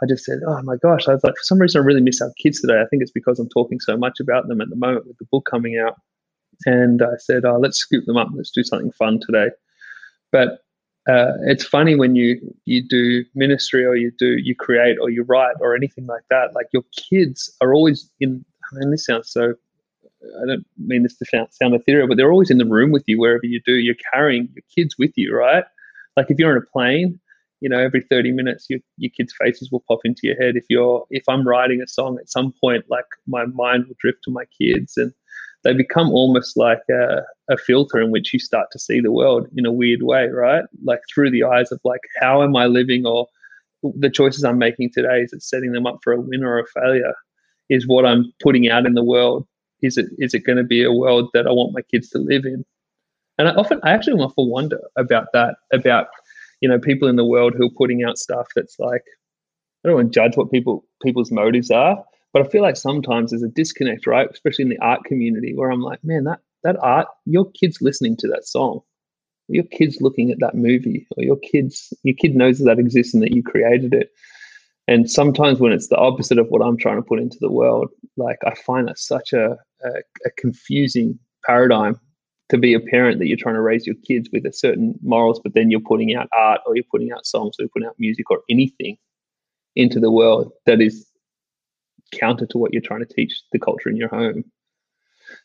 I 0.02 0.06
just 0.06 0.24
said, 0.24 0.40
"Oh 0.46 0.60
my 0.62 0.76
gosh!" 0.76 1.08
I 1.08 1.14
was 1.14 1.24
like, 1.24 1.34
for 1.36 1.42
some 1.42 1.58
reason, 1.58 1.80
I 1.80 1.84
really 1.84 2.00
miss 2.00 2.20
our 2.20 2.32
kids 2.42 2.60
today. 2.60 2.80
I 2.80 2.86
think 2.86 3.02
it's 3.02 3.10
because 3.10 3.38
I'm 3.38 3.48
talking 3.48 3.80
so 3.80 3.96
much 3.96 4.20
about 4.20 4.48
them 4.48 4.60
at 4.60 4.70
the 4.70 4.76
moment 4.76 5.06
with 5.06 5.18
the 5.18 5.26
book 5.30 5.46
coming 5.50 5.78
out. 5.78 5.96
And 6.66 7.02
I 7.02 7.16
said, 7.18 7.44
"Oh, 7.44 7.58
let's 7.58 7.78
scoop 7.78 8.04
them 8.06 8.16
up. 8.16 8.28
Let's 8.34 8.50
do 8.50 8.62
something 8.62 8.92
fun 8.92 9.20
today." 9.24 9.48
But 10.32 10.60
uh, 11.08 11.32
it's 11.46 11.64
funny 11.64 11.96
when 11.96 12.14
you 12.14 12.40
you 12.64 12.86
do 12.86 13.24
ministry 13.34 13.84
or 13.84 13.96
you 13.96 14.12
do 14.18 14.36
you 14.36 14.54
create 14.54 14.98
or 15.00 15.10
you 15.10 15.22
write 15.22 15.56
or 15.60 15.74
anything 15.74 16.06
like 16.06 16.24
that. 16.30 16.54
Like 16.54 16.66
your 16.72 16.84
kids 16.96 17.54
are 17.60 17.74
always 17.74 18.10
in. 18.20 18.44
I 18.72 18.78
mean, 18.78 18.90
this 18.90 19.06
sounds 19.06 19.30
so 19.30 19.54
I 20.22 20.46
don't 20.46 20.66
mean 20.78 21.02
this 21.02 21.16
to 21.16 21.24
sound, 21.24 21.48
sound 21.52 21.74
ethereal, 21.74 22.06
but 22.06 22.16
they're 22.16 22.30
always 22.32 22.50
in 22.50 22.58
the 22.58 22.66
room 22.66 22.92
with 22.92 23.04
you 23.06 23.18
wherever 23.18 23.44
you 23.44 23.60
do. 23.64 23.74
You're 23.74 23.94
carrying 24.12 24.48
your 24.54 24.64
kids 24.74 24.96
with 24.98 25.12
you, 25.16 25.34
right? 25.34 25.64
Like 26.16 26.26
if 26.30 26.38
you're 26.38 26.50
on 26.50 26.58
a 26.58 26.66
plane, 26.72 27.18
you 27.60 27.68
know, 27.68 27.78
every 27.78 28.00
30 28.00 28.32
minutes, 28.32 28.66
your, 28.68 28.80
your 28.96 29.10
kids' 29.16 29.34
faces 29.38 29.70
will 29.70 29.84
pop 29.86 30.00
into 30.04 30.22
your 30.24 30.36
head. 30.36 30.56
If 30.56 30.64
you're, 30.68 31.06
if 31.10 31.24
I'm 31.28 31.46
writing 31.46 31.82
a 31.82 31.86
song 31.88 32.18
at 32.18 32.30
some 32.30 32.52
point, 32.60 32.84
like 32.88 33.04
my 33.26 33.46
mind 33.46 33.86
will 33.86 33.96
drift 33.98 34.20
to 34.24 34.30
my 34.30 34.44
kids 34.60 34.96
and 34.96 35.12
they 35.62 35.74
become 35.74 36.10
almost 36.10 36.56
like 36.56 36.80
a, 36.90 37.22
a 37.50 37.58
filter 37.58 38.00
in 38.00 38.10
which 38.10 38.32
you 38.32 38.38
start 38.38 38.68
to 38.72 38.78
see 38.78 39.00
the 39.00 39.12
world 39.12 39.46
in 39.56 39.66
a 39.66 39.72
weird 39.72 40.02
way, 40.02 40.26
right? 40.28 40.64
Like 40.84 41.00
through 41.12 41.30
the 41.30 41.44
eyes 41.44 41.70
of 41.70 41.80
like, 41.84 42.00
how 42.18 42.42
am 42.42 42.56
I 42.56 42.66
living 42.66 43.04
or 43.06 43.26
the 43.82 44.10
choices 44.10 44.44
I'm 44.44 44.58
making 44.58 44.90
today, 44.92 45.20
is 45.20 45.32
it 45.32 45.42
setting 45.42 45.72
them 45.72 45.86
up 45.86 45.98
for 46.02 46.12
a 46.12 46.20
win 46.20 46.44
or 46.44 46.58
a 46.58 46.66
failure? 46.66 47.14
Is 47.68 47.86
what 47.86 48.04
I'm 48.04 48.32
putting 48.42 48.68
out 48.68 48.86
in 48.86 48.94
the 48.94 49.04
world, 49.04 49.46
is 49.82 49.96
it 49.96 50.06
is 50.18 50.34
it 50.34 50.44
going 50.44 50.58
to 50.58 50.64
be 50.64 50.82
a 50.84 50.92
world 50.92 51.30
that 51.34 51.46
I 51.46 51.50
want 51.50 51.72
my 51.72 51.82
kids 51.82 52.08
to 52.10 52.18
live 52.18 52.44
in? 52.44 52.64
And 53.38 53.48
I 53.48 53.52
often, 53.52 53.80
I 53.82 53.92
actually 53.92 54.20
often 54.20 54.50
wonder 54.50 54.80
about 54.96 55.28
that, 55.32 55.56
about 55.72 56.08
you 56.60 56.68
know 56.68 56.78
people 56.78 57.08
in 57.08 57.16
the 57.16 57.24
world 57.24 57.54
who 57.56 57.66
are 57.66 57.76
putting 57.76 58.04
out 58.04 58.18
stuff 58.18 58.46
that's 58.54 58.78
like 58.78 59.02
I 59.84 59.88
don't 59.88 59.96
want 59.96 60.12
to 60.12 60.20
judge 60.20 60.36
what 60.36 60.50
people 60.50 60.84
people's 61.02 61.30
motives 61.30 61.70
are, 61.70 62.04
but 62.32 62.44
I 62.44 62.48
feel 62.48 62.62
like 62.62 62.76
sometimes 62.76 63.30
there's 63.30 63.42
a 63.42 63.48
disconnect, 63.48 64.06
right? 64.06 64.28
Especially 64.30 64.64
in 64.64 64.68
the 64.68 64.78
art 64.78 65.04
community, 65.04 65.54
where 65.54 65.70
I'm 65.70 65.80
like, 65.80 66.02
man, 66.04 66.24
that 66.24 66.40
that 66.62 66.76
art, 66.82 67.08
your 67.24 67.50
kid's 67.52 67.80
listening 67.80 68.16
to 68.18 68.28
that 68.28 68.46
song, 68.46 68.80
your 69.48 69.64
kid's 69.64 70.00
looking 70.00 70.30
at 70.30 70.40
that 70.40 70.54
movie, 70.54 71.06
or 71.16 71.24
your 71.24 71.38
kids, 71.38 71.92
your 72.02 72.14
kid 72.14 72.34
knows 72.36 72.58
that 72.58 72.64
that 72.64 72.78
exists 72.78 73.14
and 73.14 73.22
that 73.22 73.32
you 73.32 73.42
created 73.42 73.94
it. 73.94 74.10
And 74.86 75.10
sometimes 75.10 75.60
when 75.60 75.72
it's 75.72 75.88
the 75.88 75.96
opposite 75.96 76.38
of 76.38 76.48
what 76.48 76.62
I'm 76.62 76.76
trying 76.76 76.96
to 76.96 77.02
put 77.02 77.20
into 77.20 77.38
the 77.40 77.50
world, 77.50 77.90
like 78.16 78.38
I 78.44 78.54
find 78.54 78.88
that 78.88 78.98
such 78.98 79.32
a, 79.32 79.56
a, 79.84 79.88
a 80.26 80.30
confusing 80.36 81.18
paradigm 81.46 81.98
to 82.50 82.58
be 82.58 82.74
a 82.74 82.80
parent 82.80 83.18
that 83.20 83.28
you're 83.28 83.36
trying 83.36 83.54
to 83.54 83.62
raise 83.62 83.86
your 83.86 83.96
kids 84.06 84.28
with 84.32 84.44
a 84.44 84.52
certain 84.52 84.94
morals, 85.02 85.40
but 85.42 85.54
then 85.54 85.70
you're 85.70 85.80
putting 85.80 86.14
out 86.14 86.28
art 86.32 86.60
or 86.66 86.74
you're 86.74 86.84
putting 86.90 87.12
out 87.12 87.24
songs 87.24 87.56
or 87.58 87.62
you're 87.62 87.70
putting 87.70 87.88
out 87.88 87.94
music 87.98 88.30
or 88.30 88.40
anything 88.50 88.98
into 89.76 90.00
the 90.00 90.10
world 90.10 90.52
that 90.66 90.80
is 90.80 91.06
counter 92.12 92.46
to 92.46 92.58
what 92.58 92.72
you're 92.72 92.82
trying 92.82 93.00
to 93.00 93.14
teach 93.14 93.40
the 93.52 93.58
culture 93.58 93.88
in 93.88 93.96
your 93.96 94.08
home. 94.08 94.44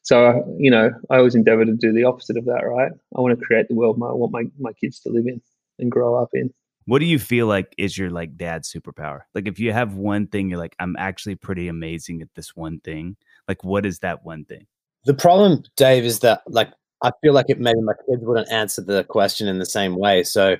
So, 0.01 0.43
you 0.57 0.71
know, 0.71 0.91
I 1.11 1.17
always 1.17 1.35
endeavor 1.35 1.63
to 1.63 1.73
do 1.73 1.93
the 1.93 2.05
opposite 2.05 2.37
of 2.37 2.45
that, 2.45 2.65
right? 2.65 2.91
I 3.15 3.21
want 3.21 3.37
to 3.37 3.45
create 3.45 3.67
the 3.67 3.75
world 3.75 3.97
I 3.97 4.11
want 4.13 4.31
my, 4.31 4.45
my 4.59 4.73
kids 4.73 4.99
to 5.01 5.09
live 5.09 5.27
in 5.27 5.41
and 5.77 5.91
grow 5.91 6.15
up 6.15 6.29
in. 6.33 6.51
What 6.85 6.99
do 6.99 7.05
you 7.05 7.19
feel 7.19 7.45
like 7.45 7.73
is 7.77 7.97
your 7.97 8.09
like 8.09 8.35
dad's 8.35 8.71
superpower? 8.71 9.21
Like 9.35 9.47
if 9.47 9.59
you 9.59 9.73
have 9.73 9.93
one 9.93 10.25
thing, 10.27 10.49
you're 10.49 10.59
like, 10.59 10.75
I'm 10.79 10.95
actually 10.97 11.35
pretty 11.35 11.67
amazing 11.67 12.21
at 12.23 12.29
this 12.35 12.55
one 12.55 12.79
thing. 12.79 13.15
Like, 13.47 13.63
what 13.63 13.85
is 13.85 13.99
that 13.99 14.23
one 14.23 14.45
thing? 14.45 14.65
The 15.05 15.13
problem, 15.13 15.63
Dave, 15.75 16.03
is 16.03 16.19
that 16.19 16.41
like 16.47 16.69
I 17.03 17.11
feel 17.21 17.33
like 17.33 17.47
it 17.49 17.59
maybe 17.59 17.81
my 17.81 17.93
kids 18.09 18.23
wouldn't 18.23 18.51
answer 18.51 18.81
the 18.81 19.03
question 19.03 19.47
in 19.47 19.59
the 19.59 19.65
same 19.65 19.95
way. 19.97 20.23
So 20.23 20.57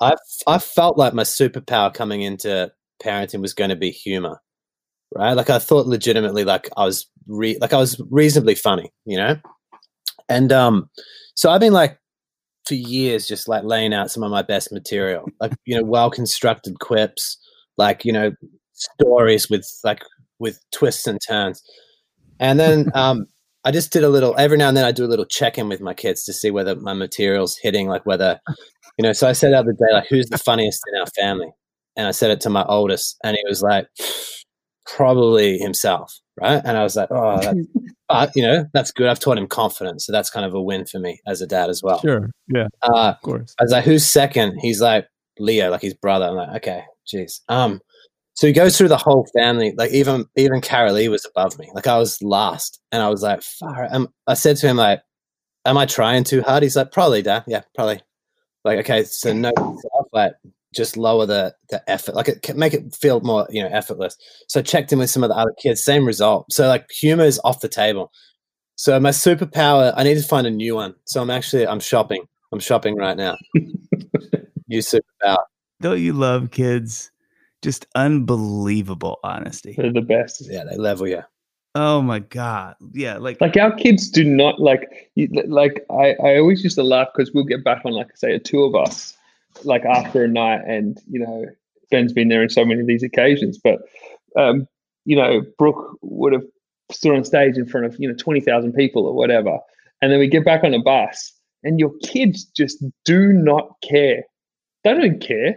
I 0.00 0.14
I 0.46 0.58
felt 0.58 0.98
like 0.98 1.14
my 1.14 1.22
superpower 1.22 1.92
coming 1.92 2.22
into 2.22 2.72
parenting 3.02 3.40
was 3.40 3.54
going 3.54 3.70
to 3.70 3.76
be 3.76 3.90
humor, 3.90 4.40
right? 5.14 5.34
Like 5.34 5.50
I 5.50 5.58
thought 5.58 5.86
legitimately 5.86 6.44
like 6.44 6.68
I 6.76 6.84
was 6.84 7.06
re- 7.26 7.58
like 7.60 7.72
I 7.72 7.78
was 7.78 8.00
reasonably 8.10 8.54
funny, 8.54 8.92
you 9.06 9.16
know, 9.16 9.36
and 10.28 10.52
um, 10.52 10.90
so 11.34 11.50
I've 11.50 11.60
been 11.60 11.72
like 11.72 11.98
for 12.66 12.74
years 12.74 13.28
just 13.28 13.48
like 13.48 13.64
laying 13.64 13.92
out 13.94 14.10
some 14.10 14.22
of 14.22 14.30
my 14.30 14.42
best 14.42 14.72
material, 14.72 15.26
like 15.40 15.52
you 15.66 15.76
know, 15.76 15.84
well 15.84 16.10
constructed 16.10 16.78
quips, 16.80 17.38
like 17.76 18.04
you 18.04 18.12
know, 18.12 18.32
stories 18.72 19.50
with 19.50 19.66
like 19.84 20.02
with 20.38 20.58
twists 20.72 21.06
and 21.06 21.20
turns, 21.26 21.62
and 22.40 22.58
then 22.58 22.90
um 22.94 23.26
I 23.64 23.70
just 23.70 23.92
did 23.92 24.04
a 24.04 24.08
little 24.08 24.34
every 24.38 24.58
now 24.58 24.68
and 24.68 24.76
then 24.76 24.84
I 24.84 24.92
do 24.92 25.04
a 25.04 25.08
little 25.08 25.24
check 25.24 25.58
in 25.58 25.68
with 25.68 25.80
my 25.80 25.94
kids 25.94 26.24
to 26.24 26.32
see 26.32 26.50
whether 26.50 26.76
my 26.76 26.92
material's 26.92 27.56
hitting, 27.56 27.88
like 27.88 28.04
whether 28.06 28.38
you 28.98 29.02
know. 29.02 29.12
So 29.12 29.28
I 29.28 29.32
said 29.32 29.52
the 29.52 29.58
other 29.58 29.72
day, 29.72 29.92
like, 29.92 30.06
who's 30.08 30.28
the 30.28 30.38
funniest 30.38 30.82
in 30.92 31.00
our 31.00 31.06
family? 31.06 31.52
And 31.96 32.06
I 32.06 32.10
said 32.10 32.30
it 32.30 32.40
to 32.42 32.50
my 32.50 32.64
oldest, 32.64 33.16
and 33.22 33.36
he 33.36 33.42
was 33.48 33.62
like, 33.62 33.86
probably 34.86 35.58
himself, 35.58 36.18
right? 36.40 36.60
And 36.64 36.76
I 36.76 36.82
was 36.82 36.96
like, 36.96 37.08
oh, 37.10 37.40
that's, 37.40 37.58
but 38.08 38.30
you 38.34 38.42
know, 38.42 38.66
that's 38.74 38.90
good. 38.90 39.08
I've 39.08 39.20
taught 39.20 39.38
him 39.38 39.46
confidence, 39.46 40.06
so 40.06 40.12
that's 40.12 40.30
kind 40.30 40.44
of 40.46 40.54
a 40.54 40.62
win 40.62 40.86
for 40.86 40.98
me 40.98 41.20
as 41.26 41.40
a 41.40 41.46
dad 41.46 41.70
as 41.70 41.82
well. 41.82 42.00
Sure, 42.00 42.30
yeah, 42.48 42.68
Uh, 42.82 43.10
of 43.10 43.20
course. 43.22 43.54
I 43.60 43.64
was 43.64 43.72
like, 43.72 43.84
who's 43.84 44.06
second? 44.06 44.58
He's 44.60 44.80
like 44.80 45.06
Leo, 45.38 45.70
like 45.70 45.82
his 45.82 45.94
brother. 45.94 46.26
I'm 46.26 46.34
like, 46.34 46.56
okay, 46.56 46.84
jeez. 47.12 47.40
Um, 47.48 47.80
so 48.34 48.48
he 48.48 48.52
goes 48.52 48.76
through 48.76 48.88
the 48.88 48.96
whole 48.96 49.26
family. 49.36 49.74
Like 49.76 49.92
even 49.92 50.26
even 50.36 50.60
Carolee 50.60 51.08
was 51.08 51.24
above 51.24 51.58
me. 51.58 51.70
Like 51.74 51.86
I 51.86 51.98
was 51.98 52.20
last, 52.20 52.80
and 52.92 53.02
I 53.02 53.08
was 53.08 53.22
like, 53.22 53.42
far. 53.42 53.88
Um, 53.90 54.12
I 54.26 54.34
said 54.34 54.56
to 54.58 54.68
him 54.68 54.76
like, 54.76 55.02
"Am 55.64 55.78
I 55.78 55.86
trying 55.86 56.24
too 56.24 56.42
hard?" 56.42 56.62
He's 56.64 56.76
like, 56.76 56.92
"Probably, 56.92 57.22
Dad. 57.22 57.44
Yeah, 57.46 57.62
probably." 57.74 58.02
Like, 58.64 58.78
okay, 58.80 59.04
so 59.04 59.32
no, 59.32 59.52
like 60.12 60.32
just 60.74 60.96
lower 60.96 61.26
the 61.26 61.54
the 61.70 61.88
effort, 61.88 62.16
like 62.16 62.28
it 62.28 62.56
make 62.56 62.74
it 62.74 62.94
feel 62.94 63.20
more 63.20 63.46
you 63.50 63.62
know 63.62 63.68
effortless. 63.68 64.16
So 64.48 64.60
I 64.60 64.62
checked 64.64 64.92
in 64.92 64.98
with 64.98 65.10
some 65.10 65.22
of 65.22 65.30
the 65.30 65.36
other 65.36 65.54
kids, 65.60 65.84
same 65.84 66.04
result. 66.04 66.52
So 66.52 66.66
like 66.66 66.90
humor 66.90 67.24
is 67.24 67.40
off 67.44 67.60
the 67.60 67.68
table. 67.68 68.12
So 68.76 68.98
my 68.98 69.10
superpower, 69.10 69.94
I 69.96 70.02
need 70.02 70.16
to 70.16 70.22
find 70.22 70.46
a 70.46 70.50
new 70.50 70.74
one. 70.74 70.94
So 71.04 71.22
I'm 71.22 71.30
actually 71.30 71.66
I'm 71.68 71.80
shopping. 71.80 72.26
I'm 72.52 72.60
shopping 72.60 72.96
right 72.96 73.16
now. 73.16 73.36
new 74.68 74.80
superpower. 74.80 75.38
Don't 75.80 76.00
you 76.00 76.12
love 76.12 76.50
kids? 76.50 77.12
Just 77.64 77.86
unbelievable 77.94 79.18
honesty. 79.24 79.74
They're 79.76 79.92
the 79.92 80.02
best. 80.02 80.46
Yeah, 80.50 80.64
they 80.64 80.76
level 80.76 81.08
you. 81.08 81.22
Oh 81.74 82.02
my 82.02 82.20
god. 82.20 82.76
Yeah, 82.92 83.16
like 83.16 83.40
Like 83.40 83.56
our 83.56 83.74
kids 83.74 84.08
do 84.08 84.22
not 84.22 84.60
like 84.60 85.10
like 85.46 85.84
I, 85.90 86.14
I 86.22 86.36
always 86.36 86.62
used 86.62 86.76
to 86.76 86.84
laugh 86.84 87.08
because 87.14 87.32
we'll 87.32 87.44
get 87.44 87.64
back 87.64 87.82
on 87.84 87.92
like 87.92 88.08
I 88.08 88.14
say 88.16 88.34
a 88.34 88.38
two 88.38 88.62
of 88.62 88.74
us 88.74 89.16
like 89.64 89.84
after 89.84 90.24
a 90.24 90.28
night 90.28 90.60
and 90.66 91.00
you 91.08 91.18
know 91.18 91.46
Ben's 91.90 92.12
been 92.12 92.28
there 92.28 92.42
in 92.42 92.50
so 92.50 92.64
many 92.64 92.80
of 92.80 92.86
these 92.86 93.02
occasions 93.02 93.58
but 93.62 93.80
um 94.36 94.68
you 95.04 95.16
know 95.16 95.42
Brooke 95.58 95.96
would 96.02 96.32
have 96.32 96.44
stood 96.92 97.14
on 97.14 97.24
stage 97.24 97.56
in 97.56 97.66
front 97.66 97.86
of 97.86 97.96
you 97.98 98.08
know 98.08 98.14
20,000 98.18 98.72
people 98.72 99.06
or 99.06 99.14
whatever 99.14 99.58
and 100.02 100.12
then 100.12 100.18
we 100.18 100.28
get 100.28 100.44
back 100.44 100.64
on 100.64 100.74
a 100.74 100.82
bus 100.82 101.32
and 101.62 101.80
your 101.80 101.92
kids 102.02 102.44
just 102.44 102.84
do 103.04 103.32
not 103.32 103.70
care 103.82 104.22
they 104.84 104.92
don't 104.92 105.20
care 105.20 105.56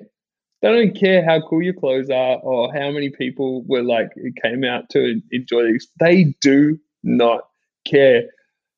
they 0.62 0.70
don't 0.72 0.95
care 0.99 1.24
how 1.24 1.39
cool 1.41 1.62
your 1.62 1.74
clothes 1.74 2.10
are 2.10 2.38
or 2.39 2.72
how 2.74 2.91
many 2.91 3.10
people 3.10 3.64
were 3.68 3.84
like 3.84 4.10
came 4.41 4.64
out 4.64 4.89
to 4.89 5.22
enjoy 5.32 5.64
these 5.72 5.88
they 5.99 6.36
do 6.41 6.78
not 7.03 7.41
care 7.86 8.24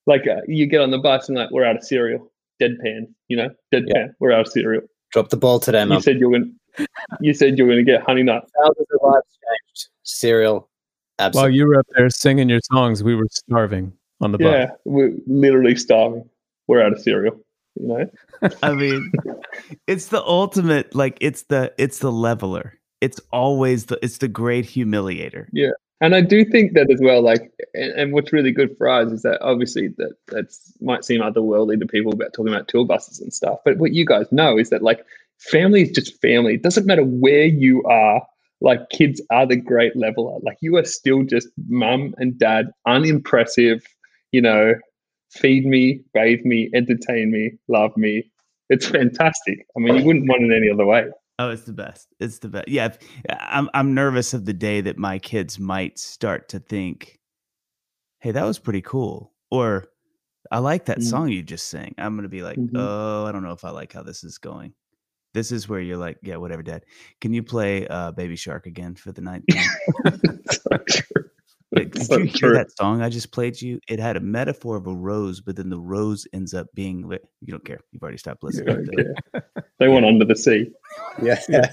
like 0.08 0.28
uh, 0.28 0.42
you 0.48 0.66
get 0.66 0.82
on 0.82 0.92
the 0.92 0.98
bus 0.98 1.30
and 1.30 1.38
like 1.38 1.50
we're 1.52 1.64
out 1.66 1.76
of 1.78 1.84
cereal 1.84 2.32
deadpan 2.62 3.08
you 3.28 3.38
know 3.38 3.50
deadpan 3.74 3.86
Yeah. 3.96 4.08
we're 4.20 4.32
out 4.32 4.42
of 4.42 4.48
cereal 4.52 4.82
Drop 5.12 5.30
the 5.30 5.38
ball 5.38 5.60
today, 5.60 5.84
you 5.90 6.02
said 6.02 6.20
you're 6.20 6.30
going 6.30 6.54
to 6.78 6.88
you 7.22 7.34
said 7.34 7.58
you're 7.58 7.68
going 7.68 7.84
to 7.84 7.92
get 7.92 8.02
honey 8.04 8.24
nut 8.24 8.48
Thousands 8.58 8.88
of 8.94 9.00
lives 9.02 9.26
changed. 9.28 9.88
Cereal, 10.04 10.70
While 11.18 11.28
absolutely. 11.28 11.58
you 11.58 11.68
were 11.68 11.80
up 11.80 11.88
there 11.96 12.10
singing 12.12 12.48
your 12.50 12.60
songs, 12.72 13.04
we 13.04 13.16
were 13.16 13.28
starving 13.32 13.92
on 14.22 14.32
the 14.32 14.38
bus. 14.38 14.46
yeah 14.52 14.72
we're 14.86 15.14
literally 15.28 15.76
starving 15.76 16.30
we're 16.68 16.82
out 16.82 16.92
of 16.94 17.00
cereal 17.02 17.36
you 17.76 17.88
know 17.88 18.10
I 18.64 18.74
mean, 18.74 19.12
it's 19.88 20.08
the 20.08 20.24
ultimate 20.24 20.96
like 20.96 21.18
it's 21.22 21.44
the 21.44 21.74
it's 21.78 22.00
the 22.00 22.12
leveler. 22.12 22.74
It's 23.02 23.20
always 23.32 23.86
the 23.86 24.00
it's 24.04 24.18
the 24.18 24.28
great 24.28 24.66
humiliator. 24.66 25.48
Yeah. 25.52 25.72
And 26.02 26.16
I 26.16 26.22
do 26.22 26.46
think 26.46 26.74
that 26.74 26.90
as 26.90 27.02
well, 27.02 27.22
like, 27.22 27.52
and, 27.74 27.92
and 27.92 28.14
what's 28.14 28.32
really 28.32 28.52
good 28.52 28.78
for 28.78 28.88
us 28.88 29.12
is 29.12 29.22
that 29.24 29.42
obviously 29.42 29.90
that 29.98 30.14
that's 30.28 30.74
might 30.80 31.04
seem 31.04 31.22
otherworldly 31.22 31.78
to 31.80 31.86
people 31.86 32.14
about 32.14 32.34
talking 32.34 32.54
about 32.54 32.70
tour 32.70 32.86
buses 32.86 33.20
and 33.20 33.34
stuff. 33.34 33.60
But 33.66 33.78
what 33.78 33.92
you 33.92 34.06
guys 34.06 34.32
know 34.32 34.58
is 34.58 34.70
that 34.70 34.82
like 34.82 35.04
family 35.40 35.82
is 35.84 35.92
just 35.92 36.22
family. 36.22 36.54
It 36.54 36.64
doesn't 36.64 36.86
matter 36.86 37.04
where 37.04 37.46
you 37.46 37.84
are. 37.84 38.26
Like 38.62 38.90
kids 38.90 39.22
are 39.30 39.46
the 39.46 39.56
great 39.58 39.96
leveler. 39.96 40.40
Like 40.42 40.58
you 40.62 40.78
are 40.78 40.86
still 40.86 41.24
just 41.24 41.50
mum 41.68 42.16
and 42.18 42.38
dad, 42.38 42.72
unimpressive. 42.86 43.86
You 44.32 44.42
know, 44.42 44.76
feed 45.32 45.66
me, 45.66 46.02
bathe 46.14 46.46
me, 46.46 46.70
entertain 46.74 47.32
me, 47.32 47.58
love 47.68 47.96
me. 47.98 48.30
It's 48.70 48.88
fantastic. 48.88 49.66
I 49.76 49.80
mean, 49.80 49.96
you 49.98 50.04
wouldn't 50.06 50.28
want 50.28 50.44
it 50.44 50.56
any 50.56 50.70
other 50.72 50.86
way. 50.86 51.08
Oh, 51.40 51.50
it's 51.50 51.64
the 51.64 51.74
best. 51.74 52.08
It's 52.20 52.40
the 52.40 52.50
best. 52.50 52.68
Yeah, 52.68 52.90
I'm 53.30 53.70
I'm 53.74 53.94
nervous 53.94 54.34
of 54.34 54.46
the 54.46 54.54
day 54.54 54.82
that 54.82 54.98
my 54.98 55.20
kids 55.20 55.58
might 55.58 55.98
start 55.98 56.50
to 56.50 56.60
think, 56.60 57.20
"Hey, 58.20 58.32
that 58.32 58.44
was 58.46 58.60
pretty 58.60 58.82
cool," 58.82 59.34
or 59.50 59.88
"I 60.52 60.60
like 60.60 60.86
that 60.86 61.00
Mm. 61.00 61.04
song 61.04 61.30
you 61.30 61.42
just 61.42 61.68
sang." 61.70 61.96
I'm 61.98 62.16
gonna 62.16 62.28
be 62.30 62.44
like, 62.44 62.58
Mhm. 62.58 62.72
"Oh, 62.76 63.26
I 63.26 63.32
don't 63.32 63.44
know 63.44 63.54
if 63.54 63.64
I 63.64 63.70
like 63.72 63.94
how 63.94 64.04
this 64.04 64.24
is 64.24 64.38
going." 64.38 64.74
This 65.34 65.52
is 65.52 65.70
where 65.70 65.80
you're 65.80 65.98
like, 65.98 66.18
"Yeah, 66.24 66.38
whatever, 66.38 66.62
Dad. 66.64 66.84
Can 67.22 67.34
you 67.34 67.42
play 67.44 67.88
uh, 67.88 68.12
Baby 68.12 68.36
Shark 68.36 68.66
again 68.66 68.96
for 68.96 69.12
the 69.12 69.22
ninth 69.22 69.46
time?" 69.52 71.30
So 71.76 71.76
true. 71.78 71.84
Like, 71.84 71.92
Did 71.94 72.06
So 72.06 72.18
you 72.18 72.24
hear 72.26 72.32
true. 72.34 72.54
that 72.54 72.76
song 72.78 73.02
I 73.02 73.10
just 73.10 73.32
played 73.32 73.62
you? 73.62 73.80
It 73.88 74.00
had 74.00 74.18
a 74.18 74.20
metaphor 74.20 74.76
of 74.76 74.88
a 74.88 74.94
rose, 74.94 75.42
but 75.42 75.56
then 75.56 75.70
the 75.70 75.80
rose 75.80 76.28
ends 76.34 76.54
up 76.54 76.68
being. 76.74 77.08
li- 77.08 77.20
You 77.42 77.52
don't 77.52 77.66
care. 77.66 77.80
You've 77.92 78.02
already 78.02 78.18
stopped 78.18 78.44
listening. 78.44 78.86
don't. 79.34 79.44
They 79.80 79.88
want 79.88 80.06
under 80.06 80.26
the 80.26 80.36
sea. 80.36 80.72
yeah. 81.22 81.40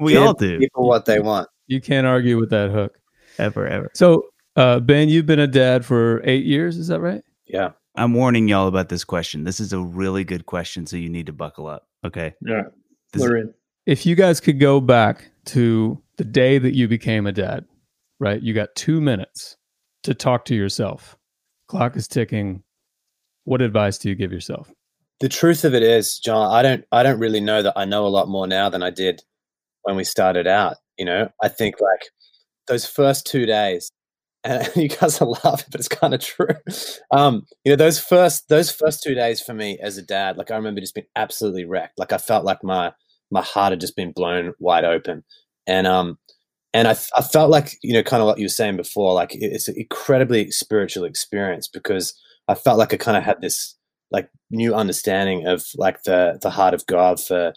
We 0.00 0.12
Give 0.12 0.22
all 0.22 0.34
do. 0.34 0.58
People 0.58 0.86
what 0.86 1.06
they 1.06 1.18
want. 1.20 1.48
You 1.66 1.80
can't 1.80 2.06
argue 2.06 2.38
with 2.38 2.50
that 2.50 2.70
hook. 2.70 2.98
Ever, 3.38 3.66
ever. 3.66 3.90
So 3.94 4.26
Uh, 4.56 4.80
ben, 4.80 5.08
you've 5.08 5.26
been 5.26 5.38
a 5.38 5.46
dad 5.46 5.84
for 5.84 6.20
eight 6.24 6.44
years. 6.44 6.76
Is 6.76 6.88
that 6.88 7.00
right? 7.00 7.22
Yeah. 7.46 7.70
I'm 7.96 8.14
warning 8.14 8.46
y'all 8.48 8.68
about 8.68 8.88
this 8.90 9.02
question. 9.04 9.44
This 9.44 9.58
is 9.60 9.72
a 9.72 9.80
really 9.80 10.22
good 10.24 10.46
question, 10.46 10.86
so 10.86 10.96
you 10.96 11.08
need 11.08 11.26
to 11.26 11.32
buckle 11.32 11.66
up. 11.66 11.86
Okay. 12.04 12.34
Yeah, 12.44 12.64
This- 13.12 13.22
we're 13.22 13.36
in. 13.38 13.54
If 13.86 14.04
you 14.04 14.14
guys 14.14 14.38
could 14.40 14.60
go 14.60 14.80
back 14.80 15.30
to 15.46 16.00
the 16.16 16.24
day 16.24 16.58
that 16.58 16.74
you 16.74 16.86
became 16.88 17.26
a 17.26 17.32
dad, 17.32 17.64
right? 18.20 18.42
You 18.42 18.54
got 18.54 18.74
two 18.74 19.00
minutes 19.00 19.56
to 20.04 20.14
talk 20.14 20.44
to 20.46 20.54
yourself. 20.54 21.16
Clock 21.68 21.96
is 21.96 22.08
ticking. 22.08 22.62
What 23.44 23.62
advice 23.62 23.98
do 23.98 24.08
you 24.08 24.14
give 24.14 24.32
yourself? 24.32 24.72
The 25.20 25.28
truth 25.28 25.64
of 25.64 25.74
it 25.74 25.82
is, 25.82 26.18
Jon, 26.18 26.52
I 26.52 26.62
don't 26.62 26.84
I 26.92 27.02
don't 27.02 27.18
really 27.18 27.40
know 27.40 27.62
that 27.62 27.74
I 27.76 27.84
know 27.84 28.06
a 28.06 28.08
lot 28.08 28.28
more 28.28 28.46
now 28.46 28.68
than 28.68 28.82
I 28.82 28.90
did 28.90 29.22
when 29.82 29.96
we 29.96 30.04
started 30.04 30.46
out. 30.46 30.76
You 30.96 31.04
know, 31.04 31.28
I 31.42 31.48
think 31.48 31.76
like 31.80 32.02
those 32.68 32.86
first 32.86 33.26
two 33.26 33.46
days, 33.46 33.90
and 34.44 34.70
you 34.76 34.88
guys 34.88 35.20
are 35.20 35.26
laughing, 35.26 35.66
but 35.70 35.80
it's 35.80 35.88
kind 35.88 36.14
of 36.14 36.20
true. 36.20 36.54
Um, 37.10 37.44
you 37.64 37.72
know, 37.72 37.76
those 37.76 37.98
first 37.98 38.48
those 38.48 38.70
first 38.70 39.02
two 39.02 39.14
days 39.14 39.40
for 39.40 39.54
me 39.54 39.78
as 39.82 39.98
a 39.98 40.02
dad, 40.02 40.36
like 40.36 40.50
I 40.50 40.56
remember 40.56 40.80
just 40.80 40.94
being 40.94 41.08
absolutely 41.16 41.64
wrecked. 41.64 41.98
Like 41.98 42.12
I 42.12 42.18
felt 42.18 42.44
like 42.44 42.62
my 42.62 42.92
my 43.30 43.42
heart 43.42 43.72
had 43.72 43.80
just 43.80 43.96
been 43.96 44.12
blown 44.12 44.54
wide 44.60 44.84
open, 44.84 45.24
and 45.66 45.86
um, 45.86 46.18
and 46.78 46.86
I 46.86 46.92
I 47.16 47.22
felt 47.22 47.50
like 47.50 47.76
you 47.82 47.92
know, 47.92 48.04
kind 48.04 48.22
of 48.22 48.26
what 48.26 48.38
you 48.38 48.44
were 48.44 48.50
saying 48.60 48.76
before, 48.76 49.12
like 49.12 49.30
it's 49.34 49.66
an 49.66 49.74
incredibly 49.76 50.52
spiritual 50.52 51.04
experience 51.04 51.66
because 51.66 52.14
I 52.46 52.54
felt 52.54 52.78
like 52.78 52.94
I 52.94 52.96
kind 52.96 53.16
of 53.16 53.24
had 53.24 53.40
this 53.40 53.74
like 54.12 54.30
new 54.50 54.74
understanding 54.74 55.46
of 55.46 55.66
like 55.74 56.04
the 56.04 56.38
the 56.40 56.50
heart 56.50 56.74
of 56.74 56.86
God 56.86 57.20
for 57.20 57.52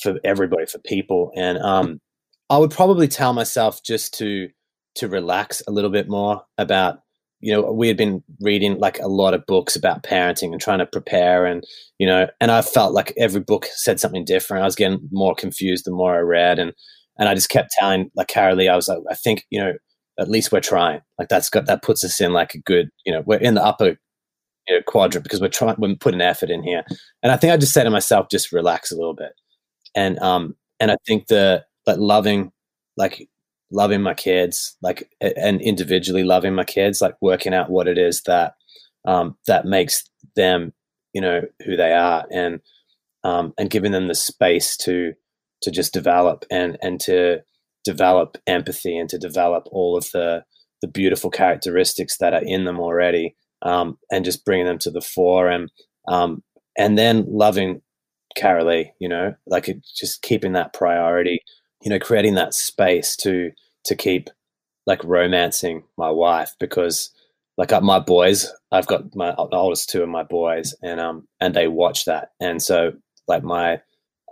for 0.00 0.18
everybody 0.24 0.64
for 0.64 0.78
people. 0.78 1.30
And 1.36 1.58
um 1.58 2.00
I 2.48 2.56
would 2.56 2.70
probably 2.70 3.06
tell 3.06 3.34
myself 3.34 3.82
just 3.84 4.14
to 4.18 4.48
to 4.96 5.08
relax 5.08 5.62
a 5.68 5.70
little 5.70 5.90
bit 5.90 6.08
more 6.08 6.42
about 6.56 7.00
you 7.40 7.52
know 7.52 7.70
we 7.70 7.86
had 7.88 7.98
been 7.98 8.22
reading 8.40 8.78
like 8.78 8.98
a 9.00 9.08
lot 9.08 9.34
of 9.34 9.44
books 9.44 9.76
about 9.76 10.04
parenting 10.04 10.52
and 10.52 10.60
trying 10.60 10.78
to 10.78 10.86
prepare 10.86 11.44
and 11.44 11.64
you 11.98 12.06
know 12.06 12.28
and 12.40 12.50
I 12.50 12.62
felt 12.62 12.94
like 12.94 13.12
every 13.18 13.42
book 13.42 13.66
said 13.74 14.00
something 14.00 14.24
different. 14.24 14.62
I 14.62 14.66
was 14.66 14.74
getting 14.74 15.06
more 15.12 15.34
confused 15.34 15.84
the 15.84 15.90
more 15.90 16.14
I 16.14 16.20
read 16.20 16.58
and 16.58 16.72
and 17.18 17.28
I 17.28 17.34
just 17.34 17.48
kept 17.48 17.72
telling 17.72 18.10
like 18.16 18.28
Carolee 18.28 18.70
I 18.70 18.76
was 18.76 18.88
like 18.88 18.98
I 19.10 19.14
think 19.14 19.44
you 19.50 19.60
know 19.60 19.74
at 20.18 20.30
least 20.30 20.52
we're 20.52 20.60
trying. 20.60 21.00
Like 21.18 21.28
that's 21.28 21.50
got 21.50 21.66
that 21.66 21.82
puts 21.82 22.04
us 22.04 22.20
in 22.20 22.32
like 22.32 22.54
a 22.54 22.58
good 22.58 22.90
you 23.04 23.12
know 23.12 23.22
we're 23.26 23.38
in 23.38 23.54
the 23.54 23.64
upper 23.64 23.96
you 24.68 24.76
know, 24.76 24.82
quadrant 24.86 25.24
because 25.24 25.40
we're 25.40 25.48
trying 25.48 25.76
we're 25.78 25.94
putting 25.96 26.20
effort 26.20 26.50
in 26.50 26.62
here. 26.62 26.84
And 27.22 27.32
i 27.32 27.36
think 27.36 27.52
i 27.52 27.56
just 27.56 27.72
said 27.72 27.84
to 27.84 27.90
myself 27.90 28.28
just 28.30 28.52
relax 28.52 28.90
a 28.90 28.96
little 28.96 29.14
bit. 29.14 29.32
And 29.94 30.18
um 30.20 30.56
and 30.80 30.90
i 30.90 30.96
think 31.06 31.26
the 31.26 31.64
like 31.86 31.98
loving 31.98 32.52
like 32.96 33.28
loving 33.70 34.02
my 34.02 34.14
kids 34.14 34.76
like 34.82 35.10
and 35.20 35.60
individually 35.60 36.22
loving 36.22 36.54
my 36.54 36.64
kids 36.64 37.00
like 37.00 37.16
working 37.20 37.52
out 37.52 37.70
what 37.70 37.88
it 37.88 37.98
is 37.98 38.22
that 38.22 38.54
um 39.04 39.36
that 39.46 39.64
makes 39.64 40.04
them 40.36 40.72
you 41.12 41.20
know 41.20 41.42
who 41.64 41.76
they 41.76 41.92
are 41.92 42.24
and 42.30 42.60
um 43.24 43.52
and 43.58 43.70
giving 43.70 43.92
them 43.92 44.06
the 44.06 44.14
space 44.14 44.76
to 44.76 45.12
to 45.64 45.72
just 45.72 45.94
develop 45.94 46.46
and 46.50 46.78
and 46.82 47.00
to 47.02 47.40
develop 47.84 48.38
empathy 48.48 48.98
and 48.98 49.10
to 49.10 49.18
develop 49.18 49.64
all 49.72 49.98
of 49.98 50.10
the 50.12 50.44
the 50.82 50.88
beautiful 50.88 51.30
characteristics 51.30 52.18
that 52.18 52.34
are 52.34 52.44
in 52.44 52.64
them 52.64 52.80
already 52.80 53.36
um, 53.62 53.98
and 54.12 54.24
just 54.24 54.44
bringing 54.44 54.66
them 54.66 54.78
to 54.78 54.92
the 54.92 55.02
fore 55.02 55.48
and 55.48 55.70
um, 56.08 56.42
and 56.78 56.98
then 56.98 57.26
loving 57.28 57.82
Carolee, 58.38 58.90
you 59.00 59.08
know, 59.08 59.34
like 59.46 59.68
it, 59.68 59.78
just 59.96 60.22
keeping 60.22 60.52
that 60.54 60.74
priority, 60.74 61.42
you 61.82 61.90
know, 61.90 62.00
creating 62.00 62.36
that 62.36 62.54
space 62.54 63.16
to 63.18 63.52
to 63.86 63.96
keep 63.96 64.30
like 64.86 65.02
romancing 65.04 65.84
my 65.98 66.10
wife 66.10 66.54
because 66.60 67.10
like 67.58 67.72
uh, 67.72 67.82
my 67.82 68.00
boys, 68.00 68.52
I've 68.72 68.88
got 68.88 69.14
my 69.16 69.32
the 69.32 69.56
oldest 69.56 69.90
two 69.90 70.02
of 70.02 70.10
my 70.10 70.24
boys, 70.24 70.74
and 70.82 71.00
um 71.00 71.28
and 71.40 71.54
they 71.54 71.68
watch 71.68 72.06
that, 72.06 72.30
and 72.40 72.62
so 72.62 72.92
like 73.28 73.44
my 73.44 73.80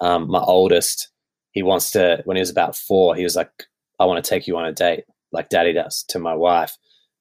um 0.02 0.30
my 0.30 0.40
oldest, 0.40 1.10
he 1.52 1.62
wants 1.62 1.90
to 1.92 2.22
when 2.24 2.36
he 2.36 2.40
was 2.42 2.50
about 2.50 2.76
four, 2.76 3.14
he 3.14 3.24
was 3.24 3.36
like, 3.36 3.50
I 4.00 4.04
want 4.06 4.22
to 4.24 4.28
take 4.28 4.46
you 4.46 4.56
on 4.56 4.66
a 4.66 4.72
date, 4.72 5.04
like 5.32 5.48
daddy 5.48 5.72
does 5.72 6.04
to 6.08 6.18
my 6.18 6.34
wife, 6.34 6.76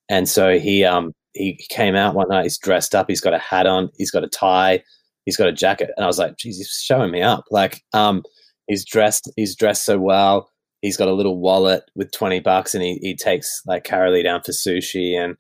and 0.10 0.28
so 0.28 0.58
he 0.60 0.84
um 0.84 1.14
he 1.34 1.60
came 1.70 1.96
out 1.96 2.16
one 2.16 2.30
night. 2.30 2.44
He's 2.44 2.58
dressed 2.58 2.94
up. 2.96 3.08
He's 3.10 3.22
got 3.22 3.34
a 3.34 3.40
hat 3.40 3.66
on. 3.66 3.90
He's 3.98 4.12
got 4.12 4.24
a 4.24 4.28
tie. 4.28 4.84
He's 5.26 5.38
got 5.38 5.48
a 5.48 5.54
jacket. 5.54 5.92
And 5.96 6.04
I 6.04 6.08
was 6.08 6.20
like, 6.20 6.38
geez, 6.38 6.58
he's 6.58 6.72
showing 6.84 7.12
me 7.12 7.22
up. 7.22 7.46
Like, 7.52 7.84
um, 7.94 8.24
he's 8.68 8.84
dressed. 8.86 9.32
He's 9.38 9.56
dressed 9.56 9.86
so 9.86 9.98
well. 10.00 10.50
He's 10.82 10.98
got 10.98 11.08
a 11.08 11.14
little 11.14 11.40
wallet 11.40 11.84
with 11.96 12.12
twenty 12.12 12.40
bucks, 12.40 12.74
and 12.74 12.84
he 12.84 12.98
he 13.02 13.16
takes 13.16 13.62
like 13.66 13.84
Carolee 13.84 14.24
down 14.24 14.42
for 14.44 14.52
sushi. 14.52 15.14
And 15.18 15.36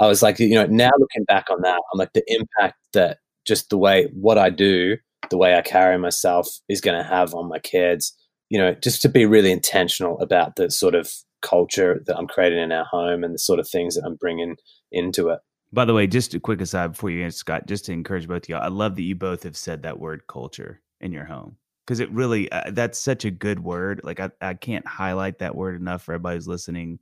I 0.00 0.06
was 0.08 0.22
like, 0.22 0.38
you 0.40 0.54
know, 0.54 0.66
now 0.66 0.90
looking 0.98 1.24
back 1.24 1.46
on 1.50 1.62
that, 1.62 1.80
I'm 1.92 1.98
like 1.98 2.12
the 2.12 2.24
impact 2.26 2.76
that 2.94 3.18
just 3.46 3.70
the 3.70 3.78
way 3.78 4.08
what 4.12 4.38
I 4.38 4.50
do, 4.50 4.96
the 5.30 5.38
way 5.38 5.54
I 5.54 5.62
carry 5.62 5.96
myself, 5.98 6.48
is 6.68 6.80
going 6.80 6.96
to 6.98 7.08
have 7.08 7.34
on 7.34 7.48
my 7.48 7.58
kids. 7.60 8.16
You 8.50 8.58
know, 8.58 8.74
just 8.74 9.00
to 9.02 9.08
be 9.08 9.24
really 9.24 9.50
intentional 9.50 10.20
about 10.20 10.56
the 10.56 10.70
sort 10.70 10.94
of 10.94 11.10
culture 11.40 12.02
that 12.06 12.16
I'm 12.16 12.26
creating 12.26 12.58
in 12.58 12.72
our 12.72 12.84
home 12.84 13.24
and 13.24 13.34
the 13.34 13.38
sort 13.38 13.58
of 13.58 13.68
things 13.68 13.94
that 13.94 14.04
I'm 14.04 14.16
bringing 14.16 14.56
into 14.92 15.28
it. 15.30 15.40
By 15.72 15.84
the 15.84 15.94
way, 15.94 16.06
just 16.06 16.34
a 16.34 16.40
quick 16.40 16.60
aside 16.60 16.92
before 16.92 17.10
you 17.10 17.24
answer, 17.24 17.38
Scott, 17.38 17.66
just 17.66 17.84
to 17.86 17.92
encourage 17.92 18.26
both 18.26 18.42
of 18.42 18.48
y'all, 18.48 18.62
I 18.62 18.68
love 18.68 18.96
that 18.96 19.02
you 19.02 19.14
both 19.14 19.44
have 19.44 19.56
said 19.56 19.82
that 19.82 20.00
word 20.00 20.26
culture 20.26 20.82
in 21.00 21.12
your 21.12 21.24
home 21.24 21.56
because 21.86 22.00
it 22.00 22.10
really, 22.10 22.50
uh, 22.50 22.70
that's 22.72 22.98
such 22.98 23.24
a 23.24 23.30
good 23.30 23.60
word. 23.60 24.00
Like, 24.02 24.18
I, 24.18 24.30
I 24.40 24.54
can't 24.54 24.86
highlight 24.86 25.38
that 25.38 25.54
word 25.54 25.80
enough 25.80 26.02
for 26.02 26.14
everybody 26.14 26.36
who's 26.36 26.48
listening, 26.48 26.98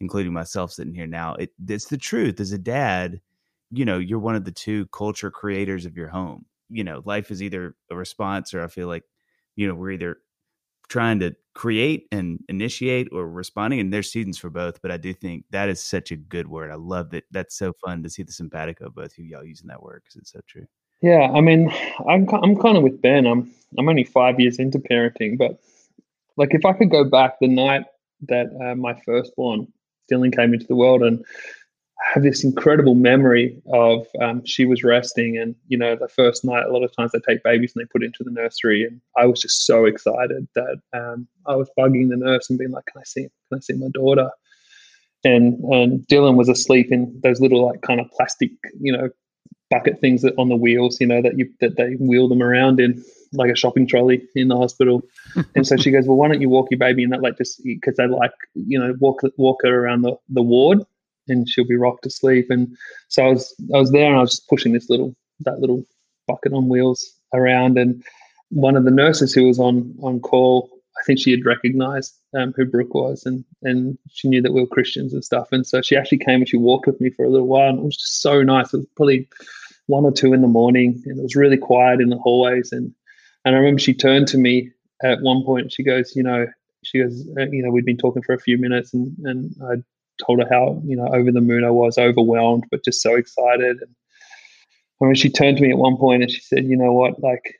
including 0.00 0.32
myself 0.32 0.72
sitting 0.72 0.94
here 0.94 1.06
now. 1.06 1.34
It, 1.34 1.50
it's 1.68 1.86
the 1.86 1.98
truth. 1.98 2.40
As 2.40 2.52
a 2.52 2.58
dad, 2.58 3.20
you 3.70 3.84
know, 3.84 3.98
you're 3.98 4.18
one 4.18 4.36
of 4.36 4.44
the 4.44 4.52
two 4.52 4.86
culture 4.86 5.30
creators 5.30 5.84
of 5.84 5.96
your 5.96 6.08
home. 6.08 6.46
You 6.70 6.84
know, 6.84 7.02
life 7.04 7.30
is 7.30 7.42
either 7.42 7.74
a 7.90 7.96
response 7.96 8.54
or 8.54 8.64
I 8.64 8.68
feel 8.68 8.88
like, 8.88 9.04
you 9.54 9.68
know, 9.68 9.74
we're 9.74 9.90
either 9.92 10.18
trying 10.88 11.18
to 11.20 11.34
create 11.54 12.06
and 12.12 12.42
initiate 12.48 13.08
or 13.12 13.28
responding 13.28 13.80
and 13.80 13.92
there's 13.92 14.12
seasons 14.12 14.38
for 14.38 14.48
both 14.48 14.80
but 14.80 14.90
i 14.90 14.96
do 14.96 15.12
think 15.12 15.44
that 15.50 15.68
is 15.68 15.82
such 15.82 16.12
a 16.12 16.16
good 16.16 16.46
word 16.46 16.70
i 16.70 16.76
love 16.76 17.10
that 17.10 17.24
that's 17.30 17.56
so 17.56 17.72
fun 17.84 18.02
to 18.02 18.08
see 18.08 18.22
the 18.22 18.32
simpatico 18.32 18.86
of 18.86 18.94
both 18.94 19.18
of 19.18 19.24
y'all 19.24 19.44
using 19.44 19.66
that 19.66 19.82
word 19.82 20.02
because 20.04 20.16
it's 20.16 20.32
so 20.32 20.40
true 20.46 20.66
Yeah, 21.00 21.30
I 21.32 21.40
mean, 21.40 21.72
I'm 22.08 22.28
I'm 22.42 22.56
kind 22.56 22.76
of 22.76 22.82
with 22.82 23.00
Ben. 23.00 23.26
I'm 23.26 23.50
I'm 23.78 23.88
only 23.88 24.04
five 24.04 24.40
years 24.40 24.58
into 24.58 24.78
parenting, 24.78 25.38
but 25.38 25.60
like 26.36 26.54
if 26.54 26.64
I 26.64 26.72
could 26.72 26.90
go 26.90 27.04
back 27.04 27.38
the 27.40 27.46
night 27.46 27.84
that 28.28 28.46
uh, 28.60 28.74
my 28.74 29.00
firstborn 29.04 29.68
Dylan 30.10 30.34
came 30.34 30.54
into 30.54 30.66
the 30.66 30.74
world, 30.74 31.02
and 31.02 31.24
have 32.00 32.22
this 32.22 32.44
incredible 32.44 32.94
memory 32.94 33.60
of 33.72 34.06
um, 34.22 34.44
she 34.44 34.64
was 34.64 34.84
resting, 34.84 35.36
and 35.36 35.54
you 35.68 35.76
know 35.76 35.96
the 35.96 36.08
first 36.08 36.44
night. 36.44 36.64
A 36.64 36.72
lot 36.72 36.84
of 36.84 36.94
times 36.94 37.12
they 37.12 37.20
take 37.20 37.42
babies 37.42 37.72
and 37.74 37.82
they 37.82 37.88
put 37.88 38.02
it 38.02 38.06
into 38.06 38.24
the 38.24 38.30
nursery, 38.30 38.84
and 38.84 39.00
I 39.16 39.26
was 39.26 39.40
just 39.40 39.66
so 39.66 39.84
excited 39.84 40.46
that 40.54 40.80
um, 40.92 41.26
I 41.46 41.56
was 41.56 41.68
bugging 41.78 42.08
the 42.08 42.16
nurse 42.16 42.48
and 42.48 42.58
being 42.58 42.70
like, 42.70 42.84
"Can 42.86 43.00
I 43.00 43.04
see? 43.04 43.22
Can 43.22 43.58
I 43.58 43.60
see 43.60 43.74
my 43.74 43.88
daughter?" 43.92 44.30
And 45.24 45.62
and 45.64 46.00
Dylan 46.06 46.36
was 46.36 46.48
asleep 46.48 46.92
in 46.92 47.18
those 47.22 47.40
little 47.40 47.66
like 47.66 47.82
kind 47.82 48.00
of 48.00 48.10
plastic, 48.12 48.50
you 48.80 48.92
know, 48.92 49.10
bucket 49.70 50.00
things 50.00 50.22
that 50.22 50.34
on 50.38 50.48
the 50.48 50.56
wheels, 50.56 51.00
you 51.00 51.06
know, 51.06 51.20
that 51.20 51.36
you 51.36 51.52
that 51.60 51.76
they 51.76 51.94
wheel 51.94 52.28
them 52.28 52.42
around 52.42 52.78
in 52.78 53.02
like 53.32 53.50
a 53.50 53.56
shopping 53.56 53.86
trolley 53.86 54.22
in 54.36 54.48
the 54.48 54.56
hospital. 54.56 55.02
and 55.56 55.66
so 55.66 55.76
she 55.76 55.90
goes, 55.90 56.06
"Well, 56.06 56.16
why 56.16 56.28
don't 56.28 56.40
you 56.40 56.48
walk 56.48 56.68
your 56.70 56.78
baby 56.78 57.02
in 57.02 57.10
that 57.10 57.22
like 57.22 57.36
just 57.38 57.60
because 57.64 57.96
they 57.96 58.06
like 58.06 58.32
you 58.54 58.78
know 58.78 58.94
walk 59.00 59.22
walk 59.36 59.62
her 59.64 59.84
around 59.84 60.02
the 60.02 60.16
the 60.28 60.42
ward, 60.42 60.84
and 61.28 61.48
she'll 61.48 61.66
be 61.66 61.76
rocked 61.76 62.04
to 62.04 62.10
sleep." 62.10 62.46
And 62.50 62.76
so 63.08 63.24
I 63.26 63.28
was 63.28 63.54
I 63.74 63.78
was 63.78 63.90
there 63.90 64.08
and 64.08 64.16
I 64.16 64.20
was 64.20 64.30
just 64.30 64.48
pushing 64.48 64.72
this 64.72 64.90
little 64.90 65.14
that 65.40 65.60
little 65.60 65.84
bucket 66.26 66.52
on 66.52 66.68
wheels 66.68 67.04
around, 67.34 67.78
and 67.78 68.02
one 68.50 68.76
of 68.76 68.84
the 68.84 68.90
nurses 68.90 69.32
who 69.32 69.46
was 69.46 69.58
on 69.58 69.94
on 70.02 70.20
call. 70.20 70.70
I 71.00 71.04
think 71.04 71.20
she 71.20 71.30
had 71.30 71.46
recognized 71.46 72.18
um, 72.36 72.52
who 72.56 72.64
Brooke 72.64 72.94
was, 72.94 73.24
and 73.24 73.44
and 73.62 73.96
she 74.10 74.28
knew 74.28 74.42
that 74.42 74.52
we 74.52 74.60
were 74.60 74.66
Christians 74.66 75.12
and 75.12 75.24
stuff. 75.24 75.48
And 75.52 75.66
so 75.66 75.80
she 75.80 75.96
actually 75.96 76.18
came 76.18 76.40
and 76.40 76.48
she 76.48 76.56
walked 76.56 76.88
with 76.88 77.00
me 77.00 77.10
for 77.10 77.24
a 77.24 77.30
little 77.30 77.46
while, 77.46 77.70
and 77.70 77.78
it 77.78 77.84
was 77.84 77.96
just 77.96 78.20
so 78.20 78.42
nice. 78.42 78.74
It 78.74 78.78
was 78.78 78.86
probably 78.96 79.28
one 79.86 80.04
or 80.04 80.12
two 80.12 80.32
in 80.32 80.42
the 80.42 80.48
morning, 80.48 81.02
and 81.06 81.18
it 81.18 81.22
was 81.22 81.36
really 81.36 81.56
quiet 81.56 82.00
in 82.00 82.10
the 82.10 82.18
hallways. 82.18 82.72
And 82.72 82.92
and 83.44 83.54
I 83.54 83.58
remember 83.58 83.80
she 83.80 83.94
turned 83.94 84.28
to 84.28 84.38
me 84.38 84.70
at 85.02 85.20
one 85.22 85.44
point. 85.44 85.72
She 85.72 85.82
goes, 85.82 86.14
you 86.14 86.22
know, 86.22 86.46
she 86.84 86.98
goes, 86.98 87.26
uh, 87.38 87.46
you 87.50 87.62
know, 87.62 87.70
we'd 87.70 87.84
been 87.84 87.96
talking 87.96 88.22
for 88.22 88.34
a 88.34 88.40
few 88.40 88.58
minutes, 88.58 88.94
and 88.94 89.16
and 89.24 89.54
I 89.62 89.76
told 90.24 90.40
her 90.40 90.48
how 90.50 90.80
you 90.84 90.96
know 90.96 91.08
over 91.14 91.30
the 91.32 91.40
moon 91.40 91.64
I 91.64 91.70
was, 91.70 91.98
overwhelmed, 91.98 92.64
but 92.70 92.84
just 92.84 93.02
so 93.02 93.14
excited. 93.14 93.78
And 93.80 93.94
I 95.00 95.04
mean, 95.04 95.14
she 95.14 95.30
turned 95.30 95.58
to 95.58 95.62
me 95.62 95.70
at 95.70 95.78
one 95.78 95.96
point 95.96 96.22
and 96.22 96.30
she 96.30 96.40
said, 96.40 96.64
you 96.64 96.76
know 96.76 96.92
what, 96.92 97.22
like, 97.22 97.54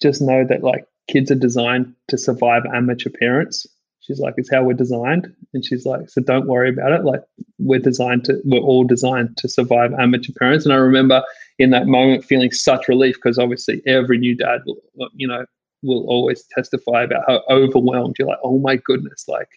just 0.00 0.22
know 0.22 0.44
that 0.44 0.62
like 0.62 0.84
kids 1.08 1.30
are 1.30 1.36
designed 1.36 1.94
to 2.08 2.16
survive 2.16 2.64
amateur 2.74 3.10
parents. 3.10 3.66
She's 4.00 4.20
like, 4.20 4.34
it's 4.38 4.50
how 4.50 4.62
we're 4.62 4.72
designed. 4.72 5.34
And 5.52 5.62
she's 5.64 5.84
like, 5.84 6.08
so 6.08 6.22
don't 6.22 6.46
worry 6.46 6.70
about 6.70 6.92
it. 6.92 7.04
Like, 7.04 7.20
we're 7.58 7.78
designed 7.78 8.24
to, 8.24 8.40
we're 8.44 8.60
all 8.60 8.84
designed 8.84 9.36
to 9.36 9.48
survive 9.48 9.92
amateur 9.98 10.32
parents. 10.38 10.64
And 10.64 10.72
I 10.72 10.78
remember 10.78 11.22
in 11.58 11.70
that 11.70 11.88
moment 11.88 12.24
feeling 12.24 12.50
such 12.52 12.88
relief 12.88 13.16
because 13.16 13.38
obviously 13.38 13.82
every 13.86 14.16
new 14.16 14.34
dad 14.34 14.60
will, 14.64 15.10
you 15.14 15.28
know, 15.28 15.44
will 15.82 16.06
always 16.08 16.42
testify 16.54 17.02
about 17.02 17.24
how 17.28 17.42
overwhelmed 17.50 18.16
you're 18.18 18.28
like, 18.28 18.38
oh 18.42 18.58
my 18.58 18.76
goodness, 18.76 19.24
like, 19.28 19.48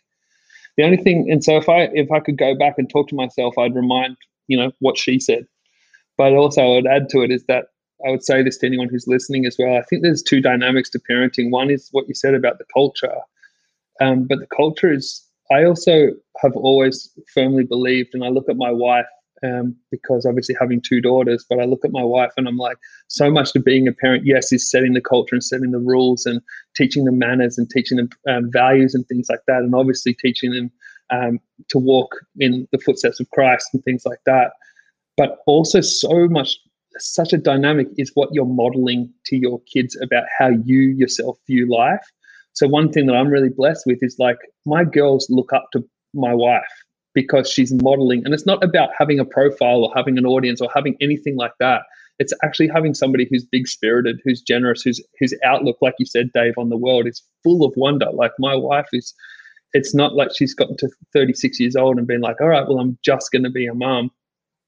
the 0.78 0.84
only 0.84 0.98
thing, 0.98 1.30
and 1.30 1.44
so 1.44 1.58
if 1.58 1.68
I 1.70 1.90
if 1.94 2.12
I 2.12 2.20
could 2.20 2.38
go 2.38 2.56
back 2.56 2.76
and 2.78 2.90
talk 2.90 3.08
to 3.10 3.16
myself, 3.16 3.58
I'd 3.58 3.76
remind 3.76 4.18
you 4.48 4.58
know 4.58 4.72
what 4.80 4.98
she 4.98 5.20
said. 5.20 5.46
But 6.18 6.34
also, 6.34 6.62
I 6.62 6.68
would 6.76 6.88
add 6.88 7.10
to 7.10 7.22
it 7.22 7.32
is 7.32 7.46
that 7.46 7.66
I 8.06 8.12
would 8.12 8.24
say 8.24 8.44
this 8.44 8.58
to 8.60 8.68
anyone 8.68 8.90
who's 8.90 9.08
listening 9.08 9.46
as 9.46 9.56
well. 9.58 9.76
I 9.76 9.84
think 9.84 10.02
there's 10.02 10.24
two 10.24 10.42
dynamics 10.42 10.90
to 10.92 11.00
parenting. 11.00 11.52
One 11.52 11.70
is 11.70 11.90
what 11.92 12.08
you 12.08 12.14
said 12.14 12.34
about 12.34 12.58
the 12.58 12.66
culture, 12.74 13.16
um, 14.00 14.26
but 14.28 14.40
the 14.40 14.48
culture 14.56 14.92
is. 14.92 15.26
I 15.52 15.66
also 15.66 16.12
have 16.42 16.56
always 16.56 17.12
firmly 17.34 17.66
believed, 17.66 18.12
and 18.14 18.24
I 18.24 18.30
look 18.30 18.48
at 18.50 18.56
my 18.56 18.72
wife 18.72 19.06
um, 19.44 19.76
because 19.90 20.26
obviously 20.26 20.56
having 20.60 20.82
two 20.82 21.02
daughters, 21.02 21.46
but 21.50 21.60
I 21.60 21.66
look 21.66 21.84
at 21.84 21.92
my 21.92 22.04
wife 22.04 22.32
and 22.38 22.48
I'm 22.48 22.58
like, 22.58 22.78
so 23.08 23.32
much 23.32 23.54
to 23.54 23.60
being 23.60 23.88
a 23.88 23.92
parent, 23.92 24.26
yes, 24.26 24.52
is 24.52 24.70
setting 24.70 24.94
the 24.94 25.02
culture 25.02 25.36
and 25.36 25.44
setting 25.44 25.72
the 25.72 25.80
rules 25.80 26.26
and 26.26 26.42
teaching 26.76 27.06
them 27.06 27.18
manners 27.18 27.58
and 27.58 27.70
teaching 27.70 27.98
them 27.98 28.10
um, 28.30 28.52
values 28.52 28.94
and 28.94 29.06
things 29.08 29.28
like 29.30 29.42
that, 29.48 29.58
and 29.58 29.74
obviously 29.74 30.14
teaching 30.14 30.52
them 30.52 30.72
um, 31.10 31.40
to 31.70 31.78
walk 31.78 32.16
in 32.40 32.68
the 32.72 32.78
footsteps 32.78 33.20
of 33.20 33.30
Christ 33.32 33.68
and 33.74 33.84
things 33.84 34.04
like 34.06 34.20
that. 34.26 34.52
But 35.18 35.40
also, 35.46 35.82
so 35.82 36.28
much, 36.28 36.58
such 36.98 37.34
a 37.34 37.38
dynamic 37.38 37.88
is 37.98 38.12
what 38.14 38.30
you're 38.32 38.46
modeling 38.46 39.12
to 39.26 39.36
your 39.36 39.62
kids 39.72 39.98
about 40.02 40.24
how 40.38 40.50
you 40.50 40.80
yourself 40.80 41.38
view 41.48 41.70
life. 41.70 42.06
So, 42.54 42.68
one 42.68 42.92
thing 42.92 43.08
that 43.08 43.16
I'm 43.16 43.30
really 43.30 43.50
blessed 43.50 43.84
with 43.86 44.00
is 44.02 44.16
like 44.20 44.38
my 44.66 44.84
girls 44.84 45.28
look 45.30 45.52
up 45.54 45.68
to 45.74 45.84
my 46.14 46.34
wife 46.34 46.64
because 47.14 47.50
she's 47.50 47.74
modeling. 47.74 48.24
And 48.26 48.34
it's 48.34 48.46
not 48.46 48.64
about 48.64 48.90
having 48.98 49.20
a 49.20 49.26
profile 49.26 49.84
or 49.84 49.92
having 49.96 50.18
an 50.18 50.26
audience 50.26 50.62
or 50.62 50.70
having 50.74 50.96
anything 51.02 51.36
like 51.36 51.54
that. 51.60 51.84
It's 52.20 52.34
actually 52.44 52.68
having 52.68 52.94
somebody 52.94 53.28
who's 53.30 53.44
big 53.44 53.68
spirited, 53.68 54.20
who's 54.24 54.42
generous, 54.42 54.82
whose 54.84 55.02
whose 55.20 55.34
outlook, 55.44 55.78
like 55.82 55.96
you 55.98 56.06
said, 56.06 56.32
Dave, 56.34 56.54
on 56.58 56.70
the 56.70 56.78
world 56.78 57.08
is 57.08 57.24
full 57.44 57.66
of 57.66 57.74
wonder. 57.76 58.08
Like 58.14 58.32
my 58.38 58.56
wife 58.56 58.88
is, 58.94 59.14
it's 59.74 59.96
not 59.96 60.14
like 60.14 60.30
she's 60.36 60.54
gotten 60.54 60.78
to 60.78 60.90
36 61.14 61.60
years 61.60 61.76
old 61.76 61.98
and 61.98 62.06
been 62.06 62.22
like, 62.22 62.40
all 62.40 62.50
right, 62.50 62.68
well, 62.68 62.80
I'm 62.80 62.98
just 63.04 63.32
going 63.32 63.44
to 63.44 63.50
be 63.50 63.66
a 63.66 63.74
mom. 63.74 64.12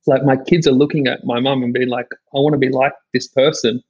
Like 0.07 0.23
my 0.23 0.35
kids 0.35 0.67
are 0.67 0.71
looking 0.71 1.07
at 1.07 1.25
my 1.25 1.39
mom 1.39 1.63
and 1.63 1.73
being 1.73 1.89
like, 1.89 2.07
I 2.33 2.39
want 2.39 2.53
to 2.53 2.59
be 2.59 2.69
like 2.69 2.93
this 3.13 3.27
person. 3.27 3.81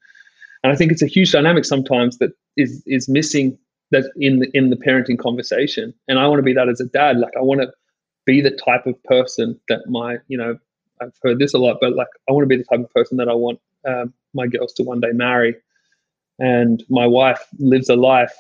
And 0.63 0.71
I 0.71 0.75
think 0.75 0.91
it's 0.91 1.01
a 1.01 1.07
huge 1.07 1.31
dynamic 1.31 1.65
sometimes 1.65 2.17
that 2.19 2.31
is 2.57 2.83
is 2.85 3.09
missing 3.09 3.57
that 3.91 4.05
in 4.17 4.39
the 4.39 4.49
in 4.53 4.69
the 4.69 4.75
parenting 4.75 5.17
conversation. 5.17 5.93
And 6.07 6.19
I 6.19 6.27
want 6.27 6.39
to 6.39 6.43
be 6.43 6.53
that 6.53 6.69
as 6.69 6.79
a 6.79 6.85
dad. 6.85 7.17
Like 7.17 7.33
I 7.37 7.41
want 7.41 7.61
to 7.61 7.71
be 8.25 8.41
the 8.41 8.51
type 8.51 8.85
of 8.85 9.01
person 9.03 9.59
that 9.69 9.81
my, 9.87 10.17
you 10.27 10.37
know, 10.37 10.57
I've 11.01 11.17
heard 11.21 11.39
this 11.39 11.53
a 11.53 11.57
lot, 11.57 11.77
but 11.81 11.95
like 11.95 12.07
I 12.29 12.31
want 12.31 12.43
to 12.43 12.47
be 12.47 12.57
the 12.57 12.63
type 12.63 12.79
of 12.79 12.93
person 12.93 13.17
that 13.17 13.29
I 13.29 13.33
want 13.33 13.59
um, 13.85 14.13
my 14.33 14.47
girls 14.47 14.73
to 14.73 14.83
one 14.83 15.01
day 15.01 15.11
marry. 15.11 15.55
And 16.39 16.83
my 16.89 17.05
wife 17.05 17.45
lives 17.59 17.89
a 17.89 17.95
life 17.95 18.33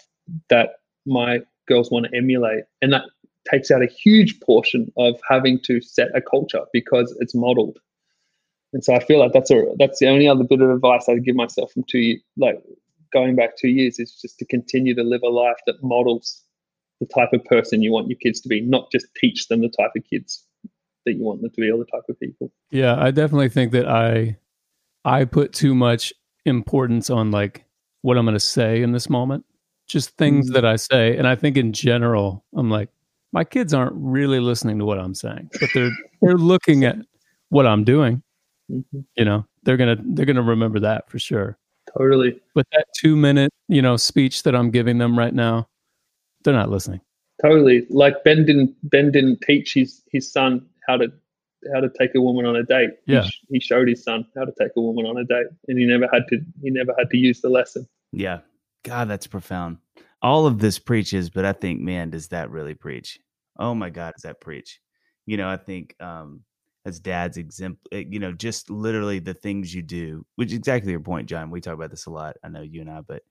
that 0.49 0.77
my 1.05 1.41
girls 1.67 1.91
want 1.91 2.07
to 2.07 2.17
emulate. 2.17 2.63
And 2.81 2.93
that 2.93 3.03
takes 3.49 3.71
out 3.71 3.83
a 3.83 3.87
huge 3.87 4.39
portion 4.39 4.91
of 4.97 5.19
having 5.29 5.59
to 5.61 5.81
set 5.81 6.09
a 6.15 6.21
culture 6.21 6.63
because 6.71 7.15
it's 7.19 7.35
modeled. 7.35 7.77
And 8.71 8.83
so 8.83 8.95
I 8.95 9.03
feel 9.03 9.19
like 9.19 9.33
that's 9.33 9.51
a 9.51 9.63
that's 9.77 9.99
the 9.99 10.07
only 10.07 10.27
other 10.27 10.43
bit 10.43 10.61
of 10.61 10.69
advice 10.69 11.07
I'd 11.07 11.23
give 11.23 11.35
myself 11.35 11.71
from 11.71 11.83
two 11.83 12.17
like 12.37 12.61
going 13.11 13.35
back 13.35 13.55
two 13.55 13.67
years 13.67 13.99
is 13.99 14.19
just 14.19 14.39
to 14.39 14.45
continue 14.45 14.95
to 14.95 15.03
live 15.03 15.21
a 15.23 15.29
life 15.29 15.59
that 15.67 15.83
models 15.83 16.42
the 17.03 17.13
type 17.13 17.33
of 17.33 17.43
person 17.45 17.81
you 17.81 17.91
want 17.91 18.07
your 18.07 18.17
kids 18.17 18.39
to 18.41 18.49
be, 18.49 18.61
not 18.61 18.91
just 18.91 19.07
teach 19.15 19.47
them 19.47 19.61
the 19.61 19.69
type 19.69 19.91
of 19.95 20.03
kids 20.09 20.45
that 21.05 21.13
you 21.13 21.23
want 21.23 21.41
them 21.41 21.51
to 21.51 21.61
be 21.61 21.69
or 21.69 21.77
the 21.77 21.85
type 21.85 22.03
of 22.07 22.19
people. 22.19 22.51
Yeah, 22.71 22.95
I 22.97 23.11
definitely 23.11 23.49
think 23.49 23.71
that 23.73 23.87
I 23.87 24.37
I 25.03 25.25
put 25.25 25.51
too 25.53 25.75
much 25.75 26.13
importance 26.45 27.09
on 27.09 27.31
like 27.31 27.65
what 28.01 28.17
I'm 28.17 28.25
going 28.25 28.35
to 28.35 28.39
say 28.39 28.81
in 28.81 28.93
this 28.93 29.09
moment, 29.09 29.45
just 29.87 30.11
things 30.17 30.47
mm-hmm. 30.47 30.53
that 30.53 30.65
I 30.65 30.77
say, 30.77 31.17
and 31.17 31.27
I 31.27 31.35
think 31.35 31.57
in 31.57 31.73
general, 31.73 32.45
I'm 32.55 32.69
like 32.69 32.89
my 33.33 33.43
kids 33.43 33.73
aren't 33.73 33.95
really 33.95 34.39
listening 34.39 34.79
to 34.79 34.85
what 34.85 34.99
I'm 34.99 35.15
saying, 35.15 35.49
but 35.59 35.69
they're 35.73 35.91
they're 36.21 36.37
looking 36.37 36.85
at 36.85 36.95
what 37.49 37.67
I'm 37.67 37.83
doing. 37.83 38.23
Mm-hmm. 38.71 38.99
You 39.17 39.25
know, 39.25 39.45
they're 39.63 39.77
gonna 39.77 39.97
they're 39.99 40.25
gonna 40.25 40.41
remember 40.41 40.79
that 40.79 41.09
for 41.09 41.19
sure. 41.19 41.57
Totally. 41.97 42.39
But 42.55 42.65
that 42.71 42.85
two 42.97 43.17
minute, 43.17 43.51
you 43.67 43.81
know, 43.81 43.97
speech 43.97 44.43
that 44.43 44.55
I'm 44.55 44.71
giving 44.71 44.99
them 44.99 45.19
right 45.19 45.33
now, 45.33 45.67
they're 46.43 46.53
not 46.53 46.69
listening. 46.69 47.01
Totally. 47.41 47.85
Like 47.89 48.23
Ben 48.23 48.45
didn't 48.45 48.75
Ben 48.89 49.11
didn't 49.11 49.41
teach 49.41 49.73
his 49.73 50.03
his 50.11 50.31
son 50.31 50.65
how 50.87 50.97
to 50.97 51.11
how 51.73 51.79
to 51.79 51.89
take 51.97 52.13
a 52.15 52.21
woman 52.21 52.45
on 52.45 52.55
a 52.55 52.63
date. 52.63 52.91
Yeah. 53.05 53.23
He, 53.23 53.31
he 53.53 53.59
showed 53.59 53.87
his 53.87 54.03
son 54.03 54.25
how 54.35 54.45
to 54.45 54.53
take 54.59 54.71
a 54.75 54.81
woman 54.81 55.05
on 55.05 55.17
a 55.17 55.23
date, 55.23 55.47
and 55.67 55.79
he 55.79 55.85
never 55.85 56.07
had 56.11 56.23
to 56.29 56.39
he 56.61 56.69
never 56.69 56.93
had 56.97 57.09
to 57.09 57.17
use 57.17 57.41
the 57.41 57.49
lesson. 57.49 57.87
Yeah. 58.11 58.39
God, 58.83 59.07
that's 59.09 59.27
profound. 59.27 59.77
All 60.21 60.45
of 60.45 60.59
this 60.59 60.79
preaches, 60.79 61.29
but 61.29 61.45
I 61.45 61.53
think, 61.53 61.81
man, 61.81 62.09
does 62.09 62.29
that 62.29 62.49
really 62.49 62.73
preach? 62.73 63.19
Oh 63.57 63.73
my 63.73 63.89
God, 63.89 64.13
does 64.15 64.23
that 64.23 64.41
preach? 64.41 64.79
You 65.25 65.37
know, 65.37 65.49
I 65.49 65.57
think 65.57 65.95
um, 66.01 66.41
as 66.85 66.99
dad's 66.99 67.37
exempt, 67.37 67.87
eh, 67.91 68.03
you 68.09 68.19
know, 68.19 68.31
just 68.31 68.69
literally 68.69 69.19
the 69.19 69.33
things 69.33 69.73
you 69.73 69.81
do, 69.81 70.25
which 70.35 70.49
is 70.49 70.57
exactly 70.57 70.91
your 70.91 70.99
point, 70.99 71.29
Jon. 71.29 71.49
We 71.49 71.61
talk 71.61 71.73
about 71.73 71.91
this 71.91 72.07
a 72.07 72.09
lot. 72.09 72.35
I 72.43 72.49
know 72.49 72.61
you 72.61 72.81
and 72.81 72.89
I, 72.89 73.01
but 73.01 73.23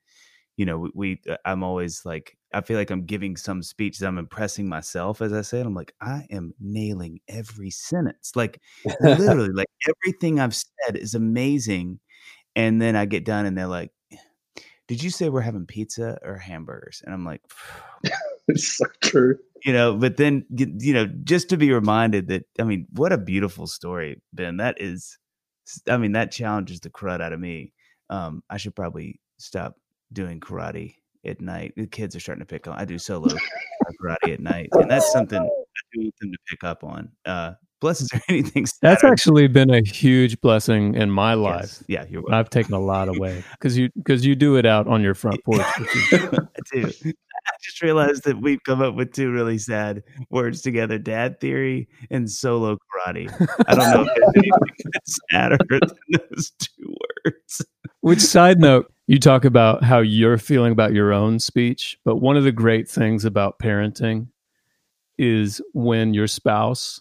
you 0.57 0.67
know, 0.67 0.91
we, 0.95 1.21
uh, 1.29 1.37
I'm 1.45 1.63
always 1.63 2.05
like, 2.05 2.37
I 2.53 2.61
feel 2.61 2.77
like 2.77 2.91
I'm 2.91 3.07
giving 3.07 3.37
some 3.37 3.63
speech 3.63 3.99
that 3.99 4.07
I'm 4.07 4.19
impressing 4.19 4.69
myself 4.69 5.23
as 5.23 5.33
I 5.33 5.43
say 5.43 5.61
it. 5.61 5.67
I'm 5.67 5.75
like, 5.75 5.95
I 6.01 6.27
am 6.31 6.53
nailing 6.61 7.21
every 7.29 7.71
sentence. 7.71 8.33
Like 8.35 8.61
literally, 9.01 9.53
like 9.53 9.69
everything 9.89 10.39
I've 10.39 10.55
said 10.55 10.97
is 10.97 11.15
amazing. 11.15 12.01
And 12.55 12.81
then 12.81 12.97
I 12.97 13.07
get 13.07 13.25
done 13.25 13.47
and 13.47 13.57
they're 13.57 13.67
like, 13.67 13.91
Did 14.89 15.03
you 15.03 15.11
say 15.11 15.29
we're 15.29 15.41
having 15.41 15.67
pizza 15.67 16.19
or 16.23 16.37
hamburgers? 16.37 17.03
And 17.05 17.15
I'm 17.15 17.25
like, 17.25 17.43
It's 18.49 18.77
so 18.77 18.87
true. 19.01 19.39
You 19.65 19.73
know, 19.73 19.95
but 19.95 20.17
then 20.17 20.45
you 20.51 20.93
know, 20.93 21.07
just 21.25 21.49
to 21.51 21.57
be 21.57 21.73
reminded 21.73 22.29
that 22.29 22.45
I 22.59 22.65
mean, 22.65 22.87
what 22.91 23.13
a 23.13 23.19
beautiful 23.19 23.67
story, 23.67 24.21
Ben. 24.33 24.57
That 24.59 24.81
is 24.81 25.17
I 25.89 25.97
mean, 25.97 26.13
that 26.13 26.33
challenges 26.33 26.81
the 26.81 26.91
crud 26.91 27.23
out 27.23 27.33
of 27.33 27.41
me. 27.41 27.73
Um, 28.11 28.43
I 28.51 28.57
should 28.57 28.75
probably 28.75 29.21
stop 29.39 29.77
doing 30.13 30.41
karate 30.41 30.97
at 31.25 31.41
night. 31.41 31.75
The 31.77 31.87
kids 31.87 32.17
are 32.17 32.21
starting 32.21 32.43
to 32.43 32.47
pick 32.47 32.67
on. 32.69 32.79
I 32.79 32.85
do 32.85 32.99
solo 32.99 33.29
karate 34.01 34.35
at 34.35 34.41
night, 34.41 34.69
and 34.73 34.91
that's 34.91 35.13
something 35.13 35.41
I 35.41 35.81
do 35.93 36.03
want 36.03 36.15
them 36.21 36.33
to 36.33 36.39
pick 36.49 36.65
up 36.65 36.85
on. 36.85 37.11
Uh, 37.25 37.53
bless 37.83 38.01
is 38.01 38.11
anything? 38.29 38.65
Saturday? 38.65 38.79
That's 38.81 39.05
actually 39.05 39.49
been 39.49 39.69
a 39.69 39.83
huge 39.83 40.41
blessing 40.41 40.95
in 40.95 41.11
my 41.11 41.35
life. 41.35 41.83
Yes. 41.89 42.07
Yeah. 42.11 42.21
I've 42.31 42.49
taken 42.49 42.75
a 42.75 42.81
lot 42.81 43.09
away 43.15 43.45
because 43.53 43.77
you 43.77 43.91
because 43.97 44.25
you 44.25 44.35
do 44.35 44.57
it 44.57 44.65
out 44.65 44.87
on 44.89 45.03
your 45.03 45.15
front 45.15 45.45
porch. 45.45 45.61
I 45.61 46.47
do. 46.73 46.91
I 47.45 47.55
just 47.61 47.83
realized 47.83 48.23
that 48.25 48.41
we've 48.41 48.63
come 48.65 48.81
up 48.81 48.95
with 48.95 49.13
two 49.13 49.33
really 49.33 49.59
sad 49.59 50.03
words 50.31 50.63
together: 50.63 50.97
dad 50.97 51.41
theory 51.41 51.89
and 52.11 52.31
solo 52.31 52.77
karate. 52.77 53.29
I 53.67 53.75
don't 53.75 53.91
know 53.91 54.03
if 54.03 54.15
there's 54.15 54.33
anything 54.37 54.93
sadder 55.31 55.59
than 55.69 55.81
those 56.11 56.53
two 56.59 56.95
words. 57.25 57.63
Which 58.01 58.21
side 58.21 58.61
note, 58.61 58.93
you 59.13 59.19
talk 59.19 59.45
about 59.45 59.85
how 59.85 59.99
you're 59.99 60.39
feeling 60.39 60.73
about 60.73 60.95
your 60.95 61.13
own 61.13 61.39
speech, 61.39 61.99
but 62.03 62.17
one 62.17 62.39
of 62.39 62.45
the 62.45 62.51
great 62.51 62.89
things 62.89 63.27
about 63.27 63.59
parenting 63.59 64.27
is 65.19 65.61
when 65.75 66.15
your 66.15 66.27
spouse 66.27 66.99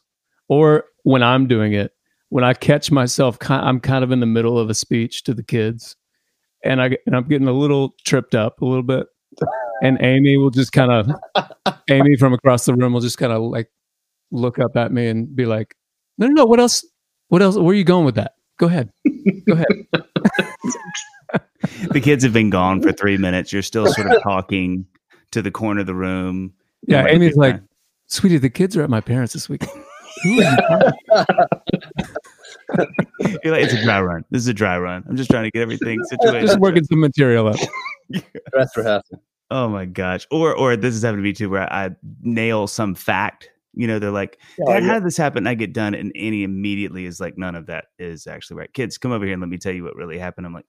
or 0.50 0.84
when 1.04 1.24
I'm 1.24 1.48
doing 1.48 1.72
it, 1.72 1.94
when 2.28 2.44
I 2.44 2.54
catch 2.54 2.92
myself, 2.92 3.38
I'm 3.50 3.80
kind 3.80 4.04
of 4.04 4.12
in 4.12 4.20
the 4.20 4.26
middle 4.26 4.60
of 4.60 4.70
a 4.70 4.74
speech 4.74 5.24
to 5.24 5.34
the 5.34 5.42
kids, 5.42 5.96
and 6.66 6.82
I 6.82 6.98
and 7.06 7.16
I'm 7.16 7.30
getting 7.30 7.48
a 7.48 7.54
little 7.54 7.96
tripped 8.04 8.36
up 8.36 8.62
a 8.62 8.66
little 8.66 8.84
bit, 8.84 9.08
and 9.82 9.98
Amy 10.02 10.36
will 10.36 10.50
just 10.50 10.74
kind 10.74 10.92
of, 10.92 11.10
Amy 11.90 12.18
from 12.18 12.34
across 12.34 12.66
the 12.66 12.74
room 12.74 12.92
will 12.92 13.00
just 13.00 13.20
kind 13.20 13.32
of 13.32 13.42
like 13.42 13.72
look 14.32 14.60
up 14.60 14.76
at 14.76 14.92
me 14.92 15.08
and 15.08 15.34
be 15.34 15.46
like, 15.46 15.76
"No, 16.18 16.28
no, 16.28 16.34
no, 16.34 16.46
what 16.46 16.60
else? 16.60 16.86
What 17.30 17.42
else? 17.42 17.56
Where 17.56 17.68
are 17.68 17.74
you 17.74 17.86
going 17.86 18.04
with 18.04 18.16
that? 18.16 18.34
Go 18.60 18.68
ahead, 18.68 18.92
go 19.48 19.54
ahead." 19.54 19.88
the 21.92 22.02
kids 22.02 22.24
have 22.24 22.34
been 22.34 22.50
gone 22.50 22.82
for 22.82 22.92
three 22.94 23.18
minutes. 23.18 23.52
You're 23.54 23.62
still 23.62 23.88
sort 23.88 24.12
of 24.12 24.22
talking 24.24 24.86
to 25.32 25.42
the 25.42 25.52
corner 25.52 25.82
of 25.82 25.88
the 25.88 25.96
room. 25.96 26.54
Yeah, 26.88 27.06
Amy's 27.08 27.36
like, 27.36 27.56
time. 27.56 27.70
"Sweetie, 28.08 28.38
the 28.38 28.50
kids 28.50 28.76
are 28.78 28.84
at 28.84 28.90
my 28.90 29.02
parents 29.02 29.34
this 29.34 29.50
week." 29.50 29.64
You're 33.44 33.54
like, 33.54 33.64
it's 33.64 33.74
a 33.74 33.84
dry 33.84 34.02
run. 34.02 34.24
This 34.30 34.42
is 34.42 34.48
a 34.48 34.54
dry 34.54 34.78
run. 34.78 35.04
I'm 35.10 35.16
just 35.16 35.30
trying 35.30 35.44
to 35.44 35.52
get 35.52 35.62
everything 35.62 36.04
situated. 36.06 36.48
Just 36.48 36.60
working 36.60 36.84
some 36.84 37.00
material 37.00 37.48
up. 37.48 37.58
That's 38.54 38.76
rehearsal. 38.78 39.22
Oh 39.50 39.68
my 39.68 39.86
gosh. 39.86 40.26
Or 40.32 40.56
or 40.56 40.76
this 40.78 40.96
is 40.96 41.04
happening 41.04 41.24
to 41.24 41.30
me 41.30 41.34
too, 41.34 41.50
where 41.50 41.72
I 41.72 41.90
nail 42.22 42.68
some 42.68 42.96
fact. 42.96 43.50
You 43.74 43.88
know, 43.88 44.00
they're 44.00 44.12
like, 44.12 44.38
oh, 44.68 44.74
yeah. 44.74 44.82
how 44.82 44.94
did 44.96 45.06
this 45.06 45.16
happen? 45.16 45.48
I 45.48 45.54
get 45.54 45.72
done, 45.72 45.94
and 45.94 46.12
Annie 46.16 46.44
immediately 46.44 47.06
is 47.06 47.22
like, 47.22 47.38
none 47.38 47.56
of 47.56 47.68
that 47.68 47.86
is 48.00 48.28
actually 48.28 48.58
right. 48.58 48.74
Kids, 48.74 48.98
come 48.98 49.14
over 49.14 49.24
here 49.24 49.34
and 49.34 49.42
let 49.42 49.50
me 49.50 49.58
tell 49.58 49.72
you 49.72 49.86
what 49.86 49.96
really 49.96 50.18
happened. 50.18 50.46
I'm 50.46 50.54
like, 50.54 50.66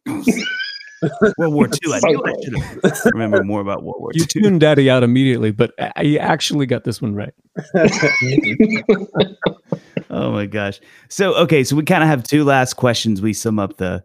World 1.38 1.54
War 1.54 1.66
II. 1.66 1.92
I 1.92 2.00
knew 2.04 2.22
I 2.24 2.94
should 2.94 3.12
remember 3.12 3.42
more 3.42 3.60
about 3.60 3.82
World 3.82 4.00
War 4.00 4.10
you 4.14 4.22
II. 4.22 4.28
You 4.34 4.42
tuned 4.42 4.60
Daddy 4.60 4.90
out 4.90 5.02
immediately, 5.02 5.50
but 5.50 5.72
I 5.78 6.16
actually 6.20 6.66
got 6.66 6.84
this 6.84 7.02
one 7.02 7.14
right. 7.14 7.34
oh 10.10 10.32
my 10.32 10.46
gosh! 10.46 10.80
So 11.08 11.34
okay, 11.34 11.64
so 11.64 11.76
we 11.76 11.84
kind 11.84 12.02
of 12.02 12.08
have 12.08 12.22
two 12.22 12.44
last 12.44 12.74
questions. 12.74 13.20
We 13.20 13.32
sum 13.32 13.58
up 13.58 13.76
the 13.76 14.04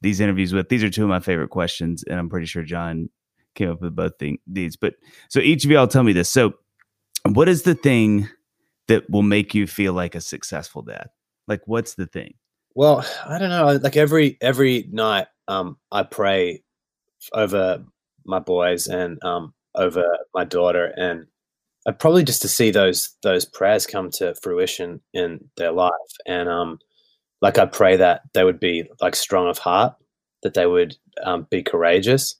these 0.00 0.20
interviews 0.20 0.52
with. 0.52 0.68
These 0.68 0.84
are 0.84 0.90
two 0.90 1.04
of 1.04 1.08
my 1.08 1.20
favorite 1.20 1.50
questions, 1.50 2.04
and 2.04 2.18
I'm 2.18 2.28
pretty 2.28 2.46
sure 2.46 2.62
Jon 2.62 3.08
came 3.54 3.70
up 3.70 3.80
with 3.80 3.94
both 3.94 4.12
thing, 4.18 4.38
these. 4.46 4.76
But 4.76 4.94
so 5.28 5.40
each 5.40 5.64
of 5.64 5.70
y'all 5.70 5.86
tell 5.86 6.02
me 6.02 6.12
this. 6.12 6.30
So 6.30 6.54
what 7.28 7.48
is 7.48 7.62
the 7.62 7.74
thing 7.74 8.28
that 8.88 9.08
will 9.08 9.22
make 9.22 9.54
you 9.54 9.66
feel 9.66 9.92
like 9.92 10.14
a 10.14 10.20
successful 10.20 10.82
dad? 10.82 11.08
Like, 11.46 11.62
what's 11.66 11.94
the 11.94 12.06
thing? 12.06 12.34
Well, 12.74 13.04
I 13.26 13.38
don't 13.38 13.50
know. 13.50 13.78
Like 13.82 13.96
every 13.96 14.38
every 14.40 14.88
night, 14.90 15.26
um, 15.48 15.76
I 15.90 16.02
pray 16.04 16.62
over 17.34 17.84
my 18.26 18.40
boys 18.40 18.88
and 18.88 19.22
um, 19.24 19.54
over 19.76 20.04
my 20.34 20.44
daughter, 20.44 20.92
and 20.96 21.26
I 21.86 21.92
probably 21.92 22.24
just 22.24 22.42
to 22.42 22.48
see 22.48 22.70
those 22.70 23.16
those 23.22 23.44
prayers 23.46 23.86
come 23.86 24.10
to 24.12 24.34
fruition 24.36 25.02
in 25.14 25.50
their 25.56 25.72
life, 25.72 25.92
and 26.26 26.48
um, 26.48 26.78
like 27.42 27.58
I 27.58 27.66
pray 27.66 27.96
that 27.98 28.22
they 28.34 28.44
would 28.44 28.60
be 28.60 28.84
like 29.00 29.16
strong 29.16 29.48
of 29.48 29.58
heart, 29.58 29.94
that 30.42 30.54
they 30.54 30.66
would 30.66 30.96
um, 31.24 31.46
be 31.50 31.62
courageous, 31.62 32.36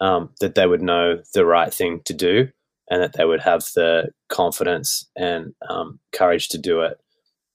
um, 0.00 0.30
that 0.40 0.54
they 0.56 0.66
would 0.66 0.82
know 0.82 1.22
the 1.34 1.46
right 1.46 1.72
thing 1.74 2.02
to 2.06 2.14
do, 2.14 2.48
and 2.90 3.02
that 3.02 3.14
they 3.14 3.24
would 3.26 3.40
have 3.40 3.64
the 3.76 4.10
confidence 4.30 5.08
and 5.16 5.54
um, 5.70 6.00
courage 6.12 6.48
to 6.50 6.58
do 6.58 6.82
it, 6.82 6.98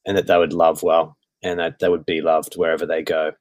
and 0.05 0.17
that 0.17 0.27
they 0.27 0.37
would 0.37 0.53
love 0.53 0.83
well, 0.83 1.17
and 1.43 1.59
that 1.59 1.79
they 1.79 1.89
would 1.89 2.05
be 2.05 2.21
loved 2.21 2.55
wherever 2.55 2.85
they 2.85 3.01
go. 3.01 3.31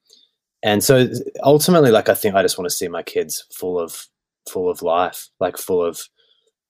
And 0.63 0.83
so 0.83 1.07
ultimately, 1.43 1.91
like 1.91 2.09
I 2.09 2.13
think 2.13 2.35
I 2.35 2.43
just 2.43 2.57
want 2.57 2.69
to 2.69 2.75
see 2.75 2.87
my 2.87 3.03
kids 3.03 3.45
full 3.53 3.79
of 3.79 4.07
full 4.49 4.69
of 4.69 4.81
life, 4.81 5.29
like 5.39 5.57
full 5.57 5.83
of 5.83 6.01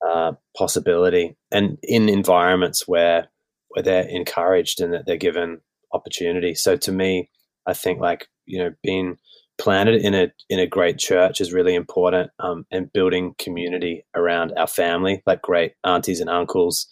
uh, 0.07 0.33
possibility, 0.57 1.35
and 1.51 1.77
in 1.83 2.09
environments 2.09 2.87
where 2.87 3.27
where 3.69 3.83
they're 3.83 4.07
encouraged 4.07 4.81
and 4.81 4.93
that 4.93 5.05
they're 5.05 5.17
given 5.17 5.61
opportunity. 5.93 6.55
So 6.55 6.75
to 6.77 6.91
me, 6.91 7.29
I 7.67 7.73
think 7.73 7.99
like 7.99 8.27
you 8.45 8.59
know 8.59 8.71
being 8.81 9.17
planted 9.61 10.01
in 10.01 10.15
a 10.15 10.31
in 10.49 10.59
a 10.59 10.65
great 10.65 10.97
church 10.97 11.39
is 11.39 11.53
really 11.53 11.75
important 11.75 12.31
um, 12.39 12.65
and 12.71 12.91
building 12.91 13.35
community 13.37 14.03
around 14.15 14.51
our 14.57 14.67
family 14.67 15.21
like 15.27 15.41
great 15.41 15.73
aunties 15.83 16.19
and 16.19 16.29
uncles 16.29 16.87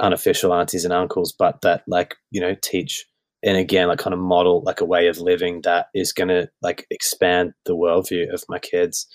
unofficial 0.00 0.52
aunties 0.52 0.84
and 0.84 0.92
uncles 0.92 1.32
but 1.38 1.60
that 1.62 1.82
like 1.86 2.16
you 2.30 2.40
know 2.40 2.56
teach 2.60 3.06
and 3.42 3.56
again 3.56 3.88
like 3.88 3.98
kind 3.98 4.14
of 4.14 4.20
model 4.20 4.62
like 4.64 4.80
a 4.80 4.84
way 4.84 5.06
of 5.06 5.18
living 5.18 5.60
that 5.62 5.86
is 5.94 6.12
going 6.12 6.28
to 6.28 6.48
like 6.62 6.86
expand 6.90 7.52
the 7.64 7.76
worldview 7.76 8.32
of 8.32 8.44
my 8.48 8.58
kids 8.58 9.06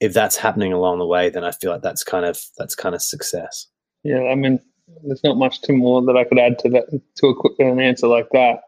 if 0.00 0.12
that's 0.12 0.36
happening 0.36 0.72
along 0.72 0.98
the 0.98 1.06
way 1.06 1.30
then 1.30 1.44
i 1.44 1.50
feel 1.50 1.72
like 1.72 1.82
that's 1.82 2.04
kind 2.04 2.24
of 2.24 2.38
that's 2.58 2.74
kind 2.74 2.94
of 2.94 3.02
success 3.02 3.66
yeah 4.02 4.22
i 4.24 4.34
mean 4.34 4.60
there's 5.04 5.24
not 5.24 5.36
much 5.36 5.60
to 5.62 5.72
more 5.72 6.02
that 6.02 6.16
i 6.16 6.24
could 6.24 6.38
add 6.38 6.58
to 6.58 6.68
that 6.68 6.86
to 7.16 7.26
a 7.28 7.34
quick 7.34 7.54
an 7.58 7.80
answer 7.80 8.06
like 8.06 8.28
that 8.32 8.60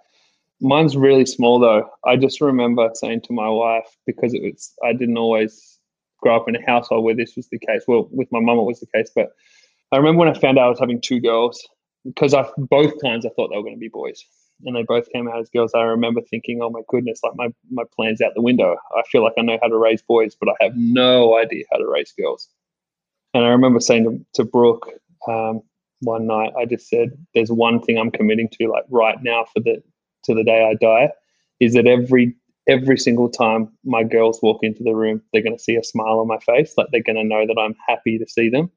Mine's 0.60 0.96
really 0.96 1.26
small 1.26 1.60
though. 1.60 1.88
I 2.04 2.16
just 2.16 2.40
remember 2.40 2.90
saying 2.94 3.22
to 3.22 3.32
my 3.32 3.48
wife 3.48 3.86
because 4.06 4.34
it 4.34 4.42
was 4.42 4.72
I 4.84 4.92
didn't 4.92 5.18
always 5.18 5.78
grow 6.20 6.36
up 6.36 6.48
in 6.48 6.56
a 6.56 6.66
household 6.66 7.04
where 7.04 7.14
this 7.14 7.36
was 7.36 7.48
the 7.48 7.58
case. 7.58 7.82
Well, 7.86 8.08
with 8.10 8.28
my 8.32 8.40
mum 8.40 8.58
it 8.58 8.64
was 8.64 8.80
the 8.80 8.86
case, 8.86 9.10
but 9.14 9.30
I 9.92 9.96
remember 9.96 10.20
when 10.20 10.28
I 10.28 10.38
found 10.38 10.58
out 10.58 10.66
I 10.66 10.70
was 10.70 10.80
having 10.80 11.00
two 11.00 11.20
girls 11.20 11.66
because 12.04 12.34
I 12.34 12.44
both 12.56 13.00
times 13.02 13.24
I 13.24 13.30
thought 13.30 13.50
they 13.50 13.56
were 13.56 13.62
going 13.62 13.76
to 13.76 13.80
be 13.80 13.88
boys, 13.88 14.24
and 14.64 14.76
they 14.76 14.82
both 14.82 15.08
came 15.12 15.28
out 15.28 15.38
as 15.38 15.50
girls. 15.50 15.72
I 15.74 15.82
remember 15.82 16.20
thinking, 16.20 16.60
"Oh 16.62 16.70
my 16.70 16.80
goodness, 16.88 17.20
like 17.22 17.34
my 17.36 17.48
my 17.70 17.84
plans 17.94 18.20
out 18.20 18.32
the 18.34 18.42
window." 18.42 18.76
I 18.96 19.02
feel 19.10 19.22
like 19.22 19.34
I 19.38 19.42
know 19.42 19.58
how 19.62 19.68
to 19.68 19.76
raise 19.76 20.02
boys, 20.02 20.36
but 20.38 20.48
I 20.48 20.64
have 20.64 20.76
no 20.76 21.38
idea 21.38 21.64
how 21.72 21.78
to 21.78 21.86
raise 21.86 22.12
girls. 22.12 22.48
And 23.34 23.44
I 23.44 23.48
remember 23.48 23.80
saying 23.80 24.04
to, 24.04 24.42
to 24.42 24.44
Brooke 24.48 24.88
um, 25.28 25.60
one 26.00 26.26
night, 26.26 26.52
I 26.58 26.64
just 26.64 26.88
said, 26.88 27.12
"There's 27.34 27.50
one 27.50 27.80
thing 27.80 27.98
I'm 27.98 28.10
committing 28.10 28.48
to, 28.58 28.68
like 28.68 28.84
right 28.90 29.22
now 29.22 29.44
for 29.52 29.60
the 29.60 29.82
to 30.24 30.34
the 30.34 30.44
day 30.44 30.68
I 30.68 30.74
die 30.74 31.10
is 31.60 31.74
that 31.74 31.86
every 31.86 32.34
every 32.68 32.98
single 32.98 33.30
time 33.30 33.72
my 33.84 34.04
girls 34.04 34.40
walk 34.42 34.58
into 34.62 34.82
the 34.82 34.94
room, 34.94 35.22
they're 35.32 35.42
going 35.42 35.56
to 35.56 35.62
see 35.62 35.76
a 35.76 35.82
smile 35.82 36.20
on 36.20 36.28
my 36.28 36.38
face. 36.38 36.74
Like 36.76 36.88
they're 36.92 37.02
going 37.02 37.16
to 37.16 37.24
know 37.24 37.46
that 37.46 37.58
I'm 37.58 37.74
happy 37.86 38.18
to 38.18 38.26
see 38.28 38.50
them. 38.50 38.70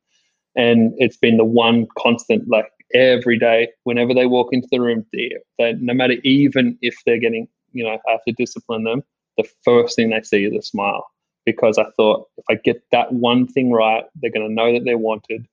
And 0.55 0.93
it's 0.97 1.17
been 1.17 1.37
the 1.37 1.45
one 1.45 1.87
constant, 1.97 2.47
like 2.47 2.71
every 2.93 3.37
day, 3.37 3.69
whenever 3.83 4.13
they 4.13 4.25
walk 4.25 4.49
into 4.51 4.67
the 4.71 4.81
room, 4.81 5.05
they, 5.13 5.31
they, 5.57 5.73
no 5.73 5.93
matter 5.93 6.15
even 6.23 6.77
if 6.81 6.97
they're 7.05 7.19
getting, 7.19 7.47
you 7.73 7.83
know, 7.83 7.91
I 8.07 8.11
have 8.11 8.23
to 8.27 8.33
discipline 8.33 8.83
them, 8.83 9.03
the 9.37 9.47
first 9.63 9.95
thing 9.95 10.09
they 10.09 10.21
see 10.21 10.45
is 10.45 10.53
a 10.53 10.61
smile. 10.61 11.07
Because 11.45 11.79
I 11.79 11.85
thought 11.97 12.27
if 12.37 12.45
I 12.49 12.55
get 12.55 12.83
that 12.91 13.11
one 13.13 13.47
thing 13.47 13.71
right, 13.71 14.03
they're 14.15 14.31
going 14.31 14.47
to 14.47 14.53
know 14.53 14.73
that 14.73 14.85
they're 14.85 14.97
wanted. 14.97 15.47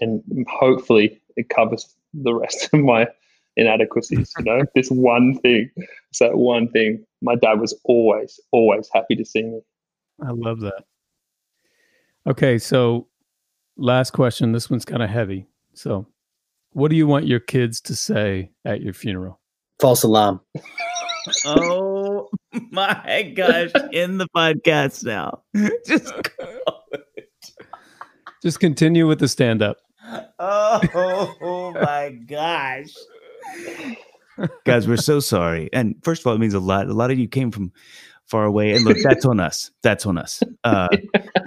And 0.00 0.22
hopefully 0.48 1.20
it 1.36 1.48
covers 1.48 1.94
the 2.14 2.34
rest 2.34 2.68
of 2.72 2.80
my 2.80 3.06
inadequacies. 3.56 4.32
You 4.38 4.44
know, 4.44 4.64
this 4.74 4.88
one 4.90 5.38
thing. 5.38 5.70
It's 6.08 6.18
that 6.18 6.36
one 6.36 6.68
thing. 6.68 7.04
My 7.22 7.36
dad 7.36 7.60
was 7.60 7.78
always, 7.84 8.40
always 8.50 8.88
happy 8.92 9.14
to 9.14 9.24
see 9.24 9.42
me. 9.42 9.60
I 10.20 10.30
love 10.30 10.60
that. 10.60 10.84
Okay, 12.26 12.58
so 12.58 13.06
last 13.76 14.10
question. 14.10 14.52
This 14.52 14.68
one's 14.68 14.84
kind 14.84 15.02
of 15.02 15.10
heavy. 15.10 15.46
So, 15.74 16.06
what 16.72 16.90
do 16.90 16.96
you 16.96 17.06
want 17.06 17.26
your 17.26 17.40
kids 17.40 17.80
to 17.82 17.96
say 17.96 18.50
at 18.64 18.80
your 18.80 18.92
funeral? 18.92 19.40
False 19.80 20.02
alarm. 20.02 20.40
oh 21.44 22.28
my 22.70 23.32
gosh! 23.36 23.70
In 23.92 24.18
the 24.18 24.26
podcast 24.34 25.04
now. 25.04 25.42
Just 25.86 26.12
just 28.42 28.58
continue 28.58 29.06
with 29.06 29.18
the 29.18 29.28
stand 29.28 29.62
up. 29.62 29.76
Oh, 30.38 31.34
oh 31.42 31.72
my 31.72 32.10
gosh. 32.26 32.94
Guys, 34.64 34.88
we're 34.88 34.96
so 34.96 35.20
sorry. 35.20 35.68
And 35.72 35.96
first 36.02 36.22
of 36.22 36.26
all, 36.26 36.34
it 36.34 36.38
means 36.38 36.54
a 36.54 36.60
lot. 36.60 36.86
A 36.86 36.94
lot 36.94 37.10
of 37.10 37.18
you 37.18 37.28
came 37.28 37.50
from 37.50 37.72
far 38.24 38.44
away. 38.44 38.72
And 38.72 38.84
look, 38.84 38.96
that's 39.02 39.26
on 39.26 39.40
us. 39.40 39.70
That's 39.82 40.06
on 40.06 40.16
us. 40.16 40.42
Uh, 40.64 40.88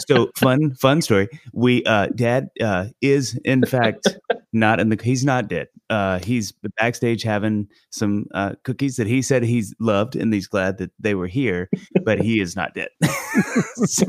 so 0.07 0.29
fun, 0.35 0.75
fun 0.75 1.01
story. 1.01 1.29
We, 1.51 1.83
uh, 1.85 2.07
dad, 2.13 2.49
uh, 2.61 2.87
is 3.01 3.39
in 3.43 3.65
fact 3.65 4.07
not 4.53 4.80
in 4.80 4.89
the, 4.89 4.99
he's 5.01 5.25
not 5.25 5.47
dead. 5.47 5.67
Uh, 5.89 6.19
he's 6.19 6.53
backstage 6.77 7.23
having 7.23 7.67
some, 7.91 8.25
uh, 8.34 8.53
cookies 8.63 8.95
that 8.95 9.07
he 9.07 9.21
said 9.21 9.43
he's 9.43 9.75
loved 9.80 10.15
and 10.15 10.34
he's 10.34 10.47
glad 10.47 10.77
that 10.77 10.91
they 10.99 11.15
were 11.15 11.27
here, 11.27 11.69
but 12.03 12.19
he 12.19 12.39
is 12.39 12.55
not 12.55 12.73
dead. 12.73 12.89
so 13.85 14.05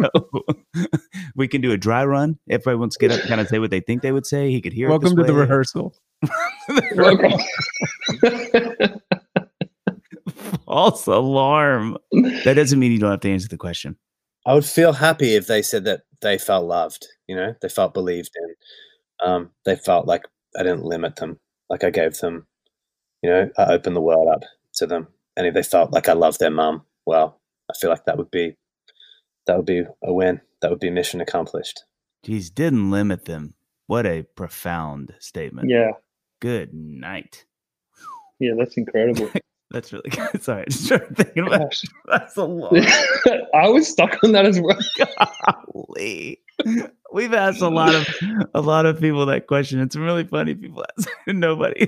we 1.37 1.49
can 1.49 1.61
do 1.61 1.73
a 1.73 1.77
dry 1.77 2.05
run. 2.05 2.39
If 2.47 2.62
everybody 2.62 2.77
wants 2.77 2.97
to 2.97 3.09
get 3.09 3.19
up, 3.19 3.27
kind 3.27 3.41
of 3.41 3.49
say 3.49 3.59
what 3.59 3.71
they 3.71 3.81
think 3.81 4.03
they 4.03 4.12
would 4.12 4.27
say. 4.27 4.51
He 4.51 4.61
could 4.61 4.73
hear. 4.73 4.89
Welcome 4.89 5.16
to 5.16 5.23
way. 5.23 5.27
the 5.27 5.35
rehearsal. 5.35 5.95
Welcome. 6.95 7.41
false 10.75 11.07
alarm. 11.07 11.97
That 12.45 12.55
doesn't 12.55 12.79
mean 12.79 12.93
you 12.93 12.99
don't 12.99 13.11
have 13.11 13.21
to 13.21 13.31
answer 13.31 13.49
the 13.49 13.57
question. 13.57 13.97
I 14.47 14.55
would 14.55 14.65
feel 14.65 14.93
happy 14.93 15.35
if 15.35 15.47
they 15.47 15.62
said 15.62 15.85
that 15.85 16.03
they 16.21 16.37
felt 16.37 16.66
loved, 16.66 17.07
you 17.29 17.37
know, 17.37 17.55
they 17.62 17.69
felt 17.69 17.95
believed 17.95 18.31
in. 18.37 19.29
Um, 19.29 19.51
they 19.65 19.77
felt 19.77 20.07
like 20.07 20.23
I 20.59 20.63
didn't 20.63 20.85
limit 20.85 21.17
them, 21.17 21.39
like 21.69 21.85
I 21.85 21.91
gave 21.91 22.19
them, 22.19 22.47
you 23.23 23.31
know, 23.31 23.51
I 23.59 23.73
opened 23.73 23.97
the 23.97 24.01
world 24.01 24.29
up 24.29 24.45
to 24.75 24.87
them. 24.87 25.09
And 25.37 25.47
if 25.47 25.55
they 25.55 25.63
felt 25.63 25.93
like 25.93 26.09
I 26.09 26.13
loved 26.13 26.39
their 26.39 26.51
mum, 26.51 26.83
well, 27.07 27.41
I 27.71 27.75
feel 27.79 27.91
like 27.91 28.05
that 28.05 28.19
would 28.19 28.31
be 28.31 28.57
that 29.47 29.57
would 29.57 29.67
be 29.67 29.83
a 30.03 30.13
win. 30.13 30.41
That 30.61 30.71
would 30.71 30.81
be 30.81 30.91
mission 30.91 31.21
accomplished. 31.21 31.85
Geez, 32.23 32.51
didn't 32.51 32.91
limit 32.91 33.27
them. 33.27 33.55
What 33.87 34.07
a 34.07 34.23
profound 34.23 35.15
statement. 35.19 35.69
Yeah. 35.69 35.91
Good 36.41 36.73
night. 36.73 37.45
Yeah, 38.39 38.53
that's 38.59 38.77
incredible. 38.77 39.31
That's 39.71 39.93
really 39.93 40.11
good. 40.11 40.41
Sorry, 40.43 40.63
I 40.63 40.65
just 40.67 40.85
started 40.85 41.17
thinking 41.17 41.49
about 41.49 41.63
Gosh. 41.63 41.83
that's 42.07 42.37
a 42.37 42.45
lot. 42.45 42.77
I 43.55 43.67
was 43.69 43.89
stuck 43.89 44.23
on 44.23 44.31
that 44.31 44.47
as 44.47 44.61
well. 44.61 44.79
Golly. 45.73 46.39
We've 47.13 47.35
asked 47.35 47.61
a 47.61 47.69
lot 47.69 47.95
of 47.95 48.09
a 48.55 48.61
lot 48.61 48.87
of 48.87 49.01
people 49.01 49.27
that 49.27 49.47
question. 49.47 49.81
It's 49.81 49.97
really 49.97 50.25
funny. 50.25 50.55
People 50.55 50.85
ask, 50.99 51.09
nobody. 51.29 51.87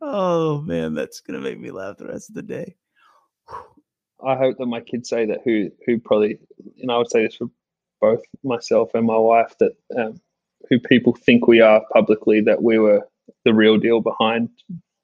Oh 0.00 0.62
man, 0.62 0.94
that's 0.94 1.20
gonna 1.20 1.40
make 1.40 1.58
me 1.58 1.70
laugh 1.70 1.96
the 1.98 2.06
rest 2.06 2.30
of 2.30 2.36
the 2.36 2.42
day. 2.42 2.76
I 4.26 4.36
hope 4.36 4.56
that 4.58 4.66
my 4.66 4.80
kids 4.80 5.08
say 5.08 5.26
that 5.26 5.40
who 5.44 5.70
who 5.86 5.98
probably 5.98 6.38
and 6.80 6.90
I 6.90 6.98
would 6.98 7.10
say 7.10 7.24
this 7.24 7.36
for 7.36 7.48
both 8.00 8.22
myself 8.42 8.90
and 8.94 9.06
my 9.06 9.16
wife 9.16 9.54
that 9.60 9.72
um, 9.98 10.20
who 10.68 10.78
people 10.78 11.14
think 11.14 11.46
we 11.46 11.60
are 11.60 11.82
publicly 11.92 12.40
that 12.42 12.62
we 12.62 12.78
were 12.78 13.06
the 13.44 13.54
real 13.54 13.78
deal 13.78 14.00
behind 14.00 14.48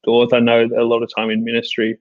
doors. 0.04 0.30
I 0.32 0.40
know 0.40 0.68
a 0.76 0.84
lot 0.84 1.02
of 1.02 1.10
time 1.14 1.30
in 1.30 1.44
ministry, 1.44 1.98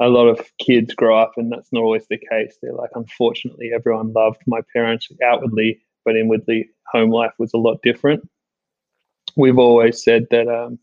a 0.00 0.08
lot 0.08 0.28
of 0.28 0.40
kids 0.58 0.94
grow 0.94 1.18
up 1.18 1.32
and 1.36 1.50
that's 1.50 1.72
not 1.72 1.82
always 1.82 2.06
the 2.08 2.18
case. 2.18 2.56
They're 2.62 2.72
like, 2.72 2.90
unfortunately, 2.94 3.70
everyone 3.74 4.12
loved 4.12 4.42
my 4.46 4.60
parents 4.72 5.08
outwardly, 5.24 5.80
but 6.04 6.16
inwardly, 6.16 6.70
home 6.86 7.10
life 7.10 7.32
was 7.38 7.52
a 7.52 7.58
lot 7.58 7.82
different. 7.82 8.28
We've 9.36 9.58
always 9.58 10.02
said 10.02 10.26
that 10.30 10.48
um, 10.48 10.78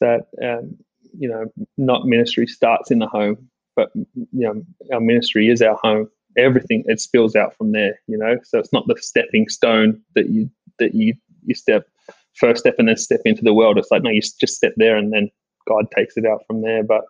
that 0.00 0.26
um, 0.42 0.76
you 1.18 1.28
know, 1.28 1.46
not 1.76 2.06
ministry 2.06 2.46
starts 2.46 2.90
in 2.90 2.98
the 2.98 3.06
home, 3.06 3.48
but 3.76 3.90
you 3.94 4.26
know, 4.32 4.62
our 4.92 5.00
ministry 5.00 5.48
is 5.48 5.62
our 5.62 5.76
home. 5.76 6.08
Everything 6.36 6.84
it 6.86 7.00
spills 7.00 7.34
out 7.34 7.56
from 7.56 7.72
there, 7.72 7.98
you 8.06 8.18
know. 8.18 8.36
So 8.44 8.58
it's 8.58 8.72
not 8.72 8.86
the 8.86 8.96
stepping 9.00 9.48
stone 9.48 10.00
that 10.14 10.28
you 10.28 10.50
that 10.78 10.94
you 10.94 11.14
you 11.44 11.54
step 11.54 11.86
first 12.34 12.60
step 12.60 12.76
and 12.78 12.88
then 12.88 12.96
step 12.96 13.20
into 13.24 13.42
the 13.42 13.54
world. 13.54 13.78
It's 13.78 13.90
like 13.90 14.02
no, 14.02 14.10
you 14.10 14.20
just 14.20 14.56
step 14.56 14.74
there 14.76 14.96
and 14.96 15.12
then 15.12 15.30
God 15.66 15.90
takes 15.94 16.16
it 16.16 16.26
out 16.26 16.42
from 16.46 16.62
there. 16.62 16.82
But 16.82 17.04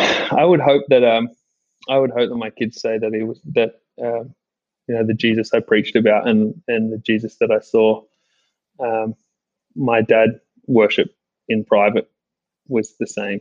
I 0.00 0.44
would 0.44 0.60
hope 0.60 0.84
that 0.88 1.04
um, 1.04 1.28
I 1.88 1.98
would 1.98 2.10
hope 2.10 2.28
that 2.30 2.36
my 2.36 2.50
kids 2.50 2.80
say 2.80 2.98
that 2.98 3.14
he 3.14 3.22
was 3.22 3.40
that 3.52 3.80
um, 4.02 4.34
you 4.88 4.94
know 4.94 5.06
the 5.06 5.14
Jesus 5.14 5.52
I 5.54 5.60
preached 5.60 5.96
about 5.96 6.28
and 6.28 6.54
and 6.68 6.92
the 6.92 6.98
Jesus 6.98 7.36
that 7.40 7.50
I 7.50 7.60
saw. 7.60 8.02
Um, 8.80 9.14
my 9.76 10.02
dad 10.02 10.40
worship 10.66 11.14
in 11.48 11.64
private 11.64 12.10
was 12.68 12.94
the 12.98 13.06
same. 13.06 13.40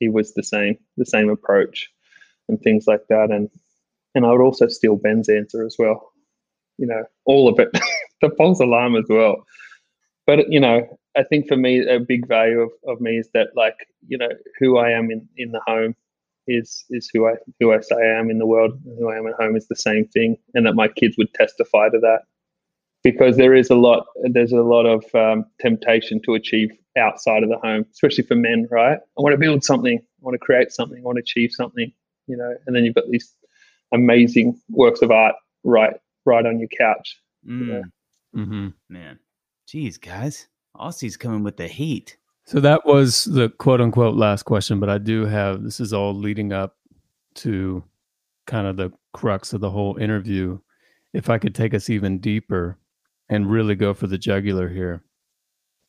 He 0.00 0.08
was 0.08 0.34
the 0.34 0.42
same, 0.42 0.78
the 0.96 1.06
same 1.06 1.28
approach, 1.30 1.90
and 2.48 2.60
things 2.60 2.86
like 2.86 3.06
that. 3.08 3.30
And 3.30 3.50
and 4.14 4.26
I 4.26 4.32
would 4.32 4.40
also 4.40 4.68
steal 4.68 4.96
Ben's 4.96 5.28
answer 5.28 5.64
as 5.64 5.76
well. 5.78 6.12
You 6.78 6.86
know, 6.86 7.04
all 7.24 7.48
of 7.48 7.58
it, 7.58 7.70
the 8.22 8.30
false 8.36 8.60
alarm 8.60 8.96
as 8.96 9.04
well. 9.08 9.44
But 10.26 10.50
you 10.52 10.60
know, 10.60 10.97
I 11.16 11.22
think 11.24 11.48
for 11.48 11.56
me, 11.56 11.86
a 11.86 11.98
big 11.98 12.26
value 12.28 12.60
of, 12.60 12.70
of 12.86 13.00
me 13.00 13.18
is 13.18 13.28
that 13.34 13.48
like 13.56 13.88
you 14.06 14.18
know 14.18 14.28
who 14.58 14.78
I 14.78 14.90
am 14.90 15.10
in 15.10 15.28
in 15.36 15.52
the 15.52 15.60
home 15.66 15.94
is 16.46 16.84
is 16.90 17.10
who 17.12 17.28
I 17.28 17.34
who 17.60 17.72
I 17.72 17.80
say 17.80 17.96
I 17.96 18.18
am 18.18 18.30
in 18.30 18.38
the 18.38 18.46
world. 18.46 18.78
Who 18.98 19.10
I 19.10 19.16
am 19.16 19.26
at 19.26 19.34
home 19.34 19.56
is 19.56 19.68
the 19.68 19.76
same 19.76 20.06
thing, 20.08 20.36
and 20.54 20.66
that 20.66 20.74
my 20.74 20.88
kids 20.88 21.16
would 21.18 21.32
testify 21.34 21.88
to 21.90 21.98
that 22.00 22.22
because 23.04 23.36
there 23.36 23.54
is 23.54 23.70
a 23.70 23.74
lot 23.74 24.06
there's 24.24 24.52
a 24.52 24.62
lot 24.62 24.86
of 24.86 25.04
um, 25.14 25.44
temptation 25.60 26.20
to 26.24 26.34
achieve 26.34 26.70
outside 26.96 27.42
of 27.42 27.48
the 27.48 27.58
home, 27.58 27.84
especially 27.92 28.24
for 28.24 28.34
men. 28.34 28.66
Right? 28.70 28.98
I 28.98 29.20
want 29.20 29.34
to 29.34 29.38
build 29.38 29.62
something. 29.64 29.98
I 29.98 30.20
want 30.20 30.34
to 30.34 30.44
create 30.44 30.72
something. 30.72 30.98
I 30.98 31.02
want 31.02 31.16
to 31.16 31.22
achieve 31.22 31.52
something. 31.52 31.92
You 32.26 32.36
know, 32.36 32.54
and 32.66 32.74
then 32.74 32.84
you've 32.84 32.94
got 32.94 33.08
these 33.10 33.34
amazing 33.92 34.60
works 34.68 35.02
of 35.02 35.10
art 35.10 35.34
right 35.64 35.94
right 36.24 36.44
on 36.44 36.58
your 36.58 36.68
couch. 36.76 37.20
Mm. 37.46 37.60
You 37.60 37.66
know? 37.66 37.82
Mm-hmm. 38.36 38.68
Man, 38.88 39.18
jeez, 39.68 40.00
guys, 40.00 40.48
Aussie's 40.78 41.16
coming 41.16 41.42
with 41.42 41.56
the 41.56 41.68
heat. 41.68 42.16
So 42.46 42.60
that 42.60 42.86
was 42.86 43.24
the 43.24 43.50
quote 43.50 43.80
unquote 43.80 44.14
last 44.16 44.44
question, 44.44 44.80
but 44.80 44.88
I 44.88 44.98
do 44.98 45.26
have 45.26 45.62
this 45.62 45.80
is 45.80 45.92
all 45.92 46.14
leading 46.14 46.52
up 46.52 46.76
to 47.36 47.84
kind 48.46 48.66
of 48.66 48.76
the 48.76 48.90
crux 49.12 49.52
of 49.52 49.60
the 49.60 49.70
whole 49.70 49.96
interview. 49.96 50.58
If 51.12 51.28
I 51.28 51.38
could 51.38 51.54
take 51.54 51.74
us 51.74 51.90
even 51.90 52.18
deeper 52.18 52.78
and 53.28 53.50
really 53.50 53.74
go 53.74 53.92
for 53.92 54.06
the 54.06 54.18
jugular 54.18 54.68
here, 54.68 55.02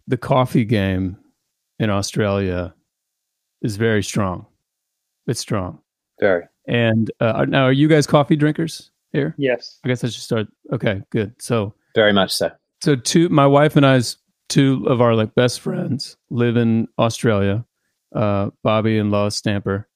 the 0.07 0.17
coffee 0.17 0.65
game 0.65 1.17
in 1.79 1.89
Australia 1.89 2.73
is 3.61 3.77
very 3.77 4.03
strong. 4.03 4.45
It's 5.27 5.39
strong. 5.39 5.79
Very. 6.19 6.43
And 6.67 7.09
uh, 7.19 7.45
now, 7.47 7.63
are 7.63 7.71
you 7.71 7.87
guys 7.87 8.05
coffee 8.05 8.35
drinkers 8.35 8.91
here? 9.11 9.33
Yes. 9.37 9.79
I 9.83 9.87
guess 9.87 10.03
I 10.03 10.07
should 10.07 10.23
start. 10.23 10.47
Okay, 10.73 11.01
good. 11.09 11.33
So, 11.41 11.73
Very 11.95 12.13
much 12.13 12.31
so. 12.31 12.51
so 12.81 12.95
two, 12.95 13.29
my 13.29 13.47
wife 13.47 13.75
and 13.75 13.85
I's 13.85 14.17
two 14.49 14.85
of 14.87 14.99
our 15.01 15.15
like 15.15 15.33
best 15.35 15.61
friends 15.61 16.17
live 16.29 16.57
in 16.57 16.87
Australia. 16.97 17.65
Uh, 18.15 18.49
Bobby 18.63 18.97
and 18.97 19.11
Lois 19.11 19.35
Stamper, 19.35 19.87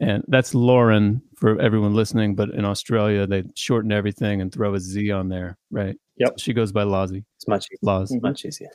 and 0.00 0.24
that's 0.26 0.54
Lauren 0.56 1.22
for 1.36 1.60
everyone 1.60 1.94
listening. 1.94 2.34
But 2.34 2.50
in 2.50 2.64
Australia, 2.64 3.26
they 3.28 3.44
shorten 3.54 3.92
everything 3.92 4.40
and 4.40 4.52
throw 4.52 4.74
a 4.74 4.80
Z 4.80 5.10
on 5.12 5.28
there, 5.28 5.56
right? 5.70 5.96
Yep. 6.16 6.34
She 6.38 6.52
goes 6.52 6.72
by 6.72 6.82
Lozzie. 6.82 7.24
It's 7.36 7.46
much 7.46 7.66
easier. 7.66 7.78
Loz. 7.82 8.10
Mhm. 8.10 8.22
Much 8.22 8.44
easier. 8.44 8.70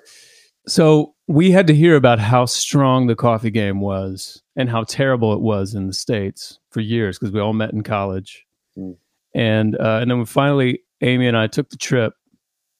So 0.68 1.14
we 1.28 1.52
had 1.52 1.68
to 1.68 1.76
hear 1.76 1.96
about 1.98 2.20
how 2.20 2.46
strong 2.46 3.08
the 3.08 3.16
coffee 3.16 3.50
game 3.52 3.82
was 3.82 4.42
and 4.56 4.70
how 4.70 4.84
terrible 4.86 5.34
it 5.34 5.42
was 5.42 5.74
in 5.74 5.88
the 5.88 5.94
states 5.94 6.60
for 6.72 6.80
years 6.80 7.18
because 7.20 7.34
we 7.34 7.40
all 7.42 7.54
met 7.54 7.74
in 7.74 7.84
college, 7.84 8.46
Mm. 8.78 8.96
and 9.36 9.76
uh, 9.78 10.00
and 10.02 10.10
then 10.10 10.20
we 10.20 10.26
finally 10.26 10.84
Amy 11.02 11.28
and 11.28 11.36
I 11.38 11.48
took 11.48 11.70
the 11.70 11.78
trip 11.78 12.14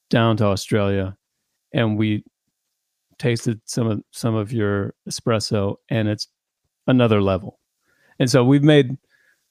down 0.10 0.38
to 0.38 0.46
Australia, 0.46 1.18
and 1.74 1.98
we 1.98 2.24
tasted 3.18 3.62
some 3.66 3.88
of 3.88 4.02
some 4.12 4.36
of 4.36 4.52
your 4.52 4.94
espresso, 5.10 5.76
and 5.90 6.08
it's 6.08 6.28
another 6.88 7.22
level. 7.22 7.60
And 8.20 8.30
so 8.30 8.44
we've 8.44 8.64
made 8.64 8.98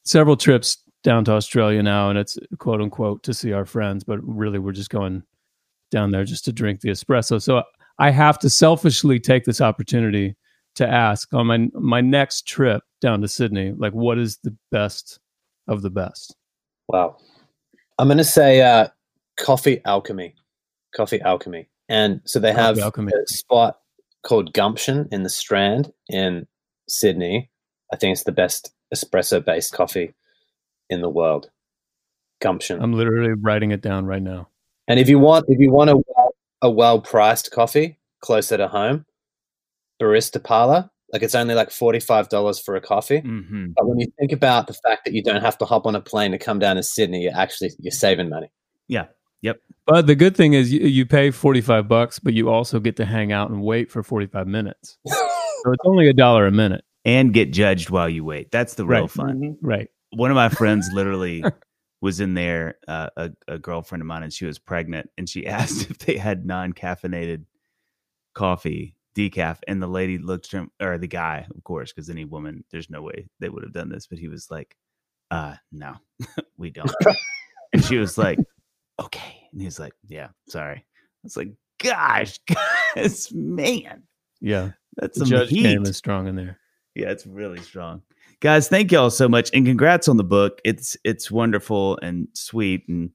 several 0.04 0.36
trips 0.36 0.78
down 1.02 1.24
to 1.26 1.32
Australia 1.32 1.82
now, 1.82 2.10
and 2.10 2.18
it's 2.18 2.38
quote 2.58 2.80
unquote 2.80 3.22
to 3.24 3.34
see 3.34 3.52
our 3.52 3.64
friends, 3.64 4.04
but 4.04 4.18
really 4.22 4.58
we're 4.58 4.72
just 4.72 4.90
going 4.90 5.22
down 5.90 6.10
there 6.10 6.24
just 6.24 6.44
to 6.44 6.52
drink 6.52 6.80
the 6.80 6.90
espresso. 6.90 7.40
So 7.40 7.62
I 7.98 8.10
have 8.10 8.38
to 8.40 8.50
selfishly 8.50 9.18
take 9.18 9.44
this 9.44 9.60
opportunity 9.60 10.36
to 10.76 10.88
ask 10.88 11.32
on 11.34 11.46
my 11.46 11.68
my 11.74 12.00
next 12.00 12.46
trip 12.46 12.82
down 13.00 13.20
to 13.20 13.28
Sydney, 13.28 13.72
like 13.72 13.92
what 13.92 14.18
is 14.18 14.38
the 14.38 14.56
best 14.70 15.18
of 15.66 15.82
the 15.82 15.90
best? 15.90 16.36
Wow. 16.88 17.16
I'm 17.98 18.08
going 18.08 18.18
to 18.18 18.24
say 18.24 18.62
uh, 18.62 18.88
Coffee 19.36 19.80
Alchemy. 19.84 20.34
Coffee 20.94 21.20
Alchemy. 21.20 21.68
And 21.88 22.20
so 22.24 22.38
they 22.38 22.52
have 22.52 22.78
a 22.78 22.92
spot 23.26 23.78
called 24.22 24.52
Gumption 24.52 25.08
in 25.10 25.22
the 25.22 25.30
Strand 25.30 25.92
in 26.08 26.46
Sydney. 26.88 27.50
I 27.92 27.96
think 27.96 28.12
it's 28.12 28.24
the 28.24 28.32
best 28.32 28.72
espresso 28.94 29.44
based 29.44 29.72
coffee 29.72 30.14
in 30.90 31.00
the 31.00 31.08
world. 31.08 31.50
Gumption. 32.40 32.80
I'm 32.82 32.92
literally 32.92 33.32
writing 33.40 33.72
it 33.72 33.80
down 33.80 34.06
right 34.06 34.22
now. 34.22 34.48
and 34.86 35.00
if 35.00 35.08
you 35.08 35.18
want 35.18 35.46
if 35.48 35.58
you 35.58 35.72
want 35.72 35.90
a 35.90 35.96
well, 35.96 36.34
a 36.62 36.70
well 36.70 37.00
priced 37.00 37.50
coffee 37.50 37.98
closer 38.20 38.56
to 38.56 38.68
home, 38.68 39.06
Barista 40.00 40.42
Parlor, 40.42 40.90
like 41.12 41.22
it's 41.22 41.34
only 41.34 41.54
like 41.54 41.70
$45 41.70 42.62
for 42.64 42.76
a 42.76 42.80
coffee. 42.80 43.20
Mm-hmm. 43.20 43.68
But 43.74 43.88
when 43.88 43.98
you 43.98 44.06
think 44.18 44.32
about 44.32 44.66
the 44.66 44.74
fact 44.74 45.04
that 45.04 45.14
you 45.14 45.22
don't 45.22 45.40
have 45.40 45.58
to 45.58 45.64
hop 45.64 45.86
on 45.86 45.94
a 45.94 46.00
plane 46.00 46.32
to 46.32 46.38
come 46.38 46.58
down 46.58 46.76
to 46.76 46.82
Sydney, 46.82 47.22
you're 47.22 47.36
actually 47.36 47.70
you're 47.78 47.90
saving 47.90 48.28
money. 48.28 48.50
Yeah. 48.88 49.06
But 49.86 50.06
the 50.06 50.14
good 50.14 50.36
thing 50.36 50.52
is 50.52 50.70
you, 50.70 50.80
you 50.80 51.06
pay 51.06 51.30
45 51.30 51.88
bucks, 51.88 52.18
but 52.18 52.34
you 52.34 52.50
also 52.50 52.78
get 52.78 52.96
to 52.96 53.06
hang 53.06 53.32
out 53.32 53.48
and 53.48 53.62
wait 53.62 53.90
for 53.90 54.02
45 54.02 54.46
minutes. 54.46 54.98
So 55.64 55.72
it's 55.72 55.82
only 55.86 56.08
a 56.08 56.12
dollar 56.12 56.46
a 56.46 56.52
minute. 56.52 56.84
And 57.04 57.34
get 57.34 57.52
judged 57.52 57.90
while 57.90 58.08
you 58.08 58.22
wait. 58.24 58.52
That's 58.52 58.74
the 58.74 58.84
real 58.86 59.00
Right. 59.02 59.10
fun. 59.10 59.40
Mhm. 59.40 59.56
Right. 59.60 59.88
One 60.12 60.30
of 60.30 60.36
my 60.36 60.50
friends 60.50 60.88
literally 60.94 61.42
was 62.00 62.20
in 62.20 62.34
there, 62.34 62.76
uh, 62.86 63.08
a, 63.16 63.30
a 63.48 63.58
girlfriend 63.58 64.00
of 64.02 64.06
mine, 64.06 64.22
and 64.22 64.32
she 64.32 64.44
was 64.44 64.58
pregnant, 64.60 65.10
and 65.18 65.28
she 65.28 65.46
asked 65.58 65.90
if 65.90 65.98
they 65.98 66.16
had 66.16 66.46
non-caffeinated 66.46 67.44
coffee, 68.34 68.94
decaf, 69.16 69.58
and 69.66 69.82
the 69.82 69.88
lady 69.88 70.18
looked 70.18 70.54
at 70.54 70.58
him, 70.60 70.70
or 70.80 70.96
the 70.96 71.08
guy, 71.08 71.46
of 71.56 71.64
course, 71.64 71.92
because 71.92 72.08
any 72.08 72.24
woman, 72.24 72.62
there's 72.70 72.88
no 72.88 73.02
way 73.02 73.28
they 73.40 73.48
would 73.48 73.64
have 73.64 73.72
done 73.72 73.88
this, 73.88 74.06
but 74.06 74.18
he 74.18 74.28
was 74.28 74.48
like, 74.50 74.76
"Uh, 75.32 75.54
no, 75.72 75.94
we 76.56 76.70
don't." 76.70 76.90
and 77.72 77.84
she 77.84 77.96
was 77.98 78.16
like, 78.16 78.38
"Okay," 79.00 79.48
and 79.52 79.60
he's 79.60 79.78
like, 79.78 79.92
"Yeah, 80.06 80.28
sorry." 80.48 80.76
I 80.78 81.20
was 81.24 81.36
like, 81.36 81.52
"Gosh, 81.82 82.38
guys, 82.94 83.32
man, 83.32 84.02
Yeah. 84.40 84.70
that's 84.96 85.18
The 85.18 85.24
judge 85.24 85.50
heat." 85.50 85.62
game 85.62 85.84
is 85.84 85.96
strong 85.96 86.26
in 86.28 86.36
there. 86.36 86.58
Yeah, 86.94 87.10
it's 87.10 87.26
really 87.26 87.60
strong. 87.60 88.02
Guys, 88.40 88.68
thank 88.68 88.92
y'all 88.92 89.10
so 89.10 89.28
much 89.28 89.50
and 89.52 89.64
congrats 89.66 90.08
on 90.08 90.16
the 90.16 90.24
book. 90.24 90.60
It's 90.64 90.96
it's 91.04 91.30
wonderful 91.30 91.98
and 92.02 92.28
sweet 92.34 92.84
and 92.88 93.10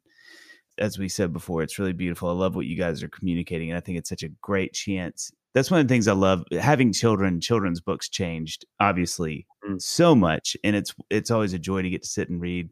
as 0.80 0.98
we 0.98 1.08
said 1.08 1.32
before, 1.32 1.62
it's 1.64 1.78
really 1.80 1.94
beautiful. 1.94 2.30
I 2.30 2.34
love 2.34 2.56
what 2.56 2.66
you 2.66 2.76
guys 2.76 3.04
are 3.04 3.08
communicating 3.08 3.70
and 3.70 3.78
I 3.78 3.80
think 3.80 3.98
it's 3.98 4.10
such 4.10 4.24
a 4.24 4.30
great 4.42 4.74
chance. 4.74 5.32
That's 5.54 5.70
one 5.70 5.80
of 5.80 5.88
the 5.88 5.94
things 5.94 6.08
I 6.08 6.14
love 6.14 6.44
having 6.60 6.92
children, 6.92 7.40
children's 7.40 7.80
books 7.80 8.10
changed 8.10 8.66
obviously 8.80 9.46
Mm. 9.70 9.82
so 9.82 10.14
much 10.16 10.58
and 10.64 10.76
it's 10.76 10.94
it's 11.10 11.32
always 11.32 11.54
a 11.54 11.60
joy 11.60 11.82
to 11.84 11.90
get 11.90 12.04
to 12.04 12.10
sit 12.10 12.30
and 12.30 12.42
read 12.42 12.70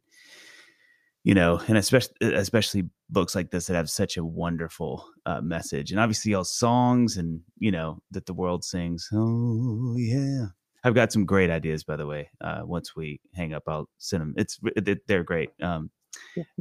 you 1.24 1.34
know, 1.34 1.62
and 1.68 1.78
especially 1.78 2.16
especially 2.22 2.90
books 3.10 3.36
like 3.36 3.52
this 3.52 3.68
that 3.68 3.76
have 3.76 3.90
such 3.90 4.18
a 4.18 4.24
wonderful 4.26 5.06
uh, 5.26 5.42
message, 5.42 5.92
and 5.92 6.00
obviously 6.00 6.34
all 6.34 6.44
songs 6.44 7.18
and 7.18 7.42
you 7.60 7.72
know 7.72 8.02
that 8.12 8.26
the 8.26 8.34
world 8.34 8.64
sings. 8.64 9.08
Oh 9.14 9.96
yeah, 9.98 10.46
I've 10.84 10.96
got 10.96 11.12
some 11.12 11.26
great 11.26 11.50
ideas, 11.50 11.84
by 11.84 11.96
the 11.96 12.08
way. 12.08 12.30
Uh, 12.42 12.62
once 12.64 12.96
we 12.96 13.20
hang 13.34 13.54
up, 13.54 13.64
I'll 13.68 13.88
send 13.98 14.22
them. 14.22 14.34
It's 14.38 14.60
they- 14.82 14.98
they're 15.08 15.24
great. 15.24 15.50
Um, 15.62 15.90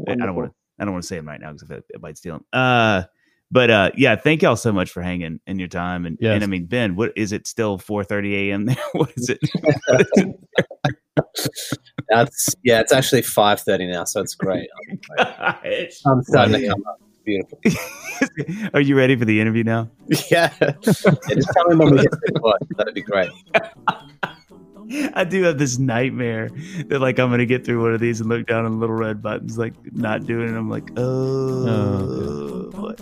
I 0.09 0.15
don't 0.15 0.35
want 0.35 0.51
to 0.51 0.55
I 0.79 0.85
don't 0.85 0.93
want 0.93 1.05
to 1.05 1.09
say 1.09 1.17
them 1.17 1.29
right 1.29 1.41
now 1.41 1.53
because 1.53 1.71
I 1.71 1.99
might 1.99 2.17
steal 2.19 2.35
them. 2.35 2.45
Uh, 2.53 3.03
but 3.53 3.71
uh, 3.71 3.91
yeah, 3.97 4.15
thank 4.17 4.43
y'all 4.43 4.55
so 4.57 4.73
much 4.73 4.91
for 4.93 5.03
hanging 5.03 5.41
and 5.47 5.59
your 5.59 5.69
time. 5.69 6.07
And, 6.07 6.17
Yes. 6.21 6.35
and 6.37 6.45
I 6.45 6.47
mean, 6.47 6.67
Ben, 6.67 6.95
what 6.97 7.13
is 7.17 7.33
it? 7.33 7.47
Still 7.49 7.79
four 7.79 8.05
thirty 8.05 8.51
a.m. 8.51 8.65
there? 8.67 8.77
what 8.93 9.13
is 9.17 9.29
it? 9.29 9.39
What 9.89 10.07
is 10.15 10.25
it? 10.25 10.37
That's 12.11 12.55
yeah, 12.65 12.81
it's 12.81 12.93
actually 12.93 13.23
five 13.23 13.61
thirty 13.61 13.87
now, 13.87 14.05
so 14.05 14.21
it's 14.21 14.35
great. 14.35 14.69
Gosh. 15.17 16.01
I'm 16.05 16.23
starting 16.25 16.61
to 16.61 16.69
come 16.69 16.85
up. 16.89 17.01
Beautiful. 17.25 17.61
Are 18.75 18.81
you 18.81 18.97
ready 18.97 19.15
for 19.17 19.25
the 19.25 19.41
interview 19.41 19.63
now? 19.63 19.89
Yeah. 20.31 20.53
yeah 20.61 20.73
just 20.83 21.05
tell 21.05 21.69
me 21.69 21.77
when 21.77 21.93
we 21.93 21.99
hit 21.99 22.11
the. 22.11 22.59
That'd 22.77 22.95
be 22.95 23.03
great. 23.03 23.31
I 25.15 25.23
do 25.23 25.45
have 25.45 25.59
this 25.59 25.79
nightmare 25.79 26.51
that 26.89 26.99
like 27.01 27.21
I'm 27.21 27.31
gonna 27.31 27.47
get 27.47 27.65
through 27.65 27.81
one 27.81 27.95
of 27.95 28.01
these 28.01 28.21
and 28.21 28.29
look 28.29 28.47
down 28.49 28.65
on 28.65 28.73
the 28.73 28.79
little 28.79 28.97
red 28.97 29.23
buttons, 29.23 29.57
like 29.57 29.75
not 29.93 30.27
doing 30.27 30.49
it. 30.49 30.59
I'm 30.59 30.69
like, 30.69 30.91
oh, 30.97 32.71
boy. 32.73 32.95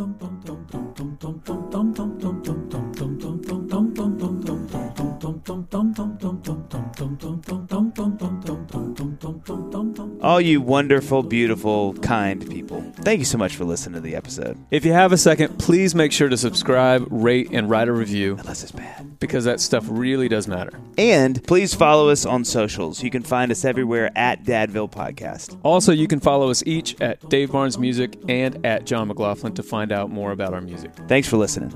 All 10.29 10.43
you 10.43 10.61
wonderful, 10.61 11.23
beautiful, 11.23 11.95
kind 11.95 12.47
people. 12.51 12.83
Thank 12.97 13.19
you 13.21 13.25
so 13.25 13.39
much 13.39 13.57
for 13.57 13.65
listening 13.65 13.95
to 13.95 14.01
the 14.03 14.15
episode. 14.15 14.63
If 14.71 14.85
you 14.85 14.93
have 14.93 15.11
a 15.11 15.17
second, 15.17 15.59
please 15.59 15.95
make 15.95 16.13
sure 16.13 16.29
to 16.29 16.37
subscribe, 16.37 17.07
rate, 17.11 17.49
and 17.51 17.71
write 17.71 17.89
a 17.89 17.95
review. 17.95 18.37
Unless 18.39 18.63
it's 18.63 18.73
bad. 18.73 19.19
because 19.21 19.45
that 19.45 19.59
stuff 19.59 19.87
really 19.89 20.29
does 20.29 20.47
matter. 20.47 20.79
And 20.99 21.43
please 21.45 21.73
follow 21.73 22.11
us 22.11 22.27
on 22.27 22.45
socials. 22.45 23.03
You 23.03 23.09
can 23.09 23.23
find 23.23 23.51
us 23.51 23.65
everywhere 23.65 24.11
at 24.17 24.45
Dadville 24.45 24.93
Podcast. 24.93 25.59
Also, 25.63 25.93
you 25.93 26.07
can 26.07 26.21
follow 26.21 26.51
us 26.51 26.63
each 26.67 27.01
at 27.01 27.27
Dave 27.31 27.51
Barnes 27.51 27.79
Music 27.79 28.15
and 28.29 28.67
at 28.67 28.85
Jon 28.85 29.09
McLaughlin 29.09 29.55
to 29.55 29.63
find 29.63 29.93
out 29.93 30.11
more 30.11 30.33
about 30.33 30.53
our 30.53 30.61
music. 30.61 30.93
Thanks 31.09 31.27
for 31.27 31.39
listening. 31.39 31.71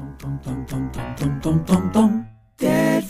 Dad 2.58 3.04